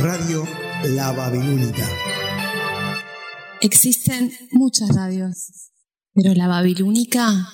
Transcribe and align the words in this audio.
Radio 0.00 0.46
La 0.84 1.10
Babilónica. 1.12 1.88
Existen 3.62 4.30
muchas 4.52 4.94
radios, 4.94 5.70
pero 6.12 6.34
la 6.34 6.48
Babilónica 6.48 7.48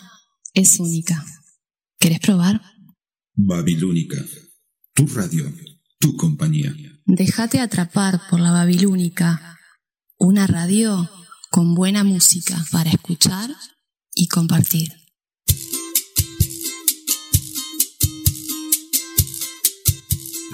es 0.53 0.81
única. 0.81 1.25
¿Querés 1.99 2.19
probar? 2.19 2.61
Babilónica, 3.35 4.17
tu 4.93 5.07
radio, 5.07 5.53
tu 6.01 6.17
compañía. 6.17 6.75
Déjate 7.07 7.61
atrapar 7.61 8.21
por 8.29 8.41
la 8.41 8.51
Babilónica, 8.51 9.59
una 10.19 10.47
radio 10.49 11.09
con 11.51 11.75
buena 11.75 12.03
música 12.03 12.57
para 12.73 12.91
escuchar 12.91 13.51
y 14.15 14.27
compartir. 14.27 15.02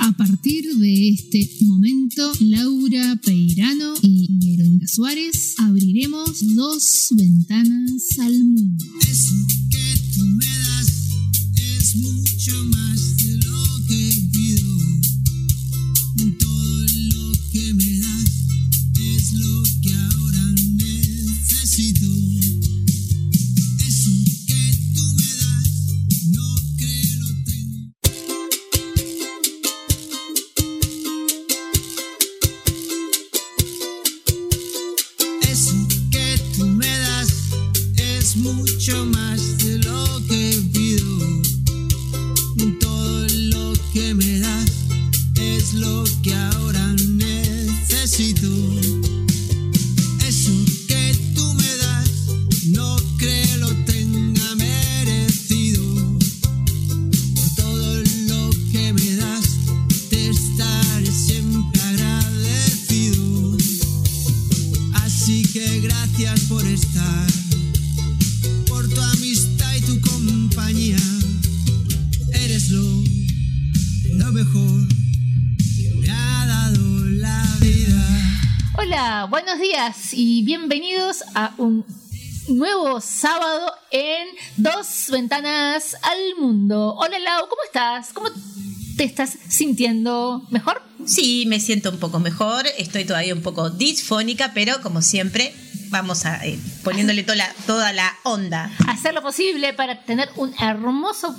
A 0.09 0.13
partir 0.13 0.65
de 0.79 1.11
este 1.11 1.51
momento, 1.67 2.33
Laura 2.41 3.21
Peirano 3.23 3.93
y 4.01 4.27
Verónica 4.39 4.87
Suárez 4.89 5.55
abriremos 5.59 6.57
dos 6.57 7.09
ventanas 7.11 8.19
al 8.19 8.43
mundo. 8.43 8.85
Eso 9.07 9.35
que 9.71 10.01
tú 10.15 10.25
me 10.25 10.47
das 10.47 11.11
es 11.57 11.97
mucho 11.97 12.65
más 12.71 13.18
y 80.21 80.43
bienvenidos 80.43 81.23
a 81.37 81.55
un 81.59 81.87
nuevo 82.49 83.01
sábado 83.01 83.73
en 83.93 84.27
Dos 84.57 85.07
Ventanas 85.13 85.95
al 86.03 86.19
Mundo. 86.41 86.97
Hola 86.97 87.21
Lau, 87.21 87.49
¿cómo 87.49 87.63
estás? 87.65 88.13
¿Cómo 88.13 88.29
te 88.97 89.05
estás 89.05 89.39
sintiendo? 89.49 90.45
¿Mejor? 90.51 90.83
Sí, 91.07 91.45
me 91.47 91.61
siento 91.61 91.91
un 91.91 92.01
poco 92.01 92.19
mejor, 92.19 92.67
estoy 92.79 93.05
todavía 93.05 93.33
un 93.33 93.43
poco 93.43 93.71
disfónica, 93.71 94.51
pero 94.55 94.83
como 94.83 95.03
siempre 95.03 95.55
vamos 95.91 96.25
a 96.25 96.45
eh, 96.45 96.59
poniéndole 96.83 97.23
toda 97.23 97.37
la, 97.37 97.55
toda 97.65 97.93
la 97.93 98.13
onda. 98.25 98.73
Hacer 98.89 99.15
lo 99.15 99.23
posible 99.23 99.73
para 99.73 100.03
tener 100.03 100.31
un 100.35 100.53
hermoso 100.61 101.33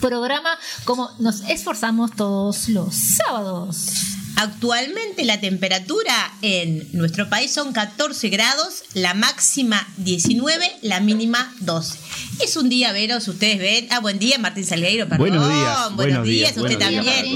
programa 0.00 0.56
como 0.84 1.10
nos 1.18 1.40
esforzamos 1.48 2.14
todos 2.14 2.68
los 2.68 2.94
sábados. 2.94 4.19
Actualmente 4.36 5.24
la 5.24 5.40
temperatura 5.40 6.32
en 6.42 6.88
nuestro 6.92 7.28
país 7.28 7.52
son 7.52 7.72
14 7.72 8.28
grados, 8.28 8.84
la 8.94 9.14
máxima 9.14 9.86
19, 9.98 10.78
la 10.82 11.00
mínima 11.00 11.54
12. 11.60 11.98
Es 12.42 12.56
un 12.56 12.68
día, 12.68 12.92
Veros, 12.92 13.28
ustedes 13.28 13.58
ven. 13.58 13.86
Ah, 13.90 14.00
buen 14.00 14.18
día, 14.18 14.38
Martín 14.38 14.64
Salgueiro, 14.64 15.06
perdón. 15.08 15.28
Buenos 15.28 15.48
días, 15.48 15.76
Buenos, 15.76 15.96
buenos 15.96 16.24
días, 16.24 16.54
días, 16.54 16.56
usted 16.56 16.78
buenos 16.78 17.04
también. 17.04 17.26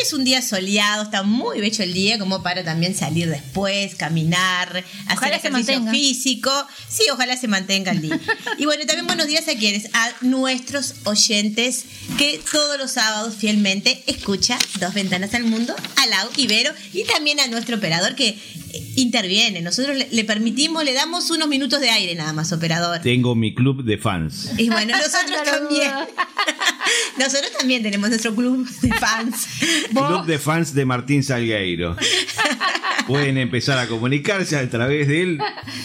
Es 0.00 0.12
un 0.12 0.24
día 0.24 0.40
soleado, 0.40 1.02
está 1.02 1.22
muy 1.24 1.60
bello 1.60 1.82
el 1.84 1.92
día, 1.92 2.18
como 2.18 2.42
para 2.42 2.62
también 2.64 2.94
salir 2.94 3.28
después, 3.28 3.94
caminar, 3.96 4.68
hacer 5.06 5.16
Ojalá 5.16 5.40
se 5.40 5.48
ejercicio 5.48 5.74
mantenga. 5.80 5.90
físico. 5.92 6.50
Sí, 6.88 7.04
ojalá 7.12 7.36
se 7.36 7.48
mantenga 7.48 7.90
el 7.92 8.02
día. 8.02 8.20
Y 8.58 8.66
bueno, 8.66 8.84
también 8.86 9.06
buenos 9.06 9.26
días 9.26 9.48
a 9.48 9.54
quienes, 9.56 9.86
a 9.94 10.10
nuestros 10.20 10.94
oyentes 11.04 11.84
que 12.18 12.40
todos 12.50 12.78
los 12.78 12.92
sábados 12.92 13.34
fielmente 13.34 14.02
escucha 14.06 14.58
Dos 14.78 14.94
Ventanas 14.94 15.34
al 15.34 15.44
Mundo, 15.44 15.74
a 15.96 16.06
Lau 16.06 16.28
Ibero 16.36 16.72
y 16.92 17.04
también 17.04 17.40
a 17.40 17.48
nuestro 17.48 17.76
operador 17.78 18.14
que 18.14 18.28
eh, 18.28 18.92
interviene. 18.96 19.60
Nosotros 19.62 19.96
le 20.10 20.24
permitimos, 20.24 20.84
le 20.84 20.92
damos 20.92 21.30
unos 21.30 21.48
minutos 21.48 21.80
de 21.80 21.90
aire 21.90 22.14
nada 22.14 22.32
más, 22.32 22.52
operador. 22.52 23.00
Tengo 23.00 23.34
mi 23.34 23.54
club 23.54 23.82
de 23.84 23.98
fans. 23.98 24.50
Y 24.56 24.68
bueno, 24.68 24.96
nosotros 24.96 25.30
No 25.44 25.50
también. 25.50 25.92
nosotros 27.18 27.52
también 27.58 27.82
tenemos 27.82 28.08
nuestro 28.08 28.34
club 28.34 28.68
de 28.68 28.92
fans. 28.94 29.46
Club 29.90 30.26
de 30.26 30.38
fans 30.38 30.74
de 30.74 30.84
Martín 30.84 31.22
Salgueiro. 31.22 31.96
Pueden 33.06 33.36
empezar 33.38 33.78
a 33.78 33.88
comunicarse 33.88 34.56
a 34.56 34.68
través 34.70 35.08
de 35.08 35.22
él. 35.22 35.38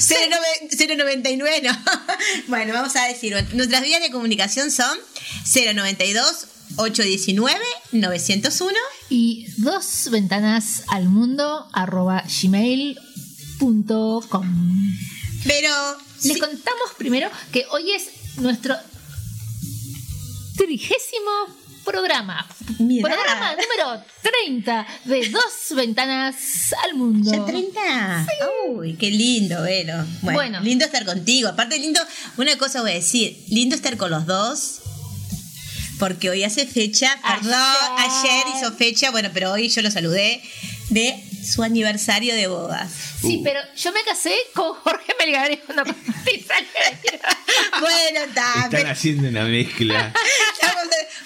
09 0.07 0.95
099, 0.97 1.61
no. 1.63 1.71
Bueno, 2.47 2.73
vamos 2.73 2.95
a 2.95 3.05
decir, 3.05 3.35
nuestras 3.53 3.81
vías 3.81 4.01
de 4.01 4.11
comunicación 4.11 4.69
son 4.71 4.97
092 5.73 6.47
819 6.75 7.59
901 7.93 8.77
Y 9.09 9.47
dos 9.57 10.09
ventanas 10.11 10.83
al 10.89 11.09
mundo 11.09 11.67
arroba 11.73 12.23
gmail.com. 12.41 12.97
Pero 15.45 15.97
Les 16.23 16.33
sí, 16.33 16.39
contamos 16.39 16.91
primero 16.97 17.29
que 17.51 17.65
hoy 17.71 17.91
es 17.91 18.09
nuestro 18.37 18.75
trigésimo 20.57 21.31
programa. 21.85 22.45
Mirá. 22.79 23.07
Programa 23.07 23.51
número 23.55 24.03
30 24.21 24.87
de 25.05 25.29
Dos 25.29 25.75
Ventanas 25.75 26.35
al 26.83 26.95
Mundo. 26.95 27.31
¿Ya 27.31 27.45
30? 27.45 28.27
Uy, 28.69 28.95
qué 28.95 29.09
lindo, 29.09 29.61
Vero. 29.63 29.95
Bueno, 30.21 30.37
Bueno. 30.37 30.59
lindo 30.61 30.85
estar 30.85 31.05
contigo. 31.05 31.47
Aparte, 31.49 31.79
lindo, 31.79 31.99
una 32.37 32.57
cosa 32.57 32.81
voy 32.81 32.91
a 32.91 32.95
decir, 32.95 33.41
lindo 33.49 33.75
estar 33.75 33.95
con 33.97 34.11
los 34.11 34.25
dos. 34.25 34.79
Porque 35.99 36.29
hoy 36.29 36.43
hace 36.43 36.67
fecha, 36.67 37.17
perdón, 37.27 37.53
Ayer. 37.97 38.11
ayer 38.31 38.45
hizo 38.55 38.71
fecha, 38.73 39.09
bueno, 39.09 39.29
pero 39.33 39.51
hoy 39.51 39.67
yo 39.69 39.81
lo 39.81 39.89
saludé, 39.89 40.43
de 40.89 41.23
su 41.43 41.63
aniversario 41.63 42.35
de 42.35 42.45
bodas. 42.47 42.91
Sí, 43.21 43.41
pero 43.43 43.59
yo 43.75 43.91
me 43.91 44.01
casé 44.03 44.33
con 44.53 44.73
Jorge 44.83 45.13
Melgarejo. 45.19 45.73
No, 45.75 45.83
con 45.83 45.95
Martín 46.07 46.45
Salgueiro. 46.47 47.25
Bueno, 47.79 48.19
está. 48.27 48.53
Están 48.55 48.69
pero- 48.71 48.89
haciendo 48.89 49.27
una 49.29 49.43
mezcla. 49.45 50.13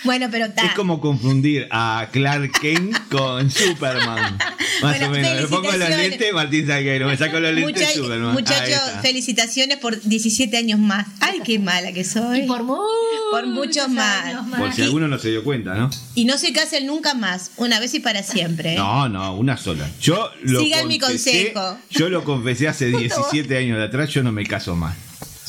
Bueno, 0.04 0.30
pero 0.32 0.46
está. 0.46 0.66
Es 0.66 0.74
como 0.74 1.00
confundir 1.00 1.68
a 1.70 2.08
Clark 2.12 2.52
Kent 2.60 2.98
con 3.10 3.52
Superman. 3.52 4.36
Más 4.82 4.98
Bueno, 5.00 5.08
o 5.08 5.10
menos. 5.12 5.42
Me 5.42 5.48
pongo 5.48 5.72
los 5.72 5.90
lentes, 5.90 6.34
Martín 6.34 6.66
Salgueiro. 6.66 7.08
Me 7.08 7.18
saco 7.18 7.40
los 7.40 7.54
lentes, 7.54 7.82
Mucha- 7.88 7.94
Superman. 7.94 8.34
Muchachos, 8.34 8.80
felicitaciones 9.04 9.78
por 9.78 10.02
17 10.02 10.58
años 10.58 10.80
más. 10.80 11.06
Ay, 11.20 11.42
qué 11.46 11.60
mala 11.60 11.92
que 11.92 12.04
soy. 12.04 12.40
Y 12.40 12.48
por, 12.48 12.64
muchos 12.64 12.82
Por 13.30 13.46
muchos 13.48 13.90
más. 13.90 14.34
Por 14.58 14.74
si 14.74 14.82
alguno 14.82 15.08
no 15.08 15.20
se 15.20 15.30
dio 15.30 15.44
cuenta, 15.44 15.76
¿no? 15.76 15.92
Y 16.16 16.26
no 16.26 16.40
se 16.40 16.52
casen 16.52 16.88
nunca 16.88 17.14
más, 17.14 17.52
una 17.58 17.80
vez 17.80 17.94
y 17.94 18.00
para 18.00 18.24
siempre. 18.24 18.74
¿eh? 18.74 18.78
No, 18.78 19.08
no, 19.08 19.36
una 19.36 19.56
sola. 19.56 19.88
Yo 20.02 20.32
lo 20.42 20.62
Sigan 20.62 20.88
mi 20.88 20.98
consejo. 20.98 21.78
Yo 21.92 22.10
lo 22.10 22.24
confesé 22.24 22.68
hace 22.68 22.88
17 22.88 23.58
años 23.58 23.78
de 23.78 23.84
atrás, 23.86 24.10
yo 24.10 24.24
no 24.24 24.32
me 24.32 24.46
caso 24.46 24.76
más. 24.76 24.96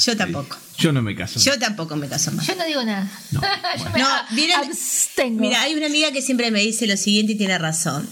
Yo 0.04 0.16
tampoco. 0.16 0.56
Yo 0.78 0.92
no 0.92 1.02
me 1.02 1.14
caso. 1.14 1.38
Yo 1.40 1.58
tampoco 1.58 1.94
me 1.96 2.08
caso 2.08 2.32
más. 2.32 2.46
Yo 2.46 2.56
no 2.56 2.64
digo 2.66 2.82
nada. 2.82 3.08
No, 3.30 3.40
bueno. 3.90 3.98
No, 3.98 4.54
abstengo. 4.56 5.40
Mira, 5.40 5.62
hay 5.62 5.74
una 5.74 5.86
amiga 5.86 6.10
que 6.12 6.22
siempre 6.22 6.50
me 6.50 6.60
dice 6.60 6.86
lo 6.86 6.96
siguiente 6.96 7.32
y 7.32 7.36
tiene 7.36 7.56
razón. 7.58 8.08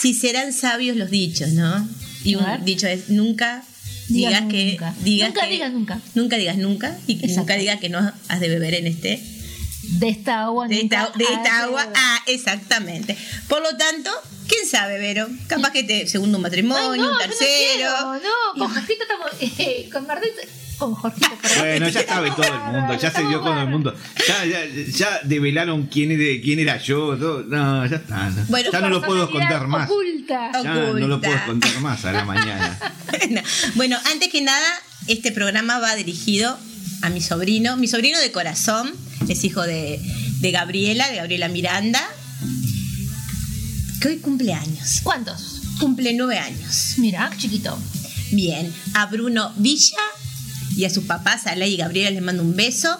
si 0.00 0.14
serán 0.14 0.52
sabios 0.52 0.96
los 0.96 1.10
dichos, 1.10 1.50
¿no? 1.50 1.86
Y 2.24 2.34
un 2.34 2.64
dicho 2.64 2.86
es 2.86 3.10
nunca 3.10 3.62
Digas 4.08 4.32
digas 4.32 4.50
que 4.50 4.70
nunca. 4.72 4.94
digas 5.04 5.28
Nunca 5.28 5.40
que- 5.46 5.52
digas 5.52 5.72
nunca. 5.72 6.00
nunca 6.14 6.36
digas 6.36 6.56
nunca 6.56 6.98
y 7.06 7.12
Exacto. 7.14 7.36
nunca 7.40 7.54
digas 7.56 7.80
que 7.80 7.88
no 7.90 8.12
has 8.28 8.40
de 8.40 8.48
beber 8.48 8.74
en 8.74 8.86
este 8.88 9.22
De 9.98 10.08
esta 10.08 10.44
agua 10.44 10.68
de 10.68 10.80
esta, 10.80 11.10
de 11.16 11.24
esta 11.24 11.62
agua. 11.64 11.86
Ah, 11.94 12.20
exactamente. 12.26 13.16
Por 13.48 13.60
lo 13.62 13.76
tanto, 13.76 14.10
¿quién 14.48 14.66
sabe, 14.66 14.98
Vero? 14.98 15.28
Capaz 15.46 15.72
que 15.72 15.82
te 15.84 16.06
segundo 16.06 16.38
un 16.38 16.44
Ay, 16.44 16.50
matrimonio, 16.50 17.02
no, 17.04 17.12
un 17.12 17.18
tercero. 17.18 17.90
No, 17.90 18.12
quiero, 18.20 18.30
no, 18.54 18.58
con 18.58 18.74
Jorgito 18.74 19.02
estamos. 19.02 19.30
eh, 19.58 19.88
con 19.92 20.06
Martín. 20.06 20.30
Con 20.78 20.94
Jorgito. 20.94 21.26
Bueno, 21.58 21.88
ya 21.88 22.06
sabe 22.06 22.30
todo 22.30 22.44
el 22.46 22.72
mundo, 22.72 22.94
ya 22.98 23.10
se 23.10 23.22
dio 23.26 23.42
con 23.42 23.58
el 23.58 23.66
mundo. 23.68 23.94
Ya, 24.26 24.44
ya, 24.46 24.60
ya 24.90 25.20
develaron 25.24 25.86
quién, 25.88 26.10
era- 26.12 26.40
quién 26.42 26.58
era 26.60 26.78
yo. 26.78 27.16
todo. 27.18 27.42
No, 27.42 27.84
ya 27.86 27.96
está. 27.96 28.30
no. 28.30 28.44
Bueno, 28.48 28.70
ya 28.72 28.80
no 28.80 28.88
lo 28.88 29.02
puedo 29.02 29.30
contar 29.30 29.66
más. 29.66 29.90
Oculta. 29.90 30.50
Ya 30.52 30.62
no 30.74 30.92
lo 30.94 31.16
Oculta. 31.16 31.28
puedo 31.28 31.46
contar 31.46 31.80
más 31.80 32.04
a 32.04 32.12
la 32.12 32.24
mañana. 32.24 32.78
Bueno, 33.74 33.98
antes 34.10 34.28
que 34.30 34.40
nada, 34.40 34.68
este 35.06 35.32
programa 35.32 35.78
va 35.80 35.94
dirigido 35.96 36.58
a 37.02 37.10
mi 37.10 37.20
sobrino, 37.20 37.76
mi 37.76 37.88
sobrino 37.88 38.18
de 38.18 38.32
corazón, 38.32 38.92
es 39.28 39.44
hijo 39.44 39.62
de, 39.62 40.00
de 40.40 40.50
Gabriela, 40.50 41.08
de 41.08 41.16
Gabriela 41.16 41.48
Miranda, 41.48 42.00
que 44.00 44.08
hoy 44.08 44.16
cumple 44.18 44.54
años, 44.54 45.00
¿Cuántos? 45.02 45.60
cumple 45.78 46.12
nueve 46.12 46.38
años. 46.38 46.94
Mira, 46.98 47.30
chiquito. 47.38 47.78
Bien, 48.32 48.72
a 48.94 49.06
Bruno 49.06 49.52
Villa 49.56 49.96
y 50.76 50.84
a 50.84 50.90
sus 50.90 51.04
papás, 51.04 51.46
a 51.46 51.56
Ley 51.56 51.74
y 51.74 51.76
Gabriela, 51.78 52.10
les 52.10 52.22
mando 52.22 52.42
un 52.42 52.54
beso. 52.54 52.98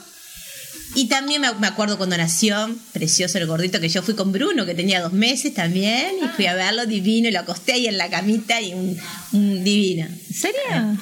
Y 0.95 1.07
también 1.07 1.43
me 1.43 1.67
acuerdo 1.69 1.99
cuando 1.99 2.17
nació, 2.17 2.75
precioso 2.93 3.39
el 3.39 3.47
gordito, 3.47 3.81
que 3.81 3.89
yo 3.89 4.03
fui 4.03 4.15
con 4.15 4.33
Bruno, 4.33 4.67
que 4.67 4.75
tenía 4.75 5.01
dos 5.01 5.13
meses 5.13 5.55
también, 5.55 6.17
y 6.25 6.27
fui 6.35 6.47
a 6.47 6.55
verlo 6.55 6.85
divino, 6.87 7.29
y 7.29 7.33
lo 7.33 7.41
acosté 7.41 7.75
ahí 7.75 7.87
en 7.87 7.97
la 7.97 8.11
camita 8.11 8.61
y 8.61 8.75
un, 8.75 8.99
un 9.33 9.63
divino. 9.63 10.07
¿En 10.07 10.35
serio? 10.35 10.99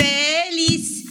¡Feliz! 0.00 1.04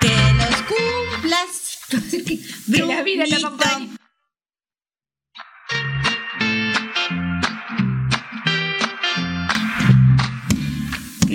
Que 0.00 0.16
los 0.38 0.56
cumplas, 0.62 1.78
Que 2.72 2.78
la 2.84 3.02
vida 3.02 3.24
la 3.26 3.38
Brunito. 3.38 3.91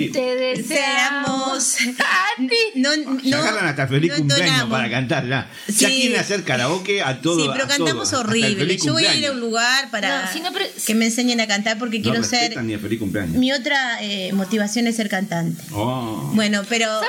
Te 0.06 0.36
deseamos 0.36 1.76
a 1.98 2.40
ti. 2.48 2.56
No, 2.76 2.92
Se 2.92 3.04
no, 3.30 3.36
agarran 3.38 3.66
hasta 3.66 3.88
feliz 3.88 4.10
no 4.12 4.18
cumpleaños 4.18 4.46
entonamos. 4.48 4.78
para 4.78 4.90
cantar 4.90 5.28
ya. 5.28 5.50
Ya 5.66 5.88
Sí. 5.88 5.96
quieren 6.00 6.20
hacer 6.20 6.44
karaoke 6.44 7.02
a 7.02 7.20
todo. 7.20 7.40
Sí, 7.40 7.48
pero 7.52 7.64
a 7.64 7.68
cantamos 7.68 8.10
todo, 8.10 8.20
horrible. 8.20 8.76
Yo 8.78 8.92
voy 8.92 9.06
a 9.06 9.14
ir 9.14 9.26
a 9.26 9.32
un 9.32 9.40
lugar 9.40 9.90
para 9.90 10.26
No, 10.26 10.32
si 10.32 10.40
no, 10.40 10.52
pero- 10.52 10.66
que 10.86 10.94
me 10.94 11.06
enseñen 11.06 11.40
a 11.40 11.46
cantar 11.46 11.78
porque 11.78 11.98
No 11.98 12.04
quiero 12.10 12.24
ser. 12.24 12.62
ni 12.62 12.72
el 12.74 12.80
feliz 12.80 12.98
cumpleaños. 12.98 13.36
Mi 13.36 13.52
otra 13.52 14.02
eh, 14.02 14.32
motivación 14.32 14.86
es 14.86 14.96
ser 14.96 15.08
cantante. 15.08 15.62
Oh. 15.72 16.30
Bueno, 16.34 16.62
pero 16.68 17.00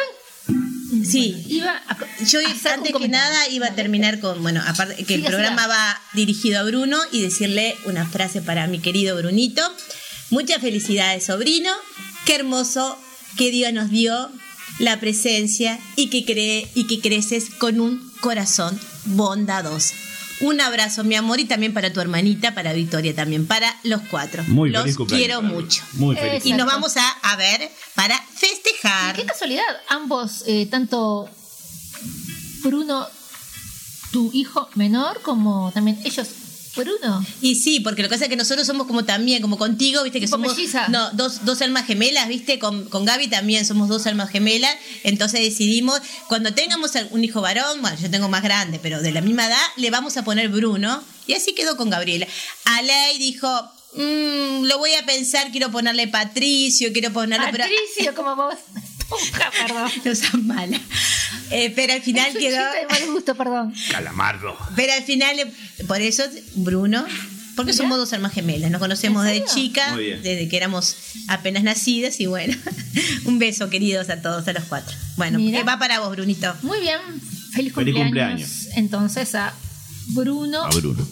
sí. 1.06 1.44
Iba 1.48 1.72
a, 1.88 1.98
Yo 2.26 2.40
a 2.40 2.74
antes 2.74 2.94
que 2.94 3.08
nada 3.08 3.48
iba 3.50 3.68
a 3.68 3.76
terminar 3.76 4.20
con, 4.20 4.42
bueno, 4.42 4.62
aparte 4.66 5.04
que 5.04 5.16
el 5.16 5.24
programa 5.24 5.68
va 5.68 6.02
dirigido 6.14 6.60
a 6.60 6.64
Bruno 6.64 6.98
y 7.12 7.22
decirle 7.22 7.76
una 7.86 8.06
frase 8.06 8.42
para 8.42 8.68
mi 8.68 8.80
querido 8.80 9.16
Brunito. 9.18 9.62
Muchas 10.30 10.62
felicidades, 10.62 11.26
sobrino. 11.26 11.72
Qué 12.26 12.36
hermoso 12.36 12.98
que 13.38 13.52
Dios 13.52 13.74
nos 13.74 13.90
dio 13.90 14.30
la 14.80 15.00
presencia 15.00 15.80
y 15.96 16.10
que 16.10 16.26
cree 16.26 16.70
y 16.76 16.88
que 16.88 17.00
creces 17.00 17.50
con 17.50 17.80
un 17.80 18.12
corazón 18.22 18.80
bondadoso. 19.06 19.94
Un 20.42 20.62
abrazo, 20.62 21.04
mi 21.04 21.16
amor, 21.16 21.40
y 21.42 21.46
también 21.46 21.74
para 21.74 21.92
tu 21.92 22.00
hermanita, 22.00 22.56
para 22.56 22.72
Victoria 22.72 23.14
también, 23.14 23.46
para 23.46 23.76
los 23.84 24.02
cuatro. 24.10 24.42
Muy 24.48 24.70
los 24.70 24.84
feliz 24.84 24.96
cumpleaños. 24.96 25.28
quiero 25.28 25.42
mucho. 25.42 25.84
Muy 25.94 26.16
feliz. 26.16 26.46
Y 26.46 26.54
nos 26.54 26.66
vamos 26.66 26.96
a, 26.96 27.10
a 27.10 27.36
ver 27.36 27.70
para 27.94 28.18
festejar. 28.36 29.16
Qué 29.16 29.26
casualidad, 29.26 29.64
ambos, 29.90 30.44
eh, 30.48 30.66
tanto 30.68 31.30
Bruno, 32.62 33.08
tu 34.12 34.32
hijo 34.34 34.70
menor, 34.76 35.22
como 35.22 35.72
también 35.74 36.00
ellos, 36.06 36.28
Bruno. 36.80 37.26
Y 37.42 37.56
sí, 37.56 37.80
porque 37.80 38.02
lo 38.02 38.10
que 38.10 38.16
pasa 38.16 38.26
es 38.26 38.30
que 38.30 38.36
nosotros 38.36 38.66
somos 38.68 38.88
como 38.88 39.06
también, 39.06 39.42
como 39.42 39.58
contigo, 39.58 40.04
viste 40.04 40.20
que 40.20 40.26
Tipo 40.26 40.38
somos 40.38 40.56
melliza. 40.58 40.88
no, 40.90 41.12
dos, 41.12 41.46
dos 41.46 41.62
almas 41.62 41.86
gemelas, 41.86 42.28
viste, 42.28 42.60
con, 42.60 42.90
con 42.90 43.06
Gaby 43.06 43.28
también 43.28 43.66
somos 43.66 43.88
dos 43.90 44.06
almas 44.08 44.30
gemelas, 44.30 44.76
entonces 45.04 45.42
decidimos, 45.42 46.00
cuando 46.28 46.54
tengamos 46.54 46.92
un 47.12 47.24
hijo 47.24 47.42
varón, 47.42 47.82
bueno, 47.82 47.98
yo 48.02 48.10
tengo 48.10 48.30
más 48.30 48.44
grande, 48.44 48.80
pero 48.82 49.02
de 49.02 49.12
la 49.12 49.22
misma 49.22 49.48
edad, 49.48 49.62
le 49.78 49.90
vamos 49.92 50.18
a 50.18 50.24
poner 50.24 50.50
Bruno, 50.50 51.04
y 51.28 51.34
así 51.34 51.54
quedó 51.54 51.78
con 51.78 51.90
Gabriela. 51.90 52.28
Alei 52.66 53.18
dijo, 53.20 53.48
"Mm, 53.94 54.64
lo 54.66 54.78
voy 54.80 54.94
a 54.96 55.06
pensar, 55.06 55.52
quiero 55.52 55.72
ponerle 55.72 56.08
Patricio, 56.08 56.92
quiero 56.94 57.12
ponerle... 57.14 57.48
pero- 57.52 57.64
Patricio, 57.66 58.16
como 58.16 58.36
vos. 58.36 58.56
Perdón. 59.68 59.92
no 60.06 60.16
seas 60.16 60.34
mala. 60.44 60.80
Eh, 61.52 61.72
pero 61.76 61.94
al 61.94 62.02
final 62.02 62.32
quedó... 62.38 62.58
de 62.58 62.86
mal 62.90 63.12
gusto, 63.12 63.36
perdón. 63.36 63.74
Calamardo. 63.92 64.56
Pero 64.76 64.94
al 64.94 65.04
final, 65.04 65.36
por 65.88 66.02
eso, 66.02 66.24
Bruno, 66.56 67.04
porque 67.56 67.72
Mira. 67.74 67.84
somos 67.84 67.98
dos 67.98 68.14
almas 68.14 68.32
gemelas, 68.34 68.72
nos 68.72 68.80
conocemos 68.80 69.26
¿En 69.26 69.34
desde 69.34 69.54
chica, 69.54 69.96
desde 69.98 70.48
que 70.48 70.56
éramos 70.58 70.96
apenas 71.28 71.64
nacidas 71.64 72.20
y 72.22 72.26
bueno, 72.28 72.56
un 73.26 73.38
beso 73.40 73.70
queridos 73.70 74.10
a 74.10 74.22
todos, 74.22 74.48
a 74.48 74.54
los 74.54 74.64
cuatro. 74.66 74.96
Bueno, 75.18 75.40
eh, 75.40 75.64
va 75.64 75.78
para 75.80 76.00
vos, 76.00 76.12
Brunito. 76.12 76.56
Muy 76.62 76.80
bien, 76.80 77.00
feliz 77.54 77.74
Feliz 77.74 77.74
cumpleaños. 77.74 78.06
cumpleaños. 78.06 78.52
Entonces 78.78 79.36
a 79.36 79.54
Bruno, 80.08 80.64
A 80.64 80.70
Bruno. 80.70 81.06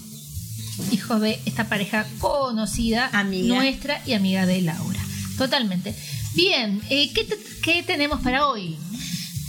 hijo 0.92 1.20
de 1.20 1.40
esta 1.46 1.68
pareja 1.68 2.06
conocida, 2.20 3.10
Amiga. 3.12 3.56
nuestra 3.56 4.02
y 4.06 4.14
amiga 4.14 4.46
de 4.46 4.62
Laura. 4.62 5.00
Totalmente. 5.38 5.94
Bien, 6.34 6.82
eh, 6.90 7.12
¿qué, 7.14 7.24
te- 7.24 7.38
qué 7.62 7.84
tenemos 7.84 8.22
para 8.22 8.48
hoy? 8.48 8.76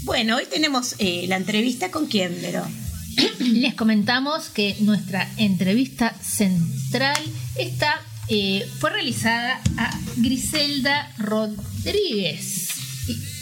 Bueno, 0.04 0.36
hoy 0.36 0.44
tenemos 0.50 0.94
eh, 0.98 1.24
la 1.28 1.36
entrevista 1.36 1.90
con 1.90 2.06
quién, 2.06 2.36
pero 2.40 2.66
Les 3.40 3.74
comentamos 3.74 4.48
que 4.48 4.76
nuestra 4.80 5.28
entrevista 5.38 6.14
central 6.22 7.18
está, 7.56 8.00
eh, 8.28 8.68
fue 8.78 8.90
realizada 8.90 9.60
a 9.76 9.98
Griselda 10.16 11.12
Rodríguez. 11.18 12.68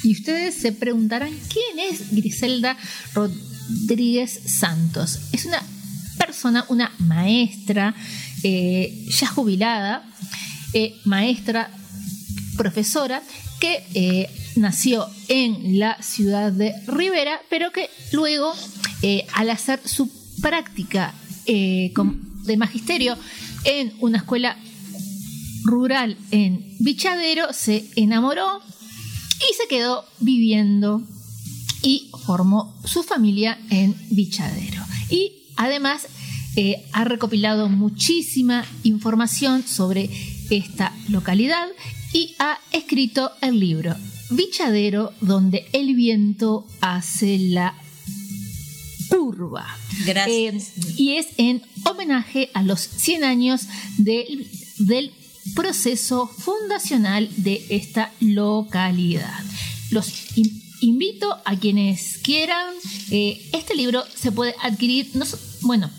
Y, 0.02 0.08
y 0.08 0.12
ustedes 0.12 0.54
se 0.54 0.72
preguntarán, 0.72 1.30
¿quién 1.52 1.90
es 1.90 2.10
Griselda 2.12 2.76
Rodríguez 3.12 4.40
Santos? 4.46 5.18
Es 5.32 5.44
una 5.44 5.62
persona, 6.18 6.64
una 6.68 6.92
maestra 6.98 7.94
eh, 8.42 9.04
ya 9.10 9.26
jubilada, 9.26 10.08
eh, 10.72 10.94
maestra 11.04 11.70
profesora 12.56 13.22
que 13.60 13.84
eh, 13.94 14.30
nació 14.56 15.06
en 15.28 15.78
la 15.78 16.00
ciudad 16.02 16.52
de 16.52 16.74
Rivera, 16.86 17.40
pero 17.48 17.70
que 17.72 17.88
luego, 18.12 18.52
eh, 19.02 19.26
al 19.32 19.50
hacer 19.50 19.80
su 19.84 20.10
práctica 20.40 21.14
eh, 21.46 21.92
de 22.44 22.56
magisterio 22.56 23.16
en 23.64 23.94
una 24.00 24.18
escuela 24.18 24.56
rural 25.64 26.16
en 26.30 26.76
Bichadero, 26.78 27.52
se 27.52 27.88
enamoró 27.96 28.60
y 29.38 29.54
se 29.54 29.68
quedó 29.68 30.04
viviendo 30.20 31.02
y 31.82 32.10
formó 32.24 32.74
su 32.84 33.02
familia 33.02 33.58
en 33.70 33.94
Bichadero. 34.10 34.82
Y 35.10 35.32
además 35.56 36.06
ha 36.92 37.04
recopilado 37.04 37.68
muchísima 37.68 38.64
información 38.82 39.62
sobre 39.66 40.08
esta 40.50 40.92
localidad 41.08 41.66
y 42.12 42.34
ha 42.38 42.58
escrito 42.72 43.30
el 43.42 43.58
libro 43.60 43.94
Bichadero, 44.30 45.12
donde 45.20 45.66
el 45.72 45.94
viento 45.94 46.66
hace 46.80 47.38
la 47.38 47.74
curva. 49.08 49.66
Gracias. 50.04 50.68
Eh, 50.78 50.94
y 50.96 51.16
es 51.16 51.26
en 51.36 51.62
homenaje 51.84 52.50
a 52.54 52.62
los 52.62 52.80
100 52.80 53.24
años 53.24 53.62
del, 53.98 54.48
del 54.78 55.12
proceso 55.54 56.26
fundacional 56.26 57.28
de 57.36 57.64
esta 57.70 58.12
localidad. 58.20 59.40
Los 59.90 60.36
in- 60.36 60.62
invito 60.80 61.36
a 61.44 61.56
quienes 61.56 62.18
quieran. 62.18 62.74
eh, 63.10 63.48
este 63.52 63.74
libro 63.76 64.04
se 64.14 64.32
puede 64.32 64.54
adquirir, 64.62 65.10
no 65.14 65.24
bueno, 65.62 65.90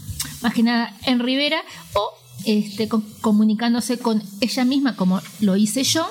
más 0.42 0.54
que 0.54 0.64
nada 0.64 0.96
en 1.06 1.20
Rivera 1.20 1.62
o 1.94 2.10
este, 2.46 2.88
co- 2.88 3.04
comunicándose 3.22 3.98
con 3.98 4.22
ella 4.42 4.66
misma, 4.66 4.96
como 4.96 5.22
lo 5.42 5.56
hice 5.58 5.84
yo, 5.84 6.08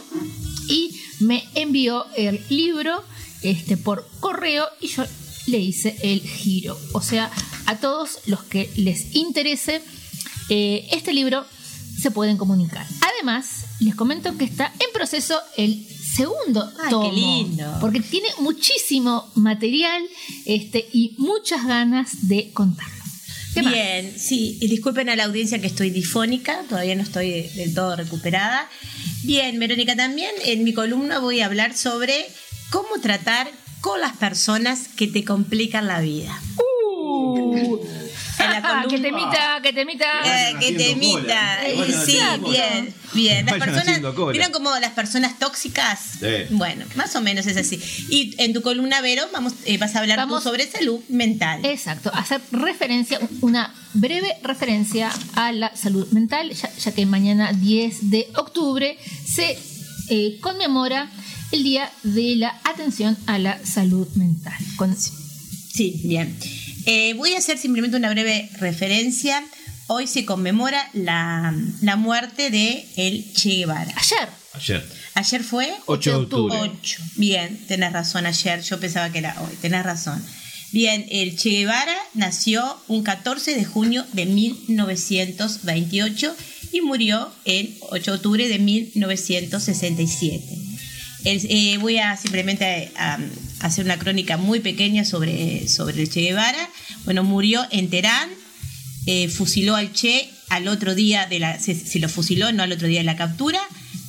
y 0.69 0.91
me 1.21 1.45
envió 1.55 2.05
el 2.17 2.41
libro 2.51 3.03
este, 3.43 3.77
por 3.77 4.09
correo 4.21 4.67
y 4.81 4.89
yo 4.89 5.05
le 5.47 5.59
hice 5.59 5.97
el 6.03 6.21
giro. 6.21 6.77
O 6.93 7.01
sea, 7.01 7.31
a 7.67 7.77
todos 7.77 8.19
los 8.27 8.43
que 8.45 8.71
les 8.77 9.15
interese 9.15 9.81
eh, 10.49 10.87
este 10.93 11.13
libro 11.13 11.45
se 12.01 12.11
pueden 12.11 12.37
comunicar. 12.37 12.87
Además, 13.15 13.65
les 13.81 13.95
comento 13.95 14.37
que 14.37 14.45
está 14.45 14.73
en 14.79 14.93
proceso 14.93 15.39
el 15.57 15.87
segundo 15.89 16.63
Ay, 16.79 16.85
qué 16.85 16.91
tomo. 16.91 17.13
lindo. 17.13 17.65
Porque 17.81 18.01
tiene 18.01 18.29
muchísimo 18.41 19.27
material 19.35 20.03
este, 20.45 20.87
y 20.93 21.15
muchas 21.19 21.67
ganas 21.67 22.29
de 22.29 22.51
contarlo. 22.53 22.96
Bien, 23.61 24.15
sí, 24.19 24.59
y 24.61 24.69
disculpen 24.69 25.09
a 25.09 25.17
la 25.17 25.25
audiencia 25.25 25.61
que 25.61 25.67
estoy 25.67 25.91
difónica, 25.91 26.63
todavía 26.69 26.95
no 26.95 27.03
estoy 27.03 27.43
del 27.55 27.75
todo 27.75 27.97
recuperada. 27.97 28.69
Bien, 29.23 29.59
Verónica, 29.59 29.97
también 29.97 30.31
en 30.45 30.65
mi 30.65 30.73
columna 30.73 31.19
voy 31.19 31.41
a 31.41 31.47
hablar 31.47 31.77
sobre 31.77 32.27
cómo 32.71 33.01
tratar 33.01 33.49
con 33.81 34.01
las 34.01 34.17
personas 34.17 34.89
que 34.89 35.07
te 35.07 35.25
complican 35.25 35.87
la 35.87 36.01
vida. 36.01 36.39
Uh, 36.59 37.79
En 38.39 38.51
la 38.51 38.57
ah, 38.65 38.83
que 38.89 38.97
columna- 38.97 39.03
temita, 39.03 39.61
que 39.63 39.73
temita. 39.73 40.07
Eh, 40.25 40.55
que 40.61 40.73
te 40.73 40.83
haciendo 40.93 41.07
imita. 41.07 41.19
cola. 41.19 41.69
Eh, 41.69 41.95
sí, 42.07 42.19
bien, 42.51 42.95
bien. 43.15 43.47
Las 43.47 43.55
personas. 43.59 44.01
¿vieron 44.33 44.53
como 44.53 44.71
las 44.79 44.93
personas 44.93 45.39
tóxicas? 45.39 45.99
Sí. 46.21 46.27
Bueno, 46.51 46.85
más 46.97 47.15
o 47.17 47.21
menos 47.21 47.47
es 47.47 47.57
así. 47.57 47.81
Y 48.11 48.35
en 48.39 48.53
tu 48.53 48.63
columna, 48.63 49.01
Vero, 49.01 49.25
vamos, 49.33 49.55
eh, 49.65 49.79
vas 49.79 49.95
a 49.97 50.01
hablar 50.01 50.19
Vamos- 50.19 50.43
tú 50.43 50.49
sobre 50.51 50.67
salud 50.71 51.01
mental. 51.09 51.65
Exacto, 51.65 52.11
hacer 52.15 52.41
referencia, 52.53 53.19
una 53.41 53.73
breve 53.95 54.35
referencia 54.43 55.11
a 55.35 55.53
la 55.53 55.75
salud 55.77 56.07
mental, 56.13 56.51
ya, 56.53 56.71
ya 56.77 56.93
que 56.93 57.07
mañana 57.07 57.53
10 57.53 58.11
de 58.11 58.29
octubre 58.37 58.99
se 59.27 59.59
eh, 60.09 60.39
conmemora 60.41 61.11
el 61.53 61.63
Día 61.65 61.91
de 62.03 62.37
la 62.37 62.61
Atención 62.65 63.17
a 63.27 63.39
la 63.39 63.59
Salud 63.65 64.07
Mental. 64.15 64.53
Con- 64.77 64.95
Sí, 64.97 66.01
bien. 66.05 66.37
Eh, 66.87 67.15
voy 67.15 67.35
a 67.35 67.39
hacer 67.39 67.59
simplemente 67.59 67.97
una 67.97 68.11
breve 68.11 68.49
referencia. 68.59 69.43
Hoy 69.89 70.07
se 70.07 70.25
conmemora 70.25 70.89
la, 70.95 71.55
la 71.83 71.97
muerte 71.97 72.51
de 72.51 72.87
el 72.97 73.33
Che 73.35 73.51
Guevara. 73.59 73.93
Ayer, 73.97 74.29
Ayer. 74.55 74.85
Ayer 75.15 75.43
fue 75.45 75.73
8 75.87 76.11
de 76.11 76.17
octubre. 76.17 76.57
8. 76.59 76.99
Bien, 77.17 77.57
tenés 77.69 77.93
razón 77.93 78.27
ayer, 78.27 78.63
yo 78.63 78.81
pensaba 78.81 79.11
que 79.11 79.19
era 79.19 79.37
hoy, 79.43 79.55
tenés 79.61 79.85
razón. 79.85 80.21
Bien, 80.73 81.07
el 81.11 81.37
Che 81.37 81.51
Guevara 81.51 81.95
nació 82.15 82.77
un 82.89 83.03
14 83.05 83.55
de 83.55 83.65
junio 83.65 84.05
de 84.13 84.27
1928 84.27 86.35
y 86.73 86.81
murió 86.81 87.31
el 87.45 87.77
8 87.91 88.11
de 88.11 88.17
octubre 88.17 88.49
de 88.49 88.59
1967. 88.59 90.43
El- 91.25 91.47
eh, 91.49 91.79
voy 91.79 91.99
a 91.99 92.17
simplemente 92.17 92.91
a, 92.97 93.15
a 93.15 93.19
hacer 93.61 93.85
una 93.85 93.99
crónica 93.99 94.37
muy 94.37 94.61
pequeña 94.61 95.05
sobre, 95.05 95.69
sobre 95.69 96.03
el 96.03 96.11
Che 96.11 96.21
Guevara. 96.21 96.69
Bueno, 97.05 97.25
murió 97.25 97.65
en 97.71 97.91
Teherán, 97.91 98.31
eh, 99.07 99.29
fusiló 99.29 99.77
al 99.77 99.93
Che 99.93 100.31
al 100.49 100.69
otro 100.69 100.95
día 100.95 101.27
de 101.27 101.39
la. 101.39 101.59
Se, 101.59 101.99
lo 101.99 102.09
fusiló, 102.09 102.53
no 102.53 102.63
al 102.63 102.73
otro 102.73 102.89
día 102.89 103.01
de 103.01 103.05
la 103.05 103.17
captura. 103.17 103.61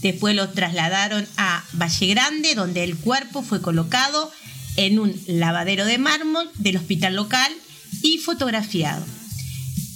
Después 0.02 0.36
lo 0.36 0.50
trasladaron 0.50 1.28
a 1.38 1.64
Valle 1.74 2.08
Grande, 2.08 2.56
donde 2.56 2.84
el 2.84 2.98
cuerpo 2.98 3.42
fue 3.42 3.62
colocado 3.62 4.32
en 4.76 5.00
un 5.00 5.20
lavadero 5.28 5.86
de 5.86 5.98
mármol 5.98 6.50
del 6.56 6.78
hospital 6.78 7.16
local 7.16 7.52
y 8.04 8.20
fotografiado. 8.20 9.04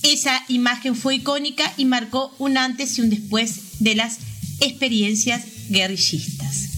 Esa 0.02 0.44
imagen 0.48 0.96
fue 0.96 1.16
icónica 1.16 1.72
y 1.78 1.86
marcó 1.86 2.34
un 2.40 2.58
antes 2.58 2.98
y 2.98 3.02
un 3.02 3.12
después 3.12 3.80
de 3.80 3.94
las 3.94 4.18
experiencias 4.60 5.44
guerrillistas. 5.70 6.71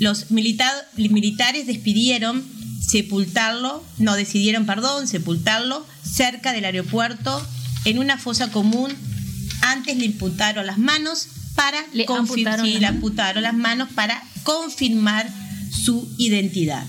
Los 0.00 0.32
milita- 0.32 0.88
militares 0.96 1.68
despidieron 1.68 2.42
sepultarlo, 2.80 3.84
no 3.98 4.16
decidieron, 4.16 4.66
perdón, 4.66 5.06
sepultarlo 5.06 5.86
cerca 6.02 6.52
del 6.52 6.64
aeropuerto 6.64 7.40
en 7.84 8.00
una 8.00 8.18
fosa 8.18 8.50
común. 8.50 8.90
Antes 9.62 9.96
le 9.96 10.06
imputaron 10.06 10.66
las 10.66 10.78
manos 10.78 11.28
para 11.54 11.78
Le 11.92 12.06
amputaron 12.08 12.66
sí, 12.66 12.78
le 12.78 12.86
amputaron 12.86 13.42
las 13.42 13.54
manos 13.54 13.88
para 13.94 14.22
confirmar 14.42 15.30
su 15.70 16.08
identidad. 16.18 16.84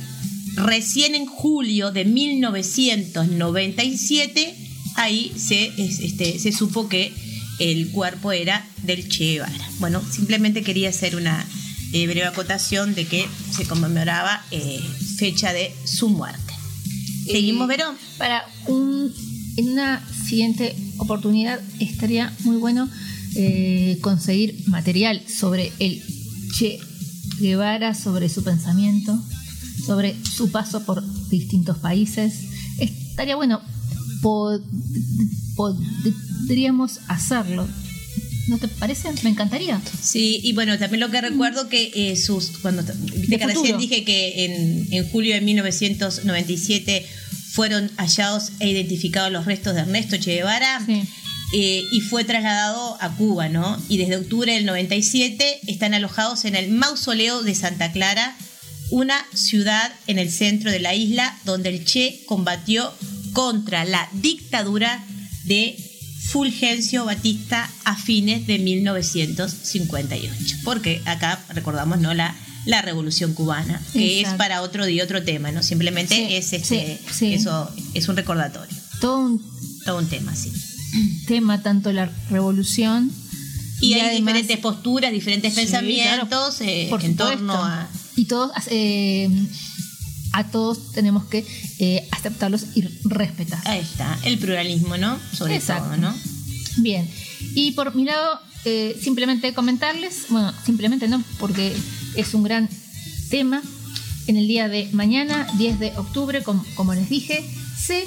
Recién 0.55 1.13
en 1.15 1.25
julio 1.25 1.91
de 1.91 2.05
1997, 2.05 4.55
ahí 4.95 5.31
se, 5.37 5.71
es- 5.77 5.99
este, 5.99 6.39
se 6.39 6.51
supo 6.51 6.89
que 6.89 7.13
el 7.59 7.89
cuerpo 7.91 8.31
era 8.31 8.65
del 8.83 9.07
Che 9.07 9.33
Guevara. 9.33 9.69
Bueno, 9.79 10.01
simplemente 10.11 10.63
quería 10.63 10.89
hacer 10.89 11.15
una 11.15 11.45
eh, 11.93 12.05
breve 12.07 12.25
acotación 12.25 12.95
de 12.95 13.05
que 13.05 13.27
se 13.55 13.65
conmemoraba 13.65 14.43
eh, 14.51 14.79
fecha 15.17 15.53
de 15.53 15.73
su 15.85 16.09
muerte. 16.09 16.53
¿Seguimos, 17.25 17.67
Verón? 17.67 17.95
para 18.17 18.43
un, 18.67 19.13
en 19.57 19.69
una 19.69 20.03
siguiente 20.27 20.75
oportunidad 20.97 21.59
estaría 21.79 22.33
muy 22.43 22.57
bueno 22.57 22.89
eh, 23.35 23.97
conseguir 24.01 24.63
material 24.67 25.21
sobre 25.27 25.71
el 25.79 26.01
Che 26.57 26.79
Guevara, 27.39 27.93
sobre 27.95 28.27
su 28.29 28.43
pensamiento, 28.43 29.17
sobre 29.85 30.15
su 30.25 30.51
paso 30.51 30.83
por 30.85 31.03
distintos 31.29 31.77
países. 31.77 32.33
Estaría 32.79 33.35
bueno, 33.35 33.61
pod- 34.21 34.61
podríamos 35.55 36.99
hacerlo. 37.07 37.67
¿No 38.47 38.57
te 38.57 38.67
parece? 38.67 39.09
Me 39.23 39.29
encantaría. 39.29 39.79
Sí, 40.01 40.39
y 40.43 40.53
bueno, 40.53 40.77
también 40.79 40.99
lo 40.99 41.09
que 41.11 41.21
recuerdo 41.21 41.69
que 41.69 41.91
eh, 41.93 42.15
sus 42.17 42.57
cuando 42.61 42.83
viste 42.83 43.37
que 43.37 43.45
recién 43.47 43.77
dije 43.77 44.03
que 44.03 44.45
en, 44.45 44.87
en 44.91 45.09
julio 45.09 45.33
de 45.35 45.41
1997 45.41 47.05
fueron 47.53 47.91
hallados 47.97 48.51
e 48.59 48.69
identificados 48.69 49.31
los 49.31 49.45
restos 49.45 49.75
de 49.75 49.81
Ernesto 49.81 50.17
Che 50.17 50.35
Guevara 50.35 50.81
Sí. 50.85 51.03
eh, 51.53 51.83
y 51.91 52.01
fue 52.01 52.23
trasladado 52.23 52.97
a 53.01 53.15
Cuba, 53.15 53.49
¿no? 53.49 53.81
Y 53.89 53.97
desde 53.97 54.17
octubre 54.17 54.53
del 54.53 54.65
97 54.65 55.59
están 55.67 55.93
alojados 55.93 56.45
en 56.45 56.55
el 56.55 56.69
mausoleo 56.71 57.43
de 57.43 57.53
Santa 57.55 57.91
Clara, 57.91 58.35
una 58.89 59.15
ciudad 59.33 59.91
en 60.07 60.17
el 60.19 60.31
centro 60.31 60.71
de 60.71 60.79
la 60.79 60.95
isla 60.95 61.37
donde 61.45 61.69
el 61.69 61.85
Che 61.85 62.21
combatió 62.25 62.91
contra 63.33 63.85
la 63.85 64.09
dictadura 64.13 65.05
de 65.45 65.75
Fulgencio 66.31 67.03
Batista 67.05 67.69
a 67.83 67.95
fines 67.95 68.47
de 68.47 68.57
1958. 68.59 70.57
Porque 70.63 71.01
acá 71.05 71.39
recordamos 71.49 71.99
no 71.99 72.13
la, 72.13 72.35
la 72.65 72.81
revolución 72.81 73.33
cubana, 73.33 73.81
que 73.93 74.19
Exacto. 74.19 74.31
es 74.35 74.37
para 74.37 74.61
otro 74.61 74.85
día 74.85 75.03
otro 75.03 75.23
tema, 75.23 75.51
¿no? 75.51 75.61
Simplemente 75.63 76.15
Sí, 76.15 76.35
es 76.35 76.53
este, 76.53 76.99
sí, 77.07 77.13
sí. 77.13 77.33
eso 77.33 77.69
es 77.93 78.07
un 78.07 78.15
recordatorio. 78.15 78.75
Todo 78.99 79.19
un 79.19 79.41
Todo 79.85 79.97
un 79.97 80.07
tema, 80.07 80.35
sí. 80.35 80.51
tema, 81.27 81.61
tanto 81.61 81.91
la 81.91 82.09
revolución. 82.29 83.11
Y, 83.81 83.93
hay 83.95 84.01
además- 84.01 84.19
diferentes 84.35 84.57
posturas, 84.59 85.11
diferentes 85.11 85.53
pensamientos 85.55 86.57
claro, 86.57 86.71
eh, 86.71 86.89
en 87.01 87.15
torno 87.15 87.53
a. 87.55 87.89
Y 88.15 88.25
todos, 88.25 88.51
eh, 88.69 89.27
a 90.33 90.45
todos 90.51 90.91
tenemos 90.93 91.25
que 91.25 91.45
eh, 91.79 92.07
aceptarlos 92.11 92.65
y 92.75 92.83
respetar. 93.05 93.61
Ahí 93.67 93.79
está, 93.81 94.17
el 94.23 94.37
pluralismo, 94.37 94.97
¿no? 94.97 95.17
Sobre 95.33 95.55
Exacto. 95.55 95.85
todo, 95.89 95.97
¿no? 95.97 96.15
Bien, 96.77 97.09
y 97.55 97.71
por 97.71 97.93
mi 97.95 98.05
lado, 98.05 98.39
eh, 98.65 98.97
simplemente 99.01 99.53
comentarles, 99.53 100.25
bueno, 100.29 100.53
simplemente 100.65 101.07
no, 101.07 101.23
porque 101.39 101.75
es 102.15 102.33
un 102.33 102.43
gran 102.43 102.69
tema. 103.29 103.61
En 104.27 104.37
el 104.37 104.47
día 104.47 104.69
de 104.69 104.87
mañana, 104.93 105.47
10 105.57 105.79
de 105.79 105.87
octubre, 105.97 106.43
com- 106.43 106.63
como 106.75 106.93
les 106.93 107.09
dije, 107.09 107.43
se 107.77 108.05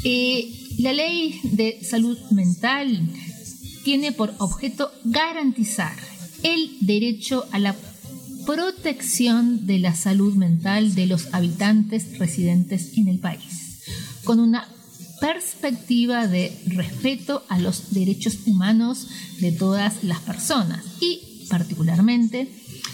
Eh, 0.04 0.52
la 0.80 0.94
ley 0.94 1.40
de 1.44 1.84
salud 1.84 2.18
mental 2.32 3.10
tiene 3.84 4.12
por 4.12 4.34
objeto 4.38 4.92
garantizar 5.04 5.96
el 6.44 6.78
derecho 6.82 7.46
a 7.52 7.60
la 7.60 7.76
protección 8.46 9.66
de 9.66 9.80
la 9.80 9.96
salud 9.96 10.34
mental 10.34 10.96
de 10.96 11.06
los 11.06 11.34
habitantes 11.34 12.18
residentes 12.18 12.98
en 12.98 13.08
el 13.08 13.20
país, 13.20 13.82
con 14.24 14.40
una 14.40 14.68
perspectiva 15.20 16.28
de 16.28 16.52
respeto 16.66 17.44
a 17.48 17.60
los 17.60 17.94
derechos 17.94 18.40
humanos 18.46 19.08
de 19.40 19.52
todas 19.52 20.04
las 20.04 20.20
personas 20.20 20.84
y 21.00 21.46
particularmente 21.50 22.50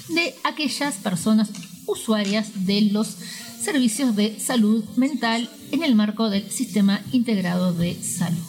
de 0.10 0.36
aquellas 0.44 0.96
personas 0.96 1.50
usuarias 1.86 2.66
de 2.66 2.82
los 2.82 3.16
servicios 3.62 4.16
de 4.16 4.40
salud 4.40 4.84
mental 4.98 5.50
en 5.72 5.84
el 5.84 5.96
marco 5.96 6.30
del 6.30 6.50
sistema 6.52 7.02
integrado 7.12 7.74
de 7.74 7.96
salud. 7.96 8.44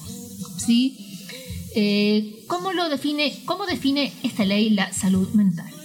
¿Sí? 0.59 0.99
Eh, 1.75 2.45
¿cómo, 2.47 2.73
lo 2.73 2.89
define, 2.89 3.43
¿Cómo 3.45 3.67
define 3.67 4.13
esta 4.23 4.45
ley 4.45 4.71
la 4.71 4.93
salud 4.93 5.29
mental? 5.35 5.78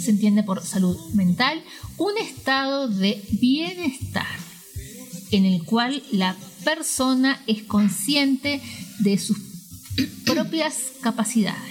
Se 0.00 0.10
entiende 0.10 0.42
por 0.42 0.64
salud 0.64 0.96
mental 1.12 1.62
un 1.98 2.16
estado 2.18 2.88
de 2.88 3.22
bienestar 3.32 4.26
en 5.30 5.44
el 5.44 5.64
cual 5.64 6.02
la 6.10 6.36
persona 6.64 7.42
es 7.46 7.62
consciente 7.62 8.60
de 9.00 9.18
sus 9.18 9.38
propias 10.24 10.76
capacidades. 11.00 11.70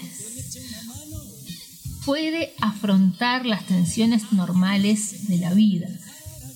Puede 2.06 2.54
afrontar 2.62 3.46
las 3.46 3.66
tensiones 3.66 4.32
normales 4.32 5.28
de 5.28 5.38
la 5.38 5.54
vida, 5.54 5.88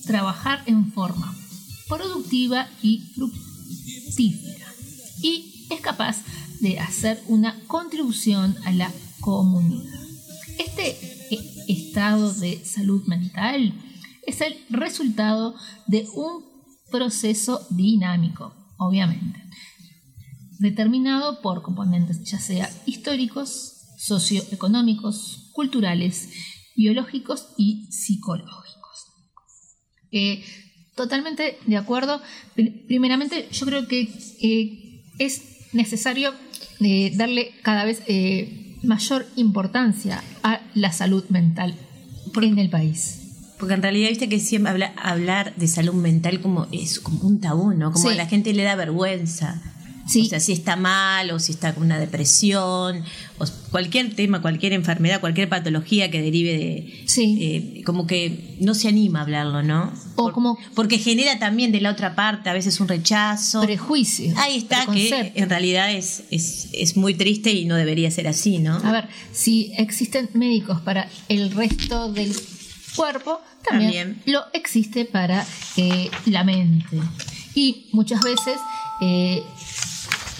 trabajar 0.05 0.63
en 0.65 0.91
forma 0.91 1.35
productiva 1.87 2.69
y 2.81 2.99
fructífera 3.13 4.73
y 5.21 5.67
es 5.69 5.81
capaz 5.81 6.17
de 6.59 6.79
hacer 6.79 7.21
una 7.27 7.59
contribución 7.67 8.55
a 8.65 8.71
la 8.71 8.91
comunidad. 9.19 9.99
Este 10.57 11.22
estado 11.67 12.33
de 12.33 12.63
salud 12.65 13.03
mental 13.07 13.73
es 14.25 14.41
el 14.41 14.57
resultado 14.69 15.55
de 15.87 16.07
un 16.15 16.43
proceso 16.91 17.65
dinámico, 17.71 18.53
obviamente, 18.77 19.41
determinado 20.59 21.41
por 21.41 21.61
componentes 21.61 22.23
ya 22.23 22.39
sea 22.39 22.69
históricos, 22.85 23.73
socioeconómicos, 23.97 25.49
culturales, 25.53 26.29
biológicos 26.75 27.47
y 27.57 27.85
psicológicos. 27.91 29.05
Eh, 30.11 30.43
totalmente 30.95 31.57
de 31.65 31.77
acuerdo. 31.77 32.21
Pri- 32.55 32.85
Primeramente, 32.87 33.47
yo 33.51 33.65
creo 33.65 33.87
que 33.87 34.01
eh, 34.41 35.03
es 35.19 35.41
necesario 35.73 36.33
eh, 36.79 37.11
darle 37.15 37.51
cada 37.63 37.83
vez 37.85 38.03
mayor 38.83 39.25
importancia 39.35 40.23
a 40.43 40.59
la 40.75 40.91
salud 40.91 41.23
mental 41.29 41.75
en 42.41 42.57
el 42.59 42.69
país. 42.69 43.19
Porque 43.59 43.75
en 43.75 43.81
realidad, 43.81 44.09
viste 44.09 44.27
que 44.27 44.39
siempre 44.39 44.71
habla- 44.71 44.93
hablar 44.97 45.53
de 45.55 45.67
salud 45.67 45.93
mental 45.93 46.41
como 46.41 46.67
es 46.71 46.99
como 46.99 47.21
un 47.21 47.39
tabú, 47.39 47.71
¿no? 47.73 47.91
Como 47.91 48.03
Sí. 48.09 48.13
a 48.13 48.15
la 48.17 48.25
gente 48.25 48.53
le 48.53 48.63
da 48.63 48.75
vergüenza. 48.75 49.61
Sí. 50.07 50.21
O 50.21 50.25
sea, 50.25 50.39
si 50.41 50.51
está 50.51 50.75
mal 50.75 51.31
o 51.31 51.39
si 51.39 51.51
está 51.53 51.73
con 51.73 51.83
una 51.83 51.97
depresión, 51.99 53.03
o 53.37 53.45
cualquier 53.71 54.13
tema, 54.15 54.41
cualquier 54.41 54.73
enfermedad, 54.73 55.21
cualquier 55.21 55.47
patología 55.49 56.11
que 56.11 56.21
derive 56.21 56.57
de... 56.57 57.03
Sí. 57.07 57.37
eh, 57.41 57.83
como 57.85 58.05
que 58.05 58.57
no 58.59 58.73
se 58.73 58.89
anima 58.89 59.19
a 59.19 59.21
hablarlo, 59.23 59.63
¿no? 59.63 59.93
O 60.15 60.31
como- 60.33 60.57
Porque 60.75 60.97
genera 60.97 61.39
también 61.39 61.71
de 61.71 61.79
la 61.81 61.91
otra 61.91 62.15
parte 62.15 62.49
a 62.49 62.53
veces 62.53 62.79
un 62.81 62.87
rechazo. 62.89 63.61
Prejuicio. 63.61 64.33
Ahí 64.37 64.57
está, 64.57 64.85
que 64.87 65.31
en 65.35 65.49
realidad 65.49 65.91
es, 65.93 66.23
es, 66.31 66.67
es 66.73 66.97
muy 66.97 67.13
triste 67.13 67.51
y 67.53 67.65
no 67.65 67.75
debería 67.75 68.11
ser 68.11 68.27
así, 68.27 68.59
¿no? 68.59 68.75
A 68.83 68.91
ver, 68.91 69.07
si 69.31 69.71
existen 69.77 70.29
médicos 70.33 70.81
para 70.81 71.07
el 71.29 71.51
resto 71.51 72.11
del 72.11 72.35
cuerpo, 72.95 73.39
también, 73.67 74.15
También. 74.15 74.21
lo 74.25 74.41
existe 74.53 75.05
para 75.05 75.45
eh, 75.77 76.09
la 76.25 76.43
mente. 76.43 76.97
Y 77.55 77.87
muchas 77.93 78.21
veces 78.21 78.57
eh, 79.01 79.41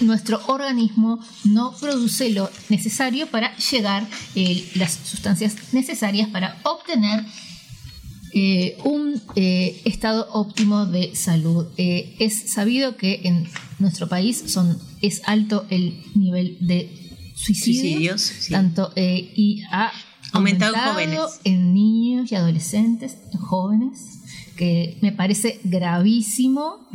nuestro 0.00 0.40
organismo 0.46 1.20
no 1.44 1.72
produce 1.80 2.30
lo 2.30 2.50
necesario 2.68 3.26
para 3.28 3.56
llegar 3.56 4.06
eh, 4.34 4.68
las 4.74 4.92
sustancias 4.92 5.56
necesarias 5.72 6.28
para 6.28 6.60
obtener 6.64 7.24
eh, 8.32 8.76
un 8.84 9.22
eh, 9.36 9.80
estado 9.84 10.28
óptimo 10.32 10.86
de 10.86 11.14
salud. 11.14 11.66
Es 11.76 12.50
sabido 12.52 12.96
que 12.96 13.20
en 13.24 13.48
nuestro 13.78 14.08
país 14.08 14.44
son, 14.48 14.78
es 15.02 15.22
alto 15.24 15.66
el 15.70 16.02
nivel 16.14 16.56
de 16.60 16.90
suicidios, 17.36 18.32
tanto 18.50 18.92
y 18.96 19.62
ha 19.70 19.92
Aumentado 20.32 20.74
en 20.74 20.80
aumentado 20.80 21.28
jóvenes. 21.28 21.40
en 21.44 21.74
niños 21.74 22.32
y 22.32 22.34
adolescentes, 22.34 23.18
en 23.32 23.38
jóvenes, 23.38 24.18
que 24.56 24.98
me 25.00 25.12
parece 25.12 25.60
gravísimo. 25.62 26.88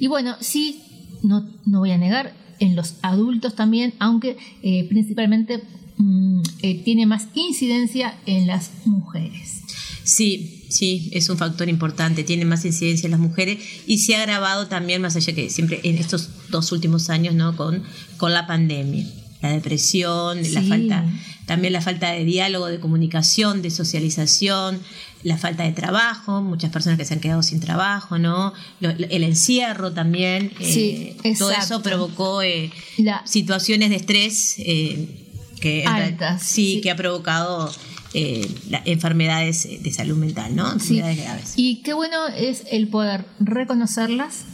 Y 0.00 0.08
bueno, 0.08 0.34
sí, 0.40 0.82
no, 1.22 1.48
no 1.66 1.78
voy 1.78 1.92
a 1.92 1.98
negar, 1.98 2.34
en 2.60 2.76
los 2.76 2.94
adultos 3.02 3.56
también, 3.56 3.94
aunque 3.98 4.36
eh, 4.62 4.86
principalmente 4.88 5.62
mm, 5.96 6.42
eh, 6.62 6.82
tiene 6.84 7.06
más 7.06 7.26
incidencia 7.34 8.16
en 8.26 8.46
las 8.46 8.70
mujeres. 8.84 9.62
Sí, 10.04 10.64
sí, 10.68 11.10
es 11.12 11.28
un 11.28 11.38
factor 11.38 11.68
importante, 11.68 12.24
tiene 12.24 12.44
más 12.44 12.64
incidencia 12.64 13.06
en 13.06 13.12
las 13.12 13.20
mujeres 13.20 13.58
y 13.86 13.98
se 13.98 14.16
ha 14.16 14.20
agravado 14.20 14.66
también, 14.66 15.02
más 15.02 15.16
allá 15.16 15.34
que 15.34 15.50
siempre 15.50 15.80
en 15.84 15.96
estos 15.96 16.28
dos 16.50 16.72
últimos 16.72 17.10
años, 17.10 17.34
¿no? 17.34 17.56
Con, 17.56 17.82
con 18.16 18.32
la 18.32 18.46
pandemia. 18.46 19.06
La 19.42 19.52
depresión, 19.52 20.38
la 20.52 20.62
falta, 20.62 21.04
también 21.46 21.72
la 21.72 21.80
falta 21.80 22.10
de 22.12 22.24
diálogo, 22.24 22.66
de 22.66 22.78
comunicación, 22.78 23.62
de 23.62 23.70
socialización, 23.70 24.80
la 25.22 25.36
falta 25.36 25.64
de 25.64 25.72
trabajo, 25.72 26.40
muchas 26.42 26.70
personas 26.72 26.98
que 26.98 27.04
se 27.04 27.14
han 27.14 27.20
quedado 27.20 27.42
sin 27.42 27.60
trabajo, 27.60 28.18
¿no? 28.18 28.52
Lo- 28.80 28.90
el 28.90 29.22
encierro 29.24 29.92
también, 29.92 30.52
Sí, 30.60 31.16
eh, 31.24 31.34
todo 31.38 31.50
eso 31.50 31.82
provocó 31.82 32.40
eh, 32.42 32.70
La- 32.98 33.22
situaciones 33.26 33.90
de 33.90 33.96
estrés 33.96 34.54
eh, 34.58 35.26
que 35.60 35.84
Altas, 35.86 36.42
sí, 36.42 36.74
sí. 36.76 36.80
que 36.80 36.90
ha 36.90 36.96
provocado 36.96 37.70
eh, 38.14 38.48
la- 38.70 38.82
enfermedades 38.86 39.66
eh, 39.66 39.78
de 39.82 39.92
salud 39.92 40.16
mental, 40.16 40.56
¿no? 40.56 40.70
Sí. 40.80 40.98
Enfermedades 40.98 41.18
graves. 41.18 41.52
Y 41.56 41.82
qué 41.82 41.92
bueno 41.92 42.26
es 42.28 42.64
el 42.72 42.88
poder 42.88 43.24
reconocerlas 43.40 44.44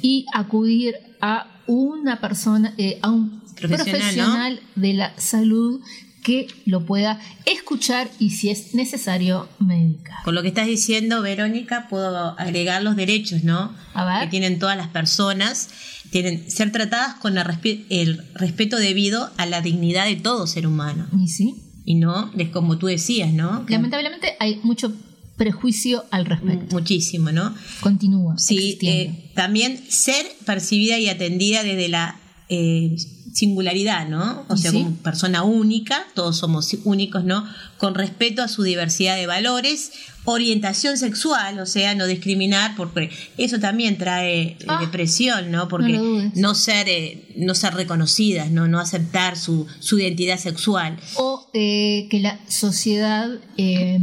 y 0.00 0.26
acudir 0.34 0.94
a 1.20 1.48
una 1.66 2.20
persona, 2.20 2.74
eh, 2.78 2.98
a 3.02 3.10
un 3.10 3.40
Profesional, 3.54 4.00
profesional, 4.00 4.60
de 4.74 4.92
la 4.94 5.12
salud 5.20 5.80
que 6.22 6.46
lo 6.66 6.84
pueda 6.86 7.20
escuchar 7.46 8.10
y 8.18 8.30
si 8.30 8.48
es 8.50 8.74
necesario 8.74 9.48
medicar. 9.58 10.22
Con 10.24 10.34
lo 10.34 10.42
que 10.42 10.48
estás 10.48 10.66
diciendo, 10.66 11.20
Verónica, 11.22 11.88
puedo 11.90 12.38
agregar 12.38 12.82
los 12.82 12.96
derechos, 12.96 13.42
¿no? 13.44 13.74
A 13.94 14.04
ver. 14.04 14.24
Que 14.24 14.30
tienen 14.30 14.58
todas 14.58 14.76
las 14.76 14.88
personas, 14.88 15.68
tienen 16.10 16.50
ser 16.50 16.70
tratadas 16.72 17.14
con 17.16 17.36
el, 17.38 17.44
respe- 17.44 17.84
el 17.90 18.24
respeto 18.34 18.76
debido 18.78 19.30
a 19.36 19.46
la 19.46 19.60
dignidad 19.60 20.06
de 20.06 20.16
todo 20.16 20.46
ser 20.46 20.66
humano. 20.66 21.06
Y 21.18 21.28
sí, 21.28 21.54
Y 21.84 21.96
no, 21.96 22.30
es 22.38 22.48
como 22.50 22.78
tú 22.78 22.86
decías, 22.86 23.32
¿no? 23.32 23.64
Lamentablemente 23.68 24.36
hay 24.38 24.60
mucho 24.62 24.92
prejuicio 25.36 26.04
al 26.12 26.26
respecto. 26.26 26.76
muchísimo, 26.76 27.32
¿no? 27.32 27.52
Continúa. 27.80 28.38
Sí, 28.38 28.78
eh, 28.82 29.32
también 29.34 29.82
ser 29.88 30.24
percibida 30.46 30.98
y 30.98 31.08
atendida 31.08 31.64
desde 31.64 31.88
la 31.88 32.20
eh, 32.48 32.94
singularidad, 33.32 34.08
¿no? 34.08 34.44
O 34.48 34.56
sea, 34.56 34.70
sí. 34.70 34.82
como 34.82 34.96
persona 34.96 35.42
única, 35.42 36.06
todos 36.14 36.36
somos 36.36 36.74
únicos, 36.84 37.24
¿no? 37.24 37.46
Con 37.78 37.94
respeto 37.94 38.42
a 38.42 38.48
su 38.48 38.62
diversidad 38.62 39.16
de 39.16 39.26
valores, 39.26 39.92
orientación 40.24 40.98
sexual, 40.98 41.58
o 41.58 41.66
sea, 41.66 41.94
no 41.94 42.06
discriminar, 42.06 42.76
porque 42.76 43.10
eso 43.38 43.58
también 43.58 43.98
trae 43.98 44.42
eh, 44.42 44.56
Ah, 44.68 44.80
depresión, 44.80 45.50
¿no? 45.50 45.68
Porque 45.68 46.30
no 46.34 46.54
ser, 46.54 46.88
eh, 46.88 47.24
no 47.36 47.54
ser 47.54 47.74
reconocidas, 47.74 48.50
¿no? 48.50 48.68
No 48.68 48.78
aceptar 48.78 49.36
su, 49.36 49.66
su 49.80 49.98
identidad 49.98 50.38
sexual. 50.38 50.98
o 51.16 51.48
eh, 51.54 52.06
que 52.10 52.20
la 52.20 52.38
sociedad 52.48 53.28
eh, 53.56 53.98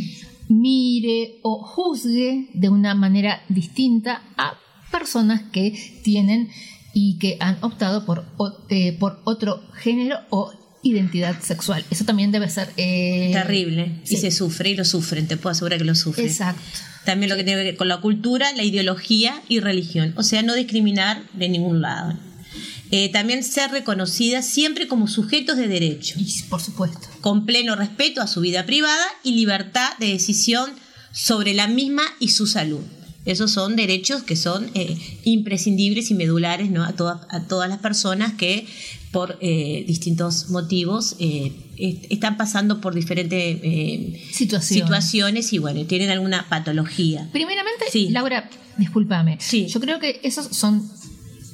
mire 0.48 1.38
o 1.42 1.62
juzgue 1.62 2.48
de 2.52 2.68
una 2.68 2.94
manera 2.94 3.42
distinta 3.48 4.22
a 4.36 4.58
personas 4.90 5.42
que 5.52 6.00
tienen 6.04 6.50
y 6.94 7.18
que 7.18 7.36
han 7.40 7.58
optado 7.62 8.04
por, 8.04 8.24
eh, 8.68 8.96
por 8.98 9.20
otro 9.24 9.62
género 9.74 10.18
o 10.30 10.52
identidad 10.82 11.40
sexual. 11.40 11.84
Eso 11.90 12.04
también 12.04 12.32
debe 12.32 12.48
ser 12.50 12.68
eh, 12.76 13.30
Terrible. 13.32 14.00
sí. 14.04 14.14
Y 14.14 14.18
se 14.18 14.30
sufre, 14.30 14.70
y 14.70 14.76
lo 14.76 14.84
sufren, 14.84 15.28
te 15.28 15.36
puedo 15.36 15.52
asegurar 15.52 15.78
que 15.78 15.84
lo 15.84 15.94
sufren. 15.94 16.26
Exacto. 16.26 16.60
También 17.04 17.30
lo 17.30 17.36
que 17.36 17.44
tiene 17.44 17.60
que 17.60 17.64
ver 17.70 17.76
con 17.76 17.88
la 17.88 18.00
cultura, 18.00 18.52
la 18.52 18.62
ideología 18.62 19.42
y 19.48 19.60
religión. 19.60 20.12
O 20.16 20.22
sea, 20.22 20.42
no 20.42 20.54
discriminar 20.54 21.22
de 21.32 21.48
ningún 21.48 21.80
lado. 21.80 22.16
Eh, 22.90 23.08
también 23.10 23.42
ser 23.42 23.70
reconocidas 23.70 24.46
siempre 24.46 24.86
como 24.86 25.08
sujetos 25.08 25.56
de 25.56 25.66
derecho, 25.66 26.14
Y 26.18 26.30
por 26.50 26.60
supuesto. 26.60 27.08
con 27.22 27.46
pleno 27.46 27.74
respeto 27.74 28.20
a 28.20 28.26
su 28.26 28.40
vida 28.40 28.66
privada 28.66 29.04
y 29.24 29.32
libertad 29.32 29.96
de 29.98 30.08
decisión 30.08 30.70
sobre 31.10 31.54
la 31.54 31.68
misma 31.68 32.02
y 32.20 32.28
su 32.28 32.46
salud. 32.46 32.82
Esos 33.24 33.50
son 33.52 33.76
derechos 33.76 34.22
que 34.24 34.34
son 34.36 34.70
eh, 34.74 34.96
imprescindibles 35.24 36.10
y 36.10 36.14
medulares 36.14 36.70
¿no? 36.70 36.82
a, 36.84 36.92
todas, 36.94 37.20
a 37.30 37.46
todas 37.46 37.68
las 37.68 37.78
personas 37.78 38.32
que 38.32 38.66
por 39.12 39.38
eh, 39.40 39.84
distintos 39.86 40.48
motivos 40.50 41.16
eh, 41.20 41.52
est- 41.76 42.06
están 42.10 42.36
pasando 42.36 42.80
por 42.80 42.94
diferentes 42.94 43.58
eh, 43.62 44.22
situaciones 44.62 45.52
y 45.52 45.58
bueno, 45.58 45.84
tienen 45.86 46.10
alguna 46.10 46.48
patología. 46.48 47.28
Primeramente, 47.32 47.84
Sí. 47.92 48.08
Laura, 48.10 48.48
discúlpame. 48.78 49.36
Sí. 49.40 49.66
Yo 49.68 49.80
creo 49.80 49.98
que 50.00 50.18
esos 50.24 50.46
son 50.56 50.90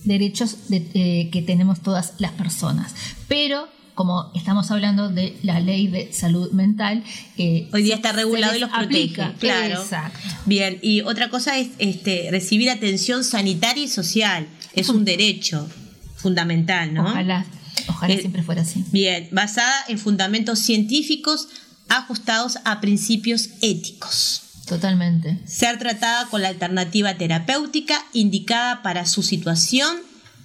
derechos 0.05 0.69
de- 0.69 0.87
eh, 0.95 1.29
que 1.31 1.43
tenemos 1.43 1.83
todas 1.83 2.15
las 2.19 2.33
personas. 2.33 2.95
Pero, 3.27 3.69
como 3.99 4.31
estamos 4.37 4.71
hablando 4.71 5.09
de 5.09 5.37
la 5.43 5.59
ley 5.59 5.89
de 5.89 6.13
salud 6.13 6.53
mental, 6.53 7.03
eh, 7.37 7.69
Hoy 7.73 7.83
día 7.83 7.97
está 7.97 8.13
regulado 8.13 8.55
y 8.55 8.61
los 8.61 8.71
protege, 8.71 9.21
aplica. 9.23 9.35
claro. 9.41 9.83
Exacto. 9.83 10.21
Bien, 10.47 10.79
y 10.83 11.01
otra 11.01 11.31
cosa 11.31 11.59
es 11.59 11.71
este, 11.79 12.29
recibir 12.31 12.71
atención 12.71 13.25
sanitaria 13.25 13.83
y 13.83 13.89
social. 13.89 14.47
Es 14.73 14.89
un 14.89 15.05
derecho 15.05 15.69
fundamental, 16.15 16.95
¿no? 16.95 17.03
Ojalá, 17.07 17.45
ojalá 17.89 18.15
Eh, 18.15 18.21
siempre 18.21 18.45
fuera 18.45 18.63
así. 18.63 18.85
Bien, 18.93 19.29
basada 19.33 19.75
en 19.89 19.99
fundamentos 19.99 20.61
científicos 20.61 21.49
ajustados 21.89 22.59
a 22.65 22.81
principios 22.81 23.49
éticos. 23.63 24.43
Totalmente. 24.69 25.41
Ser 25.45 25.77
tratada 25.81 26.27
con 26.27 26.41
la 26.43 26.51
alternativa 26.51 27.15
terapéutica 27.15 28.05
indicada 28.13 28.81
para 28.85 29.07
su 29.07 29.25
situación 29.25 29.97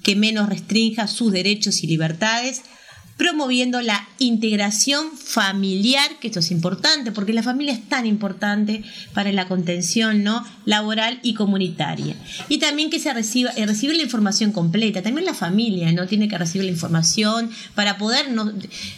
que 0.01 0.15
menos 0.15 0.49
restrinja 0.49 1.05
sus 1.07 1.31
derechos 1.31 1.83
y 1.83 1.87
libertades, 1.87 2.63
promoviendo 3.17 3.81
la 3.81 4.07
integración 4.19 5.11
familiar, 5.17 6.19
que 6.19 6.27
esto 6.27 6.39
es 6.39 6.51
importante, 6.51 7.11
porque 7.11 7.33
la 7.33 7.43
familia 7.43 7.73
es 7.73 7.87
tan 7.87 8.05
importante 8.05 8.83
para 9.13 9.31
la 9.31 9.47
contención 9.47 10.23
¿no? 10.23 10.43
laboral 10.65 11.19
y 11.21 11.33
comunitaria. 11.33 12.15
Y 12.49 12.57
también 12.57 12.89
que 12.89 12.99
se 12.99 13.13
reciba, 13.13 13.51
eh, 13.55 13.65
recibir 13.65 13.95
la 13.95 14.03
información 14.03 14.51
completa, 14.51 15.01
también 15.01 15.25
la 15.25 15.33
familia 15.33 15.91
no 15.91 16.07
tiene 16.07 16.27
que 16.27 16.37
recibir 16.37 16.65
la 16.65 16.71
información 16.71 17.49
para 17.75 17.97
poder, 17.97 18.31
no, 18.31 18.51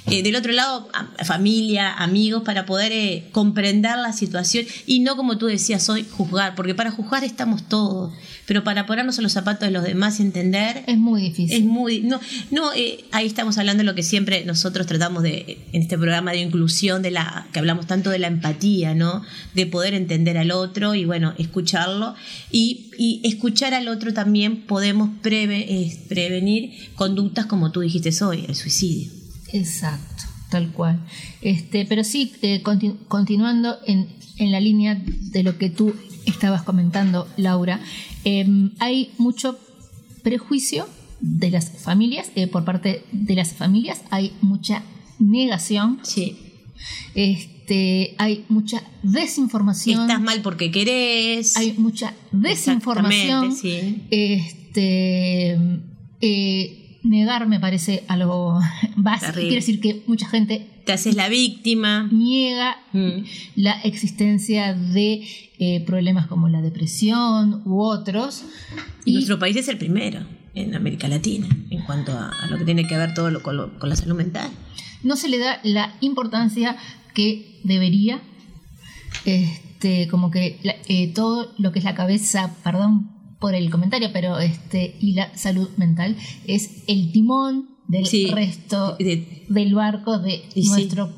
eh, 0.07 0.23
del 0.23 0.35
otro 0.35 0.53
lado, 0.53 0.89
familia, 1.25 1.93
amigos, 1.93 2.43
para 2.43 2.65
poder 2.65 2.91
eh, 2.91 3.27
comprender 3.31 3.97
la 3.97 4.13
situación 4.13 4.65
y 4.85 5.01
no 5.01 5.15
como 5.15 5.37
tú 5.37 5.47
decías 5.47 5.89
hoy, 5.89 6.05
juzgar, 6.09 6.55
porque 6.55 6.75
para 6.75 6.91
juzgar 6.91 7.23
estamos 7.23 7.67
todos, 7.67 8.13
pero 8.47 8.63
para 8.63 8.85
ponernos 8.85 9.17
en 9.17 9.23
los 9.23 9.31
zapatos 9.33 9.67
de 9.67 9.71
los 9.71 9.83
demás 9.83 10.19
y 10.19 10.23
entender 10.23 10.83
Es 10.87 10.97
muy 10.97 11.21
difícil. 11.21 11.57
es 11.57 11.63
muy. 11.63 12.01
No, 12.01 12.19
no 12.51 12.73
eh, 12.73 13.03
ahí 13.11 13.25
estamos 13.25 13.57
hablando 13.57 13.79
de 13.81 13.85
lo 13.85 13.95
que 13.95 14.03
siempre 14.03 14.45
nosotros 14.45 14.85
tratamos 14.87 15.23
de, 15.23 15.57
en 15.73 15.81
este 15.81 15.97
programa 15.97 16.31
de 16.31 16.39
inclusión, 16.41 17.01
de 17.01 17.11
la 17.11 17.47
que 17.51 17.59
hablamos 17.59 17.87
tanto 17.87 18.09
de 18.09 18.19
la 18.19 18.27
empatía, 18.27 18.93
¿no? 18.93 19.23
De 19.53 19.65
poder 19.65 19.93
entender 19.93 20.37
al 20.37 20.51
otro 20.51 20.93
y, 20.95 21.05
bueno, 21.05 21.33
escucharlo. 21.37 22.13
Y, 22.51 22.91
y 22.97 23.21
escuchar 23.23 23.73
al 23.73 23.87
otro 23.87 24.13
también 24.13 24.61
podemos 24.61 25.09
preve- 25.23 25.65
eh, 25.67 25.97
prevenir 26.07 26.71
conductas 26.95 27.45
como 27.47 27.71
tú 27.71 27.81
dijiste 27.81 28.11
hoy, 28.23 28.45
el 28.47 28.55
suicidio. 28.55 29.09
Exacto, 29.53 30.23
tal 30.49 30.71
cual. 30.71 30.99
Este, 31.41 31.85
pero 31.85 32.03
sí, 32.03 32.31
eh, 32.41 32.61
conti- 32.63 32.95
continuando 33.07 33.79
en, 33.87 34.07
en 34.37 34.51
la 34.51 34.59
línea 34.59 35.01
de 35.05 35.43
lo 35.43 35.57
que 35.57 35.69
tú 35.69 35.93
estabas 36.25 36.63
comentando, 36.63 37.27
Laura, 37.37 37.79
em, 38.23 38.71
hay 38.79 39.11
mucho 39.17 39.57
prejuicio 40.23 40.87
de 41.21 41.51
las 41.51 41.69
familias, 41.81 42.31
eh, 42.35 42.47
por 42.47 42.65
parte 42.65 43.03
de 43.11 43.35
las 43.35 43.53
familias, 43.53 44.01
hay 44.11 44.33
mucha 44.41 44.83
negación, 45.19 45.99
Sí. 46.03 46.37
este, 47.13 48.15
hay 48.17 48.45
mucha 48.49 48.83
desinformación, 49.03 50.01
Estás 50.01 50.21
mal 50.21 50.41
porque 50.41 50.71
querés. 50.71 51.55
hay 51.57 51.73
mucha 51.77 52.13
desinformación. 52.31 53.55
Sí. 53.55 54.03
Este, 54.11 55.57
eh, 56.21 56.99
negar 57.03 57.47
me 57.47 57.59
parece 57.59 58.03
algo 58.07 58.59
básico. 58.97 59.31
Terrible. 59.31 59.49
Quiere 59.49 59.61
decir 59.65 59.79
que 59.79 60.03
mucha 60.07 60.27
gente 60.27 60.67
Te 60.85 60.93
haces 60.93 61.15
la 61.15 61.29
víctima. 61.29 62.07
niega 62.11 62.77
Mm. 62.93 63.23
la 63.55 63.73
existencia 63.81 64.73
de 64.73 65.27
eh, 65.59 65.83
problemas 65.85 66.27
como 66.27 66.47
la 66.47 66.61
depresión 66.61 67.61
u 67.65 67.81
otros. 67.81 68.43
Y 69.03 69.11
Y 69.11 69.13
nuestro 69.15 69.39
país 69.39 69.55
es 69.57 69.67
el 69.67 69.77
primero 69.77 70.25
en 70.53 70.75
América 70.75 71.07
Latina 71.07 71.47
en 71.69 71.81
cuanto 71.83 72.11
a, 72.13 72.29
a 72.29 72.47
lo 72.47 72.57
que 72.57 72.65
tiene 72.65 72.87
que 72.87 72.95
ver 72.97 73.13
todo 73.13 73.29
lo, 73.31 73.41
con, 73.43 73.57
lo- 73.57 73.77
con 73.79 73.89
la 73.89 73.95
salud 73.95 74.15
mental. 74.15 74.49
no 75.03 75.15
se 75.15 75.27
le 75.29 75.37
da 75.39 75.59
la 75.63 75.95
importancia 76.01 76.77
que 77.13 77.59
debería. 77.63 78.21
Este, 79.25 80.07
como 80.07 80.29
que 80.31 80.59
eh, 80.87 81.13
todo 81.13 81.51
lo 81.57 81.71
que 81.71 81.79
es 81.79 81.85
la 81.85 81.95
cabeza, 81.95 82.55
perdón 82.63 83.11
por 83.39 83.55
el 83.55 83.69
comentario, 83.69 84.09
pero 84.13 84.39
este, 84.39 84.95
y 84.99 85.13
la 85.13 85.35
salud 85.37 85.69
mental 85.77 86.15
es 86.47 86.83
el 86.87 87.11
timón 87.11 87.69
del 87.87 88.05
Sí, 88.05 88.27
resto 88.31 88.95
de- 88.97 89.45
del 89.49 89.73
barco 89.75 90.19
de 90.19 90.43
sí. 90.53 90.63
nuestro 90.67 91.11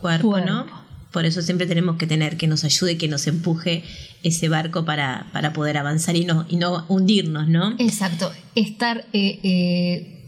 cuerpo, 0.00 0.30
Cuerpo. 0.30 0.50
¿no? 0.50 0.66
Por 1.12 1.24
eso 1.24 1.42
siempre 1.42 1.66
tenemos 1.66 1.96
que 1.96 2.06
tener 2.06 2.36
que 2.36 2.46
nos 2.46 2.64
ayude, 2.64 2.96
que 2.98 3.08
nos 3.08 3.26
empuje 3.26 3.82
ese 4.22 4.48
barco 4.48 4.84
para, 4.84 5.26
para 5.32 5.52
poder 5.52 5.76
avanzar 5.78 6.16
y 6.16 6.24
no, 6.24 6.44
y 6.48 6.56
no 6.56 6.84
hundirnos, 6.88 7.48
¿no? 7.48 7.74
Exacto, 7.78 8.30
estar, 8.54 9.06
eh, 9.12 9.40
eh, 9.42 10.24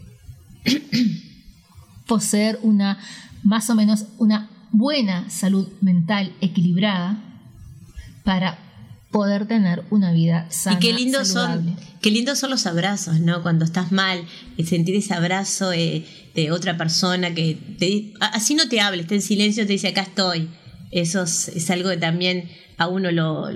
poseer 2.07 2.59
una, 2.63 2.97
más 3.43 3.69
o 3.69 3.75
menos, 3.75 4.05
una 4.17 4.49
buena 4.71 5.29
salud 5.29 5.67
mental 5.81 6.33
equilibrada 6.41 7.21
para 8.23 8.57
poder 9.11 9.45
tener 9.45 9.83
una 9.89 10.11
vida 10.13 10.47
sana. 10.49 10.77
y 10.77 10.79
qué 10.79 10.93
lindos 10.93 11.27
son, 11.27 11.75
qué 12.01 12.11
lindos 12.11 12.39
son 12.39 12.49
los 12.49 12.65
abrazos, 12.65 13.19
¿no? 13.19 13.41
Cuando 13.43 13.65
estás 13.65 13.91
mal, 13.91 14.23
sentir 14.65 14.95
ese 14.95 15.13
abrazo 15.13 15.73
eh, 15.73 16.05
de 16.33 16.51
otra 16.51 16.77
persona 16.77 17.33
que 17.33 17.57
te, 17.77 18.13
así 18.21 18.55
no 18.55 18.67
te 18.69 18.79
hable, 18.79 19.01
está 19.01 19.15
en 19.15 19.21
silencio, 19.21 19.65
te 19.67 19.73
dice 19.73 19.89
acá 19.89 20.01
estoy. 20.01 20.49
Eso 20.91 21.23
es, 21.23 21.49
es 21.49 21.69
algo 21.69 21.89
que 21.89 21.97
también 21.97 22.49
a 22.77 22.87
uno 22.87 23.11
lo, 23.11 23.49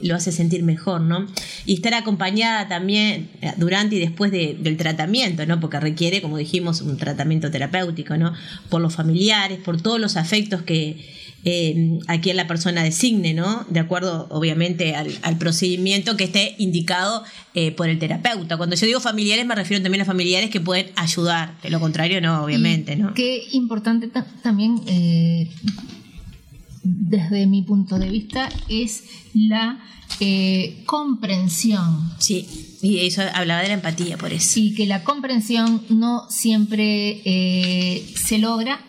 lo 0.00 0.14
hace 0.14 0.32
sentir 0.32 0.62
mejor, 0.62 1.00
¿no? 1.00 1.26
Y 1.66 1.74
estar 1.74 1.94
acompañada 1.94 2.68
también 2.68 3.30
eh, 3.42 3.52
durante 3.56 3.96
y 3.96 3.98
después 4.00 4.30
de- 4.32 4.56
del 4.60 4.76
tratamiento, 4.76 5.46
¿no? 5.46 5.60
Porque 5.60 5.78
requiere, 5.80 6.20
como 6.20 6.36
dijimos, 6.36 6.80
un 6.82 6.96
tratamiento 6.96 7.50
terapéutico, 7.50 8.16
¿no? 8.16 8.34
Por 8.68 8.80
los 8.82 8.94
familiares, 8.94 9.58
por 9.64 9.80
todos 9.80 10.00
los 10.00 10.16
afectos 10.16 10.62
que 10.62 11.14
eh, 11.48 12.00
a 12.08 12.20
quien 12.20 12.36
la 12.36 12.46
persona 12.48 12.82
designe, 12.82 13.32
¿no? 13.32 13.64
De 13.70 13.78
acuerdo, 13.80 14.26
obviamente, 14.30 14.96
al, 14.96 15.16
al 15.22 15.38
procedimiento 15.38 16.16
que 16.16 16.24
esté 16.24 16.56
indicado 16.58 17.22
eh, 17.54 17.70
por 17.70 17.88
el 17.88 17.98
terapeuta. 18.00 18.56
Cuando 18.56 18.74
yo 18.74 18.84
digo 18.84 18.98
familiares, 19.00 19.46
me 19.46 19.54
refiero 19.54 19.80
también 19.82 20.02
a 20.02 20.04
familiares 20.04 20.50
que 20.50 20.60
pueden 20.60 20.88
ayudar. 20.96 21.54
De 21.62 21.70
lo 21.70 21.78
contrario, 21.78 22.20
no, 22.20 22.42
obviamente. 22.44 22.98
Qué 23.14 23.44
importante 23.52 24.08
ta- 24.08 24.26
también, 24.42 24.80
eh, 24.88 25.48
desde 26.82 27.46
mi 27.46 27.62
punto 27.62 27.98
de 27.98 28.10
vista, 28.10 28.48
es 28.68 29.04
la 29.32 29.78
eh, 30.20 30.82
comprensión. 30.86 32.10
Sí, 32.18 32.46
y 32.82 32.98
eso 33.06 33.22
hablaba 33.34 33.62
de 33.62 33.68
la 33.68 33.74
empatía, 33.74 34.16
por 34.18 34.32
eso. 34.32 34.58
Y 34.60 34.74
que 34.74 34.86
la 34.86 35.04
comprensión 35.04 35.82
no 35.90 36.28
siempre 36.30 37.20
eh, 37.24 38.04
se 38.16 38.38
logra 38.38 38.80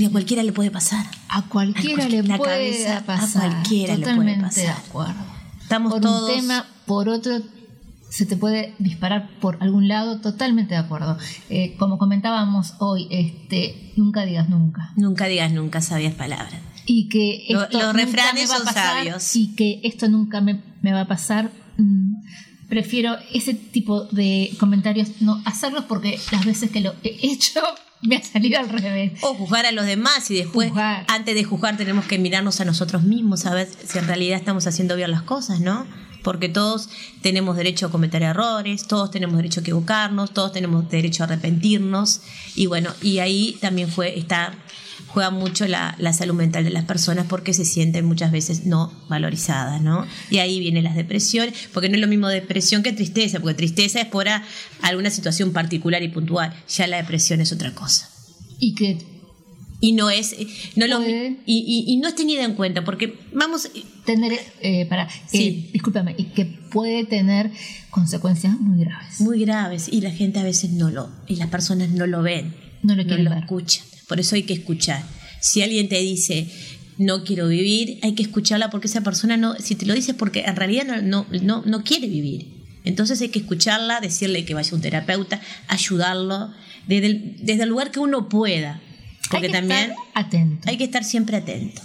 Y 0.00 0.06
a 0.06 0.10
cualquiera 0.10 0.42
le 0.42 0.52
puede 0.52 0.70
pasar. 0.70 1.06
A 1.28 1.42
cualquiera 1.48 2.04
A 2.04 2.08
le 2.08 2.22
puede 2.22 2.38
cabeza, 2.38 2.98
a 2.98 3.00
pasar. 3.02 3.50
cualquiera 3.50 3.96
le 3.96 4.14
puede 4.14 4.40
pasar. 4.40 4.64
de 4.64 4.70
acuerdo. 4.70 5.14
Estamos 5.62 5.92
por 5.92 6.00
todos- 6.00 6.30
un 6.30 6.36
tema, 6.40 6.66
por 6.86 7.08
otro, 7.08 7.40
se 8.08 8.26
te 8.26 8.36
puede 8.36 8.74
disparar 8.78 9.30
por 9.40 9.58
algún 9.62 9.86
lado, 9.88 10.20
totalmente 10.20 10.74
de 10.74 10.80
acuerdo. 10.80 11.16
Eh, 11.48 11.76
como 11.78 11.98
comentábamos 11.98 12.74
hoy, 12.80 13.06
este, 13.10 13.92
nunca 13.96 14.24
digas 14.24 14.48
nunca. 14.48 14.92
Nunca 14.96 15.26
digas 15.26 15.52
nunca 15.52 15.80
sabias 15.80 16.14
palabras. 16.14 16.54
Y 16.86 17.08
que 17.08 17.44
Lo- 17.50 17.60
los 17.60 17.70
nunca 17.72 17.92
refranes 17.92 18.42
me 18.44 18.48
va 18.48 18.54
a 18.54 18.56
son 18.58 18.66
pasar, 18.66 18.96
sabios. 18.96 19.36
Y 19.36 19.54
que 19.54 19.80
esto 19.84 20.08
nunca 20.08 20.40
me, 20.40 20.60
me 20.82 20.92
va 20.92 21.02
a 21.02 21.06
pasar. 21.08 21.50
mm, 21.76 22.14
Prefiero 22.68 23.16
ese 23.32 23.52
tipo 23.54 24.04
de 24.04 24.52
comentarios 24.60 25.08
no 25.20 25.42
hacerlos 25.44 25.84
porque 25.86 26.20
las 26.30 26.44
veces 26.44 26.70
que 26.70 26.80
lo 26.80 26.94
he 27.02 27.18
hecho 27.26 27.60
me 28.02 28.16
ha 28.16 28.22
salido 28.22 28.58
al 28.58 28.68
revés. 28.68 29.12
O 29.22 29.34
juzgar 29.34 29.66
a 29.66 29.72
los 29.72 29.86
demás 29.86 30.30
y 30.30 30.36
después, 30.36 30.68
Juzgar. 30.70 31.04
antes 31.08 31.34
de 31.34 31.44
juzgar, 31.44 31.76
tenemos 31.76 32.04
que 32.06 32.18
mirarnos 32.18 32.60
a 32.60 32.64
nosotros 32.64 33.02
mismos, 33.02 33.46
a 33.46 33.54
ver 33.54 33.68
si 33.86 33.98
en 33.98 34.06
realidad 34.06 34.38
estamos 34.38 34.66
haciendo 34.66 34.96
bien 34.96 35.10
las 35.10 35.22
cosas, 35.22 35.60
¿no? 35.60 35.86
Porque 36.22 36.48
todos 36.48 36.88
tenemos 37.22 37.56
derecho 37.56 37.86
a 37.86 37.90
cometer 37.90 38.22
errores, 38.22 38.86
todos 38.86 39.10
tenemos 39.10 39.36
derecho 39.36 39.60
a 39.60 39.62
equivocarnos, 39.62 40.32
todos 40.32 40.52
tenemos 40.52 40.88
derecho 40.90 41.22
a 41.22 41.26
arrepentirnos. 41.26 42.20
Y 42.54 42.66
bueno, 42.66 42.90
y 43.02 43.18
ahí 43.18 43.56
también 43.60 43.88
fue, 43.88 44.18
está, 44.18 44.54
juega 45.08 45.30
mucho 45.30 45.66
la, 45.66 45.94
la 45.98 46.12
salud 46.12 46.34
mental 46.34 46.64
de 46.64 46.70
las 46.70 46.84
personas 46.84 47.26
porque 47.28 47.54
se 47.54 47.64
sienten 47.64 48.04
muchas 48.04 48.32
veces 48.32 48.66
no 48.66 48.92
valorizadas, 49.08 49.80
¿no? 49.80 50.06
Y 50.30 50.38
ahí 50.38 50.60
vienen 50.60 50.84
las 50.84 50.94
depresiones, 50.94 51.54
porque 51.72 51.88
no 51.88 51.96
es 51.96 52.00
lo 52.00 52.08
mismo 52.08 52.28
depresión 52.28 52.82
que 52.82 52.92
tristeza, 52.92 53.40
porque 53.40 53.54
tristeza 53.54 54.00
es 54.00 54.06
por 54.06 54.26
alguna 54.82 55.10
situación 55.10 55.52
particular 55.52 56.02
y 56.02 56.08
puntual, 56.08 56.52
ya 56.68 56.86
la 56.86 56.98
depresión 56.98 57.40
es 57.40 57.52
otra 57.52 57.74
cosa 57.74 58.10
Y 58.58 58.74
que 58.74 59.19
y 59.80 59.92
no 59.92 60.10
es 60.10 60.36
no 60.76 60.86
lo 60.86 61.02
y, 61.02 61.38
y- 61.46 61.84
y 61.86 61.96
no 61.96 62.08
es 62.08 62.14
tenida 62.14 62.44
en 62.44 62.54
cuenta 62.54 62.84
porque 62.84 63.18
vamos 63.32 63.68
tener, 64.04 64.38
eh, 64.60 64.86
para, 64.86 65.08
Sí. 65.28 65.66
eh, 65.68 65.70
discúlpame, 65.72 66.14
y 66.18 66.24
que 66.24 66.44
puede 66.44 67.04
tener 67.04 67.50
consecuencias 67.90 68.58
muy 68.60 68.84
graves. 68.84 69.20
muy 69.20 69.40
graves 69.40 69.88
y 69.90 70.00
la 70.00 70.10
gente 70.10 70.38
a 70.38 70.42
veces 70.44 70.70
no 70.72 70.90
lo 70.90 71.08
y 71.26 71.36
las 71.36 71.48
personas 71.48 71.90
no 71.90 72.06
lo 72.06 72.22
ven 72.22 72.54
No 72.82 72.94
lo 72.94 73.04
quieren 73.04 73.24
lo 73.24 73.30
ver. 73.30 73.40
escuchan 73.40 73.84
por 74.08 74.20
eso 74.20 74.34
hay 74.36 74.42
que 74.42 74.52
escuchar 74.54 75.02
si 75.40 75.62
alguien 75.62 75.88
te 75.88 75.98
dice 76.00 76.46
no 76.98 77.24
quiero 77.24 77.48
vivir 77.48 77.98
hay 78.02 78.14
que 78.14 78.22
escucharla 78.22 78.68
porque 78.70 78.86
esa 78.88 79.00
persona 79.02 79.36
no 79.38 79.54
si 79.56 79.74
te 79.74 79.86
lo 79.86 79.94
dice 79.94 80.10
es 80.12 80.16
porque 80.16 80.40
en 80.40 80.56
realidad 80.56 80.84
no 80.86 81.00
no 81.02 81.26
no, 81.42 81.62
no 81.64 81.82
quiere 81.84 82.06
vivir 82.08 82.46
entonces 82.84 83.20
hay 83.22 83.28
que 83.30 83.38
escucharla 83.38 84.00
decirle 84.00 84.44
que 84.44 84.52
vaya 84.54 84.70
a 84.70 84.74
un 84.74 84.80
terapeuta 84.82 85.40
ayudarlo 85.68 86.52
desde 86.86 87.06
el, 87.06 87.36
desde 87.42 87.62
el 87.64 87.68
lugar 87.70 87.90
que 87.90 88.00
uno 88.00 88.28
pueda 88.28 88.80
porque 89.30 89.46
Hay 89.46 89.52
que 89.52 89.58
también 89.58 89.80
estar 89.90 89.96
atento. 90.14 90.68
hay 90.68 90.76
que 90.76 90.84
estar 90.84 91.04
siempre 91.04 91.36
atento, 91.36 91.80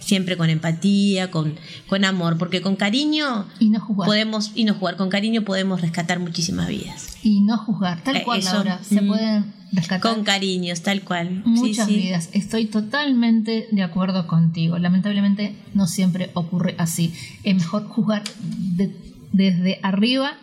siempre 0.00 0.36
con 0.36 0.48
empatía, 0.50 1.30
con, 1.30 1.54
con 1.88 2.04
amor, 2.04 2.38
porque 2.38 2.60
con 2.62 2.76
cariño 2.76 3.46
y 3.60 3.68
no 3.70 3.80
juzgar. 3.80 4.06
podemos, 4.06 4.52
y 4.54 4.64
no 4.64 4.74
jugar, 4.74 4.96
con 4.96 5.08
cariño 5.10 5.42
podemos 5.42 5.80
rescatar 5.80 6.18
muchísimas 6.20 6.68
vidas. 6.68 7.16
y 7.22 7.40
no 7.40 7.58
juzgar. 7.58 8.02
Tal 8.02 8.16
Eh, 8.16 8.22
cual, 8.24 8.38
eso, 8.40 8.54
Laura. 8.54 8.80
Se 8.82 9.00
mm, 9.02 9.06
pueden 9.08 9.52
rescatar 9.72 10.00
Con 10.14 10.24
cariños, 10.24 10.82
tal 10.82 11.02
cual. 11.02 11.42
Muchas 11.44 11.88
sí. 11.88 11.96
vidas. 11.96 12.28
Estoy 12.32 12.66
totalmente 12.66 13.66
de 13.72 13.82
acuerdo 13.82 14.26
contigo. 14.28 14.78
Lamentablemente 14.78 15.56
no 15.74 15.86
siempre 15.88 16.30
ocurre 16.34 16.76
así. 16.78 17.12
Es 17.42 17.54
mejor 17.56 17.88
juzgar 17.88 18.22
de- 18.40 18.96
desde 19.32 19.80
arriba, 19.82 20.34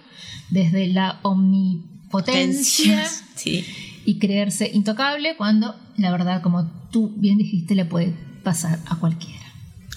desde 0.52 0.88
la 0.90 1.20
omnipotencia 1.24 3.10
Sí. 3.36 3.66
Y 4.06 4.20
creerse 4.20 4.70
intocable 4.74 5.36
cuando 5.38 5.76
la 5.98 6.12
verdad, 6.12 6.42
como 6.42 6.66
tú 6.92 7.14
bien 7.18 7.38
dijiste, 7.38 7.76
le 7.76 7.86
puede 7.86 8.14
pasar 8.44 8.80
a 8.88 8.96
cualquiera. 8.98 9.46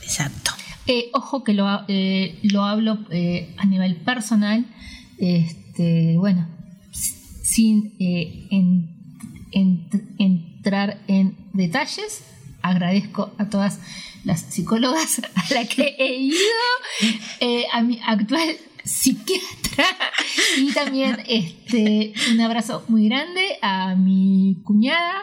Exacto. 0.02 0.52
Eh, 0.86 1.10
ojo 1.14 1.42
que 1.42 1.52
lo, 1.52 1.66
eh, 1.88 2.38
lo 2.42 2.62
hablo 2.64 2.98
eh, 3.10 3.52
a 3.56 3.66
nivel 3.66 3.96
personal, 3.96 4.64
este, 5.18 6.16
bueno, 6.16 6.46
sin 6.92 7.94
en- 7.98 8.90
en- 9.52 9.88
entrar 10.18 11.00
en 11.08 11.36
detalles, 11.54 12.22
agradezco 12.62 13.34
a 13.38 13.48
todas 13.48 13.80
las 14.24 14.40
psicólogas 14.40 15.20
a 15.34 15.54
las 15.54 15.68
que 15.68 15.96
he 15.98 16.16
ido, 16.18 16.36
a 17.72 17.82
mi 17.82 17.98
actual 18.06 18.48
psiquiatra 18.86 19.84
y 20.58 20.72
también 20.72 21.18
este, 21.28 22.14
un 22.32 22.40
abrazo 22.40 22.84
muy 22.88 23.08
grande 23.08 23.58
a 23.60 23.94
mi 23.94 24.58
cuñada, 24.64 25.22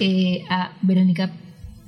eh, 0.00 0.44
a 0.50 0.72
Verónica 0.82 1.30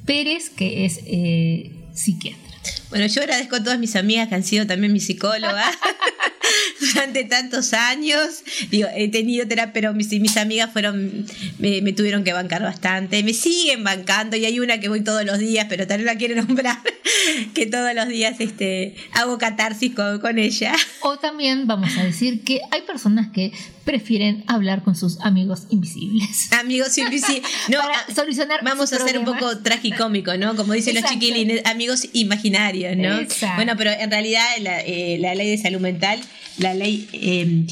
Pérez, 0.07 0.51
que 0.51 0.85
es 0.85 1.01
eh, 1.05 1.73
psiquiatra. 1.93 2.43
Bueno, 2.91 3.07
yo 3.07 3.21
agradezco 3.21 3.57
a 3.57 3.63
todas 3.63 3.79
mis 3.79 3.97
amigas 3.97 4.29
que 4.29 4.35
han 4.35 4.45
sido 4.45 4.67
también 4.67 4.93
mis 4.93 5.07
psicólogas 5.07 5.77
durante 6.81 7.25
tantos 7.25 7.73
años. 7.73 8.43
Digo, 8.71 8.89
he 8.95 9.09
tenido 9.09 9.47
terapia, 9.47 9.73
pero 9.73 9.95
mis, 9.95 10.11
mis 10.21 10.37
amigas 10.37 10.73
fueron, 10.73 11.27
me, 11.59 11.83
me 11.83 11.93
tuvieron 11.93 12.23
que 12.25 12.33
bancar 12.33 12.63
bastante. 12.63 13.23
Me 13.23 13.35
siguen 13.35 13.83
bancando 13.83 14.37
y 14.37 14.45
hay 14.45 14.61
una 14.61 14.79
que 14.79 14.89
voy 14.89 15.03
todos 15.03 15.25
los 15.25 15.39
días, 15.39 15.67
pero 15.69 15.87
también 15.87 16.07
la 16.07 16.17
quiero 16.17 16.41
nombrar, 16.43 16.79
que 17.55 17.67
todos 17.67 17.95
los 17.95 18.09
días 18.09 18.37
este, 18.39 18.95
hago 19.13 19.39
catarsis 19.39 19.95
con, 19.95 20.21
con 20.21 20.39
ella. 20.39 20.75
O 21.01 21.19
también 21.19 21.67
vamos 21.67 21.97
a 21.97 22.05
decir 22.05 22.45
que 22.45 22.61
hay 22.71 22.83
personas 22.83 23.29
que 23.33 23.53
prefieren 23.87 24.45
hablar 24.49 24.83
con 24.83 24.97
sus 24.97 25.19
amigos 25.21 25.67
invisibles. 25.71 26.53
Amigos 26.53 26.99
invisibles. 26.99 27.51
No, 27.69 27.79
Para 27.79 28.15
solucionar 28.15 28.61
Vamos 28.63 28.93
a 28.93 28.97
hacer 28.97 29.17
un 29.19 29.25
poco 29.25 29.59
tragicómico, 29.59 30.37
¿no? 30.37 30.57
Como 30.57 30.73
dicen 30.75 30.95
los 30.95 31.05
Exacto. 31.05 31.21
chiquilines, 31.21 31.65
amigos 31.65 32.09
imaginarios, 32.13 32.76
¿no? 32.97 33.19
Exacto. 33.21 33.57
Bueno, 33.57 33.75
pero 33.77 33.91
en 33.91 34.11
realidad 34.11 34.45
la, 34.61 34.81
eh, 34.81 35.17
la 35.21 35.35
ley 35.35 35.51
de 35.51 35.59
salud 35.59 35.81
mental, 35.81 36.21
la 36.59 36.75
ley 36.75 37.09
eh, 37.13 37.65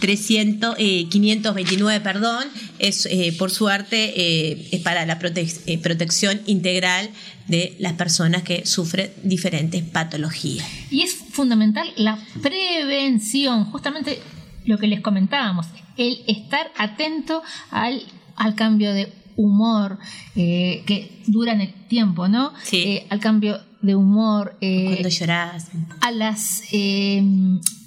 19.300, 0.00 0.74
eh, 0.78 1.06
529, 1.10 2.00
perdón, 2.00 2.44
es 2.78 3.06
eh, 3.06 3.34
por 3.38 3.50
suerte 3.50 4.12
eh, 4.16 4.68
es 4.72 4.80
para 4.80 5.04
la 5.06 5.18
prote- 5.18 5.78
protección 5.80 6.40
integral 6.46 7.10
de 7.48 7.74
las 7.78 7.94
personas 7.94 8.42
que 8.42 8.64
sufren 8.66 9.10
diferentes 9.22 9.82
patologías. 9.82 10.66
Y 10.90 11.02
es 11.02 11.14
fundamental 11.14 11.88
la 11.96 12.18
prevención, 12.42 13.64
justamente 13.64 14.18
lo 14.64 14.78
que 14.78 14.86
les 14.86 15.00
comentábamos, 15.00 15.66
el 15.96 16.22
estar 16.28 16.70
atento 16.78 17.42
al, 17.70 18.02
al 18.36 18.54
cambio 18.54 18.92
de 18.94 19.12
humor 19.40 19.98
eh, 20.36 20.82
que 20.86 21.22
dura 21.26 21.52
en 21.52 21.60
el 21.62 21.72
tiempo, 21.88 22.28
¿no? 22.28 22.52
Sí. 22.64 22.82
Eh, 22.82 23.06
al 23.10 23.20
cambio 23.20 23.60
de 23.82 23.94
humor, 23.94 24.56
eh, 24.60 24.84
Cuando 24.92 25.08
lloras. 25.08 25.66
a 26.00 26.10
las 26.10 26.62
eh, 26.72 27.22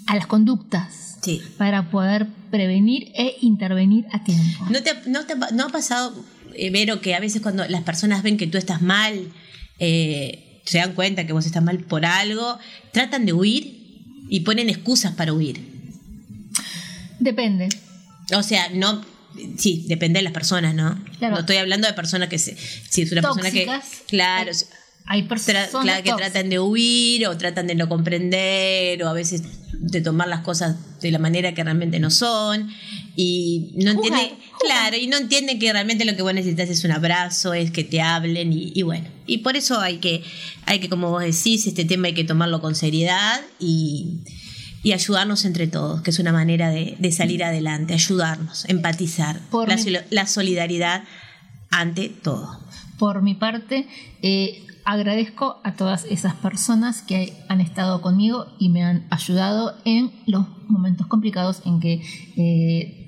a 0.08 0.16
las 0.16 0.28
conductas 0.28 1.18
Sí. 1.22 1.42
para 1.58 1.90
poder 1.92 2.28
prevenir 2.52 3.12
e 3.16 3.38
intervenir 3.42 4.06
a 4.12 4.24
tiempo. 4.24 4.66
¿No 4.70 4.82
te, 4.84 4.90
ha- 4.90 5.02
no 5.08 5.26
te 5.26 5.36
no 5.54 5.66
ha 5.66 5.70
pasado, 5.70 6.14
eh, 6.56 6.70
Vero, 6.72 7.00
que 7.02 7.16
a 7.16 7.20
veces 7.20 7.42
cuando 7.42 7.66
las 7.68 7.84
personas 7.84 8.24
ven 8.24 8.36
que 8.38 8.48
tú 8.48 8.58
estás 8.58 8.82
mal, 8.82 9.32
se 9.80 10.78
dan 10.78 10.94
cuenta 10.94 11.26
que 11.28 11.34
vos 11.34 11.46
estás 11.46 11.64
mal 11.64 11.80
por 11.80 12.06
algo, 12.06 12.58
tratan 12.92 13.26
de 13.26 13.34
huir 13.34 13.64
y 14.30 14.40
ponen 14.42 14.70
excusas 14.70 15.14
para 15.14 15.32
huir? 15.34 15.58
Depende. 17.20 17.70
O 18.36 18.44
sea, 18.44 18.70
no... 18.74 19.02
Sí, 19.58 19.86
depende 19.88 20.20
de 20.20 20.24
las 20.24 20.34
personas, 20.34 20.76
¿no? 20.76 21.04
Claro. 21.18 21.36
No 21.36 21.40
estoy 21.42 21.58
hablando 21.58 21.88
de 21.88 21.94
personas 21.94 22.30
que... 22.30 22.40
Se, 22.40 22.56
si 22.90 23.02
es 23.02 23.12
una 23.12 23.22
persona 23.22 23.52
que... 23.52 23.68
Claro, 24.08 24.52
Hay 25.06 25.24
personas 25.24 25.70
que 26.04 26.14
tratan 26.14 26.50
de 26.50 26.60
huir 26.60 27.28
o 27.28 27.38
tratan 27.38 27.68
de 27.68 27.76
no 27.76 27.90
comprender 27.90 29.04
o 29.04 29.10
a 29.10 29.14
veces 29.14 29.44
de 29.74 30.02
tomar 30.02 30.30
las 30.30 30.42
cosas 30.42 30.78
de 31.02 31.12
la 31.12 31.20
manera 31.20 31.54
que 31.54 31.62
realmente 31.64 32.00
no 32.00 32.10
son 32.10 32.70
y 33.18 33.74
no 33.76 33.94
Jugar, 33.96 34.20
entienden 34.22 34.30
jugar. 34.30 34.60
claro 34.62 34.98
y 34.98 35.08
no 35.08 35.18
entienden 35.18 35.60
que 35.60 35.74
realmente 35.74 36.06
lo 36.06 36.16
que 36.16 36.22
vos 36.22 36.34
necesitas 36.34 36.70
es 36.70 36.86
un 36.86 36.92
abrazo 36.92 37.54
es 37.54 37.70
que 37.72 37.84
te 37.84 38.02
hablen 38.02 38.54
y, 38.54 38.72
y 38.74 38.84
bueno 38.84 39.10
y 39.28 39.40
por 39.40 39.58
eso 39.58 39.82
hay 39.82 39.98
que 39.98 40.24
hay 40.66 40.80
que 40.80 40.88
como 40.88 41.10
vos 41.10 41.22
decís 41.22 41.68
este 41.68 41.84
tema 41.84 42.08
hay 42.08 42.14
que 42.14 42.24
tomarlo 42.24 42.62
con 42.62 42.76
seriedad 42.76 43.42
y 43.60 44.20
y 44.84 44.92
ayudarnos 44.92 45.46
entre 45.46 45.68
todos, 45.68 46.02
que 46.02 46.12
es 46.12 46.20
una 46.20 46.32
manera 46.34 46.70
de, 46.70 46.96
de 47.00 47.12
salir 47.12 47.44
adelante, 47.44 47.94
ayudarnos, 47.94 48.66
empatizar, 48.70 49.40
Por 49.50 49.70
la, 49.70 49.76
mi- 49.78 49.82
solo- 49.82 50.00
la 50.12 50.28
solidaridad 50.28 51.04
ante 51.72 52.10
todo. 52.10 52.60
Por 53.00 53.22
mi 53.22 53.34
parte, 53.34 53.88
eh, 54.22 54.66
agradezco 54.86 55.62
a 55.64 55.74
todas 55.76 56.04
esas 56.06 56.34
personas 56.36 57.02
que 57.02 57.34
han 57.50 57.62
estado 57.62 58.02
conmigo 58.02 58.48
y 58.60 58.70
me 58.70 58.84
han 58.84 59.08
ayudado 59.10 59.76
en 59.86 60.12
los 60.28 60.46
momentos 60.68 61.08
complicados 61.08 61.62
en 61.66 61.80
que 61.80 62.02
eh, 62.36 63.00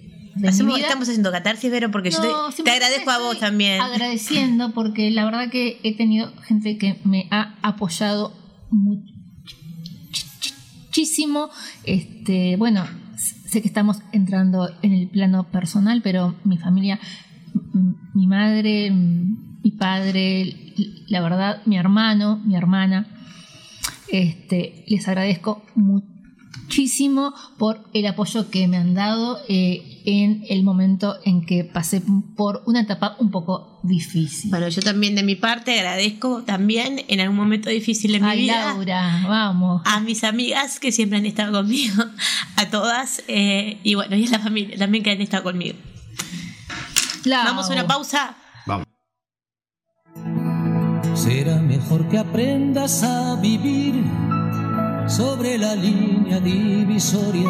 Hacemos- 0.48 0.80
estamos 0.80 1.08
haciendo 1.08 1.32
catarsis, 1.32 1.72
Vero, 1.72 1.92
porque 1.92 2.12
yo 2.12 2.20
te- 2.56 2.64
te, 2.64 2.72
agradezco 2.72 3.10
a 3.10 3.20
vos 3.20 3.40
también. 3.40 3.80
Agradeciendo 3.80 4.74
porque 4.74 5.10
la 5.12 5.24
verdad 5.24 5.50
que 5.50 5.80
he 5.84 5.96
tenido 5.96 6.34
gente 6.44 6.78
que 6.78 7.00
me 7.06 7.28
ha 7.32 7.56
apoyado 7.62 8.34
mu- 8.70 9.02
muchísimo. 10.96 11.50
Este, 11.84 12.56
bueno, 12.56 12.86
sé 13.18 13.62
que 13.62 13.68
estamos 13.68 13.98
entrando 14.14 14.70
en 14.82 14.94
el 14.94 15.10
plano 15.10 15.44
personal, 15.52 16.02
pero 16.02 16.36
mi 16.46 16.58
familia, 16.58 17.02
mi 18.14 18.28
madre, 18.28 18.92
mi 18.92 19.72
padre, 19.72 20.56
la 21.08 21.20
verdad, 21.20 21.62
mi 21.66 21.76
hermano, 21.78 22.42
mi 22.46 22.56
hermana, 22.56 23.08
este, 24.08 24.86
les 24.88 25.06
agradezco 25.10 25.66
muchísimo 25.76 27.34
por 27.58 27.84
el 27.94 28.06
apoyo 28.06 28.50
que 28.50 28.70
me 28.70 28.78
han 28.78 28.94
dado 28.94 29.40
eh, 29.50 29.95
en 30.06 30.44
el 30.50 30.64
momento 30.64 31.18
en 31.26 31.46
que 31.46 31.64
pasé 31.64 32.02
por 32.36 32.64
una 32.66 32.82
etapa 32.82 33.16
un 33.20 33.32
poco 33.32 33.80
difícil. 33.84 34.52
Bueno, 34.52 34.70
yo 34.70 34.82
también 34.82 35.16
de 35.16 35.24
mi 35.24 35.36
parte 35.36 35.74
agradezco 35.80 36.44
también 36.44 37.04
en 37.08 37.20
algún 37.20 37.38
momento 37.38 37.70
difícil 37.70 38.12
de 38.12 38.20
mi 38.20 38.28
Ay, 38.28 38.42
vida 38.42 38.66
Laura, 38.66 39.26
vamos. 39.28 39.82
a 39.86 40.00
mis 40.00 40.24
amigas 40.24 40.80
que 40.80 40.92
siempre 40.92 41.18
han 41.20 41.26
estado 41.26 41.52
conmigo, 41.52 42.04
a 42.58 42.70
todas, 42.70 43.24
eh, 43.28 43.80
y 43.84 43.96
bueno, 43.96 44.16
y 44.16 44.28
a 44.28 44.32
la 44.32 44.40
familia 44.40 44.78
también 44.78 45.04
que 45.04 45.12
han 45.12 45.22
estado 45.22 45.44
conmigo. 45.44 45.78
Lau. 47.26 47.44
Vamos 47.46 47.70
a 47.70 47.74
una 47.74 47.88
pausa. 47.88 48.36
Vamos. 48.66 48.86
Será 51.16 51.56
mejor 51.58 52.08
que 52.10 52.20
aprendas 52.20 53.04
a 53.04 53.36
vivir 53.38 54.04
sobre 55.08 55.58
la 55.58 55.76
línea 55.76 56.40
divisoria. 56.40 57.50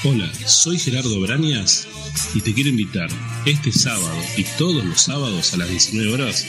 Hola, 0.06 0.30
soy 0.46 0.78
Gerardo 0.78 1.18
Brañas 1.22 1.88
y 2.36 2.42
te 2.42 2.54
quiero 2.54 2.70
invitar 2.70 3.08
este 3.46 3.72
sábado 3.72 4.22
y 4.36 4.44
todos 4.58 4.84
los 4.84 5.00
sábados 5.00 5.54
a 5.54 5.58
las 5.58 5.70
19 5.70 6.14
horas 6.14 6.46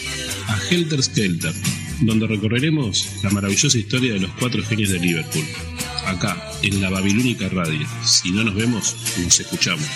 a 0.49 0.59
Helter 0.69 1.01
Skelter, 1.01 1.55
donde 2.01 2.27
recorreremos 2.27 3.07
la 3.23 3.31
maravillosa 3.31 3.79
historia 3.79 4.15
de 4.15 4.19
los 4.19 4.33
cuatro 4.41 4.61
genios 4.65 4.91
de 4.91 4.99
Liverpool. 4.99 5.45
Acá, 6.05 6.51
en 6.63 6.83
la 6.83 6.91
Babilónica 6.91 7.49
Radio. 7.49 7.87
Si 8.05 8.33
no 8.33 8.43
nos 8.43 8.57
vemos, 8.57 8.97
nos 9.19 9.39
escuchamos. 9.39 9.87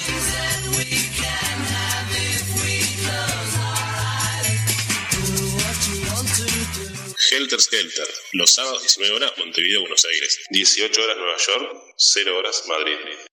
Helter 7.30 7.60
Skelter, 7.60 8.08
los 8.34 8.52
sábados 8.52 8.82
19 8.82 9.16
horas 9.16 9.32
Montevideo, 9.36 9.80
Buenos 9.80 10.04
Aires, 10.04 10.38
18 10.50 11.02
horas 11.02 11.16
Nueva 11.16 11.36
York, 11.38 11.94
0 11.96 12.38
horas 12.38 12.64
Madrid. 12.68 13.27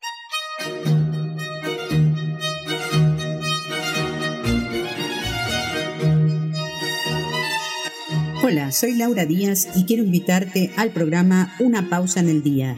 Hola, 8.43 8.71
soy 8.71 8.93
Laura 8.93 9.25
Díaz 9.25 9.69
y 9.75 9.85
quiero 9.85 10.03
invitarte 10.03 10.71
al 10.77 10.91
programa 10.91 11.55
Una 11.59 11.89
pausa 11.89 12.19
en 12.19 12.29
el 12.29 12.43
día. 12.43 12.77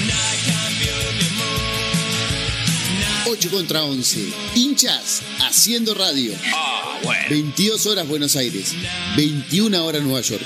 8 3.31 3.49
contra 3.49 3.83
11. 3.85 4.33
Hinchas 4.55 5.21
haciendo 5.39 5.93
radio. 5.93 6.33
Ah, 6.53 6.99
bueno. 7.01 7.23
22 7.29 7.85
horas 7.85 8.05
Buenos 8.05 8.35
Aires. 8.35 8.75
21 9.15 9.85
horas 9.85 10.03
Nueva 10.03 10.19
York. 10.19 10.43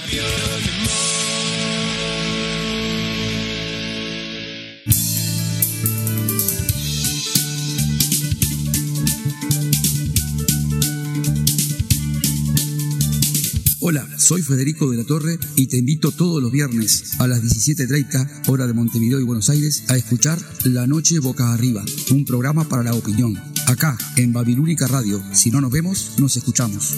Hola, 13.87 14.03
soy 14.17 14.41
Federico 14.41 14.89
de 14.89 14.97
la 14.97 15.03
Torre 15.03 15.37
y 15.55 15.67
te 15.67 15.77
invito 15.77 16.11
todos 16.11 16.41
los 16.41 16.51
viernes 16.51 17.19
a 17.19 17.27
las 17.27 17.43
17.30 17.43 18.49
hora 18.49 18.65
de 18.65 18.73
Montevideo 18.73 19.19
y 19.19 19.23
Buenos 19.23 19.51
Aires 19.51 19.83
a 19.89 19.95
escuchar 19.95 20.39
La 20.63 20.87
Noche 20.87 21.19
Boca 21.19 21.53
Arriba, 21.53 21.85
un 22.09 22.25
programa 22.25 22.67
para 22.67 22.81
la 22.81 22.95
opinión. 22.95 23.35
Acá, 23.67 23.95
en 24.17 24.33
Babilónica 24.33 24.87
Radio. 24.87 25.21
Si 25.33 25.51
no 25.51 25.61
nos 25.61 25.69
vemos, 25.69 26.13
nos 26.17 26.35
escuchamos. 26.35 26.95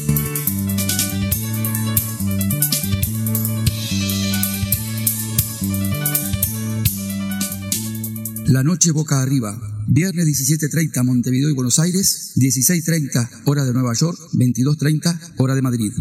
La 8.45 8.63
Noche 8.63 8.91
Boca 8.91 9.21
Arriba, 9.21 9.59
Viernes 9.87 10.25
17.30 10.25 11.03
Montevideo 11.03 11.49
y 11.49 11.53
Buenos 11.53 11.79
Aires, 11.79 12.31
16.30 12.37 13.41
hora 13.43 13.65
de 13.65 13.73
Nueva 13.73 13.93
York, 13.93 14.17
22.30 14.31 15.33
hora 15.35 15.53
de 15.53 15.61
Madrid. 15.61 15.91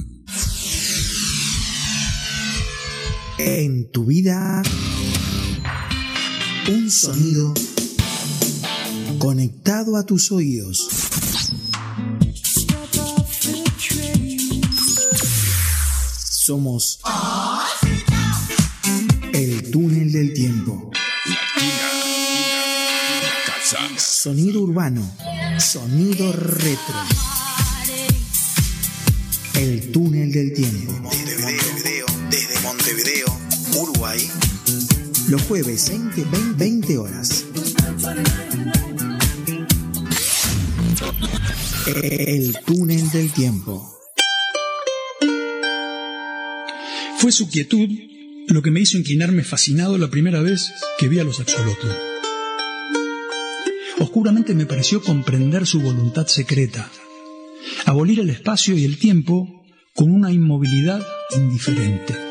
En 3.39 3.91
tu 3.91 4.07
vida, 4.07 4.62
un 6.68 6.91
sonido 6.91 7.53
conectado 9.18 9.97
a 9.97 10.07
tus 10.07 10.32
oídos. 10.32 10.89
Somos 16.18 16.99
el 19.34 19.70
túnel 19.70 20.12
del 20.12 20.32
tiempo. 20.32 20.91
Sonido 23.99 24.62
urbano, 24.62 25.14
sonido 25.59 26.32
retro. 26.32 26.95
El 29.55 29.93
túnel 29.93 30.32
del 30.32 30.55
tiempo. 30.55 31.11
Montevideo, 32.87 33.26
Uruguay. 33.80 34.20
Los 35.28 35.43
jueves 35.43 35.91
20, 35.91 36.22
20, 36.22 36.55
20 36.57 36.99
horas. 36.99 37.45
El 42.01 42.57
túnel 42.64 43.11
del 43.11 43.32
tiempo. 43.32 43.99
Fue 47.18 47.32
su 47.32 47.49
quietud 47.49 47.89
lo 48.47 48.62
que 48.62 48.70
me 48.70 48.78
hizo 48.78 48.97
inclinarme 48.97 49.43
fascinado 49.43 49.99
la 49.99 50.09
primera 50.09 50.41
vez 50.41 50.72
que 51.01 51.09
vi 51.09 51.18
a 51.18 51.24
los 51.24 51.41
axolotl. 51.41 51.89
Oscuramente 53.99 54.55
me 54.55 54.66
pareció 54.66 55.03
comprender 55.03 55.66
su 55.66 55.80
voluntad 55.80 56.28
secreta, 56.28 56.89
abolir 57.84 58.20
el 58.20 58.30
espacio 58.30 58.76
y 58.76 58.84
el 58.84 58.97
tiempo 58.97 59.64
con 59.93 60.12
una 60.12 60.30
inmovilidad 60.30 61.05
indiferente. 61.34 62.25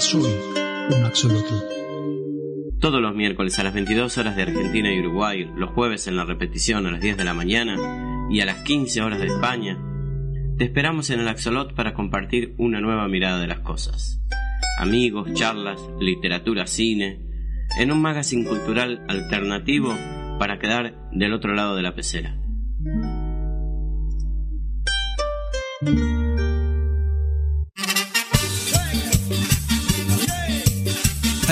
Soy 0.00 0.22
un 0.90 1.04
axolotl. 1.04 1.54
Todos 2.80 3.00
los 3.00 3.14
miércoles 3.14 3.58
a 3.58 3.64
las 3.64 3.74
22 3.74 4.18
horas 4.18 4.34
de 4.34 4.42
Argentina 4.42 4.92
y 4.92 4.98
Uruguay, 4.98 5.48
los 5.56 5.70
jueves 5.70 6.08
en 6.08 6.16
la 6.16 6.24
repetición 6.24 6.86
a 6.86 6.90
las 6.90 7.00
10 7.00 7.16
de 7.16 7.24
la 7.24 7.32
mañana 7.32 8.26
y 8.28 8.40
a 8.40 8.44
las 8.44 8.64
15 8.64 9.02
horas 9.02 9.20
de 9.20 9.26
España, 9.26 9.78
te 10.58 10.64
esperamos 10.64 11.10
en 11.10 11.20
el 11.20 11.28
Axolot 11.28 11.74
para 11.74 11.94
compartir 11.94 12.54
una 12.58 12.80
nueva 12.80 13.06
mirada 13.06 13.38
de 13.38 13.46
las 13.46 13.60
cosas. 13.60 14.20
Amigos, 14.78 15.32
charlas, 15.34 15.80
literatura, 16.00 16.66
cine, 16.66 17.20
en 17.78 17.92
un 17.92 18.02
magazine 18.02 18.44
cultural 18.44 19.04
alternativo 19.08 19.96
para 20.40 20.58
quedar 20.58 21.08
del 21.12 21.32
otro 21.32 21.54
lado 21.54 21.76
de 21.76 21.82
la 21.82 21.94
pecera. 21.94 22.36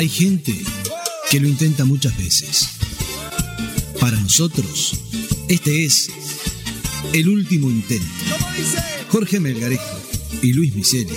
Hay 0.02 0.08
gente 0.08 0.52
que 1.30 1.38
lo 1.38 1.46
intenta 1.46 1.84
muchas 1.84 2.18
veces. 2.18 2.70
Para 4.00 4.16
nosotros, 4.16 4.98
este 5.48 5.84
es 5.84 6.10
el 7.12 7.28
último 7.28 7.70
intento. 7.70 8.12
Jorge 9.10 9.38
Melgarejo 9.38 10.02
y 10.42 10.54
Luis 10.54 10.74
Miseri 10.74 11.16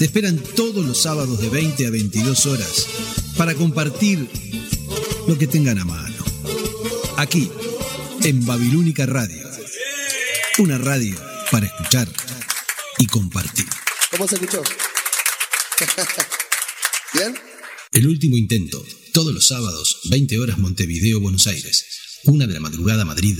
te 0.00 0.04
esperan 0.04 0.36
todos 0.36 0.84
los 0.84 1.00
sábados 1.00 1.40
de 1.40 1.48
20 1.48 1.86
a 1.86 1.90
22 1.90 2.46
horas 2.46 2.88
para 3.36 3.54
compartir 3.54 4.28
lo 5.28 5.38
que 5.38 5.46
tengan 5.46 5.78
a 5.78 5.84
mano. 5.84 6.24
Aquí, 7.18 7.52
en 8.24 8.44
Babilónica 8.44 9.06
Radio. 9.06 9.48
Una 10.58 10.76
radio 10.76 11.14
para 11.52 11.66
escuchar 11.66 12.08
y 12.98 13.06
compartir. 13.06 13.68
¿Cómo 14.10 14.26
se 14.26 14.34
escuchó? 14.34 14.60
¿Bien? 17.14 17.51
El 17.92 18.08
último 18.08 18.36
intento, 18.38 18.82
todos 19.12 19.34
los 19.34 19.48
sábados, 19.48 20.00
20 20.08 20.38
horas 20.38 20.56
Montevideo, 20.58 21.20
Buenos 21.20 21.46
Aires. 21.46 21.84
Una 22.24 22.46
de 22.46 22.54
la 22.54 22.60
madrugada 22.60 23.04
Madrid, 23.04 23.36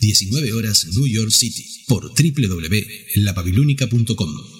19 0.00 0.54
horas 0.54 0.86
New 0.96 1.06
York 1.06 1.30
City, 1.30 1.66
por 1.86 2.08
www.lababilónica.com. 2.08 4.59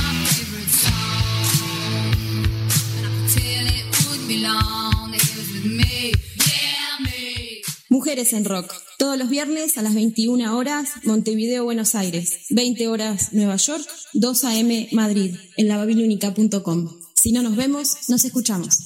Mujeres 8.11 8.33
en 8.33 8.43
Rock. 8.43 8.73
Todos 8.97 9.17
los 9.17 9.29
viernes 9.29 9.77
a 9.77 9.81
las 9.81 9.95
21 9.95 10.57
horas, 10.57 10.89
Montevideo, 11.05 11.63
Buenos 11.63 11.95
Aires. 11.95 12.47
20 12.49 12.89
horas, 12.89 13.31
Nueva 13.31 13.55
York. 13.55 13.87
2 14.11 14.43
a.m. 14.43 14.89
Madrid. 14.91 15.37
En 15.55 15.69
lavabilúnica.com. 15.69 16.89
Si 17.15 17.31
no 17.31 17.41
nos 17.41 17.55
vemos, 17.55 18.09
nos 18.09 18.25
escuchamos. 18.25 18.79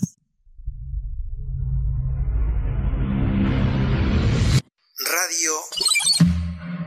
Radio. 4.99 5.51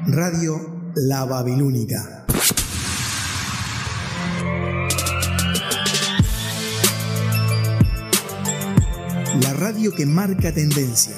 Radio 0.07 0.93
La 0.95 1.25
Babilónica. 1.25 2.25
La 9.43 9.53
radio 9.55 9.93
que 9.93 10.07
marca 10.07 10.55
tendencia. 10.55 11.17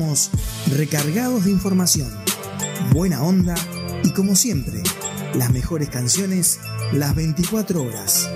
Estamos 0.00 0.30
recargados 0.78 1.44
de 1.44 1.50
información, 1.50 2.08
buena 2.90 3.22
onda 3.22 3.54
y 4.02 4.14
como 4.14 4.34
siempre, 4.34 4.82
las 5.34 5.52
mejores 5.52 5.90
canciones 5.90 6.58
las 6.90 7.14
24 7.14 7.82
horas. 7.82 8.26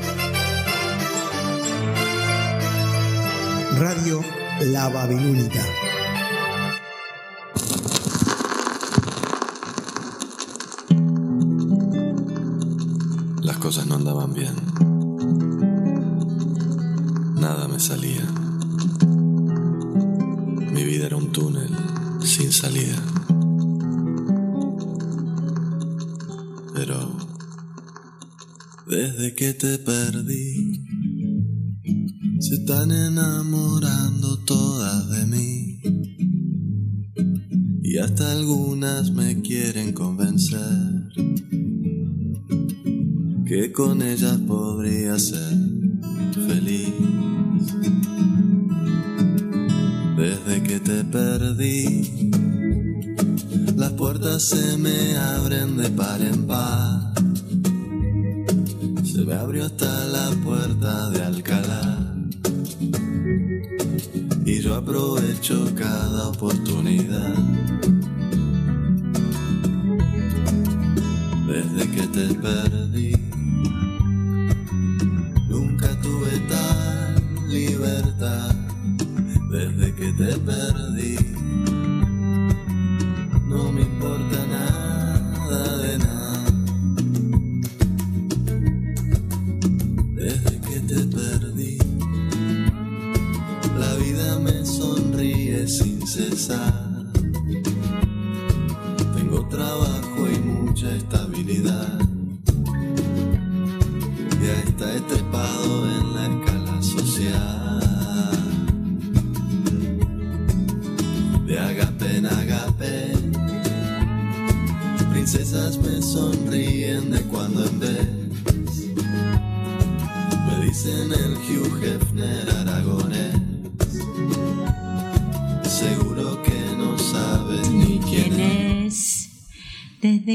Radio 3.79 4.21
La 4.61 4.91
Babilónica. 4.91 5.65
Las 13.41 13.57
cosas 13.57 13.87
no 13.87 13.95
andaban 13.95 14.35
bien. 14.35 14.55
Nada 17.41 17.69
me 17.69 17.81
salía. 17.81 18.44
Túnel 21.35 21.69
sin 22.23 22.53
salida. 22.53 22.97
Pero 26.75 27.17
desde 28.87 29.35
que 29.35 29.53
te 29.53 29.79
perdí, 29.79 30.84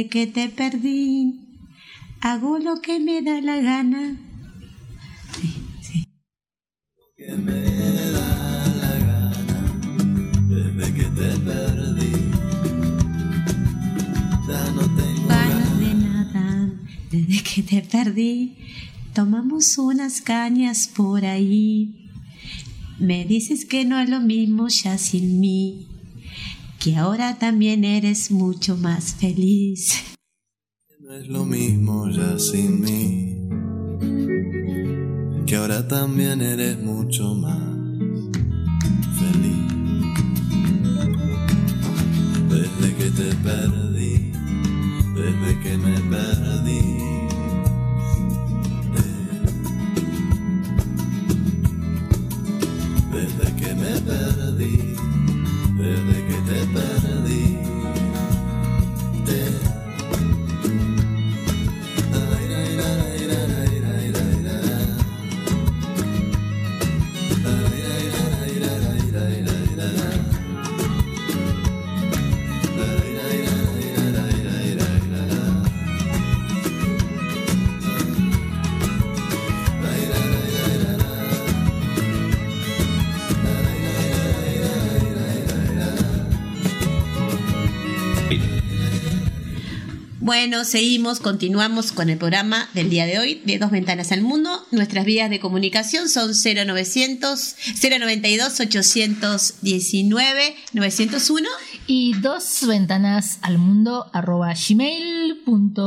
Desde 0.10 0.26
que 0.26 0.34
te 0.34 0.50
perdí, 0.50 1.40
hago 2.22 2.58
lo 2.58 2.82
que 2.82 3.00
me 3.00 3.22
da 3.22 3.42
la 3.42 3.58
gana. 3.62 4.18
Desde 10.50 10.94
que 10.94 11.04
te 11.04 11.30
perdí. 11.46 12.12
Ya 14.48 14.72
no 14.72 14.82
tengo 14.96 15.28
Ganas 15.28 15.80
de 15.80 17.18
desde 17.18 17.44
que 17.44 17.62
te 17.62 17.82
perdí, 17.84 18.58
tomamos 19.14 19.78
unas 19.78 20.22
cañas 20.22 20.88
por 20.88 21.24
ahí. 21.24 22.10
Me 22.98 23.26
dices 23.26 23.64
que 23.64 23.86
no 23.86 24.00
es 24.00 24.10
lo 24.10 24.22
mismo 24.22 24.70
ya 24.70 24.98
sin 24.98 25.40
mí, 25.40 25.88
que 26.80 26.96
ahora 26.96 27.38
también 27.38 27.84
eres 27.84 28.32
mucho 28.32 28.78
más 28.78 29.14
feliz. 29.16 30.02
No 31.02 31.14
es 31.14 31.28
lo 31.28 31.44
mismo 31.44 32.10
ya 32.10 32.40
sin 32.40 32.80
mí. 32.80 33.50
Que 35.46 35.58
ahora 35.58 35.86
también 35.88 36.42
eres 36.42 36.82
mucho 36.82 37.36
más 37.36 37.60
feliz. 39.20 39.58
Desde 42.50 42.96
que 42.96 43.12
te 43.12 43.36
perdí, 43.44 44.32
desde 45.16 45.60
que 45.62 45.78
me 45.78 46.00
perdí. 46.10 47.29
Desde 56.50 57.00
que 57.02 57.09
Bueno, 90.42 90.64
seguimos, 90.64 91.20
continuamos 91.20 91.92
con 91.92 92.10
el 92.10 92.18
programa 92.18 92.70
del 92.74 92.90
día 92.90 93.06
de 93.06 93.20
hoy 93.20 93.42
de 93.44 93.58
Dos 93.58 93.72
Ventanas 93.72 94.14
al 94.14 94.22
Mundo. 94.22 94.66
Nuestras 94.72 95.04
vías 95.04 95.30
de 95.30 95.42
comunicación 95.42 96.08
son 96.08 96.32
0900 96.34 97.56
092 97.84 98.58
819 98.62 100.56
901 100.72 101.50
y 101.88 102.14
dos 102.22 102.66
ventanas 102.66 103.40
al 103.42 103.58
mundo 103.58 104.10
arroba 104.14 104.54
gmail.com. 104.54 105.78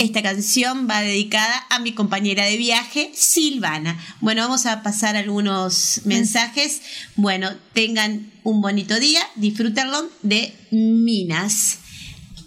Esta 0.00 0.20
canción 0.20 0.88
va 0.90 1.02
dedicada 1.02 1.64
a 1.70 1.78
mi 1.78 1.92
compañera 1.92 2.44
de 2.44 2.56
viaje, 2.56 3.12
Silvana. 3.14 4.00
Bueno, 4.20 4.42
vamos 4.42 4.66
a 4.66 4.82
pasar 4.82 5.14
algunos 5.14 6.00
mensajes. 6.06 6.82
Bueno, 7.14 7.50
tengan 7.72 8.32
un 8.42 8.60
bonito 8.62 8.98
día, 8.98 9.20
disfrútenlo 9.36 10.10
de 10.22 10.52
Minas. 10.72 11.78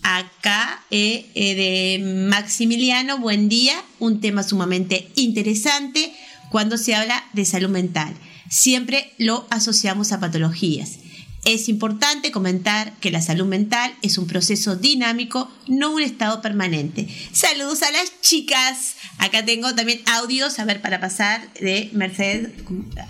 Acá 0.04 0.84
eh, 0.90 1.30
eh, 1.36 1.56
de 1.56 2.28
Maximiliano, 2.28 3.20
buen 3.20 3.50
día, 3.50 3.84
un 4.00 4.20
tema 4.20 4.44
sumamente 4.44 5.10
interesante 5.16 6.14
cuando 6.50 6.78
se 6.78 6.96
habla 6.96 7.24
de 7.34 7.46
salud 7.46 7.70
mental. 7.70 8.14
Siempre 8.50 9.14
lo 9.18 9.46
asociamos 9.50 10.12
a 10.12 10.20
patologías. 10.20 11.00
Es 11.46 11.70
importante 11.70 12.32
comentar 12.32 12.94
que 13.00 13.10
la 13.10 13.22
salud 13.22 13.46
mental 13.46 13.96
es 14.04 14.18
un 14.18 14.28
proceso 14.28 14.76
dinámico, 14.76 15.50
no 15.68 15.92
un 15.92 16.02
estado 16.02 16.42
permanente. 16.42 17.08
Saludos 17.32 17.82
a 17.82 17.92
las 17.92 18.22
chicas. 18.22 18.96
Acá 19.18 19.46
tengo 19.46 19.74
también 19.76 20.02
audios, 20.08 20.58
a 20.60 20.66
ver, 20.66 20.82
para 20.82 21.00
pasar 21.00 21.42
de 21.60 21.90
Mercedes. 21.94 22.50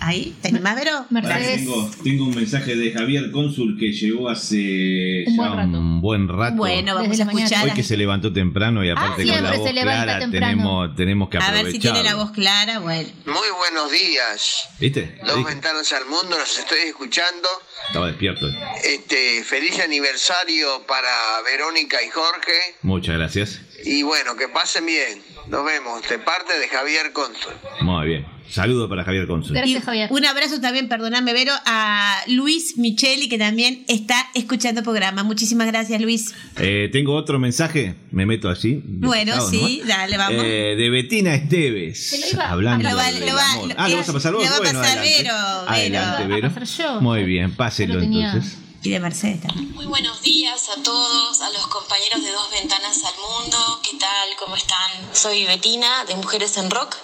Ahí, 0.00 0.34
¿te 0.42 0.48
animás, 0.48 0.76
Vero? 0.76 1.06
Ahora 1.14 1.38
tengo, 1.38 1.90
tengo 2.04 2.24
un 2.26 2.34
mensaje 2.34 2.76
de 2.76 2.92
Javier 2.92 3.30
Cónsul 3.30 3.78
que 3.78 3.92
llegó 3.92 4.28
hace 4.28 5.24
Un 5.26 5.36
ya 5.36 5.42
buen 5.48 5.56
rato. 5.56 5.78
un 5.78 6.00
buen 6.00 6.28
rato. 6.28 6.56
Bueno, 6.56 6.94
vamos 6.94 7.18
a 7.18 7.22
escuchar. 7.22 7.64
Hoy 7.64 7.70
que 7.72 7.82
se 7.82 7.96
levantó 7.96 8.32
temprano 8.32 8.84
y 8.84 8.90
aparte 8.90 9.26
con 9.26 9.42
la 9.42 9.56
voz 9.56 9.70
clara 9.70 10.30
tenemos, 10.30 10.96
tenemos 10.96 11.28
que 11.28 11.38
A 11.38 11.40
aprovechar. 11.40 11.64
ver 11.64 11.72
si 11.72 11.78
tiene 11.80 12.02
la 12.02 12.14
voz 12.16 12.30
clara. 12.32 12.78
Bueno. 12.80 13.08
Muy 13.26 13.48
buenos 13.58 13.90
días. 13.90 14.68
¿Viste? 14.78 15.18
Dos 15.26 15.44
ventanas 15.44 15.92
al 15.92 16.06
mundo, 16.06 16.36
los 16.38 16.58
estoy 16.58 16.78
escuchando. 16.88 17.48
Estaba 17.88 18.06
despierto. 18.08 18.48
Este, 18.84 19.42
feliz 19.44 19.78
aniversario 19.80 20.84
para 20.86 21.08
Verónica 21.44 21.98
y 22.02 22.08
Jorge. 22.10 22.52
Muchas 22.82 23.16
gracias. 23.16 23.60
Y 23.84 24.02
bueno, 24.02 24.36
que 24.36 24.48
pasen 24.48 24.86
bien. 24.86 25.20
Nos 25.48 25.64
vemos. 25.64 26.08
De 26.08 26.18
parte 26.18 26.58
de 26.58 26.68
Javier 26.68 27.12
Cónsul. 27.12 27.52
Muy 27.80 28.06
bien. 28.06 28.26
Saludo 28.48 28.86
para 28.88 29.02
Javier 29.02 29.26
Cónsul. 29.26 29.56
Y 29.64 29.78
Un 30.10 30.24
abrazo 30.26 30.60
también, 30.60 30.86
perdóname, 30.88 31.32
Vero, 31.32 31.52
a 31.64 32.18
Luis 32.26 32.76
Micheli, 32.76 33.28
que 33.28 33.38
también 33.38 33.82
está 33.88 34.28
escuchando 34.34 34.80
el 34.80 34.84
programa. 34.84 35.22
Muchísimas 35.22 35.66
gracias, 35.68 36.00
Luis. 36.02 36.34
Eh, 36.58 36.90
tengo 36.92 37.14
otro 37.14 37.38
mensaje, 37.38 37.94
me 38.10 38.26
meto 38.26 38.50
así. 38.50 38.82
Bueno, 38.84 39.32
pesado 39.32 39.50
sí, 39.50 39.78
nomás. 39.80 39.88
dale, 39.88 40.18
vamos. 40.18 40.44
Eh, 40.44 40.74
de 40.76 40.90
Betina 40.90 41.34
Esteves. 41.34 42.34
Lo 42.34 42.42
hablando 42.42 42.90
lo 42.90 42.96
va- 42.96 43.10
del 43.10 43.20
lo 43.26 43.34
va- 43.34 43.52
amor. 43.52 43.68
lo- 43.68 43.74
ah, 43.78 43.88
¿lo 43.88 43.96
vas 43.96 44.08
a 44.08 44.12
pasar 44.12 44.32
vos? 44.34 44.42
le 44.44 44.50
va 44.50 44.56
a 44.56 44.58
bueno, 44.60 44.80
pasar 44.80 44.98
adelante. 44.98 45.22
Vero, 45.22 45.34
Vero. 45.34 45.70
Adelante, 45.70 46.26
Vero. 46.26 46.64
Yo. 46.78 47.00
Muy 47.00 47.24
bien, 47.24 47.54
páselo 47.56 47.94
Lo 47.94 48.02
entonces. 48.02 48.58
Y 48.84 48.90
de 48.90 48.98
Mercedes 48.98 49.40
también. 49.42 49.72
Muy 49.74 49.86
buenos 49.86 50.20
días 50.22 50.68
a 50.68 50.82
todos, 50.82 51.40
a 51.40 51.50
los 51.50 51.68
compañeros 51.68 52.20
de 52.20 52.32
Dos 52.32 52.50
Ventanas 52.50 52.98
al 53.04 53.14
Mundo. 53.16 53.80
¿Qué 53.80 53.96
tal? 53.96 54.36
¿Cómo 54.40 54.56
están? 54.56 55.14
Soy 55.14 55.46
Betina 55.46 56.04
de 56.06 56.16
Mujeres 56.16 56.56
en 56.56 56.68
Rock 56.68 56.96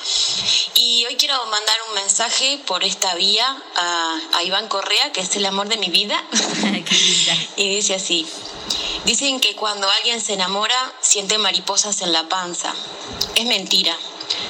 y 0.74 1.04
hoy 1.06 1.14
quiero 1.14 1.36
mandar 1.46 1.76
un 1.88 1.94
mensaje 1.94 2.60
por 2.66 2.82
esta 2.82 3.14
vía 3.14 3.46
a, 3.76 4.18
a 4.34 4.42
Iván 4.42 4.66
Correa, 4.66 5.12
que 5.12 5.20
es 5.20 5.36
el 5.36 5.46
amor 5.46 5.68
de 5.68 5.76
mi 5.76 5.88
vida. 5.88 6.20
y 7.56 7.68
dice 7.68 7.94
así. 7.94 8.26
Dicen 9.04 9.38
que 9.38 9.54
cuando 9.54 9.88
alguien 9.88 10.20
se 10.20 10.34
enamora 10.34 10.92
siente 11.00 11.38
mariposas 11.38 12.02
en 12.02 12.12
la 12.12 12.28
panza. 12.28 12.74
Es 13.36 13.46
mentira. 13.46 13.96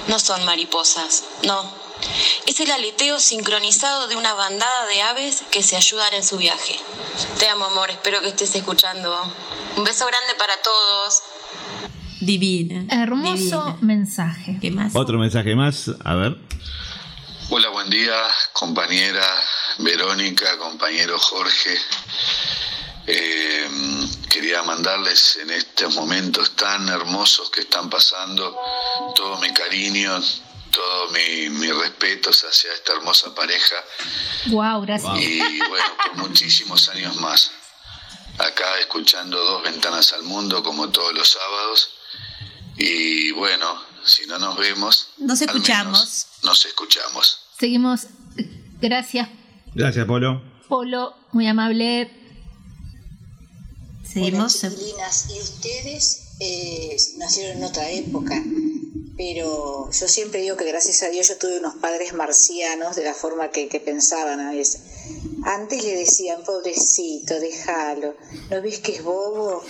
No 0.06 0.18
son 0.18 0.44
mariposas. 0.46 1.24
No. 1.42 1.77
Es 2.46 2.60
el 2.60 2.70
aleteo 2.70 3.20
sincronizado 3.20 4.08
de 4.08 4.16
una 4.16 4.34
bandada 4.34 4.86
de 4.86 5.02
aves 5.02 5.42
que 5.50 5.62
se 5.62 5.76
ayudan 5.76 6.14
en 6.14 6.24
su 6.24 6.38
viaje. 6.38 6.78
Te 7.38 7.48
amo, 7.48 7.66
amor. 7.66 7.90
Espero 7.90 8.20
que 8.20 8.28
estés 8.28 8.54
escuchando. 8.54 9.16
Un 9.76 9.84
beso 9.84 10.06
grande 10.06 10.34
para 10.38 10.54
todos. 10.62 11.22
Divina. 12.20 12.84
Hermoso 12.90 13.78
mensaje. 13.80 14.58
¿Qué 14.60 14.70
más? 14.70 14.94
Otro 14.94 15.18
mensaje 15.18 15.54
más, 15.54 15.90
a 16.04 16.14
ver. 16.14 16.36
Hola, 17.50 17.68
buen 17.70 17.88
día, 17.88 18.14
compañera 18.52 19.24
Verónica, 19.78 20.58
compañero 20.58 21.18
Jorge. 21.18 21.78
Eh, 23.06 23.68
quería 24.28 24.62
mandarles 24.64 25.38
en 25.40 25.50
estos 25.50 25.94
momentos 25.94 26.54
tan 26.56 26.88
hermosos 26.88 27.48
que 27.50 27.60
están 27.60 27.88
pasando 27.88 28.54
todo 29.14 29.38
mi 29.38 29.50
cariño 29.54 30.20
todos 30.70 31.12
mi- 31.12 31.48
mis 31.50 31.74
respetos 31.74 32.42
hacia 32.44 32.72
esta 32.72 32.92
hermosa 32.94 33.34
pareja 33.34 33.76
Wow, 34.46 34.82
gracias. 34.82 35.18
y 35.20 35.58
bueno, 35.68 35.86
por 36.04 36.16
muchísimos 36.28 36.88
años 36.90 37.16
más. 37.16 37.50
Acá 38.38 38.78
escuchando 38.80 39.36
dos 39.42 39.62
ventanas 39.64 40.12
al 40.12 40.22
mundo 40.22 40.62
como 40.62 40.88
todos 40.90 41.12
los 41.12 41.28
sábados 41.28 41.90
y 42.76 43.32
bueno, 43.32 43.66
si 44.04 44.26
no 44.26 44.38
nos 44.38 44.56
vemos, 44.56 45.08
Nos 45.18 45.42
al 45.42 45.48
escuchamos. 45.48 45.98
menos 46.00 46.26
nos 46.44 46.64
escuchamos. 46.64 47.40
Seguimos. 47.58 48.06
Gracias, 48.80 49.28
Gracias, 49.74 50.06
Polo. 50.06 50.40
Polo. 50.68 51.14
Muy 51.32 51.46
amable. 51.48 52.10
Seguimos. 54.04 54.62
Hola. 54.64 54.74
Y 55.30 55.40
ustedes 55.42 56.36
eh, 56.40 56.96
nacieron 57.18 57.58
en 57.58 57.64
otra 57.64 57.90
época, 57.90 58.40
pero 59.18 59.90
yo 59.90 60.08
siempre 60.08 60.40
digo 60.40 60.56
que 60.56 60.64
gracias 60.64 61.02
a 61.02 61.08
Dios 61.08 61.26
yo 61.28 61.36
tuve 61.38 61.58
unos 61.58 61.74
padres 61.74 62.14
marcianos 62.14 62.94
de 62.96 63.02
la 63.04 63.12
forma 63.14 63.50
que, 63.50 63.68
que 63.68 63.80
pensaban 63.80 64.38
a 64.38 64.52
veces. 64.52 64.80
Antes 65.44 65.82
le 65.84 65.96
decían, 65.96 66.44
pobrecito, 66.44 67.38
déjalo, 67.40 68.14
¿no 68.48 68.62
ves 68.62 68.78
que 68.78 68.94
es 68.96 69.02
bobo? 69.02 69.62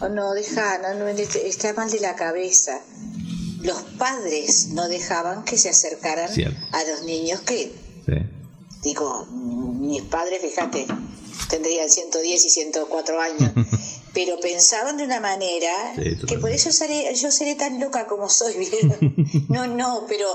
O 0.00 0.08
no, 0.08 0.32
deja, 0.34 0.78
no, 0.78 0.94
no, 0.94 1.06
está 1.06 1.72
mal 1.74 1.90
de 1.90 2.00
la 2.00 2.16
cabeza. 2.16 2.80
Los 3.62 3.82
padres 3.98 4.68
no 4.68 4.88
dejaban 4.88 5.44
que 5.44 5.56
se 5.56 5.68
acercaran 5.68 6.28
Cierto. 6.32 6.58
a 6.72 6.82
los 6.84 7.02
niños 7.04 7.40
que 7.42 7.72
Sí. 8.06 8.14
digo, 8.82 9.26
mis 9.26 10.02
padres, 10.02 10.40
fíjate, 10.42 10.86
tendrían 11.48 11.88
110 11.90 12.44
y 12.44 12.50
104 12.50 13.20
años, 13.20 13.52
pero 14.14 14.38
pensaban 14.40 14.96
de 14.96 15.04
una 15.04 15.20
manera 15.20 15.72
Sí, 15.96 16.16
que 16.26 16.38
por 16.38 16.50
eso 16.50 16.70
seré, 16.72 17.14
yo 17.14 17.30
seré 17.30 17.54
tan 17.54 17.78
loca 17.80 18.06
como 18.06 18.28
soy, 18.28 18.54
¿vieron? 18.54 18.98
No, 19.48 19.66
no, 19.66 20.04
pero 20.08 20.26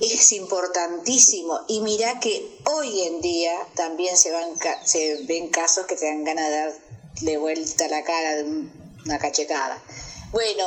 es 0.00 0.32
importantísimo. 0.32 1.60
Y 1.68 1.80
mira 1.80 2.18
que 2.20 2.58
hoy 2.66 3.02
en 3.02 3.20
día 3.20 3.52
también 3.74 4.16
se, 4.16 4.30
van, 4.32 4.48
se 4.84 5.22
ven 5.24 5.48
casos 5.48 5.86
que 5.86 5.96
te 5.96 6.06
dan 6.06 6.24
ganas 6.24 6.48
de 6.48 6.56
darle 6.56 7.38
vuelta 7.38 7.88
la 7.88 8.02
cara 8.04 8.36
de 8.36 8.44
un- 8.44 8.72
una 9.04 9.18
cachetada. 9.18 9.82
Bueno, 10.32 10.64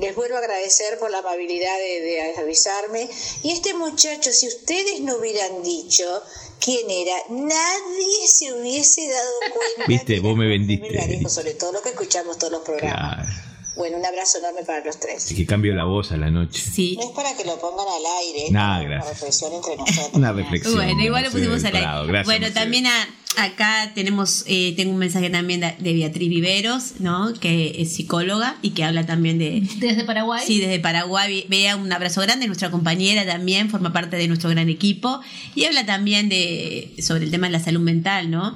les 0.00 0.14
vuelvo 0.14 0.36
a 0.36 0.38
agradecer 0.40 0.98
por 0.98 1.10
la 1.10 1.18
amabilidad 1.18 1.76
de, 1.78 2.00
de 2.00 2.34
avisarme. 2.38 3.08
Y 3.42 3.52
este 3.52 3.74
muchacho, 3.74 4.32
si 4.32 4.46
ustedes 4.48 5.00
no 5.00 5.16
hubieran 5.16 5.62
dicho 5.62 6.22
quién 6.60 6.90
era, 6.90 7.16
nadie 7.28 8.28
se 8.28 8.52
hubiese 8.52 9.08
dado 9.08 9.32
cuenta. 9.52 9.86
Viste, 9.88 10.20
vos 10.20 10.36
me 10.36 10.46
Muy 10.46 10.58
vendiste. 10.58 11.28
Sobre 11.28 11.54
todo 11.54 11.72
lo 11.72 11.82
que 11.82 11.90
escuchamos 11.90 12.38
todos 12.38 12.52
los 12.52 12.62
programas. 12.62 13.26
Claro. 13.26 13.49
Bueno, 13.80 13.96
un 13.98 14.04
abrazo 14.04 14.38
enorme 14.38 14.60
para 14.66 14.84
los 14.84 15.00
tres. 15.00 15.30
Es 15.30 15.34
que 15.36 15.46
cambio 15.46 15.74
la 15.74 15.84
voz 15.84 16.12
a 16.12 16.16
la 16.18 16.30
noche. 16.30 16.60
Sí. 16.62 16.96
No 17.00 17.08
es 17.08 17.14
para 17.16 17.34
que 17.36 17.44
lo 17.44 17.58
pongan 17.58 17.86
al 17.88 18.02
aire, 18.26 18.50
Nada, 18.50 18.80
es 18.80 18.86
una 18.86 18.94
gracias. 18.96 19.14
reflexión 19.20 19.52
entre 19.54 19.76
nosotros. 19.78 20.10
Una 20.12 20.32
reflexión. 20.32 20.74
Bueno, 20.74 21.02
igual 21.02 21.24
lo 21.24 21.30
pusimos 21.30 21.64
al 21.64 21.74
aire. 21.76 21.88
Gracias, 21.88 22.24
Bueno, 22.26 22.40
Mercedes. 22.46 22.54
también 22.54 22.86
a- 22.86 23.08
acá 23.36 23.92
tenemos, 23.94 24.44
eh, 24.48 24.74
tengo 24.76 24.92
un 24.92 24.98
mensaje 24.98 25.30
también 25.30 25.60
de, 25.60 25.74
de 25.78 25.92
Beatriz 25.94 26.28
Viveros, 26.28 27.00
¿no? 27.00 27.32
Que 27.40 27.80
es 27.80 27.94
psicóloga 27.94 28.58
y 28.60 28.70
que 28.70 28.84
habla 28.84 29.06
también 29.06 29.38
de... 29.38 29.62
Desde 29.78 30.04
Paraguay. 30.04 30.42
Sí, 30.46 30.58
desde 30.60 30.78
Paraguay. 30.80 31.46
Vea 31.48 31.76
un 31.76 31.90
abrazo 31.92 32.20
grande, 32.20 32.46
nuestra 32.48 32.70
compañera 32.70 33.24
también 33.24 33.70
forma 33.70 33.92
parte 33.92 34.16
de 34.16 34.28
nuestro 34.28 34.50
gran 34.50 34.68
equipo 34.68 35.20
y 35.54 35.64
habla 35.64 35.86
también 35.86 36.28
de 36.28 36.92
sobre 37.00 37.24
el 37.24 37.30
tema 37.30 37.46
de 37.46 37.52
la 37.52 37.60
salud 37.60 37.80
mental, 37.80 38.30
¿no? 38.30 38.54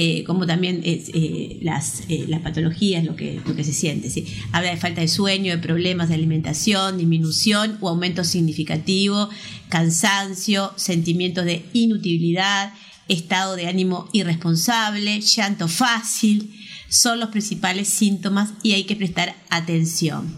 Eh, 0.00 0.22
como 0.22 0.46
también 0.46 0.80
eh, 0.84 1.58
las, 1.60 2.04
eh, 2.08 2.24
las 2.28 2.40
patologías, 2.42 3.04
lo 3.04 3.16
que, 3.16 3.40
lo 3.44 3.56
que 3.56 3.64
se 3.64 3.72
siente. 3.72 4.10
¿sí? 4.10 4.28
Habla 4.52 4.70
de 4.70 4.76
falta 4.76 5.00
de 5.00 5.08
sueño, 5.08 5.50
de 5.50 5.58
problemas 5.58 6.08
de 6.08 6.14
alimentación, 6.14 6.98
disminución 6.98 7.76
o 7.80 7.88
aumento 7.88 8.22
significativo, 8.22 9.28
cansancio, 9.68 10.72
sentimientos 10.76 11.44
de 11.46 11.64
inutilidad, 11.72 12.74
estado 13.08 13.56
de 13.56 13.66
ánimo 13.66 14.08
irresponsable, 14.12 15.20
llanto 15.20 15.66
fácil, 15.66 16.48
son 16.88 17.18
los 17.18 17.30
principales 17.30 17.88
síntomas 17.88 18.50
y 18.62 18.74
hay 18.74 18.84
que 18.84 18.94
prestar 18.94 19.34
atención. 19.50 20.32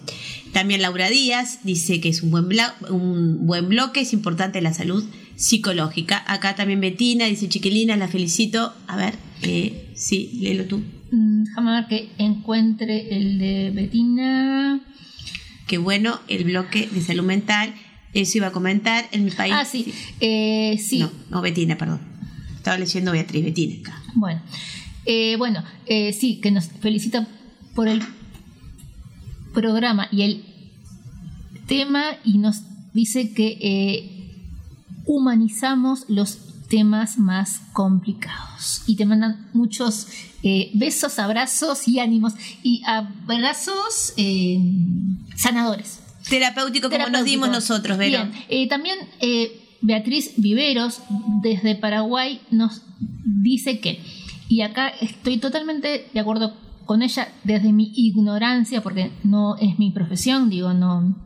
También 0.54 0.80
Laura 0.80 1.10
Díaz 1.10 1.58
dice 1.64 2.00
que 2.00 2.08
es 2.08 2.22
un 2.22 2.30
buen, 2.30 2.46
un 2.88 3.46
buen 3.46 3.68
bloque, 3.68 4.00
es 4.00 4.14
importante 4.14 4.62
la 4.62 4.72
salud 4.72 5.04
psicológica. 5.36 6.24
Acá 6.26 6.56
también 6.56 6.80
Betina 6.80 7.26
dice, 7.26 7.46
chiquilina, 7.50 7.98
la 7.98 8.08
felicito. 8.08 8.72
A 8.86 8.96
ver, 8.96 9.29
eh, 9.42 9.90
sí, 9.94 10.38
léelo 10.40 10.64
tú. 10.64 10.82
Mm, 11.12 11.44
Déjame 11.44 11.72
ver 11.72 11.86
que 11.86 12.08
encuentre 12.18 13.16
el 13.16 13.38
de 13.38 13.70
Betina. 13.74 14.80
Qué 15.66 15.78
bueno 15.78 16.20
el 16.28 16.44
bloque 16.44 16.88
de 16.90 17.00
salud 17.00 17.24
mental. 17.24 17.74
Eso 18.12 18.38
iba 18.38 18.48
a 18.48 18.52
comentar 18.52 19.08
en 19.12 19.24
mi 19.24 19.30
país. 19.30 19.54
Ah, 19.56 19.64
sí. 19.64 19.92
Eh, 20.20 20.78
sí. 20.78 20.98
No, 20.98 21.10
no, 21.30 21.40
Betina, 21.42 21.76
perdón. 21.78 22.00
Estaba 22.56 22.76
leyendo 22.76 23.12
Beatriz, 23.12 23.44
Betina 23.44 23.80
acá. 23.80 24.02
Bueno, 24.14 24.42
eh, 25.06 25.36
bueno, 25.36 25.62
eh, 25.86 26.12
sí, 26.12 26.40
que 26.40 26.50
nos 26.50 26.66
felicita 26.66 27.26
por 27.74 27.88
el 27.88 28.02
programa 29.54 30.08
y 30.12 30.22
el 30.22 30.44
tema 31.66 32.04
y 32.24 32.38
nos 32.38 32.62
dice 32.92 33.32
que 33.32 33.58
eh, 33.60 34.30
humanizamos 35.06 36.04
los 36.08 36.49
temas 36.70 37.18
más 37.18 37.60
complicados 37.72 38.82
y 38.86 38.96
te 38.96 39.04
mandan 39.04 39.50
muchos 39.52 40.06
eh, 40.42 40.70
besos, 40.72 41.18
abrazos 41.18 41.86
y 41.88 41.98
ánimos 41.98 42.34
y 42.62 42.82
abrazos 42.86 44.14
eh, 44.16 44.58
sanadores. 45.36 46.00
Terapéutico 46.28 46.88
como 46.88 47.08
nos 47.08 47.24
dimos 47.24 47.50
nosotros, 47.50 47.98
Vero. 47.98 48.24
Bien, 48.24 48.44
eh, 48.48 48.68
también 48.68 48.98
eh, 49.20 49.60
Beatriz 49.82 50.34
Viveros 50.36 51.00
desde 51.42 51.74
Paraguay 51.74 52.40
nos 52.50 52.82
dice 53.24 53.80
que, 53.80 54.00
y 54.48 54.62
acá 54.62 54.88
estoy 54.88 55.38
totalmente 55.38 56.08
de 56.14 56.20
acuerdo 56.20 56.56
con 56.86 57.02
ella 57.02 57.28
desde 57.42 57.72
mi 57.72 57.90
ignorancia, 57.96 58.80
porque 58.80 59.10
no 59.24 59.56
es 59.56 59.78
mi 59.78 59.90
profesión, 59.90 60.50
digo, 60.50 60.72
no 60.72 61.16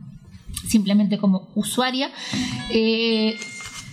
simplemente 0.67 1.17
como 1.17 1.49
usuaria, 1.53 2.09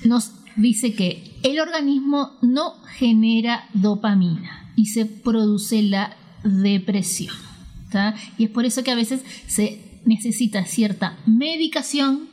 nos 0.05 0.33
dice 0.57 0.95
que 0.95 1.39
el 1.43 1.61
organismo 1.61 2.33
no 2.43 2.75
genera 2.97 3.65
dopamina 3.75 4.73
y 4.77 4.87
se 4.87 5.07
produce 5.07 5.83
la 5.83 6.17
depresión. 6.45 7.35
¿tá? 7.91 8.15
Y 8.39 8.45
es 8.45 8.51
por 8.51 8.65
eso 8.65 8.83
que 8.83 8.91
a 8.91 8.95
veces 8.97 9.21
se 9.47 10.01
necesita 10.05 10.65
cierta 10.65 11.17
medicación 11.27 12.29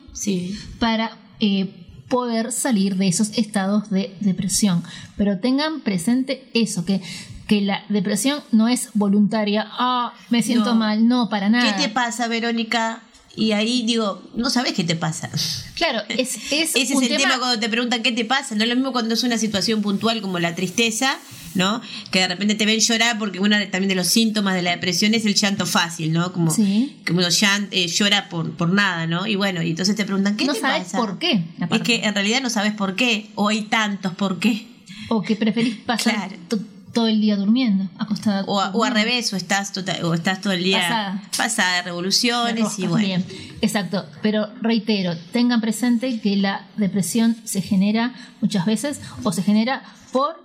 para 0.78 1.16
eh, 1.38 1.86
poder 2.08 2.50
salir 2.50 2.96
de 2.96 3.08
esos 3.08 3.36
estados 3.38 3.90
de 3.90 4.16
depresión. 4.20 4.82
Pero 5.16 5.38
tengan 5.38 5.80
presente 5.80 6.48
eso, 6.54 6.84
que, 6.84 7.00
que 7.46 7.60
la 7.60 7.84
depresión 7.88 8.40
no 8.52 8.68
es 8.68 8.90
voluntaria, 8.94 9.66
ah, 9.78 10.12
me 10.30 10.42
siento 10.42 10.70
No. 10.70 10.76
mal, 10.76 11.06
no, 11.06 11.28
para 11.28 11.48
nada. 11.48 11.76
¿Qué 11.76 11.84
te 11.84 11.88
pasa, 11.88 12.26
Verónica? 12.26 13.02
Y 13.36 13.52
ahí 13.52 13.82
digo, 13.86 14.22
no 14.34 14.50
sabes 14.50 14.72
qué 14.72 14.82
te 14.84 14.96
pasa. 14.96 15.30
Claro, 15.76 16.00
es, 16.08 16.36
es 16.52 16.74
Ese 16.74 16.96
un 16.96 17.04
es 17.04 17.10
el 17.10 17.16
tema... 17.16 17.30
tema- 17.30 17.38
cuando 17.38 17.60
te 17.60 17.68
preguntan 17.68 18.02
qué 18.02 18.12
te 18.12 18.24
pasa. 18.24 18.54
No 18.54 18.64
es 18.64 18.68
lo 18.68 18.74
mismo 18.74 18.92
cuando 18.92 19.14
es 19.14 19.22
una 19.22 19.38
situación 19.38 19.82
puntual 19.82 20.20
como 20.20 20.38
la 20.40 20.54
tristeza, 20.56 21.16
¿no? 21.54 21.80
Que 22.10 22.20
de 22.20 22.28
repente 22.28 22.54
te 22.56 22.66
ven 22.66 22.80
llorar 22.80 23.18
porque 23.18 23.38
uno 23.40 23.56
de- 23.56 23.66
también 23.66 23.88
de 23.88 23.94
los 23.94 24.08
síntomas 24.08 24.54
de 24.54 24.62
la 24.62 24.72
depresión 24.72 25.14
es 25.14 25.24
el 25.26 25.34
llanto 25.34 25.64
fácil, 25.64 26.12
¿no? 26.12 26.32
Como 26.32 26.52
que 26.54 27.12
uno 27.12 27.28
llan- 27.28 27.68
eh, 27.70 27.86
llora 27.86 28.28
por, 28.28 28.50
por 28.56 28.70
nada, 28.72 29.06
¿no? 29.06 29.26
Y 29.26 29.36
bueno, 29.36 29.62
y 29.62 29.70
entonces 29.70 29.94
te 29.96 30.04
preguntan 30.04 30.36
qué 30.36 30.44
No 30.46 30.52
te 30.54 30.60
sabes 30.60 30.84
pasa. 30.84 30.98
por 30.98 31.18
qué, 31.18 31.44
Es 31.70 31.80
que 31.82 32.04
en 32.04 32.14
realidad 32.14 32.42
no 32.42 32.50
sabes 32.50 32.72
por 32.74 32.96
qué, 32.96 33.28
o 33.36 33.48
hay 33.48 33.62
tantos 33.62 34.12
por 34.14 34.38
qué. 34.40 34.66
O 35.08 35.22
que 35.22 35.34
preferís 35.36 35.76
pasar 35.76 36.30
to- 36.48 36.58
todo 36.92 37.06
el 37.06 37.20
día 37.20 37.36
durmiendo, 37.36 37.88
acostada. 37.98 38.44
O, 38.46 38.58
o 38.60 38.84
al 38.84 38.92
revés, 38.94 39.32
o 39.32 39.36
estás, 39.36 39.72
tota- 39.72 39.98
o 40.04 40.12
estás 40.14 40.40
todo 40.40 40.52
el 40.52 40.64
día 40.64 40.78
Pasada. 40.80 41.22
pasada 41.36 41.76
de 41.76 41.82
revoluciones 41.82 42.76
De 42.76 42.82
y 42.82 42.86
bueno. 42.86 43.06
bien. 43.06 43.24
Exacto, 43.60 44.06
pero 44.22 44.48
reitero, 44.60 45.16
tengan 45.32 45.60
presente 45.60 46.20
que 46.20 46.36
la 46.36 46.66
depresión 46.76 47.36
se 47.44 47.62
genera 47.62 48.14
muchas 48.40 48.66
veces 48.66 49.00
o 49.22 49.32
se 49.32 49.42
genera 49.42 49.82
por 50.12 50.42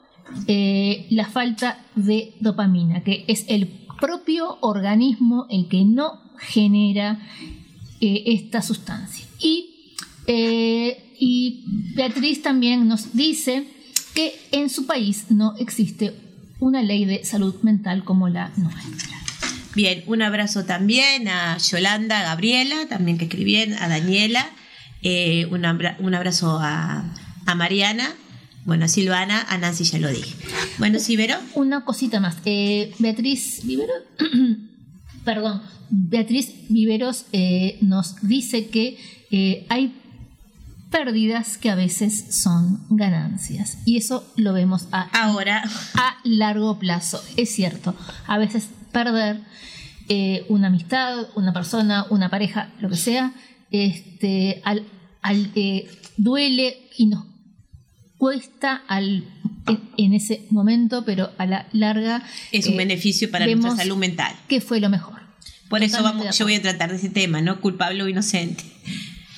eh, 0.47 1.07
la 1.09 1.25
falta 1.25 1.79
de 1.95 2.33
dopamina, 2.39 3.03
que 3.03 3.25
es 3.27 3.45
el 3.47 3.67
propio 3.99 4.57
organismo 4.61 5.47
el 5.49 5.67
que 5.67 5.83
no 5.85 6.21
genera 6.39 7.19
eh, 8.01 8.23
esta 8.27 8.61
sustancia. 8.61 9.25
Y, 9.39 9.93
eh, 10.27 11.15
y 11.19 11.63
Beatriz 11.95 12.41
también 12.41 12.87
nos 12.87 13.13
dice 13.13 13.67
que 14.13 14.33
en 14.51 14.69
su 14.69 14.85
país 14.85 15.25
no 15.29 15.55
existe 15.57 16.13
una 16.59 16.81
ley 16.81 17.05
de 17.05 17.23
salud 17.25 17.55
mental 17.63 18.03
como 18.03 18.29
la 18.29 18.51
nuestra. 18.57 19.17
Bien, 19.75 20.03
un 20.07 20.21
abrazo 20.21 20.63
también 20.65 21.27
a 21.27 21.57
Yolanda, 21.57 22.19
a 22.21 22.23
Gabriela, 22.23 22.87
también 22.87 23.17
que 23.17 23.25
escribieron, 23.25 23.73
a 23.77 23.87
Daniela, 23.89 24.49
eh, 25.01 25.47
un, 25.51 25.65
abra- 25.65 25.97
un 25.99 26.15
abrazo 26.15 26.59
a, 26.61 27.03
a 27.45 27.55
Mariana, 27.55 28.13
bueno, 28.63 28.85
a 28.85 28.87
Silvana, 28.87 29.45
a 29.49 29.57
Nancy 29.57 29.83
ya 29.83 29.99
lo 29.99 30.09
dije. 30.09 30.33
Bueno, 30.79 30.97
sí, 30.99 31.15
Vero. 31.17 31.35
Una 31.55 31.83
cosita 31.85 32.19
más. 32.19 32.37
Eh, 32.45 32.93
Beatriz 32.99 33.61
Viveros, 33.65 33.97
perdón, 35.25 35.61
Beatriz 35.89 36.51
Viveros 36.69 37.25
eh, 37.33 37.77
nos 37.81 38.15
dice 38.21 38.67
que 38.67 38.97
hay 39.69 39.93
pérdidas 40.89 41.57
que 41.57 41.69
a 41.69 41.75
veces 41.75 42.35
son 42.35 42.85
ganancias. 42.89 43.77
Y 43.85 43.97
eso 43.97 44.25
lo 44.35 44.53
vemos 44.53 44.87
a, 44.91 45.03
ahora 45.23 45.63
a 45.95 46.17
largo 46.23 46.79
plazo. 46.79 47.21
Es 47.37 47.53
cierto, 47.53 47.95
a 48.27 48.37
veces 48.37 48.69
perder 48.91 49.41
eh, 50.07 50.45
una 50.49 50.67
amistad, 50.67 51.27
una 51.35 51.51
persona, 51.51 52.05
una 52.09 52.29
pareja, 52.29 52.69
lo 52.79 52.89
que 52.89 52.97
sea, 52.97 53.33
este, 53.71 54.61
al, 54.63 54.85
al, 55.21 55.51
eh, 55.55 55.89
duele 56.17 56.77
y 56.97 57.07
nos 57.07 57.25
cuesta 58.17 58.83
al, 58.87 59.25
en, 59.97 60.13
ese 60.13 60.45
momento, 60.51 61.03
pero 61.05 61.31
a 61.37 61.45
la 61.45 61.67
larga 61.73 62.23
es 62.51 62.67
un 62.67 62.75
eh, 62.75 62.77
beneficio 62.77 63.29
para 63.31 63.45
nuestra 63.45 63.75
salud 63.75 63.97
mental. 63.97 64.33
que 64.47 64.61
fue 64.61 64.79
lo 64.79 64.89
mejor. 64.89 65.19
Por 65.69 65.81
eso 65.81 66.03
vamos, 66.03 66.37
yo 66.37 66.45
voy 66.45 66.55
a 66.55 66.61
tratar 66.61 66.91
de 66.91 66.97
ese 66.97 67.09
tema, 67.09 67.41
¿no? 67.41 67.59
Culpable 67.59 68.03
o 68.03 68.07
inocente. 68.07 68.63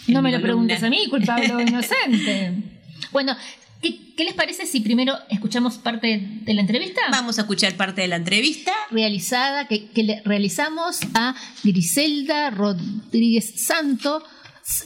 No 0.07 0.21
me 0.21 0.31
lo 0.31 0.41
preguntes 0.41 0.81
a 0.83 0.89
mí, 0.89 1.07
culpable 1.09 1.53
o 1.53 1.59
inocente. 1.59 2.53
Bueno, 3.11 3.37
¿qué, 3.81 4.13
qué 4.17 4.25
les 4.25 4.33
parece 4.33 4.65
si 4.65 4.81
primero 4.81 5.17
escuchamos 5.29 5.77
parte 5.77 6.19
de 6.41 6.53
la 6.53 6.61
entrevista? 6.61 6.99
Vamos 7.09 7.37
a 7.37 7.41
escuchar 7.41 7.75
parte 7.75 8.01
de 8.01 8.07
la 8.07 8.17
entrevista. 8.17 8.73
Realizada, 8.91 9.67
que, 9.67 9.87
que 9.89 10.03
le 10.03 10.21
realizamos 10.25 10.99
a 11.13 11.33
Griselda 11.63 12.49
Rodríguez 12.49 13.53
Santo, 13.65 14.23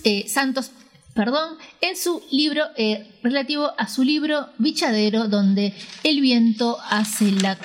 eh, 0.04 0.26
Santos, 0.28 0.72
perdón, 1.14 1.58
en 1.82 1.98
su 1.98 2.22
libro, 2.32 2.66
eh, 2.78 3.08
relativo 3.24 3.72
a 3.78 3.88
su 3.88 4.04
libro 4.04 4.50
Bichadero, 4.60 5.28
donde 5.28 5.74
el 6.04 6.22
viento 6.22 6.78
hace 6.90 7.32
la 7.32 7.58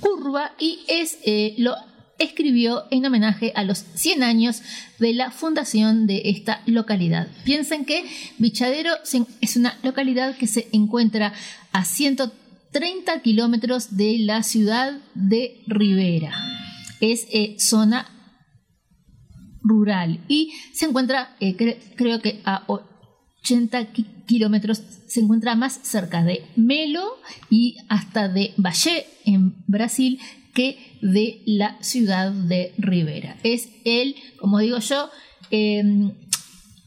curva 0.00 0.52
y 0.58 0.80
es 0.88 1.18
eh, 1.24 1.54
lo 1.58 1.76
escribió 2.18 2.84
en 2.90 3.06
homenaje 3.06 3.52
a 3.54 3.62
los 3.64 3.78
100 3.94 4.22
años 4.22 4.62
de 4.98 5.12
la 5.14 5.30
fundación 5.30 6.06
de 6.06 6.22
esta 6.26 6.62
localidad. 6.66 7.28
Piensen 7.44 7.84
que 7.84 8.04
Bichadero 8.38 8.90
es 9.40 9.56
una 9.56 9.78
localidad 9.82 10.36
que 10.36 10.46
se 10.46 10.68
encuentra 10.72 11.32
a 11.72 11.84
130 11.84 13.22
kilómetros 13.22 13.96
de 13.96 14.18
la 14.18 14.42
ciudad 14.42 14.98
de 15.14 15.62
Rivera. 15.66 16.32
Es 17.00 17.26
eh, 17.32 17.56
zona 17.58 18.06
rural 19.62 20.20
y 20.28 20.52
se 20.72 20.86
encuentra, 20.86 21.36
eh, 21.40 21.56
cre- 21.56 21.78
creo 21.96 22.20
que 22.20 22.40
a 22.44 22.64
80 22.66 23.92
ki- 23.92 24.06
kilómetros, 24.26 24.82
se 25.06 25.20
encuentra 25.20 25.54
más 25.54 25.78
cerca 25.82 26.22
de 26.24 26.44
Melo 26.56 27.04
y 27.50 27.76
hasta 27.88 28.28
de 28.28 28.52
Valle 28.56 29.06
en 29.24 29.54
Brasil 29.66 30.18
de 31.00 31.42
la 31.46 31.78
ciudad 31.82 32.32
de 32.32 32.72
Rivera. 32.78 33.36
Es 33.42 33.68
el, 33.84 34.14
como 34.38 34.58
digo 34.58 34.78
yo, 34.78 35.10
eh, 35.50 35.82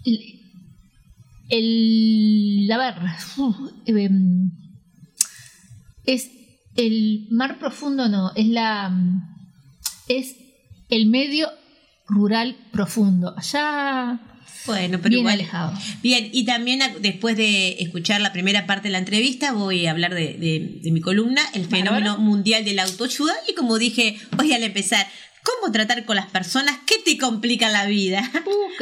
el, 0.05 0.19
el- 1.49 2.71
a 2.71 2.77
ver, 2.77 2.95
uf, 3.37 3.55
eh, 3.85 4.09
es 6.05 6.31
el 6.75 7.27
mar 7.31 7.59
profundo, 7.59 8.07
no, 8.09 8.31
es 8.35 8.47
la, 8.47 8.91
es 10.07 10.35
el 10.89 11.07
medio 11.07 11.47
rural 12.07 12.55
profundo. 12.71 13.33
Allá 13.37 14.19
Bueno, 14.65 14.97
pero 14.99 15.09
bien 15.09 15.19
igual. 15.21 15.33
alejado. 15.35 15.73
Bien, 16.03 16.29
y 16.31 16.45
también 16.45 16.81
después 16.99 17.35
de 17.37 17.77
escuchar 17.79 18.21
la 18.21 18.31
primera 18.31 18.65
parte 18.67 18.87
de 18.89 18.93
la 18.93 18.99
entrevista, 18.99 19.51
voy 19.53 19.87
a 19.87 19.91
hablar 19.91 20.13
de, 20.13 20.33
de- 20.35 20.79
de 20.81 20.91
mi 20.91 21.01
columna, 21.01 21.41
el 21.53 21.65
fenómeno 21.65 22.17
mundial 22.17 22.63
de 22.65 22.73
la 22.73 22.83
autoayuda. 22.83 23.33
Y 23.47 23.53
como 23.55 23.77
dije 23.79 24.17
hoy 24.39 24.53
al 24.53 24.61
empezar, 24.63 25.07
¿cómo 25.43 25.71
tratar 25.71 26.05
con 26.05 26.15
las 26.15 26.27
personas 26.29 26.77
que 26.85 26.99
te 27.03 27.17
complican 27.17 27.73
la 27.73 27.85
vida? 27.87 28.21
Uf, 28.45 28.79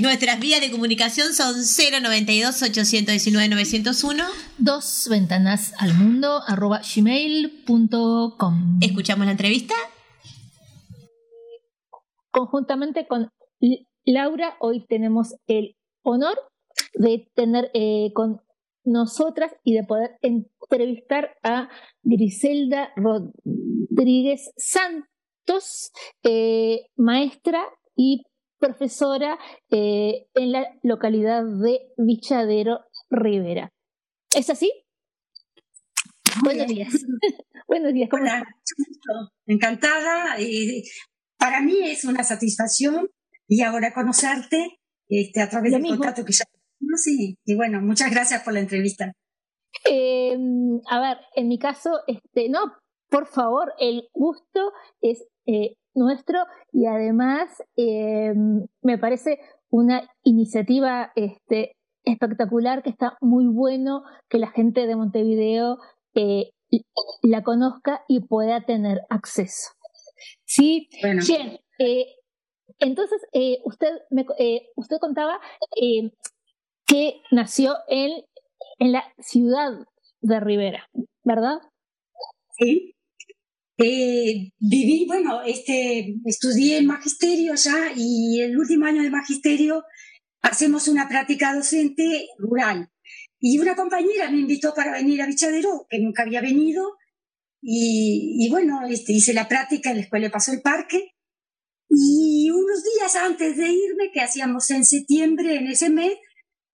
Nuestras 0.00 0.40
vías 0.40 0.60
de 0.60 0.70
comunicación 0.72 1.32
son 1.34 1.54
092-819-901. 1.54 4.24
Dos 4.58 5.06
ventanas 5.08 5.72
al 5.78 5.94
mundo, 5.94 6.42
arroba 6.48 6.80
gmail.com. 6.94 8.78
¿Escuchamos 8.80 9.26
la 9.26 9.32
entrevista? 9.32 9.74
Conjuntamente 12.30 13.06
con 13.08 13.28
Laura, 14.04 14.56
hoy 14.60 14.86
tenemos 14.86 15.34
el 15.46 15.76
honor 16.02 16.36
de 16.94 17.30
tener 17.34 17.70
eh, 17.74 18.10
con 18.14 18.40
nosotras 18.84 19.52
y 19.62 19.74
de 19.74 19.84
poder 19.84 20.16
entrevistar 20.22 21.36
a 21.42 21.68
Griselda 22.02 22.92
Rodríguez 22.96 24.52
Santos, 24.56 25.92
eh, 26.22 26.86
maestra 26.96 27.62
y 27.94 28.22
profesora 28.58 29.38
eh, 29.70 30.26
en 30.34 30.52
la 30.52 30.66
localidad 30.82 31.44
de 31.44 31.80
Vichadero 31.98 32.80
Rivera. 33.10 33.70
¿Es 34.34 34.48
así? 34.48 34.72
Buenos 36.42 36.66
días. 36.68 36.88
Buenos 37.68 37.92
días, 37.92 38.08
¿cómo 38.08 38.22
Hola. 38.22 38.44
Encantada. 39.46 40.36
para 41.38 41.60
mí 41.60 41.78
es 41.82 42.04
una 42.04 42.24
satisfacción 42.24 43.10
y 43.50 43.62
ahora 43.62 43.92
conocerte 43.92 44.78
este, 45.08 45.40
a 45.42 45.48
través 45.48 45.72
del 45.72 45.82
contacto 45.82 46.24
que 46.24 46.32
ya 46.32 46.44
tuvimos 46.44 47.06
y, 47.08 47.36
y 47.44 47.56
bueno, 47.56 47.80
muchas 47.82 48.12
gracias 48.12 48.42
por 48.44 48.54
la 48.54 48.60
entrevista. 48.60 49.12
Eh, 49.90 50.36
a 50.88 51.00
ver, 51.00 51.18
en 51.34 51.48
mi 51.48 51.58
caso, 51.58 51.90
este, 52.06 52.48
no, 52.48 52.60
por 53.08 53.26
favor, 53.26 53.72
el 53.80 54.08
gusto 54.14 54.72
es 55.00 55.26
eh, 55.46 55.74
nuestro 55.94 56.38
y 56.72 56.86
además 56.86 57.50
eh, 57.76 58.32
me 58.82 58.98
parece 58.98 59.40
una 59.68 60.08
iniciativa 60.22 61.10
este, 61.16 61.72
espectacular 62.04 62.84
que 62.84 62.90
está 62.90 63.16
muy 63.20 63.46
bueno 63.46 64.04
que 64.28 64.38
la 64.38 64.52
gente 64.52 64.86
de 64.86 64.94
Montevideo 64.94 65.78
eh, 66.14 66.52
la 67.22 67.42
conozca 67.42 68.04
y 68.06 68.20
pueda 68.20 68.64
tener 68.64 69.00
acceso. 69.10 69.72
Sí, 70.44 70.88
Bueno. 71.02 71.22
bien. 71.26 71.58
Entonces, 72.80 73.20
eh, 73.32 73.58
usted, 73.64 73.92
me, 74.10 74.26
eh, 74.38 74.68
usted 74.76 74.98
contaba 74.98 75.40
eh, 75.80 76.10
que 76.86 77.20
nació 77.30 77.76
en, 77.88 78.24
en 78.78 78.92
la 78.92 79.04
ciudad 79.18 79.70
de 80.20 80.40
Rivera, 80.40 80.88
¿verdad? 81.24 81.58
Sí. 82.58 82.94
Eh, 83.78 84.50
viví, 84.58 85.06
bueno, 85.06 85.40
este, 85.42 86.16
estudié 86.26 86.82
magisterio 86.82 87.52
allá 87.52 87.92
y 87.96 88.40
el 88.40 88.58
último 88.58 88.84
año 88.84 89.02
de 89.02 89.10
magisterio 89.10 89.84
hacemos 90.42 90.88
una 90.88 91.08
práctica 91.08 91.54
docente 91.54 92.28
rural. 92.38 92.90
Y 93.38 93.58
una 93.58 93.74
compañera 93.74 94.30
me 94.30 94.40
invitó 94.40 94.74
para 94.74 94.92
venir 94.92 95.22
a 95.22 95.26
Bichadero, 95.26 95.86
que 95.88 95.98
nunca 95.98 96.24
había 96.24 96.42
venido, 96.42 96.96
y, 97.62 98.36
y 98.38 98.50
bueno, 98.50 98.86
este, 98.86 99.12
hice 99.12 99.32
la 99.32 99.48
práctica 99.48 99.90
en 99.90 99.96
la 99.96 100.02
escuela 100.02 100.26
de 100.26 100.30
Paso 100.30 100.52
el 100.52 100.60
Parque. 100.60 101.12
Y 101.90 102.50
unos 102.50 102.84
días 102.84 103.16
antes 103.16 103.56
de 103.56 103.68
irme, 103.68 104.12
que 104.12 104.20
hacíamos 104.20 104.70
en 104.70 104.84
septiembre, 104.84 105.56
en 105.56 105.66
ese 105.66 105.90
mes, 105.90 106.14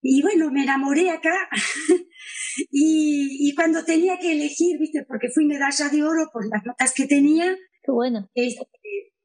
y 0.03 0.23
bueno, 0.23 0.51
me 0.51 0.63
enamoré 0.63 1.11
acá. 1.11 1.35
y, 2.71 3.49
y 3.49 3.55
cuando 3.55 3.85
tenía 3.85 4.19
que 4.19 4.33
elegir, 4.33 4.79
viste, 4.79 5.05
porque 5.09 5.29
fui 5.35 5.47
medalla 5.47 5.89
de 5.89 6.03
oro 6.03 6.29
por 6.33 6.47
las 6.49 6.65
notas 6.65 6.93
que 6.93 7.07
tenía. 7.07 7.57
Qué 7.83 7.93
bueno. 7.93 8.29
Este, 8.35 8.67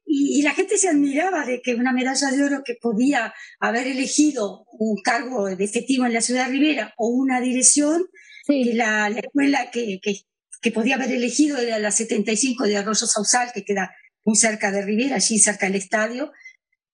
y, 0.06 0.40
y 0.40 0.42
la 0.42 0.52
gente 0.52 0.78
se 0.78 0.88
admiraba 0.88 1.44
de 1.44 1.60
que 1.62 1.74
una 1.74 1.92
medalla 1.92 2.30
de 2.30 2.42
oro 2.42 2.62
que 2.64 2.74
podía 2.80 3.34
haber 3.60 3.86
elegido 3.86 4.66
un 4.72 4.96
cargo 5.02 5.54
de 5.54 5.64
efectivo 5.64 6.06
en 6.06 6.14
la 6.14 6.20
ciudad 6.22 6.46
de 6.46 6.52
Rivera 6.52 6.94
o 6.96 7.08
una 7.08 7.40
dirección, 7.40 8.06
que 8.46 8.72
la, 8.74 9.08
la 9.10 9.20
escuela 9.20 9.70
que, 9.70 10.00
que, 10.02 10.14
que 10.60 10.72
podía 10.72 10.96
haber 10.96 11.12
elegido 11.12 11.58
era 11.58 11.78
la 11.78 11.90
75 11.90 12.64
de 12.64 12.78
Arroyo 12.78 13.06
Sausal, 13.06 13.52
que 13.52 13.64
queda 13.64 13.94
muy 14.24 14.36
cerca 14.36 14.70
de 14.70 14.82
Rivera, 14.82 15.16
allí 15.16 15.38
cerca 15.38 15.66
del 15.66 15.76
estadio. 15.76 16.32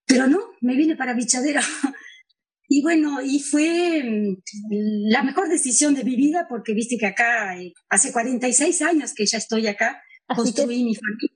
Pero 0.06 0.26
no, 0.26 0.38
me 0.60 0.76
vine 0.76 0.96
para 0.96 1.14
Bichadera. 1.14 1.62
Y 2.70 2.82
bueno, 2.82 3.22
y 3.22 3.40
fue 3.40 4.04
mm, 4.04 4.36
la 5.08 5.22
mejor 5.22 5.48
decisión 5.48 5.94
de 5.94 6.04
mi 6.04 6.16
vida 6.16 6.46
porque 6.50 6.74
viste 6.74 6.98
que 6.98 7.06
acá 7.06 7.58
eh, 7.58 7.72
hace 7.88 8.12
46 8.12 8.82
años 8.82 9.14
que 9.14 9.24
ya 9.24 9.38
estoy 9.38 9.66
acá, 9.66 10.02
Así 10.26 10.42
construí 10.42 10.84
mi 10.84 10.94
familia, 10.94 11.30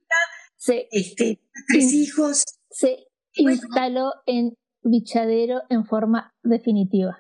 se, 0.59 0.89
este, 0.91 1.41
tres 1.69 1.93
hijos. 1.95 2.45
Se 2.71 2.99
instaló 3.33 4.13
en 4.27 4.53
Bichadero 4.83 5.63
en 5.71 5.87
forma 5.87 6.35
definitiva. 6.43 7.19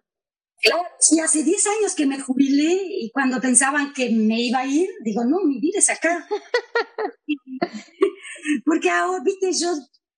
Claro, 0.62 0.82
sí, 1.00 1.18
hace 1.18 1.42
10 1.42 1.66
años 1.66 1.94
que 1.96 2.06
me 2.06 2.20
jubilé 2.20 2.82
y 3.00 3.10
cuando 3.12 3.40
pensaban 3.40 3.92
que 3.94 4.10
me 4.10 4.42
iba 4.42 4.60
a 4.60 4.66
ir, 4.66 4.88
digo, 5.02 5.24
no, 5.24 5.38
mi 5.44 5.58
vida 5.58 5.78
es 5.78 5.88
acá. 5.90 6.28
Porque 8.64 8.90
ahora, 8.90 9.22
viste, 9.24 9.52
yo 9.52 9.72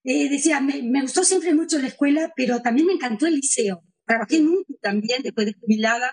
eh, 0.04 0.28
decía, 0.28 0.60
me, 0.60 0.82
me, 0.82 1.02
gustó 1.02 1.24
siempre 1.24 1.54
mucho 1.54 1.78
la 1.78 1.88
escuela, 1.88 2.32
pero 2.36 2.60
también 2.60 2.86
me 2.86 2.94
encantó 2.94 3.26
el 3.26 3.36
liceo. 3.36 3.82
Trabajé 4.06 4.40
mucho 4.40 4.74
también 4.80 5.22
después 5.22 5.46
de 5.46 5.54
jubilada. 5.54 6.12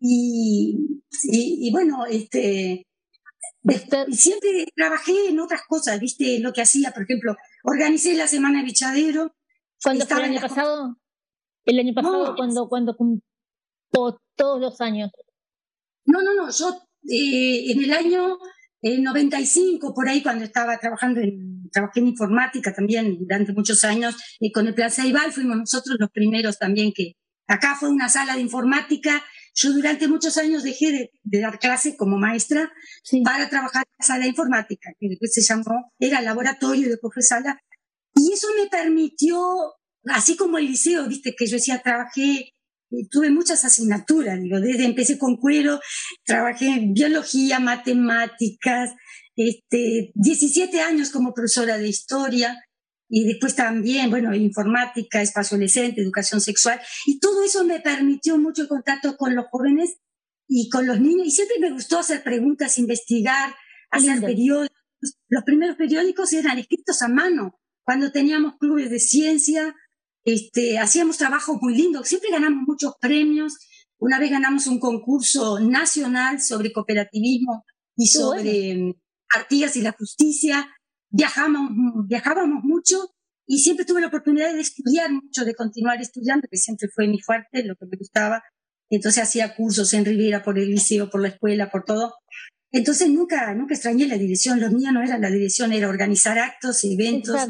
Y, 0.00 1.00
y, 1.24 1.68
y 1.68 1.72
bueno, 1.72 2.06
este, 2.06 2.86
y 4.08 4.16
siempre 4.16 4.66
trabajé 4.74 5.28
en 5.28 5.40
otras 5.40 5.62
cosas, 5.68 5.98
viste, 6.00 6.38
lo 6.38 6.52
que 6.52 6.62
hacía, 6.62 6.92
por 6.92 7.02
ejemplo, 7.02 7.36
organicé 7.64 8.14
la 8.14 8.28
semana 8.28 8.60
de 8.60 8.66
bichadero. 8.66 9.34
¿Cuándo 9.82 10.06
fue 10.06 10.18
el 10.18 10.24
año 10.24 10.40
pasado? 10.40 10.96
el 11.64 11.78
año 11.80 11.92
pasado 11.94 12.34
cuando, 12.34 12.68
cuando 12.68 12.96
cumplió 12.96 13.22
todos 14.36 14.60
los 14.60 14.80
años. 14.80 15.10
No, 16.06 16.22
no, 16.22 16.34
no, 16.34 16.50
yo 16.50 16.70
eh, 17.10 17.72
en 17.72 17.84
el 17.84 17.92
año 17.92 18.38
95, 18.82 19.94
por 19.94 20.08
ahí 20.08 20.22
cuando 20.22 20.44
estaba 20.44 20.78
trabajando 20.78 21.20
en, 21.20 21.68
trabajé 21.70 22.00
en 22.00 22.08
informática 22.08 22.72
también 22.72 23.18
durante 23.18 23.52
muchos 23.52 23.84
años, 23.84 24.16
y 24.38 24.52
con 24.52 24.66
el 24.66 24.74
Plan 24.74 24.90
Ceibal 24.90 25.32
fuimos 25.32 25.56
nosotros 25.56 25.96
los 25.98 26.10
primeros 26.10 26.58
también 26.58 26.92
que, 26.94 27.14
acá 27.46 27.76
fue 27.78 27.88
una 27.88 28.08
sala 28.08 28.34
de 28.34 28.40
informática, 28.40 29.22
yo 29.54 29.72
durante 29.72 30.06
muchos 30.06 30.36
años 30.38 30.62
dejé 30.62 31.10
de, 31.24 31.40
dar 31.40 31.58
clase 31.58 31.96
como 31.96 32.18
maestra 32.18 32.72
para 33.24 33.48
trabajar 33.48 33.84
en 33.86 33.94
la 33.98 34.06
sala 34.06 34.22
de 34.22 34.30
informática, 34.30 34.90
que 34.98 35.08
después 35.08 35.32
se 35.32 35.42
llamó, 35.42 35.92
era 35.98 36.20
laboratorio 36.20 36.88
de 36.88 36.98
profesora, 36.98 37.60
y 38.14 38.32
eso 38.32 38.48
me 38.60 38.68
permitió, 38.68 39.38
así 40.04 40.36
como 40.36 40.58
el 40.58 40.66
liceo, 40.66 41.08
viste, 41.08 41.34
que 41.36 41.46
yo 41.46 41.56
decía, 41.56 41.82
trabajé 41.82 42.52
tuve 43.10 43.30
muchas 43.30 43.64
asignaturas, 43.64 44.40
digo, 44.40 44.60
desde 44.60 44.84
empecé 44.84 45.18
con 45.18 45.36
cuero, 45.36 45.80
trabajé 46.24 46.68
en 46.68 46.92
biología, 46.94 47.60
matemáticas, 47.60 48.94
este, 49.36 50.12
17 50.14 50.80
años 50.80 51.10
como 51.10 51.32
profesora 51.32 51.78
de 51.78 51.88
historia 51.88 52.56
y 53.08 53.24
después 53.24 53.54
también, 53.54 54.10
bueno, 54.10 54.34
informática, 54.34 55.22
espacio 55.22 55.56
adolescente, 55.56 56.00
educación 56.00 56.40
sexual 56.40 56.80
y 57.06 57.20
todo 57.20 57.42
eso 57.44 57.64
me 57.64 57.80
permitió 57.80 58.38
mucho 58.38 58.68
contacto 58.68 59.16
con 59.16 59.34
los 59.34 59.46
jóvenes 59.50 59.98
y 60.48 60.68
con 60.70 60.86
los 60.86 61.00
niños 61.00 61.26
y 61.26 61.30
siempre 61.30 61.58
me 61.60 61.70
gustó 61.70 61.98
hacer 61.98 62.22
preguntas, 62.22 62.78
investigar, 62.78 63.54
hacer 63.90 64.20
periódicos. 64.20 64.76
Los 65.28 65.44
primeros 65.44 65.76
periódicos 65.76 66.32
eran 66.32 66.58
escritos 66.58 67.02
a 67.02 67.08
mano, 67.08 67.58
cuando 67.84 68.10
teníamos 68.10 68.54
clubes 68.58 68.90
de 68.90 68.98
ciencia, 68.98 69.74
este, 70.32 70.78
hacíamos 70.78 71.16
trabajos 71.16 71.56
muy 71.62 71.74
lindos, 71.74 72.06
siempre 72.06 72.30
ganamos 72.30 72.64
muchos 72.66 72.92
premios. 73.00 73.54
Una 73.98 74.18
vez 74.18 74.30
ganamos 74.30 74.66
un 74.66 74.78
concurso 74.78 75.58
nacional 75.58 76.40
sobre 76.40 76.72
cooperativismo 76.72 77.64
y 77.96 78.06
sobre 78.08 78.76
mm, 78.76 78.92
Artigas 79.34 79.76
y 79.76 79.82
la 79.82 79.92
justicia. 79.92 80.68
Viajamos, 81.10 81.70
viajábamos 82.06 82.62
mucho 82.62 83.10
y 83.46 83.60
siempre 83.60 83.86
tuve 83.86 84.02
la 84.02 84.08
oportunidad 84.08 84.52
de 84.52 84.60
estudiar 84.60 85.10
mucho, 85.10 85.44
de 85.44 85.54
continuar 85.54 86.00
estudiando, 86.00 86.46
que 86.50 86.58
siempre 86.58 86.88
fue 86.94 87.08
mi 87.08 87.20
fuerte, 87.20 87.64
lo 87.64 87.74
que 87.76 87.86
me 87.86 87.96
gustaba. 87.96 88.42
Entonces 88.90 89.22
hacía 89.22 89.54
cursos 89.54 89.92
en 89.94 90.04
Rivera, 90.04 90.42
por 90.42 90.58
el 90.58 90.70
liceo, 90.70 91.10
por 91.10 91.22
la 91.22 91.28
escuela, 91.28 91.70
por 91.70 91.84
todo. 91.84 92.14
Entonces 92.70 93.10
nunca, 93.10 93.54
nunca 93.54 93.74
extrañé 93.74 94.06
la 94.06 94.18
dirección. 94.18 94.60
Los 94.60 94.72
míos 94.72 94.92
no 94.92 95.02
era 95.02 95.18
la 95.18 95.30
dirección, 95.30 95.72
era 95.72 95.88
organizar 95.88 96.38
actos, 96.38 96.84
eventos, 96.84 97.40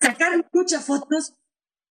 sacar 0.00 0.46
muchas 0.52 0.84
fotos 0.84 1.34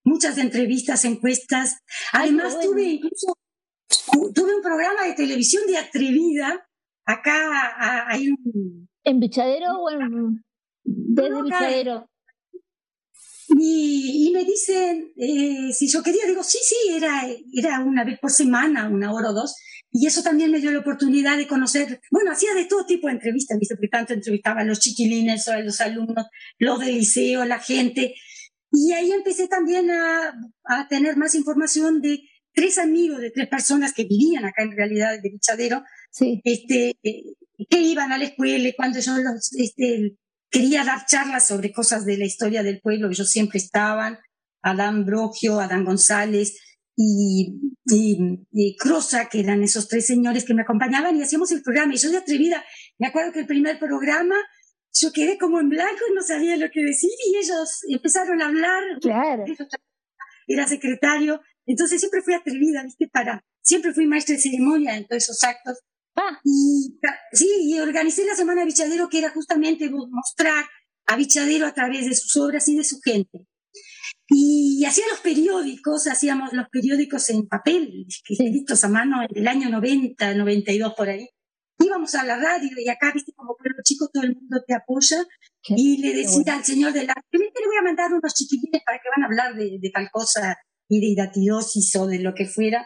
muchas 0.04 0.38
entrevistas, 0.38 1.06
encuestas. 1.06 1.78
Además, 2.14 2.60
tuve 2.60 2.84
incluso 2.84 3.34
tuve 4.34 4.56
un 4.56 4.62
programa 4.62 5.06
de 5.06 5.14
televisión 5.14 5.64
de 5.68 5.78
atrevida. 5.78 6.68
Acá 7.06 8.08
hay 8.08 8.30
un. 8.30 8.88
¿En 9.04 9.20
Bichadero 9.20 9.80
o 9.80 9.90
en.? 9.90 10.44
Desde 10.84 11.42
Bichadero. 11.42 12.08
Y, 13.60 14.32
me 14.34 14.46
dicen 14.46 15.12
eh, 15.18 15.74
si 15.74 15.90
yo 15.90 16.02
quería, 16.02 16.26
digo, 16.26 16.42
sí, 16.42 16.58
sí, 16.62 16.94
era, 16.96 17.28
era 17.54 17.82
una 17.82 18.06
vez 18.06 18.18
por 18.20 18.32
semana, 18.32 18.88
una 18.88 19.12
hora 19.12 19.32
o 19.32 19.34
dos. 19.34 19.56
Y 19.92 20.08
eso 20.08 20.24
también 20.24 20.52
me 20.52 20.62
dio 20.62 20.72
la 20.72 20.80
oportunidad 20.80 21.36
de 21.36 21.48
conocer, 21.48 22.00
bueno, 22.12 22.32
hacía 22.32 22.54
de 22.54 22.64
todo 22.64 22.86
tipo 22.86 23.08
de 23.08 23.14
entrevistas, 23.14 23.60
¿viste? 23.60 23.76
Porque 23.76 23.90
tanto 23.90 24.14
entrevistaba 24.14 24.62
a 24.62 24.64
los 24.64 24.80
chiquilines, 24.80 25.50
a 25.50 25.60
los 25.60 25.82
alumnos, 25.82 26.28
los 26.60 26.80
del 26.80 26.96
liceo, 26.96 27.44
la 27.44 27.60
gente. 27.60 28.16
Y 28.72 28.94
ahí 28.94 29.12
empecé 29.12 29.48
también 29.48 29.92
a, 29.92 30.34
a, 30.64 30.88
tener 30.88 31.18
más 31.18 31.36
información 31.36 32.02
de 32.02 32.22
tres 32.54 32.78
amigos, 32.78 33.20
de 33.20 33.32
tres 33.32 33.48
personas 33.48 33.94
que 33.94 34.06
vivían 34.06 34.46
acá 34.46 34.64
en 34.64 34.72
realidad 34.72 35.22
de 35.22 35.30
Bichadero, 35.30 35.84
sí. 36.10 36.42
este, 36.44 36.98
eh, 37.04 37.24
que 37.70 37.80
iban 37.82 38.12
a 38.12 38.18
la 38.18 38.26
escuela 38.26 38.70
cuando 38.76 39.00
yo 39.00 39.18
los, 39.18 39.54
este, 39.54 40.16
quería 40.50 40.84
dar 40.84 41.06
charlas 41.06 41.48
sobre 41.48 41.72
cosas 41.72 42.06
de 42.06 42.18
la 42.18 42.26
historia 42.26 42.64
del 42.64 42.82
pueblo, 42.82 43.10
ellos 43.10 43.30
siempre 43.30 43.58
estaban, 43.58 44.20
Adán 44.62 45.06
Brogio, 45.06 45.60
Adán 45.60 45.86
González 45.86 46.58
y, 46.96 47.60
y, 47.86 48.46
y 48.52 48.76
Crosa, 48.78 49.28
que 49.28 49.40
eran 49.40 49.64
esos 49.64 49.88
tres 49.88 50.06
señores 50.06 50.46
que 50.46 50.54
me 50.54 50.62
acompañaban 50.62 51.16
y 51.18 51.24
hacíamos 51.24 51.52
el 51.52 51.64
programa. 51.64 51.94
Y 51.94 51.98
yo 51.98 52.12
de 52.12 52.18
atrevida, 52.18 52.64
me 53.00 53.08
acuerdo 53.08 53.32
que 53.32 53.40
el 53.40 53.48
primer 53.48 53.80
programa 53.80 54.36
yo 54.94 55.12
quedé 55.12 55.38
como 55.38 55.60
en 55.60 55.70
blanco 55.70 56.02
y 56.10 56.14
no 56.14 56.22
sabía 56.22 56.58
lo 56.58 56.70
que 56.70 56.84
decir 56.84 57.12
y 57.28 57.38
ellos 57.38 57.82
empezaron 57.88 58.42
a 58.42 58.48
hablar. 58.48 58.84
Claro. 59.02 59.46
Era 60.48 60.68
secretario. 60.68 61.42
Entonces 61.66 62.00
siempre 62.00 62.22
fui 62.22 62.34
atrevida, 62.34 62.84
¿viste? 62.84 63.08
Para, 63.08 63.44
siempre 63.62 63.94
fui 63.94 64.06
maestra 64.08 64.36
de 64.36 64.42
ceremonia 64.42 64.98
en 64.98 65.08
todos 65.08 65.24
esos 65.24 65.44
actos. 65.44 65.80
Ah. 66.16 66.40
Y 66.44 67.00
sí, 67.32 67.50
y 67.62 67.80
organicé 67.80 68.26
la 68.26 68.36
Semana 68.36 68.62
de 68.62 68.68
Bichadero 68.68 69.08
que 69.08 69.20
era 69.20 69.30
justamente 69.30 69.90
mostrar 69.90 70.66
a 71.06 71.16
Bichadero 71.16 71.68
a 71.68 71.74
través 71.74 72.06
de 72.06 72.16
sus 72.16 72.36
obras 72.38 72.68
y 72.68 72.76
de 72.76 72.84
su 72.84 73.00
gente. 73.02 73.46
Y 74.28 74.84
hacía 74.86 75.06
los 75.10 75.20
periódicos, 75.20 76.08
hacíamos 76.08 76.54
los 76.54 76.68
periódicos 76.70 77.30
en 77.30 77.48
papel, 77.48 78.06
escritos 78.08 78.84
a 78.84 78.90
mano 78.90 79.22
en 79.22 79.38
el 79.38 79.48
año 79.48 79.70
90, 79.70 80.36
92 80.36 80.94
por 80.96 81.10
ahí 81.10 81.30
íbamos 81.84 82.16
a 82.16 82.24
la 82.24 82.38
radio 82.38 82.70
y 82.78 82.90
acá, 82.90 83.12
viste, 83.14 83.34
como 83.36 83.56
pueblo 83.56 83.78
chico, 83.84 84.10
todo 84.12 84.24
el 84.24 84.36
mundo 84.36 84.64
te 84.66 84.74
apoya. 84.74 85.26
y 85.70 86.02
le 86.02 86.14
decía 86.14 86.56
al 86.56 86.66
señor 86.66 86.94
de 86.94 87.06
la 87.06 87.14
le 87.32 87.68
voy 87.68 87.78
a 87.80 87.84
mandar 87.84 88.14
unos 88.14 88.34
chiquitines 88.34 88.82
para 88.86 88.98
que 89.00 89.10
van 89.16 89.24
a 89.24 89.28
hablar 89.28 89.56
de, 89.56 89.92
tal 89.94 90.10
cosa 90.12 90.58
y 90.90 91.00
de 91.00 91.08
hidratidosis 91.08 91.96
o 91.96 92.08
de 92.08 92.20
lo 92.20 92.34
que 92.34 92.46
fuera. 92.46 92.86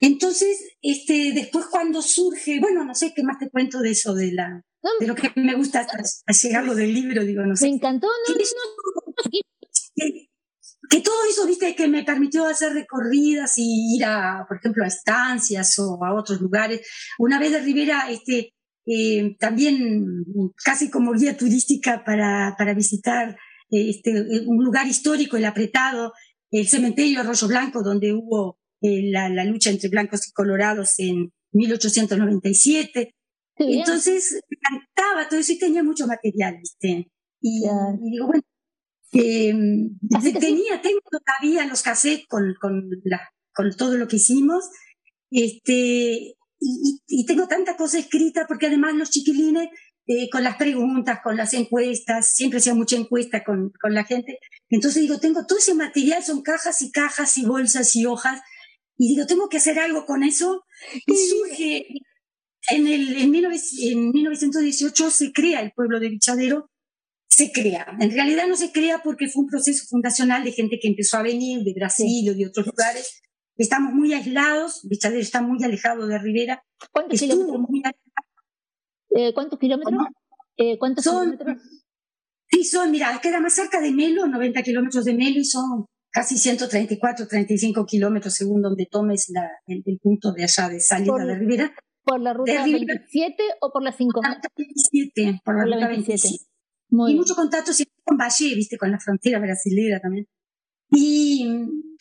Entonces, 0.00 0.76
este, 0.82 1.32
después 1.32 1.66
cuando 1.66 2.02
surge, 2.02 2.60
bueno, 2.60 2.84
no 2.84 2.94
sé 2.94 3.12
qué 3.14 3.22
más 3.22 3.38
te 3.38 3.50
cuento 3.50 3.80
de 3.80 3.90
eso, 3.90 4.14
de 4.14 4.32
la, 4.32 4.62
de 5.00 5.06
lo 5.06 5.14
que 5.14 5.32
me 5.36 5.54
gusta 5.54 5.86
llegar 6.42 6.64
lo 6.64 6.74
del 6.74 6.92
libro, 6.92 7.24
digo, 7.24 7.42
no 7.42 7.56
sé. 7.56 7.66
Me 7.66 7.76
encantó, 7.76 8.06
no, 8.06 8.34
no, 8.34 10.04
que 10.88 11.00
todo 11.00 11.14
eso, 11.28 11.46
viste, 11.46 11.74
que 11.74 11.88
me 11.88 12.04
permitió 12.04 12.46
hacer 12.46 12.72
recorridas 12.72 13.54
y 13.56 13.96
ir 13.96 14.04
a, 14.04 14.44
por 14.48 14.58
ejemplo, 14.58 14.84
a 14.84 14.88
estancias 14.88 15.78
o 15.78 16.04
a 16.04 16.14
otros 16.14 16.40
lugares. 16.40 16.86
Una 17.18 17.38
vez 17.38 17.52
de 17.52 17.60
Rivera, 17.60 18.10
este, 18.10 18.54
eh, 18.86 19.36
también 19.38 20.24
casi 20.64 20.90
como 20.90 21.12
guía 21.12 21.36
turística 21.36 22.04
para, 22.04 22.54
para 22.58 22.74
visitar 22.74 23.36
este, 23.70 24.44
un 24.46 24.64
lugar 24.64 24.86
histórico, 24.86 25.36
el 25.36 25.44
apretado, 25.44 26.12
el 26.50 26.68
cementerio 26.68 27.20
Arroyo 27.20 27.48
Blanco, 27.48 27.82
donde 27.82 28.12
hubo 28.12 28.58
eh, 28.80 29.10
la, 29.10 29.28
la, 29.28 29.44
lucha 29.44 29.70
entre 29.70 29.88
blancos 29.88 30.28
y 30.28 30.32
colorados 30.32 30.98
en 30.98 31.32
1897. 31.52 33.14
Entonces, 33.58 34.40
me 34.48 34.56
encantaba 34.60 35.28
todo 35.28 35.40
eso 35.40 35.52
y 35.52 35.58
tenía 35.58 35.82
mucho 35.82 36.06
material, 36.06 36.56
¿viste? 36.58 37.10
Y, 37.40 37.64
y 37.64 38.10
digo, 38.10 38.26
bueno, 38.26 38.42
eh, 39.12 39.54
tenía, 40.40 40.80
tengo 40.82 41.00
todavía 41.10 41.66
los 41.66 41.82
cassettes 41.82 42.26
con, 42.28 42.54
con, 42.60 42.88
la, 43.04 43.20
con 43.54 43.74
todo 43.76 43.96
lo 43.96 44.08
que 44.08 44.16
hicimos. 44.16 44.64
Este, 45.30 46.36
y, 46.60 47.00
y, 47.06 47.26
tengo 47.26 47.46
tanta 47.48 47.76
cosa 47.76 47.98
escrita 47.98 48.46
porque 48.46 48.66
además 48.66 48.94
los 48.94 49.10
chiquilines, 49.10 49.68
eh, 50.06 50.28
con 50.30 50.44
las 50.44 50.56
preguntas, 50.56 51.20
con 51.22 51.36
las 51.36 51.52
encuestas, 51.54 52.34
siempre 52.34 52.58
hacía 52.58 52.74
mucha 52.74 52.96
encuesta 52.96 53.42
con, 53.44 53.72
con 53.80 53.94
la 53.94 54.04
gente. 54.04 54.38
Entonces 54.68 55.02
digo, 55.02 55.18
tengo 55.18 55.46
todo 55.46 55.58
ese 55.58 55.74
material, 55.74 56.22
son 56.22 56.42
cajas 56.42 56.80
y 56.82 56.90
cajas 56.90 57.36
y 57.38 57.44
bolsas 57.44 57.94
y 57.96 58.06
hojas. 58.06 58.40
Y 58.96 59.14
digo, 59.14 59.26
tengo 59.26 59.48
que 59.48 59.58
hacer 59.58 59.78
algo 59.78 60.06
con 60.06 60.22
eso. 60.22 60.64
Y 61.06 61.16
surge, 61.16 61.86
en, 62.70 62.86
el, 62.86 63.16
en, 63.16 63.34
en 63.34 64.10
1918 64.10 65.10
se 65.10 65.32
crea 65.32 65.60
el 65.60 65.72
pueblo 65.72 66.00
de 66.00 66.08
Bichadero 66.08 66.70
se 67.36 67.52
crea. 67.52 67.86
En 68.00 68.10
realidad 68.12 68.48
no 68.48 68.56
se 68.56 68.72
crea 68.72 69.02
porque 69.04 69.28
fue 69.28 69.42
un 69.42 69.48
proceso 69.50 69.84
fundacional 69.90 70.42
de 70.42 70.52
gente 70.52 70.78
que 70.80 70.88
empezó 70.88 71.18
a 71.18 71.22
venir 71.22 71.62
de 71.64 71.74
Brasil 71.74 72.30
o 72.30 72.34
de 72.34 72.46
otros 72.46 72.64
lugares. 72.64 73.20
Estamos 73.58 73.92
muy 73.92 74.14
aislados, 74.14 74.80
Bichadero 74.88 75.20
está 75.20 75.42
muy 75.42 75.62
alejado 75.62 76.06
de 76.06 76.18
Rivera. 76.18 76.62
¿Cuántos 76.90 77.20
kilómetros? 77.20 77.60
Eh, 79.10 79.34
¿Cuántos 79.34 79.58
kilómetros? 79.58 80.02
Eh, 80.56 80.78
¿Cuántos 80.78 81.04
son, 81.04 81.32
kilómetros? 81.32 81.62
Sí, 82.48 82.64
son, 82.64 82.90
mira, 82.90 83.20
queda 83.22 83.38
más 83.38 83.54
cerca 83.54 83.82
de 83.82 83.90
Melo, 83.90 84.26
90 84.26 84.62
kilómetros 84.62 85.04
de 85.04 85.12
Melo, 85.12 85.38
y 85.38 85.44
son 85.44 85.84
casi 86.10 86.38
134, 86.38 87.28
35 87.28 87.84
kilómetros 87.84 88.32
según 88.32 88.62
donde 88.62 88.86
tomes 88.90 89.26
la, 89.28 89.46
el, 89.66 89.84
punto 90.00 90.32
de 90.32 90.44
allá 90.44 90.70
de 90.70 90.80
salida 90.80 91.22
de 91.22 91.34
Rivera. 91.34 91.74
¿Por 92.02 92.18
la 92.18 92.32
ruta 92.32 92.64
27 92.64 93.36
o 93.60 93.70
por 93.70 93.82
la 93.82 93.92
5? 93.92 94.22
La 94.22 94.34
ruta 94.36 94.48
27, 94.56 95.42
por 95.44 95.68
la, 95.68 95.76
ruta 95.76 95.88
27 95.88 96.28
y 96.90 97.14
mucho 97.14 97.34
contacto 97.34 97.72
siempre 97.72 97.96
con 98.04 98.16
Valle, 98.16 98.54
viste, 98.54 98.78
con 98.78 98.90
la 98.90 99.00
frontera 99.00 99.38
brasilera 99.38 100.00
también. 100.00 100.26
Y, 100.90 101.44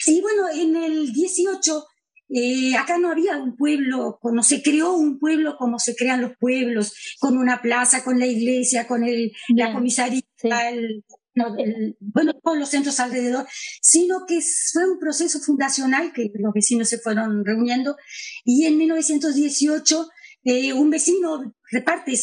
y 0.07 0.21
bueno, 0.21 0.47
en 0.53 0.75
el 0.75 1.11
18, 1.11 1.83
eh, 2.29 2.75
acá 2.75 2.97
no 2.97 3.11
había 3.11 3.37
un 3.37 3.55
pueblo, 3.55 4.19
no 4.21 4.43
se 4.43 4.61
creó 4.61 4.93
un 4.93 5.19
pueblo 5.19 5.57
como 5.57 5.79
se 5.79 5.95
crean 5.95 6.21
los 6.21 6.37
pueblos, 6.37 6.93
con 7.19 7.37
una 7.37 7.61
plaza, 7.61 8.03
con 8.03 8.19
la 8.19 8.27
iglesia, 8.27 8.87
con 8.87 9.03
el, 9.03 9.31
la 9.49 9.73
comisaría, 9.73 10.21
el, 10.43 11.03
bueno, 11.99 12.33
todos 12.41 12.57
los 12.57 12.69
centros 12.69 12.99
alrededor, 12.99 13.45
sino 13.81 14.25
que 14.27 14.39
fue 14.71 14.89
un 14.89 14.99
proceso 14.99 15.39
fundacional 15.39 16.13
que 16.13 16.31
los 16.35 16.53
vecinos 16.53 16.89
se 16.89 16.99
fueron 16.99 17.43
reuniendo. 17.43 17.97
Y 18.43 18.65
en 18.65 18.77
1918 18.77 20.07
eh, 20.45 20.73
un 20.73 20.89
vecino 20.89 21.55
reparte 21.71 22.13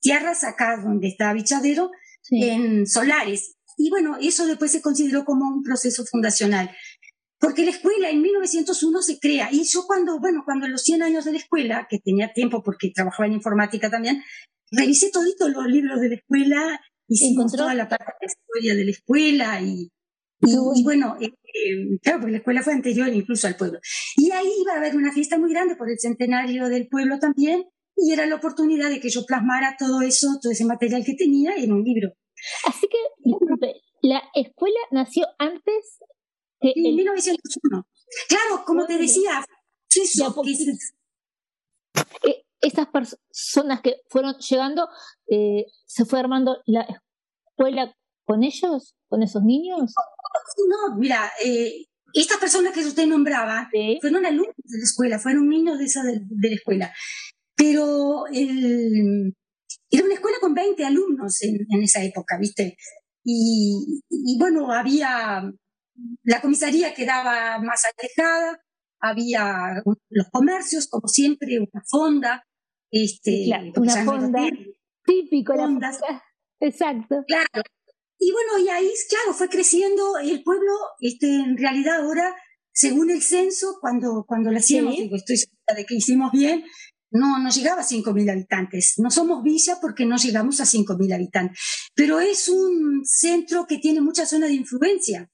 tierras 0.00 0.44
acá 0.44 0.80
donde 0.82 1.08
está 1.08 1.32
Bichadero 1.32 1.90
en 2.30 2.86
solares. 2.86 3.56
Y 3.76 3.90
bueno, 3.90 4.16
eso 4.20 4.46
después 4.46 4.70
se 4.70 4.82
consideró 4.82 5.24
como 5.24 5.46
un 5.48 5.62
proceso 5.62 6.04
fundacional. 6.04 6.70
Porque 7.38 7.64
la 7.64 7.70
escuela 7.70 8.10
en 8.10 8.20
1901 8.20 9.02
se 9.02 9.18
crea. 9.18 9.48
Y 9.50 9.64
yo 9.64 9.84
cuando, 9.86 10.18
bueno, 10.20 10.42
cuando 10.44 10.68
los 10.68 10.82
100 10.82 11.02
años 11.02 11.24
de 11.24 11.32
la 11.32 11.38
escuela, 11.38 11.86
que 11.88 11.98
tenía 11.98 12.32
tiempo 12.32 12.62
porque 12.62 12.92
trabajaba 12.94 13.26
en 13.26 13.32
informática 13.32 13.90
también, 13.90 14.22
revisé 14.70 15.10
toditos 15.10 15.50
los 15.50 15.66
libros 15.66 16.00
de 16.00 16.10
la 16.10 16.14
escuela, 16.16 16.80
hicimos 17.08 17.52
toda 17.52 17.74
la 17.74 17.88
parte 17.88 18.14
de 18.20 18.26
la 18.26 18.32
historia 18.32 18.74
de 18.74 18.84
la 18.84 18.90
escuela 18.90 19.60
y, 19.62 19.90
y, 20.42 20.84
bueno, 20.84 21.16
eh, 21.20 21.32
claro, 22.02 22.20
porque 22.20 22.32
la 22.32 22.38
escuela 22.38 22.62
fue 22.62 22.72
anterior 22.72 23.08
incluso 23.08 23.46
al 23.46 23.56
pueblo. 23.56 23.80
Y 24.16 24.30
ahí 24.30 24.50
iba 24.62 24.74
a 24.74 24.76
haber 24.76 24.96
una 24.96 25.12
fiesta 25.12 25.38
muy 25.38 25.50
grande 25.50 25.76
por 25.76 25.90
el 25.90 25.98
centenario 25.98 26.68
del 26.68 26.88
pueblo 26.88 27.18
también, 27.18 27.64
y 28.00 28.12
era 28.12 28.26
la 28.26 28.36
oportunidad 28.36 28.90
de 28.90 29.00
que 29.00 29.10
yo 29.10 29.24
plasmara 29.26 29.76
todo 29.78 30.02
eso, 30.02 30.28
todo 30.40 30.52
ese 30.52 30.64
material 30.64 31.04
que 31.04 31.14
tenía 31.14 31.54
en 31.56 31.72
un 31.72 31.82
libro. 31.82 32.12
Así 32.66 32.88
que, 32.88 32.98
disculpe, 33.18 33.74
la 34.02 34.22
escuela 34.34 34.78
nació 34.90 35.26
antes 35.38 35.98
que... 36.60 36.72
En 36.74 36.96
1901. 36.96 37.86
Claro, 38.28 38.64
como 38.64 38.86
te 38.86 38.98
decía, 38.98 39.44
eso, 39.94 40.34
eh, 42.26 42.44
estas 42.60 42.86
personas 42.88 43.80
que 43.82 43.96
fueron 44.08 44.36
llegando, 44.38 44.88
eh, 45.30 45.66
¿se 45.86 46.04
fue 46.04 46.20
armando 46.20 46.58
la 46.66 46.86
escuela 47.48 47.94
con 48.24 48.42
ellos, 48.42 48.94
con 49.08 49.22
esos 49.22 49.42
niños? 49.42 49.92
No, 50.68 50.96
mira, 50.96 51.30
eh, 51.44 51.86
estas 52.12 52.38
personas 52.38 52.72
que 52.72 52.80
usted 52.80 53.06
nombraba 53.06 53.68
fueron 54.00 54.26
alumnos 54.26 54.54
de 54.56 54.78
la 54.78 54.84
escuela, 54.84 55.18
fueron 55.18 55.48
niños 55.48 55.78
de, 55.78 55.84
esa 55.84 56.02
de, 56.02 56.20
la 56.28 56.54
escuela. 56.54 56.92
Pero 57.60 58.24
el, 58.32 59.34
era 59.90 60.04
una 60.04 60.14
escuela 60.14 60.38
con 60.40 60.54
20 60.54 60.82
alumnos 60.82 61.42
en, 61.42 61.82
esa 61.82 62.02
época, 62.02 62.38
¿viste? 62.38 62.76
Y, 63.22 64.00
y, 64.08 64.38
bueno, 64.38 64.72
había 64.72 65.42
la 66.22 66.40
comisaría 66.40 66.94
quedaba 66.94 67.58
más 67.58 67.82
alejada, 67.84 68.62
había 68.98 69.82
los 70.08 70.28
comercios, 70.30 70.88
como 70.88 71.06
siempre, 71.06 71.58
una 71.58 71.82
fonda, 71.86 72.44
este, 72.90 73.50
una 73.76 74.04
fonda 74.06 74.48
típico, 75.04 75.54
fondas. 75.54 76.00
exacto. 76.60 77.24
Claro. 77.26 77.62
Y 78.18 78.32
bueno, 78.32 78.58
y 78.64 78.68
ahí, 78.70 78.90
claro, 79.08 79.34
fue 79.34 79.50
creciendo 79.50 80.16
el 80.18 80.42
pueblo, 80.42 80.72
este, 81.00 81.26
en 81.26 81.58
realidad 81.58 82.00
ahora, 82.00 82.34
según 82.72 83.10
el 83.10 83.20
censo, 83.20 83.78
cuando, 83.82 84.24
cuando 84.26 84.50
lo 84.50 84.58
hacíamos, 84.58 84.96
digo, 84.96 85.16
estoy 85.16 85.36
segura 85.36 85.74
de 85.76 85.84
que 85.84 85.94
hicimos 85.96 86.32
bien, 86.32 86.64
no, 87.10 87.38
no 87.38 87.50
llegaba 87.50 87.82
a 87.82 87.86
5.000 87.86 88.30
habitantes. 88.30 88.94
No 88.98 89.10
somos 89.10 89.42
villa 89.42 89.78
porque 89.80 90.06
no 90.06 90.16
llegamos 90.16 90.60
a 90.60 90.64
5.000 90.64 91.14
habitantes, 91.14 91.58
pero 91.94 92.20
es 92.20 92.48
un 92.48 93.02
centro 93.04 93.66
que 93.66 93.78
tiene 93.78 94.00
mucha 94.00 94.26
zona 94.26 94.46
de 94.46 94.54
influencia. 94.54 95.30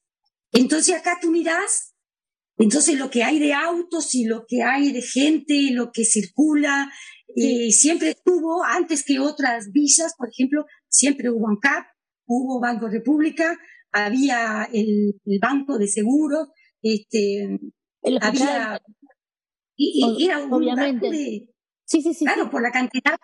Entonces 0.53 0.95
acá 0.97 1.18
tú 1.20 1.31
mirás 1.31 1.95
entonces 2.59 2.99
lo 2.99 3.11
que 3.11 3.22
hay 3.22 3.39
de 3.39 3.53
autos 3.53 4.14
y 4.14 4.24
lo 4.24 4.47
que 4.47 4.62
hay 4.62 4.93
de 4.93 5.03
gente, 5.03 5.68
lo 5.72 5.91
que 5.93 6.05
circula, 6.05 6.91
eh, 7.35 7.70
siempre 7.70 8.11
estuvo, 8.11 8.64
antes 8.64 9.05
que 9.05 9.18
otras 9.18 9.70
villas, 9.72 10.14
por 10.16 10.31
ejemplo, 10.31 10.64
siempre 10.89 11.31
hubo 11.31 11.49
ANCAP, 11.49 11.85
hubo 12.27 12.61
Banco 12.61 12.89
República, 12.89 13.59
había 13.93 14.68
el, 14.72 15.20
Banco 15.41 15.79
de 15.79 15.89
Seguros, 15.89 16.49
este, 16.83 17.59
había... 18.22 18.81
Y, 19.79 20.24
era 20.24 20.43
un 20.43 20.53
obviamente. 20.55 21.51
Sí, 21.87 22.03
sí, 22.03 22.14
sí. 22.14 22.24
Claro, 22.24 22.51
por 22.51 22.62
la 22.62 22.70
cantidad 22.70 23.16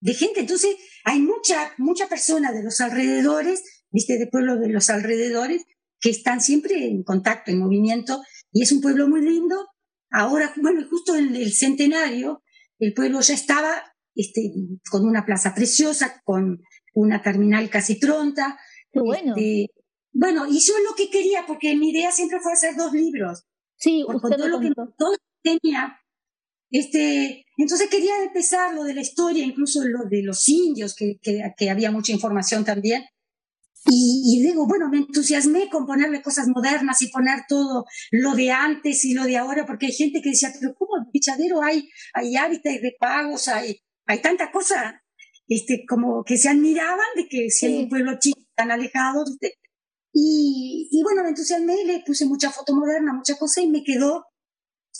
de 0.00 0.14
gente. 0.14 0.40
Entonces, 0.40 0.76
hay 1.04 1.20
mucha, 1.20 1.72
mucha 1.78 2.08
persona 2.08 2.52
de 2.52 2.62
los 2.62 2.80
alrededores, 2.80 3.62
viste, 3.90 4.18
de 4.18 4.26
pueblos 4.26 4.60
de 4.60 4.68
los 4.68 4.90
alrededores, 4.90 5.64
que 6.00 6.10
están 6.10 6.40
siempre 6.40 6.86
en 6.86 7.02
contacto, 7.02 7.50
en 7.50 7.58
movimiento, 7.58 8.22
y 8.52 8.62
es 8.62 8.72
un 8.72 8.80
pueblo 8.80 9.08
muy 9.08 9.22
lindo. 9.22 9.68
Ahora, 10.10 10.52
bueno, 10.56 10.86
justo 10.88 11.14
en 11.14 11.36
el 11.36 11.52
centenario, 11.52 12.42
el 12.78 12.94
pueblo 12.94 13.20
ya 13.20 13.34
estaba 13.34 13.82
este, 14.14 14.52
con 14.90 15.06
una 15.06 15.24
plaza 15.24 15.54
preciosa, 15.54 16.20
con 16.24 16.60
una 16.94 17.22
terminal 17.22 17.68
casi 17.70 17.96
pronta. 17.96 18.58
Qué 18.92 19.00
bueno. 19.00 19.34
Este, 19.36 19.70
bueno, 20.12 20.46
y 20.48 20.58
yo 20.58 20.74
lo 20.88 20.94
que 20.96 21.10
quería, 21.10 21.44
porque 21.46 21.76
mi 21.76 21.90
idea 21.90 22.10
siempre 22.10 22.40
fue 22.40 22.52
hacer 22.52 22.74
dos 22.76 22.92
libros. 22.92 23.44
Sí, 23.76 24.04
por, 24.06 24.20
todo 24.20 24.48
lo 24.48 24.60
que 24.60 24.72
todo 24.98 25.16
tenía. 25.42 25.99
Este, 26.70 27.46
entonces 27.56 27.88
quería 27.90 28.22
empezar 28.24 28.74
lo 28.74 28.84
de 28.84 28.94
la 28.94 29.00
historia, 29.00 29.44
incluso 29.44 29.82
lo 29.84 30.04
de 30.08 30.22
los 30.22 30.48
indios, 30.48 30.94
que, 30.94 31.18
que, 31.20 31.42
que 31.56 31.70
había 31.70 31.90
mucha 31.90 32.12
información 32.12 32.64
también. 32.64 33.04
Y, 33.86 34.42
luego, 34.44 34.66
bueno, 34.66 34.88
me 34.90 34.98
entusiasmé 34.98 35.70
con 35.70 35.86
ponerle 35.86 36.20
cosas 36.20 36.48
modernas 36.48 37.00
y 37.00 37.08
poner 37.08 37.40
todo 37.48 37.86
lo 38.10 38.34
de 38.34 38.50
antes 38.50 39.04
y 39.06 39.14
lo 39.14 39.24
de 39.24 39.38
ahora, 39.38 39.64
porque 39.66 39.86
hay 39.86 39.92
gente 39.92 40.20
que 40.20 40.30
decía, 40.30 40.52
pero 40.58 40.74
¿cómo 40.74 41.10
pichadero 41.10 41.62
hay, 41.62 41.88
hay 42.12 42.36
hábitats 42.36 42.82
de 42.82 42.94
pagos, 42.98 43.48
hay, 43.48 43.80
hay 44.06 44.20
tanta 44.20 44.52
cosa, 44.52 45.02
este, 45.48 45.84
como 45.88 46.24
que 46.24 46.36
se 46.36 46.50
admiraban 46.50 47.06
de 47.16 47.26
que 47.26 47.48
si 47.50 47.66
hay 47.66 47.78
un 47.78 47.88
pueblo 47.88 48.18
chico 48.20 48.40
tan 48.54 48.70
alejado, 48.70 49.24
Y, 50.12 50.88
y 50.90 51.02
bueno, 51.02 51.22
me 51.22 51.30
entusiasmé, 51.30 51.84
le 51.84 52.02
puse 52.04 52.26
mucha 52.26 52.50
foto 52.50 52.74
moderna, 52.74 53.14
mucha 53.14 53.36
cosa 53.36 53.62
y 53.62 53.70
me 53.70 53.82
quedó, 53.82 54.26